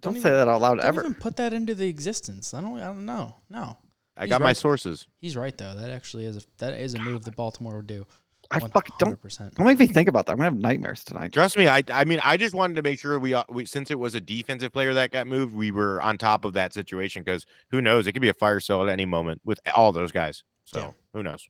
Don't, 0.00 0.14
Don't 0.14 0.22
say 0.22 0.30
that 0.30 0.48
out 0.48 0.62
loud 0.62 0.76
Don't 0.76 0.86
ever. 0.86 1.00
even 1.02 1.14
put 1.14 1.36
that 1.36 1.52
into 1.52 1.74
the 1.74 1.86
existence. 1.86 2.54
I 2.54 2.62
don't. 2.62 2.78
I 2.80 2.86
don't 2.86 3.04
know. 3.04 3.36
No, 3.50 3.76
I 4.20 4.24
He's 4.24 4.30
got 4.30 4.42
my 4.42 4.52
sources. 4.52 5.06
he's 5.20 5.34
right 5.36 5.56
though. 5.56 5.74
That 5.74 5.90
actually 5.90 6.26
is 6.26 6.36
a 6.36 6.40
that 6.58 6.74
is 6.74 6.94
a 6.94 6.98
move 7.00 7.24
that 7.24 7.34
Baltimore 7.36 7.76
would 7.76 7.86
do. 7.86 8.06
I 8.52 8.58
fucking 8.58 8.96
don't. 8.98 9.18
Don't 9.54 9.64
make 9.66 9.78
me 9.78 9.86
think 9.86 10.08
about 10.08 10.26
that. 10.26 10.32
I'm 10.32 10.38
gonna 10.38 10.50
have 10.50 10.58
nightmares 10.58 11.04
tonight. 11.04 11.32
Trust 11.32 11.56
me, 11.56 11.68
I 11.68 11.82
I 11.90 12.04
mean 12.04 12.20
I 12.22 12.36
just 12.36 12.54
wanted 12.54 12.74
to 12.74 12.82
make 12.82 12.98
sure 12.98 13.18
we, 13.18 13.32
uh, 13.32 13.44
we 13.48 13.64
since 13.64 13.90
it 13.92 13.98
was 13.98 14.14
a 14.16 14.20
defensive 14.20 14.72
player 14.72 14.92
that 14.92 15.10
got 15.12 15.26
moved, 15.26 15.54
we 15.54 15.70
were 15.70 16.02
on 16.02 16.18
top 16.18 16.44
of 16.44 16.52
that 16.54 16.72
situation 16.74 17.22
because 17.22 17.46
who 17.70 17.80
knows, 17.80 18.06
it 18.06 18.12
could 18.12 18.22
be 18.22 18.28
a 18.28 18.34
fire 18.34 18.60
sale 18.60 18.82
at 18.82 18.88
any 18.88 19.04
moment 19.06 19.40
with 19.44 19.60
all 19.74 19.92
those 19.92 20.10
guys. 20.12 20.42
So 20.64 20.78
Yeah. 20.80 20.90
who 21.14 21.22
knows? 21.22 21.48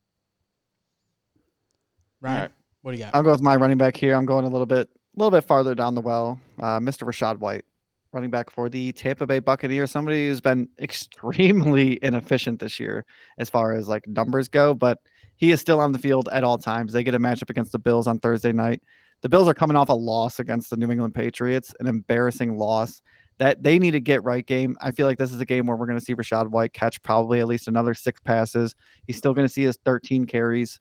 Ryan, 2.21 2.37
Alright. 2.37 2.51
what 2.83 2.93
do 2.93 2.99
you 2.99 3.05
got? 3.05 3.15
I'll 3.15 3.23
go 3.23 3.33
with 3.33 3.41
my 3.43 3.57
running 3.57 3.79
back 3.79 3.97
here. 3.97 4.15
I'm 4.15 4.27
going 4.27 4.45
a 4.45 4.49
little 4.49 4.67
bit, 4.67 4.89
a 4.89 5.19
little 5.19 5.31
bit 5.31 5.45
farther 5.45 5.75
down 5.75 5.95
the 5.95 6.01
well. 6.03 6.39
Uh, 6.59 6.79
Mr. 6.81 7.05
Rachaad 7.09 7.39
White, 7.39 7.65
running 8.13 8.31
back 8.31 8.51
for 8.51 8.69
the 8.69 8.93
Tampa 8.93 9.27
Bay 9.27 9.39
Buccaneers. 9.39 9.91
Somebody 9.91 10.29
who's 10.29 10.41
been 10.41 10.69
extremely 10.81 11.99
inefficient 12.03 12.61
this 12.61 12.81
year 12.81 13.05
as 13.39 13.51
far 13.51 13.73
as 13.73 13.89
like 13.89 14.07
numbers 14.07 14.49
go, 14.49 14.75
but 14.75 14.99
he 15.37 15.51
is 15.53 15.61
still 15.61 15.81
on 15.81 15.93
the 15.93 15.99
field 15.99 16.29
at 16.33 16.45
all 16.45 16.59
times. 16.59 16.93
They 16.93 17.05
get 17.05 17.15
a 17.15 17.19
matchup 17.19 17.51
against 17.51 17.73
the 17.73 17.79
Bills 17.79 18.07
on 18.07 18.19
Thursday 18.19 18.53
night. 18.53 18.83
The 19.23 19.29
Bills 19.29 19.49
are 19.49 19.55
coming 19.55 19.77
off 19.77 19.89
a 19.89 19.95
loss 19.95 20.39
against 20.39 20.71
the 20.71 20.77
New 20.77 20.91
England 20.91 21.15
Patriots, 21.15 21.75
an 21.81 21.87
embarrassing 21.87 22.57
loss. 22.57 23.03
That 23.39 23.63
they 23.63 23.79
need 23.79 23.93
to 23.93 24.01
get 24.01 24.23
right 24.23 24.47
game. 24.47 24.77
I 24.83 24.91
feel 24.91 25.07
like 25.07 25.17
this 25.17 25.33
is 25.33 25.41
a 25.41 25.47
game 25.47 25.67
where 25.67 25.75
we're 25.75 25.87
going 25.87 25.99
to 25.99 26.05
see 26.05 26.15
Rachaad 26.15 26.49
White 26.49 26.75
catch 26.75 27.03
probably 27.03 27.41
at 27.41 27.47
least 27.47 27.69
another 27.69 27.95
six 27.95 28.21
passes. 28.21 28.75
He's 29.07 29.17
still 29.17 29.33
going 29.33 29.47
to 29.47 29.53
see 29.53 29.63
his 29.63 29.79
13 29.83 30.27
carries 30.27 30.79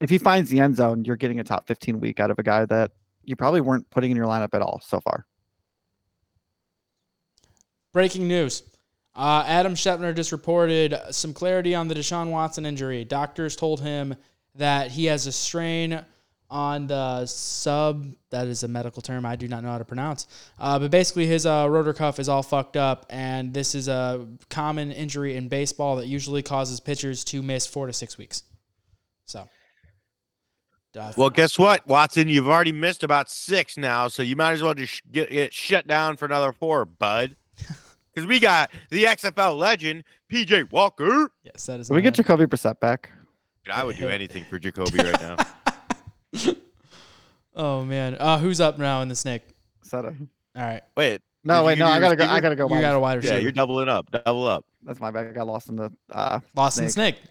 if 0.00 0.10
he 0.10 0.18
finds 0.18 0.50
the 0.50 0.60
end 0.60 0.76
zone, 0.76 1.04
you're 1.04 1.16
getting 1.16 1.40
a 1.40 1.44
top 1.44 1.66
15 1.66 2.00
week 2.00 2.20
out 2.20 2.30
of 2.30 2.38
a 2.38 2.42
guy 2.42 2.66
that 2.66 2.90
you 3.22 3.36
probably 3.36 3.60
weren't 3.60 3.88
putting 3.90 4.10
in 4.10 4.16
your 4.16 4.26
lineup 4.26 4.54
at 4.54 4.62
all 4.62 4.80
so 4.84 5.00
far. 5.00 5.26
Breaking 7.94 8.26
news. 8.26 8.64
Uh, 9.14 9.44
Adam 9.46 9.76
Schefter 9.76 10.12
just 10.14 10.32
reported 10.32 10.98
some 11.12 11.32
clarity 11.32 11.76
on 11.76 11.86
the 11.86 11.94
Deshaun 11.94 12.30
Watson 12.30 12.66
injury. 12.66 13.04
Doctors 13.04 13.54
told 13.54 13.80
him 13.80 14.16
that 14.56 14.90
he 14.90 15.04
has 15.04 15.28
a 15.28 15.32
strain 15.32 16.04
on 16.50 16.88
the 16.88 17.24
sub. 17.26 18.12
That 18.30 18.48
is 18.48 18.64
a 18.64 18.68
medical 18.68 19.00
term 19.00 19.24
I 19.24 19.36
do 19.36 19.46
not 19.46 19.62
know 19.62 19.70
how 19.70 19.78
to 19.78 19.84
pronounce. 19.84 20.26
Uh, 20.58 20.80
but 20.80 20.90
basically, 20.90 21.28
his 21.28 21.46
uh, 21.46 21.68
rotor 21.70 21.92
cuff 21.92 22.18
is 22.18 22.28
all 22.28 22.42
fucked 22.42 22.76
up, 22.76 23.06
and 23.10 23.54
this 23.54 23.76
is 23.76 23.86
a 23.86 24.26
common 24.50 24.90
injury 24.90 25.36
in 25.36 25.46
baseball 25.46 25.94
that 25.96 26.08
usually 26.08 26.42
causes 26.42 26.80
pitchers 26.80 27.22
to 27.26 27.42
miss 27.42 27.64
four 27.64 27.86
to 27.86 27.92
six 27.92 28.18
weeks. 28.18 28.42
So, 29.26 29.48
uh, 30.98 31.12
Well, 31.16 31.30
guess 31.30 31.60
what, 31.60 31.86
Watson? 31.86 32.26
You've 32.26 32.48
already 32.48 32.72
missed 32.72 33.04
about 33.04 33.30
six 33.30 33.76
now, 33.76 34.08
so 34.08 34.24
you 34.24 34.34
might 34.34 34.54
as 34.54 34.64
well 34.64 34.74
just 34.74 35.00
get, 35.12 35.30
get 35.30 35.54
shut 35.54 35.86
down 35.86 36.16
for 36.16 36.24
another 36.24 36.52
four, 36.52 36.84
bud. 36.84 37.36
Because 38.14 38.28
we 38.28 38.38
got 38.38 38.70
the 38.90 39.04
XFL 39.04 39.58
legend 39.58 40.04
PJ 40.32 40.70
Walker. 40.70 41.28
yes, 41.42 41.66
that 41.66 41.80
is. 41.80 41.88
Can 41.88 41.96
we 41.96 42.02
get 42.02 42.14
Jacoby 42.14 42.46
Brissett 42.46 42.78
back? 42.80 43.10
Dude, 43.64 43.74
I 43.74 43.82
would 43.84 43.96
do 43.96 44.08
anything 44.20 44.44
for 44.44 44.58
Jacoby 44.58 44.98
right 44.98 45.20
now. 45.20 45.36
Oh 47.56 47.84
man, 47.84 48.16
uh, 48.18 48.38
who's 48.38 48.60
up 48.60 48.78
now 48.78 49.00
in 49.02 49.08
the 49.08 49.14
snake? 49.14 49.42
Is 49.84 49.90
that 49.92 50.04
a... 50.04 50.08
All 50.08 50.14
right, 50.56 50.82
Wait, 50.96 51.20
No, 51.44 51.62
wait, 51.64 51.78
no, 51.78 51.86
I 51.86 52.00
gotta 52.00 52.16
go. 52.16 52.24
I 52.26 52.40
gotta 52.40 52.56
go. 52.56 52.64
you 52.66 52.74
wide 52.74 52.80
got 52.80 52.96
a 52.96 52.98
wide 52.98 53.14
receiver. 53.14 53.34
wide 53.34 53.38
yeah, 53.38 53.42
you're 53.44 53.52
doubling 53.52 53.88
up. 53.88 54.10
Double 54.10 54.46
up. 54.48 54.64
That's 54.82 54.98
my 55.00 55.12
bad. 55.12 55.28
I 55.28 55.30
got 55.32 55.46
lost 55.46 55.68
in 55.68 55.76
the 55.76 55.92
uh, 56.10 56.40
Lost 56.56 56.78
in 56.78 56.86
the 56.86 56.90
snake. 56.90 57.16
snake. 57.16 57.30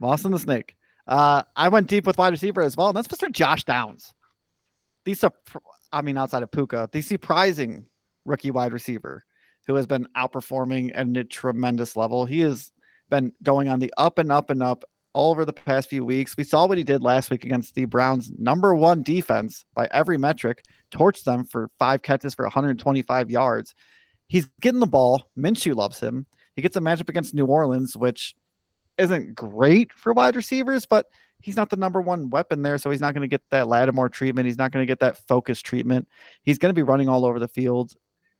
lost 0.00 0.24
in 0.24 0.30
the 0.30 0.38
snake. 0.38 0.76
Uh, 1.08 1.42
I 1.56 1.68
went 1.70 1.88
deep 1.88 2.06
with 2.06 2.18
wide 2.18 2.32
receiver 2.32 2.62
as 2.62 2.76
well, 2.76 2.88
and 2.88 2.96
that's 2.96 3.08
Mr. 3.08 3.32
Josh 3.32 3.64
Downs. 3.64 4.12
These, 5.04 5.18
sup- 5.18 5.34
I 5.92 6.02
mean, 6.02 6.16
outside 6.16 6.44
of 6.44 6.50
Puka, 6.52 6.88
the 6.92 7.02
surprising 7.02 7.86
rookie 8.24 8.52
wide 8.52 8.72
receiver 8.72 9.24
who 9.66 9.74
has 9.74 9.86
been 9.86 10.06
outperforming 10.16 10.92
at 10.94 11.16
a 11.16 11.24
tremendous 11.24 11.96
level. 11.96 12.26
He 12.26 12.40
has 12.40 12.72
been 13.10 13.32
going 13.42 13.68
on 13.68 13.78
the 13.78 13.92
up 13.96 14.18
and 14.18 14.32
up 14.32 14.50
and 14.50 14.62
up 14.62 14.84
all 15.14 15.30
over 15.30 15.44
the 15.44 15.52
past 15.52 15.90
few 15.90 16.04
weeks. 16.04 16.36
We 16.36 16.44
saw 16.44 16.66
what 16.66 16.78
he 16.78 16.84
did 16.84 17.02
last 17.02 17.30
week 17.30 17.44
against 17.44 17.74
the 17.74 17.84
Browns' 17.84 18.30
number 18.38 18.74
one 18.74 19.02
defense 19.02 19.64
by 19.74 19.88
every 19.90 20.18
metric, 20.18 20.64
torched 20.90 21.24
them 21.24 21.44
for 21.44 21.70
five 21.78 22.02
catches 22.02 22.34
for 22.34 22.44
125 22.44 23.30
yards. 23.30 23.74
He's 24.28 24.48
getting 24.60 24.80
the 24.80 24.86
ball. 24.86 25.30
Minshew 25.38 25.76
loves 25.76 26.00
him. 26.00 26.26
He 26.56 26.62
gets 26.62 26.76
a 26.76 26.80
matchup 26.80 27.08
against 27.08 27.34
New 27.34 27.46
Orleans, 27.46 27.96
which 27.96 28.34
isn't 28.98 29.34
great 29.34 29.92
for 29.92 30.12
wide 30.12 30.36
receivers, 30.36 30.86
but 30.86 31.06
he's 31.40 31.56
not 31.56 31.70
the 31.70 31.76
number 31.76 32.00
one 32.00 32.30
weapon 32.30 32.62
there. 32.62 32.78
So 32.78 32.90
he's 32.90 33.00
not 33.00 33.14
going 33.14 33.22
to 33.22 33.28
get 33.28 33.42
that 33.50 33.68
Lattimore 33.68 34.08
treatment. 34.08 34.46
He's 34.46 34.58
not 34.58 34.72
going 34.72 34.82
to 34.82 34.90
get 34.90 35.00
that 35.00 35.18
focus 35.28 35.60
treatment. 35.60 36.08
He's 36.42 36.58
going 36.58 36.70
to 36.70 36.78
be 36.78 36.82
running 36.82 37.08
all 37.08 37.26
over 37.26 37.38
the 37.38 37.48
field. 37.48 37.94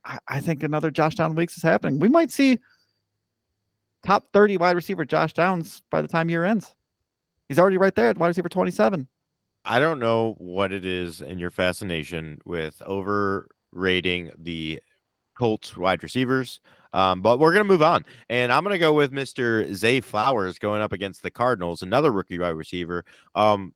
I, 0.05 0.19
I 0.29 0.41
think 0.41 0.63
another 0.63 0.91
Josh 0.91 1.15
Down 1.15 1.35
weeks 1.35 1.57
is 1.57 1.63
happening. 1.63 1.99
We 1.99 2.09
might 2.09 2.31
see 2.31 2.59
top 4.05 4.27
30 4.33 4.57
wide 4.57 4.77
receiver 4.77 5.05
Josh 5.05 5.33
Downs 5.33 5.83
by 5.91 6.03
the 6.03 6.09
time 6.09 6.29
year 6.29 6.45
ends. 6.45 6.75
He's 7.49 7.59
already 7.59 7.79
right 7.79 7.95
there 7.95 8.09
at 8.09 8.19
wide 8.19 8.29
receiver 8.29 8.49
27. 8.49 9.07
I 9.65 9.79
don't 9.79 10.01
know 10.01 10.35
what 10.39 10.73
it 10.73 10.85
is 10.85 11.21
in 11.21 11.39
your 11.39 11.51
fascination 11.51 12.41
with 12.45 12.83
overrating 12.83 14.33
the 14.37 14.81
Colts 15.35 15.77
wide 15.77 16.03
receivers. 16.03 16.61
Um, 16.95 17.23
but 17.23 17.39
we're 17.39 17.53
going 17.53 17.65
to 17.65 17.69
move 17.69 17.83
on. 17.83 18.05
And 18.29 18.53
I'm 18.53 18.65
going 18.65 18.75
to 18.75 18.79
go 18.79 18.93
with 18.93 19.13
Mr. 19.13 19.73
Zay 19.75 20.01
Flowers 20.01 20.59
going 20.59 20.83
up 20.83 20.93
against 20.93 21.23
the 21.23 21.31
Cardinals, 21.31 21.83
another 21.83 22.13
rookie 22.13 22.39
wide 22.39 22.51
receiver. 22.51 23.05
Um, 23.35 23.73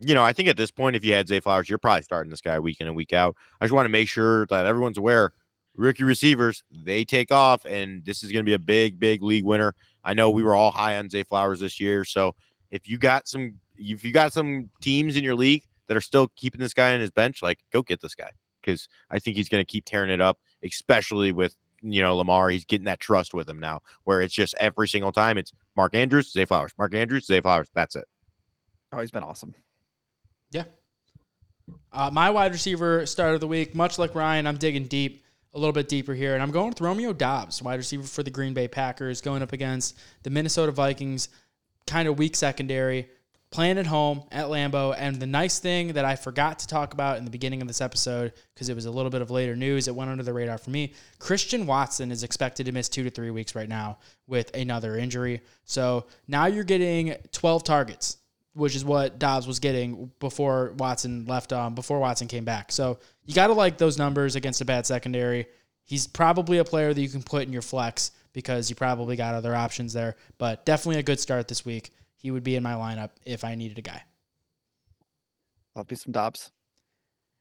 you 0.00 0.14
know, 0.14 0.22
I 0.22 0.32
think 0.32 0.48
at 0.48 0.56
this 0.56 0.70
point, 0.70 0.96
if 0.96 1.04
you 1.04 1.14
had 1.14 1.28
Zay 1.28 1.40
Flowers, 1.40 1.70
you're 1.70 1.78
probably 1.78 2.02
starting 2.02 2.30
this 2.30 2.40
guy 2.40 2.58
week 2.58 2.80
in 2.80 2.88
and 2.88 2.96
week 2.96 3.12
out. 3.12 3.36
I 3.60 3.64
just 3.64 3.74
want 3.74 3.86
to 3.86 3.90
make 3.90 4.08
sure 4.08 4.46
that 4.46 4.66
everyone's 4.66 4.98
aware 4.98 5.32
rookie 5.76 6.04
receivers, 6.04 6.62
they 6.70 7.04
take 7.04 7.32
off, 7.32 7.64
and 7.64 8.04
this 8.04 8.22
is 8.22 8.32
going 8.32 8.44
to 8.44 8.48
be 8.48 8.54
a 8.54 8.58
big, 8.58 8.98
big 8.98 9.22
league 9.22 9.44
winner. 9.44 9.74
I 10.04 10.14
know 10.14 10.30
we 10.30 10.42
were 10.42 10.54
all 10.54 10.70
high 10.70 10.98
on 10.98 11.08
Zay 11.08 11.22
Flowers 11.22 11.60
this 11.60 11.80
year. 11.80 12.04
So 12.04 12.34
if 12.70 12.88
you 12.88 12.98
got 12.98 13.28
some, 13.28 13.54
if 13.76 14.04
you 14.04 14.12
got 14.12 14.32
some 14.32 14.70
teams 14.80 15.16
in 15.16 15.24
your 15.24 15.34
league 15.34 15.64
that 15.86 15.96
are 15.96 16.02
still 16.02 16.28
keeping 16.36 16.60
this 16.60 16.74
guy 16.74 16.94
on 16.94 17.00
his 17.00 17.10
bench, 17.10 17.42
like 17.42 17.60
go 17.72 17.82
get 17.82 18.00
this 18.00 18.14
guy 18.14 18.30
because 18.60 18.88
I 19.10 19.18
think 19.18 19.36
he's 19.36 19.48
going 19.48 19.64
to 19.64 19.70
keep 19.70 19.84
tearing 19.84 20.10
it 20.10 20.20
up, 20.20 20.38
especially 20.62 21.32
with 21.32 21.54
you 21.82 22.02
know 22.02 22.16
Lamar. 22.16 22.50
He's 22.50 22.64
getting 22.64 22.86
that 22.86 23.00
trust 23.00 23.34
with 23.34 23.48
him 23.48 23.60
now, 23.60 23.80
where 24.04 24.20
it's 24.20 24.34
just 24.34 24.54
every 24.58 24.88
single 24.88 25.12
time 25.12 25.38
it's 25.38 25.52
Mark 25.76 25.94
Andrews, 25.94 26.32
Zay 26.32 26.44
Flowers, 26.44 26.72
Mark 26.78 26.94
Andrews, 26.94 27.26
Zay 27.26 27.40
Flowers. 27.40 27.68
That's 27.74 27.96
it. 27.96 28.06
Oh, 28.92 29.00
he's 29.00 29.10
been 29.10 29.22
awesome. 29.22 29.54
Yeah. 30.50 30.64
Uh, 31.92 32.10
my 32.12 32.30
wide 32.30 32.52
receiver 32.52 33.06
start 33.06 33.34
of 33.34 33.40
the 33.40 33.46
week, 33.46 33.74
much 33.74 33.98
like 33.98 34.14
Ryan, 34.14 34.46
I'm 34.46 34.56
digging 34.56 34.86
deep, 34.86 35.21
a 35.54 35.58
little 35.58 35.72
bit 35.72 35.88
deeper 35.88 36.14
here, 36.14 36.34
and 36.34 36.42
I'm 36.42 36.50
going 36.50 36.70
with 36.70 36.80
Romeo 36.80 37.12
Doubs, 37.12 37.62
wide 37.62 37.76
receiver 37.76 38.04
for 38.04 38.22
the 38.22 38.30
Green 38.30 38.54
Bay 38.54 38.68
Packers, 38.68 39.20
going 39.20 39.42
up 39.42 39.52
against 39.52 39.98
the 40.22 40.30
Minnesota 40.30 40.72
Vikings, 40.72 41.28
kind 41.86 42.08
of 42.08 42.18
weak 42.18 42.36
secondary, 42.36 43.08
playing 43.50 43.76
at 43.76 43.86
home 43.86 44.22
at 44.32 44.46
Lambeau. 44.46 44.94
And 44.96 45.20
the 45.20 45.26
nice 45.26 45.58
thing 45.58 45.92
that 45.92 46.06
I 46.06 46.16
forgot 46.16 46.58
to 46.60 46.66
talk 46.66 46.94
about 46.94 47.18
in 47.18 47.26
the 47.26 47.30
beginning 47.30 47.60
of 47.60 47.68
this 47.68 47.82
episode, 47.82 48.32
because 48.54 48.70
it 48.70 48.74
was 48.74 48.86
a 48.86 48.90
little 48.90 49.10
bit 49.10 49.20
of 49.20 49.30
later 49.30 49.54
news, 49.54 49.88
it 49.88 49.94
went 49.94 50.10
under 50.10 50.24
the 50.24 50.32
radar 50.32 50.56
for 50.56 50.70
me. 50.70 50.94
Christian 51.18 51.66
Watson 51.66 52.10
is 52.10 52.24
expected 52.24 52.64
to 52.64 52.72
miss 52.72 52.88
two 52.88 53.04
to 53.04 53.10
three 53.10 53.30
weeks 53.30 53.54
right 53.54 53.68
now 53.68 53.98
with 54.26 54.56
another 54.56 54.96
injury. 54.96 55.42
So 55.64 56.06
now 56.26 56.46
you're 56.46 56.64
getting 56.64 57.14
12 57.32 57.62
targets 57.62 58.16
which 58.54 58.76
is 58.76 58.84
what 58.84 59.18
Doubs 59.18 59.46
was 59.46 59.58
getting 59.58 60.10
before 60.20 60.74
Watson 60.76 61.24
left 61.26 61.52
um, 61.52 61.74
before 61.74 61.98
Watson 61.98 62.28
came 62.28 62.44
back. 62.44 62.70
So 62.72 62.98
you 63.24 63.34
got 63.34 63.46
to 63.48 63.54
like 63.54 63.78
those 63.78 63.98
numbers 63.98 64.36
against 64.36 64.60
a 64.60 64.64
bad 64.64 64.86
secondary. 64.86 65.46
He's 65.84 66.06
probably 66.06 66.58
a 66.58 66.64
player 66.64 66.92
that 66.92 67.00
you 67.00 67.08
can 67.08 67.22
put 67.22 67.44
in 67.44 67.52
your 67.52 67.62
flex 67.62 68.12
because 68.32 68.70
you 68.70 68.76
probably 68.76 69.16
got 69.16 69.34
other 69.34 69.54
options 69.54 69.92
there, 69.92 70.16
but 70.38 70.64
definitely 70.64 71.00
a 71.00 71.02
good 71.02 71.20
start 71.20 71.48
this 71.48 71.64
week. 71.64 71.90
He 72.16 72.30
would 72.30 72.44
be 72.44 72.56
in 72.56 72.62
my 72.62 72.74
lineup 72.74 73.10
if 73.24 73.44
I 73.44 73.54
needed 73.54 73.78
a 73.78 73.82
guy. 73.82 74.02
I'll 75.74 75.84
be 75.84 75.96
some 75.96 76.12
Doubs. 76.12 76.50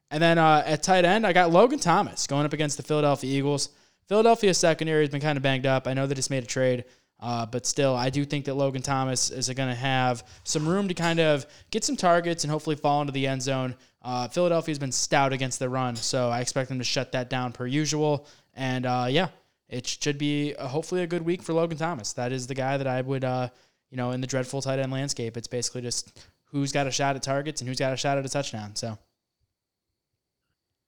And 0.10 0.22
then 0.22 0.38
uh, 0.38 0.64
at 0.66 0.84
tight 0.84 1.06
end, 1.06 1.26
I 1.26 1.34
got 1.34 1.52
Logan 1.52 1.80
Thomas 1.80 2.28
going 2.28 2.46
up 2.46 2.54
against 2.54 2.78
the 2.78 2.84
Philadelphia 2.84 3.38
Eagles. 3.38 3.70
Philadelphia 4.08 4.54
secondary 4.54 5.04
has 5.04 5.10
been 5.10 5.22
kind 5.22 5.38
of 5.38 5.44
banged 5.44 5.66
up. 5.66 5.88
I 5.88 5.94
know 5.94 6.06
they 6.08 6.16
just 6.16 6.30
made 6.30 6.44
a 6.44 6.48
trade, 6.48 6.84
uh, 7.22 7.46
but 7.46 7.68
still, 7.68 7.96
I 7.96 8.10
do 8.10 8.26
think 8.26 8.46
that 8.46 8.56
Logan 8.56 8.82
Thomas 8.82 9.30
is 9.30 9.48
going 9.50 9.70
to 9.70 9.76
have 9.76 10.26
some 10.44 10.68
room 10.68 10.88
to 10.88 10.96
kind 10.96 11.20
of 11.20 11.46
get 11.70 11.84
some 11.84 11.96
targets 11.96 12.44
and 12.44 12.52
hopefully 12.52 12.76
fall 12.76 13.02
into 13.02 13.14
the 13.14 13.28
end 13.28 13.44
zone. 13.44 13.76
Uh, 14.02 14.28
Philadelphia's 14.28 14.80
been 14.80 14.92
stout 14.92 15.32
against 15.32 15.60
the 15.60 15.70
run, 15.70 15.96
so 15.96 16.30
I 16.30 16.42
expect 16.42 16.70
them 16.70 16.80
to 16.80 16.84
shut 16.84 17.12
that 17.12 17.30
down 17.30 17.52
per 17.52 17.68
usual. 17.68 18.26
And 18.56 18.88
uh, 18.88 19.06
yeah, 19.10 19.28
it 19.70 19.86
should 19.86 20.18
be 20.18 20.56
uh, 20.56 20.68
hopefully 20.68 21.04
a 21.04 21.08
good 21.08 21.22
week 21.22 21.44
for 21.44 21.54
Logan 21.54 21.78
Thomas. 21.78 22.14
That 22.14 22.32
is 22.32 22.48
the 22.48 22.56
guy 22.56 22.78
that 22.78 22.88
I 22.88 23.02
would, 23.02 23.24
uh, 23.24 23.50
you 23.92 23.98
know, 23.98 24.12
in 24.12 24.22
the 24.22 24.28
dreadful 24.28 24.64
tight 24.64 24.80
end 24.80 24.92
landscape, 24.92 25.38
it's 25.38 25.48
basically 25.48 25.82
just 25.82 26.26
who's 26.46 26.72
got 26.72 26.88
a 26.88 26.92
shot 26.92 27.16
at 27.16 27.22
targets 27.22 27.62
and 27.62 27.68
who's 27.68 27.80
got 27.80 27.94
a 27.94 27.98
shot 27.98 28.18
at 28.18 28.26
a 28.26 28.30
touchdown. 28.30 28.76
So. 28.76 28.98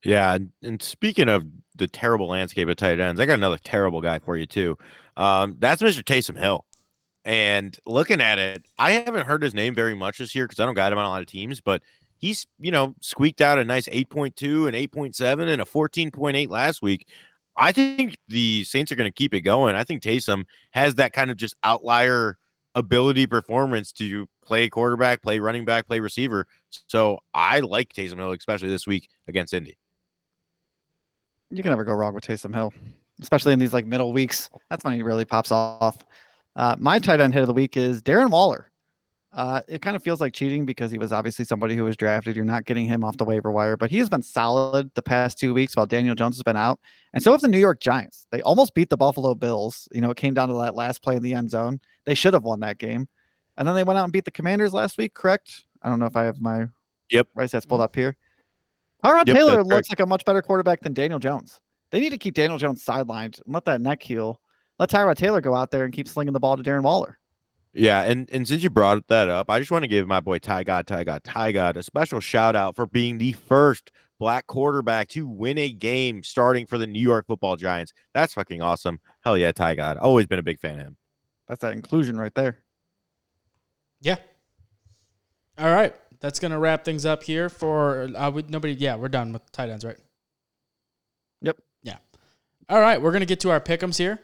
Yeah, 0.03 0.37
and 0.63 0.81
speaking 0.81 1.29
of 1.29 1.45
the 1.75 1.87
terrible 1.87 2.27
landscape 2.27 2.67
of 2.67 2.75
tight 2.75 2.99
ends, 2.99 3.21
I 3.21 3.25
got 3.25 3.35
another 3.35 3.59
terrible 3.63 4.01
guy 4.01 4.19
for 4.19 4.35
you 4.35 4.45
too. 4.45 4.77
Um, 5.17 5.55
that's 5.59 5.81
Mr. 5.81 6.03
Taysom 6.03 6.37
Hill. 6.37 6.65
And 7.25 7.77
looking 7.85 8.19
at 8.19 8.37
it, 8.37 8.65
I 8.77 8.91
haven't 8.91 9.25
heard 9.25 9.43
his 9.43 9.53
name 9.53 9.73
very 9.73 9.95
much 9.95 10.17
this 10.17 10.35
year 10.35 10.45
because 10.45 10.59
I 10.59 10.65
don't 10.65 10.73
got 10.73 10.91
him 10.91 10.97
on 10.99 11.05
a 11.05 11.09
lot 11.09 11.21
of 11.21 11.27
teams, 11.27 11.61
but 11.61 11.81
he's, 12.17 12.45
you 12.59 12.71
know, 12.71 12.95
squeaked 13.01 13.41
out 13.41 13.59
a 13.59 13.63
nice 13.63 13.87
8.2 13.87 14.67
and 14.67 14.75
8.7 14.91 15.47
and 15.47 15.61
a 15.61 15.65
14.8 15.65 16.49
last 16.49 16.81
week. 16.81 17.07
I 17.55 17.71
think 17.71 18.17
the 18.27 18.63
Saints 18.63 18.91
are 18.91 18.95
going 18.95 19.09
to 19.09 19.15
keep 19.15 19.33
it 19.33 19.41
going. 19.41 19.75
I 19.75 19.83
think 19.83 20.01
Taysom 20.01 20.45
has 20.71 20.95
that 20.95 21.13
kind 21.13 21.31
of 21.31 21.37
just 21.37 21.55
outlier 21.63 22.37
ability 22.75 23.27
performance 23.27 23.91
to 23.93 24.27
play 24.43 24.69
quarterback, 24.69 25.21
play 25.21 25.39
running 25.39 25.63
back, 25.63 25.87
play 25.87 25.99
receiver. 25.99 26.47
So 26.87 27.19
I 27.33 27.59
like 27.59 27.93
Taysom 27.93 28.17
Hill, 28.17 28.31
especially 28.31 28.69
this 28.69 28.87
week 28.87 29.09
against 29.27 29.53
Indy. 29.53 29.77
You 31.51 31.61
can 31.61 31.69
never 31.69 31.83
go 31.83 31.93
wrong 31.93 32.15
with 32.15 32.25
Taysom 32.25 32.53
Hill, 32.53 32.73
especially 33.23 33.53
in 33.53 33.59
these 33.59 33.73
like 33.73 33.85
middle 33.87 34.13
weeks. 34.13 34.49
That's 34.69 34.83
when 34.83 34.93
he 34.93 35.01
really 35.01 35.25
pops 35.25 35.51
off. 35.51 35.97
Uh, 36.55 36.75
my 36.77 36.99
tight 36.99 37.19
end 37.19 37.33
hit 37.33 37.41
of 37.41 37.47
the 37.47 37.53
week 37.53 37.75
is 37.75 38.01
Darren 38.01 38.29
Waller. 38.29 38.69
Uh, 39.31 39.61
it 39.67 39.81
kind 39.81 39.95
of 39.95 40.03
feels 40.03 40.21
like 40.21 40.31
cheating 40.31 40.63
because 40.63 40.91
he 40.91 40.99
was 40.99 41.11
obviously 41.11 41.43
somebody 41.43 41.75
who 41.75 41.83
was 41.83 41.97
drafted. 41.97 42.35
You're 42.35 42.45
not 42.45 42.65
getting 42.65 42.85
him 42.85 43.03
off 43.03 43.17
the 43.17 43.25
waiver 43.25 43.51
wire, 43.51 43.75
but 43.75 43.89
he 43.89 43.97
has 43.97 44.07
been 44.07 44.21
solid 44.21 44.91
the 44.93 45.01
past 45.01 45.39
two 45.39 45.55
weeks 45.55 45.75
while 45.75 45.87
Daniel 45.87 46.13
Jones 46.13 46.35
has 46.35 46.43
been 46.43 46.57
out. 46.57 46.79
And 47.13 47.23
so 47.23 47.31
have 47.31 47.41
the 47.41 47.47
New 47.47 47.57
York 47.57 47.79
Giants. 47.79 48.27
They 48.31 48.43
almost 48.43 48.75
beat 48.75 48.91
the 48.91 48.97
Buffalo 48.97 49.33
Bills. 49.33 49.87
You 49.91 50.01
know, 50.01 50.11
it 50.11 50.17
came 50.17 50.35
down 50.35 50.49
to 50.49 50.53
that 50.55 50.75
last 50.75 51.01
play 51.01 51.15
in 51.15 51.23
the 51.23 51.33
end 51.33 51.49
zone. 51.49 51.79
They 52.05 52.13
should 52.13 52.35
have 52.35 52.43
won 52.43 52.59
that 52.59 52.77
game. 52.77 53.07
And 53.57 53.67
then 53.67 53.73
they 53.73 53.83
went 53.83 53.97
out 53.97 54.03
and 54.03 54.13
beat 54.13 54.25
the 54.25 54.31
Commanders 54.31 54.71
last 54.71 54.99
week, 54.99 55.15
correct? 55.15 55.63
I 55.81 55.89
don't 55.89 55.99
know 55.99 56.05
if 56.05 56.15
I 56.15 56.25
have 56.25 56.39
my 56.39 56.67
Yep. 57.09 57.27
right 57.33 57.49
stats 57.49 57.67
pulled 57.67 57.81
up 57.81 57.95
here. 57.95 58.15
Tyrod 59.03 59.27
Yep, 59.27 59.35
Taylor 59.35 59.63
looks 59.63 59.89
like 59.89 59.99
a 59.99 60.05
much 60.05 60.25
better 60.25 60.41
quarterback 60.41 60.81
than 60.81 60.93
Daniel 60.93 61.19
Jones. 61.19 61.59
They 61.93 61.99
need 61.99 62.09
to 62.09 62.17
keep 62.17 62.33
Daniel 62.33 62.57
Jones 62.57 62.83
sidelined 62.83 63.39
and 63.45 63.53
let 63.53 63.65
that 63.65 63.79
neck 63.79 64.01
heal. 64.01 64.41
Let 64.79 64.89
Tyrod 64.89 65.15
Taylor 65.15 65.41
go 65.41 65.53
out 65.53 65.69
there 65.69 65.85
and 65.85 65.93
keep 65.93 66.07
slinging 66.07 66.33
the 66.33 66.39
ball 66.39 66.57
to 66.57 66.63
Darren 66.63 66.81
Waller. 66.81 67.19
Yeah, 67.71 68.01
and 68.01 68.27
and 68.31 68.47
since 68.47 68.63
you 68.63 68.71
brought 68.71 69.07
that 69.09 69.29
up, 69.29 69.47
I 69.51 69.59
just 69.59 69.69
want 69.69 69.83
to 69.83 69.87
give 69.87 70.07
my 70.07 70.19
boy 70.19 70.39
Ty 70.39 70.63
God, 70.63 70.87
Ty 70.87 71.03
God, 71.03 71.23
Ty 71.23 71.51
God 71.51 71.77
a 71.77 71.83
special 71.83 72.19
shout 72.19 72.55
out 72.55 72.75
for 72.75 72.87
being 72.87 73.19
the 73.19 73.33
first 73.33 73.91
black 74.19 74.47
quarterback 74.47 75.07
to 75.09 75.27
win 75.27 75.59
a 75.59 75.69
game 75.71 76.23
starting 76.23 76.65
for 76.65 76.79
the 76.79 76.87
New 76.87 76.99
York 76.99 77.27
Football 77.27 77.57
Giants. 77.57 77.93
That's 78.15 78.33
fucking 78.33 78.63
awesome. 78.63 78.99
Hell 79.23 79.37
yeah, 79.37 79.51
Ty 79.51 79.75
God. 79.75 79.97
Always 79.97 80.25
been 80.25 80.39
a 80.39 80.43
big 80.43 80.59
fan 80.59 80.79
of 80.79 80.87
him. 80.87 80.97
That's 81.47 81.61
that 81.61 81.73
inclusion 81.73 82.17
right 82.17 82.33
there. 82.33 82.63
Yeah. 84.01 84.17
All 85.59 85.71
right. 85.71 85.93
That's 86.21 86.39
going 86.39 86.53
to 86.53 86.59
wrap 86.59 86.85
things 86.85 87.05
up 87.05 87.21
here 87.21 87.49
for 87.49 88.09
uh, 88.15 88.31
we, 88.31 88.43
nobody. 88.47 88.73
Yeah, 88.73 88.95
we're 88.95 89.09
done 89.09 89.31
with 89.31 89.51
tight 89.51 89.69
ends, 89.69 89.85
right? 89.85 89.97
Yep. 92.63 92.69
Yeah. 92.69 92.75
All 92.75 92.81
right. 92.81 93.01
We're 93.01 93.11
going 93.11 93.21
to 93.21 93.25
get 93.27 93.39
to 93.41 93.49
our 93.51 93.59
pickums 93.59 93.97
here. 93.97 94.19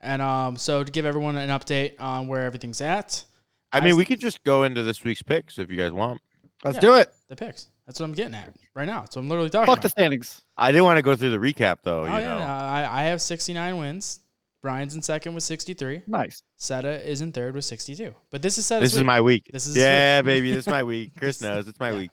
And 0.00 0.20
um, 0.22 0.56
so 0.56 0.84
to 0.84 0.90
give 0.92 1.06
everyone 1.06 1.36
an 1.36 1.48
update 1.50 1.94
on 2.00 2.28
where 2.28 2.42
everything's 2.42 2.80
at, 2.80 3.24
I 3.72 3.78
I 3.78 3.80
mean, 3.80 3.92
s- 3.92 3.96
we 3.96 4.04
could 4.04 4.20
just 4.20 4.44
go 4.44 4.64
into 4.64 4.82
this 4.82 5.02
week's 5.04 5.22
picks 5.22 5.58
if 5.58 5.70
you 5.70 5.76
guys 5.76 5.92
want. 5.92 6.20
Let's 6.64 6.76
Yeah. 6.76 6.80
do 6.80 6.94
it. 6.94 7.12
the 7.28 7.36
picks. 7.36 7.68
That's 7.86 7.98
what 8.00 8.06
I'm 8.06 8.12
getting 8.14 8.34
at 8.34 8.54
right 8.74 8.84
now. 8.86 9.04
So 9.08 9.20
I'm 9.20 9.28
literally 9.28 9.50
talking 9.50 9.66
Fuck 9.66 9.78
about. 9.78 9.82
the 9.82 9.88
standings. 9.88 10.42
I 10.56 10.70
didn't 10.72 10.84
want 10.84 10.98
to 10.98 11.02
go 11.02 11.14
through 11.16 11.30
the 11.30 11.38
recap 11.38 11.78
though. 11.82 12.02
Oh, 12.02 12.04
you 12.06 12.12
yeah. 12.12 12.20
know. 12.34 12.38
no, 12.40 12.44
I, 12.46 12.88
I 12.90 13.02
have 13.04 13.22
69 13.22 13.76
wins. 13.78 14.20
Brian's 14.62 14.94
in 14.96 15.02
second 15.02 15.34
with 15.34 15.44
63. 15.44 16.02
Nice. 16.08 16.42
Seta 16.56 17.08
is 17.08 17.20
in 17.20 17.30
third 17.32 17.54
with 17.54 17.64
62. 17.64 18.14
But 18.30 18.42
this 18.42 18.58
is 18.58 18.66
Seta's 18.66 18.90
This 18.92 18.98
is 18.98 19.04
my 19.04 19.20
week. 19.20 19.48
This 19.52 19.66
is- 19.66 19.76
yeah, 19.76 20.22
baby. 20.22 20.50
This 20.50 20.66
is 20.66 20.68
my 20.68 20.82
week. 20.84 21.12
Chris 21.16 21.40
knows 21.40 21.68
it's 21.68 21.78
my 21.80 21.90
Yeah. 21.92 21.98
week. 21.98 22.10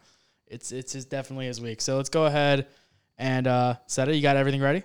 It's 0.48 0.72
it's 0.72 0.94
his, 0.94 1.06
definitely 1.06 1.48
his 1.48 1.60
week. 1.60 1.82
So 1.82 1.98
let's 1.98 2.10
go 2.10 2.26
ahead 2.26 2.68
and 3.18 3.48
uh, 3.48 3.76
Seta, 3.88 4.16
you 4.16 4.22
got 4.22 4.36
everything 4.38 4.62
ready? 4.62 4.84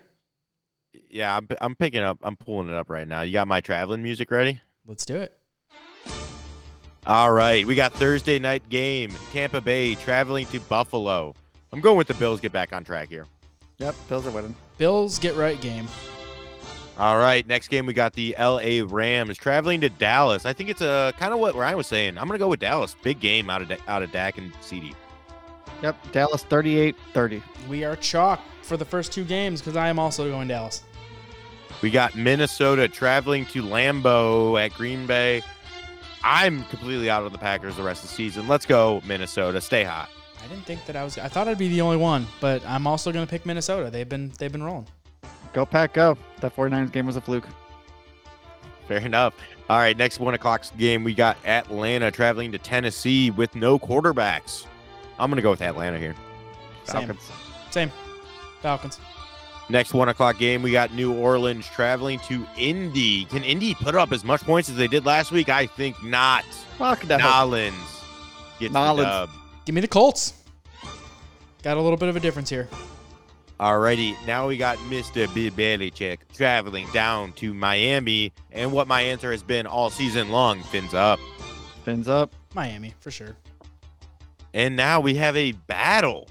Yeah, 1.11 1.36
I'm, 1.36 1.48
I'm 1.61 1.74
picking 1.74 2.02
up. 2.02 2.18
I'm 2.22 2.36
pulling 2.36 2.68
it 2.68 2.74
up 2.74 2.90
right 2.90 3.06
now. 3.06 3.22
You 3.22 3.32
got 3.32 3.48
my 3.48 3.61
traveling 3.61 4.02
music 4.02 4.30
ready? 4.30 4.61
Let's 4.86 5.04
do 5.04 5.16
it. 5.16 5.38
All 7.06 7.32
right, 7.32 7.66
we 7.66 7.74
got 7.74 7.92
Thursday 7.94 8.38
night 8.38 8.68
game. 8.68 9.11
Tampa 9.32 9.61
Bay 9.61 9.94
traveling 9.94 10.46
to 10.46 10.61
Buffalo. 10.61 11.34
I'm 11.72 11.80
going 11.80 11.96
with 11.96 12.06
the 12.06 12.14
Bills. 12.14 12.40
Get 12.40 12.52
back 12.52 12.72
on 12.72 12.84
track 12.84 13.09
here. 13.09 13.26
Yep, 13.78 13.94
Bills 14.09 14.26
are 14.26 14.30
winning. 14.30 14.54
Bills 14.76 15.18
get 15.18 15.34
right 15.34 15.59
game. 15.61 15.88
All 16.98 17.16
right, 17.16 17.46
next 17.46 17.68
game 17.68 17.86
we 17.86 17.92
got 17.92 18.12
the 18.12 18.34
LA 18.38 18.84
Rams 18.84 19.38
traveling 19.38 19.80
to 19.82 19.88
Dallas. 19.88 20.44
I 20.44 20.52
think 20.52 20.68
it's 20.68 20.82
uh, 20.82 21.12
a 21.14 21.18
kind 21.18 21.32
of 21.32 21.38
what 21.38 21.54
Ryan 21.54 21.76
was 21.76 21.86
saying. 21.86 22.18
I'm 22.18 22.26
gonna 22.26 22.38
go 22.38 22.48
with 22.48 22.61
Dallas. 22.61 22.96
Big 23.02 23.20
game 23.20 23.48
out 23.48 23.62
of 23.62 23.70
out 23.86 24.02
of 24.02 24.11
Dak 24.11 24.36
and 24.36 24.52
CeeDee. 24.54 24.94
Yep, 25.82 26.11
Dallas 26.11 26.44
38-30. 26.44 27.40
We 27.68 27.84
are 27.84 27.94
chalk 27.94 28.40
for 28.62 28.76
the 28.76 28.84
first 28.84 29.12
two 29.12 29.24
games 29.24 29.61
because 29.61 29.76
I 29.76 29.88
am 29.88 30.00
also 30.00 30.28
going 30.28 30.48
Dallas. 30.48 30.82
We 31.80 31.90
got 31.90 32.16
Minnesota 32.16 32.88
traveling 32.88 33.46
to 33.46 33.62
Lambeau 33.62 34.60
at 34.60 34.72
Green 34.74 35.06
Bay. 35.06 35.42
I'm 36.24 36.64
completely 36.64 37.08
out 37.08 37.24
of 37.24 37.32
the 37.32 37.38
Packers 37.38 37.76
the 37.76 37.82
rest 37.82 38.02
of 38.02 38.10
the 38.10 38.16
season. 38.16 38.48
Let's 38.48 38.66
go 38.66 39.00
Minnesota. 39.06 39.60
Stay 39.60 39.84
hot. 39.84 40.10
I 40.42 40.46
didn't 40.48 40.64
think 40.64 40.84
that 40.86 40.96
I 40.96 41.04
was. 41.04 41.18
I 41.18 41.28
thought 41.28 41.48
I'd 41.48 41.58
be 41.58 41.68
the 41.68 41.80
only 41.80 41.96
one, 41.96 42.26
but 42.40 42.64
I'm 42.66 42.86
also 42.86 43.12
going 43.12 43.24
to 43.24 43.30
pick 43.30 43.46
Minnesota. 43.46 43.90
They've 43.90 44.08
been 44.08 44.32
they've 44.38 44.52
been 44.52 44.62
rolling. 44.62 44.86
Go 45.52 45.64
Pack, 45.64 45.94
go. 45.94 46.16
That 46.40 46.54
49ers 46.54 46.92
game 46.92 47.06
was 47.06 47.16
a 47.16 47.20
fluke. 47.20 47.46
Fair 48.86 48.98
enough. 48.98 49.34
All 49.68 49.78
right, 49.78 49.96
next 49.96 50.18
one 50.18 50.34
o'clock 50.34 50.64
game 50.78 51.04
we 51.04 51.14
got 51.14 51.36
Atlanta 51.44 52.10
traveling 52.10 52.52
to 52.52 52.58
Tennessee 52.58 53.30
with 53.30 53.54
no 53.54 53.78
quarterbacks. 53.78 54.66
I'm 55.18 55.30
gonna 55.30 55.42
go 55.42 55.50
with 55.50 55.62
Atlanta 55.62 55.98
here. 55.98 56.14
Same. 56.84 57.06
Falcons. 57.06 57.30
Same. 57.70 57.92
Falcons. 58.62 58.98
Next 59.70 59.92
one 59.92 60.08
o'clock 60.08 60.38
game, 60.38 60.62
we 60.62 60.72
got 60.72 60.94
New 60.94 61.12
Orleans 61.12 61.66
traveling 61.66 62.18
to 62.20 62.46
Indy. 62.56 63.26
Can 63.26 63.44
Indy 63.44 63.74
put 63.74 63.94
up 63.94 64.12
as 64.12 64.24
much 64.24 64.40
points 64.42 64.70
as 64.70 64.76
they 64.76 64.88
did 64.88 65.04
last 65.04 65.30
week? 65.30 65.50
I 65.50 65.66
think 65.66 66.02
not. 66.02 66.44
Fuck 66.78 67.02
that. 67.02 67.20
Nolans 67.20 67.74
gets 68.58 68.72
the 68.72 68.80
Nolans. 68.80 69.06
dub. 69.06 69.30
Give 69.66 69.74
me 69.74 69.82
the 69.82 69.88
Colts. 69.88 70.32
Got 71.62 71.76
a 71.76 71.80
little 71.80 71.98
bit 71.98 72.08
of 72.08 72.16
a 72.16 72.20
difference 72.20 72.48
here. 72.48 72.68
Alrighty, 73.60 74.14
now 74.24 74.46
we 74.46 74.56
got 74.56 74.78
Mr. 74.78 75.32
Bill 75.34 75.50
Belichick 75.50 76.18
traveling 76.32 76.86
down 76.92 77.32
to 77.32 77.52
Miami, 77.52 78.32
and 78.52 78.72
what 78.72 78.86
my 78.86 79.02
answer 79.02 79.32
has 79.32 79.42
been 79.42 79.66
all 79.66 79.90
season 79.90 80.30
long, 80.30 80.62
fins 80.62 80.94
up. 80.94 81.18
Fins 81.84 82.08
up. 82.08 82.32
Miami 82.54 82.94
for 83.00 83.10
sure. 83.10 83.36
And 84.54 84.76
now 84.76 85.00
we 85.00 85.14
have 85.16 85.36
a 85.36 85.52
battle. 85.52 86.28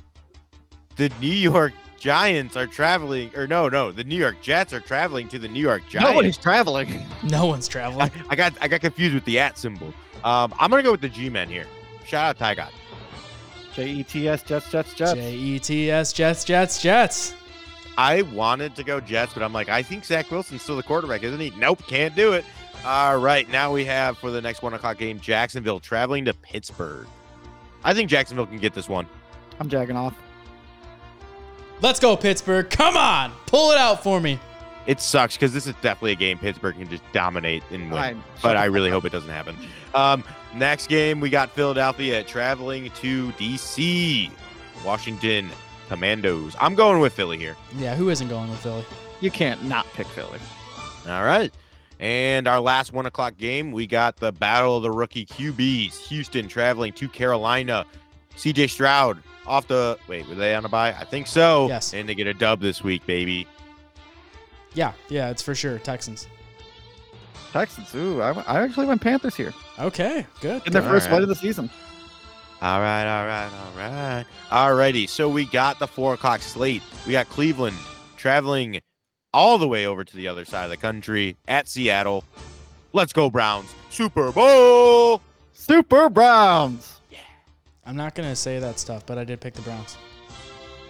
The 0.96 1.12
New 1.20 1.28
York 1.28 1.74
Giants 2.08 2.56
are 2.56 2.68
traveling, 2.68 3.32
or 3.36 3.48
no, 3.48 3.68
no, 3.68 3.92
the 3.92 4.06
New 4.06 4.16
York 4.16 4.42
Jets 4.42 4.72
are 4.72 4.80
traveling 4.80 5.28
to 5.28 5.38
the 5.38 5.50
New 5.50 5.60
York 5.60 5.84
Giants. 5.90 6.10
Nobody's 6.10 6.38
traveling. 6.38 7.06
No 7.24 7.48
one's 7.48 7.68
traveling. 7.68 8.10
I 8.30 8.36
got 8.38 8.54
I 8.62 8.70
got 8.70 8.80
confused 8.80 9.14
with 9.14 9.26
the 9.26 9.40
at 9.40 9.58
symbol. 9.58 9.88
Um, 10.24 10.54
I'm 10.58 10.70
gonna 10.70 10.84
go 10.84 10.92
with 10.92 11.02
the 11.02 11.10
G-men 11.10 11.50
here. 11.50 11.66
Shout 12.06 12.24
out 12.24 12.38
Ty 12.38 12.56
God. 12.56 12.72
J-E-T-S, 13.74 14.44
Jets, 14.44 14.72
Jets, 14.72 14.94
Jets. 14.94 15.14
J 15.16 15.34
E 15.36 15.60
T 15.60 15.92
S 15.92 16.14
Jets 16.14 16.46
Jets 16.46 16.82
Jets. 16.82 17.36
I 17.98 18.22
wanted 18.22 18.74
to 18.78 18.86
go 18.86 19.02
Jets, 19.02 19.34
but 19.34 19.44
I'm 19.44 19.52
like, 19.52 19.68
I 19.68 19.84
think 19.84 20.06
Zach 20.06 20.32
Wilson's 20.32 20.62
still 20.62 20.78
the 20.78 20.84
quarterback, 20.84 21.24
isn't 21.24 21.42
he? 21.42 21.52
Nope, 21.58 21.84
can't 21.88 22.16
do 22.16 22.32
it. 22.32 22.46
All 22.86 23.18
right, 23.18 23.50
now 23.50 23.74
we 23.74 23.84
have 23.84 24.18
for 24.18 24.32
the 24.32 24.42
next 24.42 24.62
one 24.62 24.74
o'clock 24.74 24.98
game, 24.98 25.20
Jacksonville 25.20 25.82
traveling 25.82 26.24
to 26.24 26.34
Pittsburgh. 26.34 27.08
I 27.84 27.94
think 27.94 28.10
Jacksonville 28.10 28.48
can 28.48 28.60
get 28.60 28.74
this 28.74 28.88
one. 28.88 29.08
I'm 29.60 29.68
jagging 29.68 29.98
off. 29.98 30.16
Let's 31.82 32.00
go 32.00 32.18
Pittsburgh. 32.18 32.70
Come 32.70 32.98
on, 32.98 33.32
pull 33.46 33.72
it 33.72 33.78
out 33.78 34.04
for 34.04 34.20
me. 34.20 34.40
It 34.88 35.02
sucks 35.02 35.36
because 35.36 35.54
this 35.54 35.68
is 35.68 35.76
definitely 35.82 36.14
a 36.14 36.16
game 36.16 36.40
Pittsburgh 36.40 36.76
can 36.76 36.90
just 36.90 37.04
dominate 37.12 37.62
and 37.72 37.92
win. 37.92 37.92
Fine. 37.92 38.24
but 38.42 38.56
I 38.58 38.66
really 38.66 38.90
fuck 38.90 38.94
hope 39.04 39.06
it 39.06 39.12
doesn't 39.12 39.30
happen. 39.30 39.56
Um, 39.94 40.24
next 40.56 40.88
game, 40.88 41.20
we 41.20 41.30
got 41.30 41.52
Philadelphia 41.52 42.24
traveling 42.24 42.90
to 43.02 43.32
DC, 43.34 44.32
Washington 44.86 45.50
Commandos. 45.90 46.56
I'm 46.60 46.74
going 46.76 47.02
with 47.02 47.14
Philly 47.14 47.38
here. 47.38 47.56
Yeah, 47.76 47.96
who 47.96 48.10
isn't 48.10 48.30
going 48.30 48.50
with 48.50 48.60
Philly? 48.60 48.86
You 49.20 49.30
can't 49.30 49.64
not 49.66 49.86
pick 49.94 50.08
Philly. 50.08 50.40
All 51.08 51.24
right. 51.24 51.54
And 52.00 52.48
our 52.48 52.60
last 52.60 52.94
one 52.94 53.08
o'clock 53.08 53.38
game, 53.38 53.72
we 53.72 53.88
got 53.88 54.18
the 54.18 54.32
battle 54.32 54.78
of 54.78 54.84
the 54.84 54.92
rookie 54.92 55.26
QBs. 55.26 55.98
Houston 56.08 56.48
traveling 56.48 56.94
to 56.94 57.10
Carolina. 57.10 57.86
CJ 58.38 58.70
Stroud 58.70 59.22
off 59.46 59.68
the 59.68 59.98
wait, 60.08 60.28
were 60.28 60.36
they 60.36 60.56
on 60.56 60.66
a 60.66 60.70
bye? 60.70 60.90
I 60.90 61.04
think 61.04 61.28
so. 61.28 61.68
Yes. 61.68 61.94
And 61.94 62.08
they 62.08 62.16
get 62.16 62.28
a 62.28 62.34
dub 62.34 62.62
this 62.62 62.84
week, 62.84 63.06
baby. 63.06 63.48
Yeah, 64.74 64.94
yeah, 65.10 65.30
it's 65.30 65.42
for 65.42 65.56
sure 65.56 65.80
Texans. 65.80 66.28
Texans. 67.52 67.94
Ooh, 67.96 68.22
I, 68.22 68.32
I 68.42 68.62
actually 68.62 68.86
went 68.86 69.02
Panthers 69.02 69.36
here. 69.36 69.54
Okay, 69.80 70.26
good. 70.42 70.62
In 70.68 70.74
their 70.74 70.84
All 70.84 70.90
first 70.90 71.08
right. 71.08 71.14
win 71.14 71.24
of 71.24 71.30
the 71.30 71.36
season. 71.36 71.70
All 72.62 72.80
right, 72.80 73.06
all 73.06 73.26
right, 73.26 73.50
all 73.52 73.78
right. 73.78 74.26
Alrighty. 74.50 75.08
So 75.08 75.30
we 75.30 75.46
got 75.46 75.80
the 75.80 75.88
four 75.88 76.16
o'clock 76.16 76.42
slate. 76.42 76.82
We 77.06 77.14
got 77.14 77.30
Cleveland 77.30 77.78
traveling 78.18 78.82
all 79.34 79.58
the 79.58 79.68
way 79.68 79.86
over 79.86 80.04
to 80.04 80.16
the 80.16 80.28
other 80.28 80.44
side 80.46 80.64
of 80.66 80.72
the 80.72 80.78
country 80.78 81.38
at 81.48 81.68
Seattle. 81.68 82.24
Let's 82.94 83.14
go, 83.14 83.30
Browns. 83.30 83.74
Super 83.90 84.32
Bowl. 84.32 85.22
Super 85.54 86.10
Browns. 86.10 86.97
I'm 87.88 87.96
not 87.96 88.14
gonna 88.16 88.36
say 88.36 88.60
that 88.60 88.80
stuff, 88.80 89.06
but 89.06 89.18
I 89.18 89.24
did 89.24 89.40
pick 89.40 89.54
the 89.54 89.62
Browns. 89.62 89.98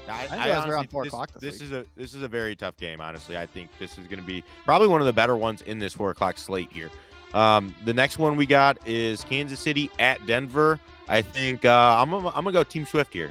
I, 0.10 0.24
didn't 0.24 0.44
realize 0.46 0.64
we 0.64 0.70
were 0.70 0.78
on 0.78 0.88
four 0.88 1.04
this, 1.04 1.14
o'clock 1.14 1.32
this 1.34 1.42
this 1.42 1.62
is 1.62 1.72
a 1.72 1.86
this 1.96 2.14
is 2.14 2.24
a 2.24 2.28
very 2.28 2.56
tough 2.56 2.78
game. 2.78 3.02
Honestly, 3.02 3.38
I 3.38 3.46
think 3.46 3.70
this 3.78 3.98
is 3.98 4.08
going 4.08 4.20
to 4.20 4.26
be 4.26 4.44
probably 4.66 4.88
one 4.88 5.02
of 5.02 5.08
the 5.08 5.14
better 5.14 5.36
ones 5.36 5.62
in 5.64 5.80
this 5.80 5.94
four 5.94 6.12
o'clock 6.12 6.38
slate 6.38 6.72
here. 6.72 6.90
Um, 7.34 7.76
the 7.86 7.94
next 7.94 8.18
one 8.18 8.36
we 8.36 8.46
got 8.46 8.78
is 8.88 9.24
Kansas 9.26 9.60
City 9.60 9.92
at 10.00 10.26
Denver. 10.26 10.80
I 11.10 11.22
think 11.22 11.66
uh, 11.66 11.98
I'm 12.00 12.10
gonna, 12.10 12.30
I'm 12.30 12.46
gonna 12.46 12.52
go 12.52 12.64
Team 12.64 12.86
Swift 12.86 13.14
here. 13.14 13.30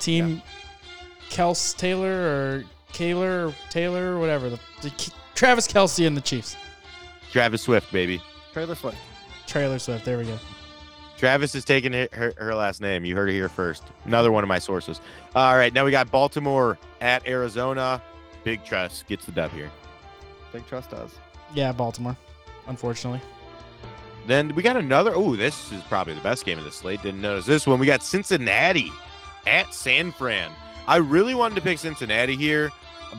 Team 0.00 0.42
Kels 1.30 1.76
Taylor 1.76 2.10
or 2.10 2.64
Kaler 2.92 3.48
or 3.48 3.54
Taylor 3.70 4.16
or 4.16 4.18
whatever. 4.18 4.50
The, 4.50 4.60
the 4.82 5.12
Travis 5.34 5.66
Kelce 5.66 6.06
and 6.06 6.16
the 6.16 6.20
Chiefs. 6.20 6.56
Travis 7.30 7.62
Swift, 7.62 7.90
baby. 7.92 8.20
Trailer 8.52 8.74
Swift. 8.74 8.98
Trailer 9.46 9.78
Swift. 9.78 10.04
There 10.04 10.18
we 10.18 10.24
go. 10.24 10.38
Travis 11.16 11.54
is 11.54 11.64
taking 11.64 11.92
her, 11.92 12.08
her, 12.12 12.34
her 12.36 12.54
last 12.54 12.80
name. 12.80 13.04
You 13.04 13.14
heard 13.16 13.28
it 13.30 13.34
here 13.34 13.48
first. 13.48 13.84
Another 14.04 14.32
one 14.32 14.42
of 14.42 14.48
my 14.48 14.58
sources. 14.58 15.00
All 15.34 15.56
right, 15.56 15.72
now 15.72 15.84
we 15.84 15.90
got 15.90 16.10
Baltimore 16.10 16.78
at 17.00 17.26
Arizona. 17.26 18.02
Big 18.42 18.64
Trust 18.64 19.06
gets 19.06 19.24
the 19.24 19.32
dub 19.32 19.50
here. 19.52 19.70
Big 20.52 20.66
Trust 20.66 20.90
does. 20.90 21.14
Yeah, 21.54 21.72
Baltimore. 21.72 22.16
Unfortunately. 22.66 23.20
Then 24.26 24.54
we 24.54 24.62
got 24.62 24.76
another. 24.76 25.12
Oh, 25.14 25.36
this 25.36 25.70
is 25.72 25.82
probably 25.82 26.14
the 26.14 26.20
best 26.20 26.44
game 26.44 26.58
of 26.58 26.64
the 26.64 26.72
slate. 26.72 27.02
Didn't 27.02 27.20
notice 27.20 27.44
this 27.46 27.66
one. 27.66 27.78
We 27.78 27.86
got 27.86 28.02
Cincinnati 28.02 28.90
at 29.46 29.72
San 29.74 30.12
Fran. 30.12 30.50
I 30.86 30.96
really 30.96 31.34
wanted 31.34 31.56
to 31.56 31.60
pick 31.60 31.78
Cincinnati 31.78 32.34
here, 32.36 32.70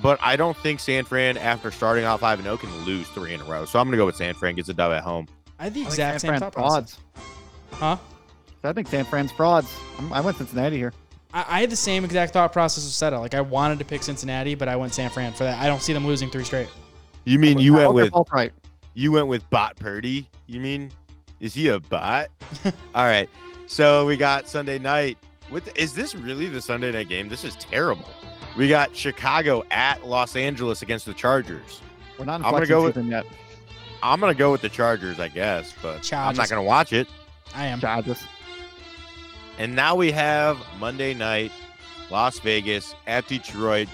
but 0.02 0.20
I 0.22 0.36
don't 0.36 0.58
think 0.58 0.80
San 0.80 1.06
Fran, 1.06 1.38
after 1.38 1.72
starting 1.72 2.06
off 2.06 2.22
5 2.22 2.42
0, 2.42 2.58
can 2.58 2.76
lose 2.86 3.08
three 3.10 3.34
in 3.34 3.42
a 3.42 3.44
row. 3.46 3.66
So 3.66 3.80
I'm 3.80 3.86
going 3.86 3.92
to 3.94 3.98
go 3.98 4.06
with 4.06 4.16
San 4.16 4.34
Fran, 4.34 4.56
gets 4.56 4.70
a 4.70 4.74
dub 4.74 4.92
at 4.92 5.04
home. 5.04 5.28
I 5.60 5.66
had 5.66 5.74
the 5.74 5.82
I 5.82 5.84
think 5.84 5.94
exact 5.94 6.14
San 6.14 6.20
same 6.20 6.28
Fran's 6.30 6.42
thought 6.42 6.54
process. 6.54 6.96
frauds. 6.96 7.26
Huh? 7.72 7.98
I 8.64 8.74
think 8.74 8.88
San 8.88 9.06
Fran's 9.06 9.32
frauds. 9.32 9.72
I'm, 10.00 10.12
I 10.12 10.22
went 10.22 10.38
Cincinnati 10.38 10.78
here. 10.78 10.94
I, 11.34 11.46
I 11.48 11.62
had 11.62 11.70
the 11.70 11.76
same 11.76 12.04
exact 12.04 12.34
thought 12.34 12.52
process 12.52 12.84
with 12.84 12.94
Seta. 12.94 13.20
Like 13.20 13.36
I 13.36 13.42
wanted 13.42 13.80
to 13.80 13.86
pick 13.86 14.02
Cincinnati, 14.02 14.56
but 14.56 14.68
I 14.68 14.76
went 14.76 14.94
San 14.94 15.10
Fran 15.10 15.34
for 15.34 15.44
that. 15.44 15.60
I 15.60 15.68
don't 15.68 15.82
see 15.82 15.94
them 15.94 16.08
losing 16.08 16.30
three 16.30 16.44
straight. 16.44 16.70
You 17.26 17.40
mean 17.40 17.60
you 17.60 17.74
went 17.74 17.94
with 17.94 18.12
both 18.12 18.32
right. 18.32 18.54
you 18.94 19.12
went 19.12 19.28
with 19.28 19.48
Bot 19.50 19.76
Purdy? 19.76 20.30
You 20.48 20.60
mean 20.60 20.92
is 21.40 21.54
he 21.54 21.68
a 21.68 21.80
bot? 21.80 22.30
All 22.96 23.06
right. 23.06 23.30
So 23.68 24.06
we 24.06 24.18
got 24.18 24.48
Sunday 24.48 24.80
night. 24.80 25.18
With 25.52 25.76
is 25.78 25.94
this 25.94 26.16
really 26.16 26.48
the 26.48 26.62
Sunday 26.62 26.92
night 26.92 27.10
game? 27.10 27.30
This 27.30 27.44
is 27.44 27.56
terrible. 27.56 28.10
We 28.58 28.70
got 28.70 28.96
Chicago 28.96 29.64
at 29.70 30.06
Los 30.06 30.36
Angeles 30.36 30.82
against 30.82 31.06
the 31.06 31.14
Chargers. 31.14 31.82
We're 32.18 32.26
not 32.26 32.40
in 32.40 32.46
I'm 32.46 32.52
gonna 32.52 32.66
go 32.66 32.84
with- 32.84 32.96
season 32.96 33.12
yet. 33.12 33.26
I'm 34.02 34.20
gonna 34.20 34.36
go 34.36 34.52
with 34.52 34.62
the 34.62 34.70
Chargers, 34.70 35.20
I 35.20 35.30
guess, 35.30 35.74
but 35.82 36.14
I'm 36.14 36.36
not 36.36 36.48
gonna 36.48 36.64
watch 36.64 36.94
it. 36.94 37.08
I 37.56 37.66
am. 37.68 37.80
Chargers. 37.80 38.24
And 39.58 39.76
now 39.76 39.96
we 39.96 40.12
have 40.12 40.58
Monday 40.80 41.14
night, 41.14 41.52
Las 42.12 42.40
Vegas 42.40 42.94
at 43.08 43.28
Detroit. 43.28 43.88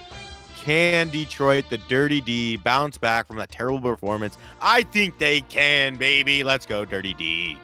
Can 0.63 1.09
Detroit, 1.09 1.65
the 1.69 1.77
Dirty 1.79 2.21
D, 2.21 2.57
bounce 2.57 2.97
back 2.97 3.27
from 3.27 3.37
that 3.37 3.49
terrible 3.51 3.79
performance? 3.79 4.37
I 4.61 4.83
think 4.83 5.17
they 5.17 5.41
can, 5.41 5.95
baby. 5.95 6.43
Let's 6.43 6.65
go, 6.65 6.85
Dirty 6.85 7.13
D. 7.15 7.47
Give 7.53 7.57
me 7.57 7.59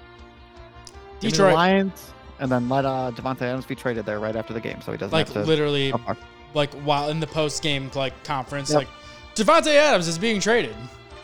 the 1.22 1.30
Detroit, 1.30 1.54
Lions, 1.54 2.12
and 2.40 2.52
then 2.52 2.70
let 2.70 2.86
uh, 2.86 3.12
Davante 3.16 3.42
Adams 3.44 3.66
be 3.66 3.76
traded 3.76 4.06
there 4.06 4.20
right 4.20 4.36
after 4.36 4.54
the 4.54 4.62
game, 4.62 4.82
so 4.82 4.92
he 4.92 4.98
doesn't 4.98 5.14
like 5.14 5.28
have 5.28 5.44
to. 5.44 5.44
literally, 5.44 5.92
fuck. 5.92 6.18
like 6.54 6.72
while 6.86 7.10
in 7.10 7.20
the 7.20 7.28
post 7.28 7.62
game 7.64 7.90
like 7.96 8.24
conference, 8.24 8.70
Yep. 8.72 8.78
like 8.80 8.88
Davante 9.36 9.74
Adams 9.76 10.08
is 10.08 10.18
being 10.18 10.40
traded. 10.40 10.76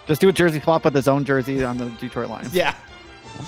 Just 0.07 0.21
do 0.21 0.29
a 0.29 0.33
jersey 0.33 0.59
swap 0.59 0.85
with 0.85 0.93
his 0.93 1.07
own 1.07 1.23
jersey 1.25 1.63
on 1.63 1.77
the 1.77 1.85
Detroit 1.91 2.29
Lions. 2.29 2.53
Yeah, 2.53 2.75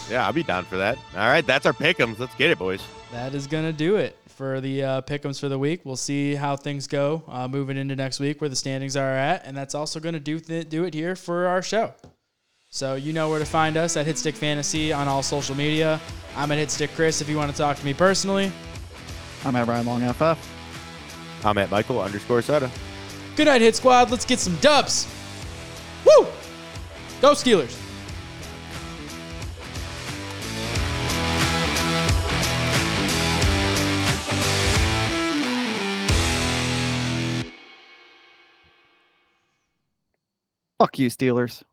Yeah, 0.09 0.25
I'll 0.25 0.33
be 0.33 0.43
down 0.43 0.65
for 0.65 0.77
that. 0.77 0.97
All 1.15 1.27
right, 1.27 1.45
that's 1.45 1.65
our 1.65 1.73
pick'ems. 1.73 2.19
Let's 2.19 2.35
get 2.35 2.49
it, 2.51 2.57
boys. 2.59 2.81
that 3.11 3.33
is 3.35 3.47
gonna 3.47 3.73
do 3.73 3.95
it 3.97 4.17
for 4.27 4.59
the 4.61 4.83
uh, 4.83 5.01
pick'ems 5.01 5.39
for 5.39 5.47
the 5.49 5.57
week. 5.59 5.81
We'll 5.83 5.95
see 5.95 6.35
how 6.35 6.55
things 6.55 6.87
go 6.87 7.23
uh, 7.27 7.47
moving 7.47 7.77
into 7.77 7.95
next 7.95 8.19
week, 8.19 8.41
where 8.41 8.49
the 8.49 8.55
standings 8.55 8.97
are 8.97 9.11
at, 9.11 9.45
and 9.45 9.55
that's 9.55 9.73
also 9.75 9.99
gonna 9.99 10.19
do 10.19 10.39
th- 10.39 10.69
do 10.69 10.83
it 10.83 10.93
here 10.93 11.15
for 11.15 11.47
our 11.47 11.61
show. 11.61 11.93
So 12.69 12.95
you 12.95 13.13
know 13.13 13.29
where 13.29 13.39
to 13.39 13.45
find 13.45 13.77
us 13.77 13.95
at 13.95 14.05
Hitstick 14.05 14.33
Fantasy 14.33 14.91
on 14.91 15.07
all 15.07 15.23
social 15.23 15.55
media. 15.55 16.01
I'm 16.35 16.51
at 16.51 16.57
Hitstick 16.57 16.93
Chris 16.95 17.21
if 17.21 17.29
you 17.29 17.37
want 17.37 17.49
to 17.51 17.57
talk 17.57 17.77
to 17.77 17.85
me 17.85 17.93
personally. 17.93 18.51
I'm 19.45 19.55
at 19.55 19.67
Ryan 19.67 19.85
Long 19.85 20.13
FF. 20.13 21.45
I'm 21.45 21.57
at 21.57 21.69
Michael 21.71 22.01
underscore 22.01 22.41
Sutter. 22.41 22.69
Good 23.37 23.45
night, 23.45 23.61
Hit 23.61 23.75
Squad. 23.77 24.11
Let's 24.11 24.25
get 24.25 24.39
some 24.39 24.55
dubs. 24.57 25.07
Woo! 26.05 26.25
Go 27.21 27.31
Steelers. 27.31 27.79
Fuck 40.79 40.99
you, 40.99 41.09
Steelers. 41.09 41.63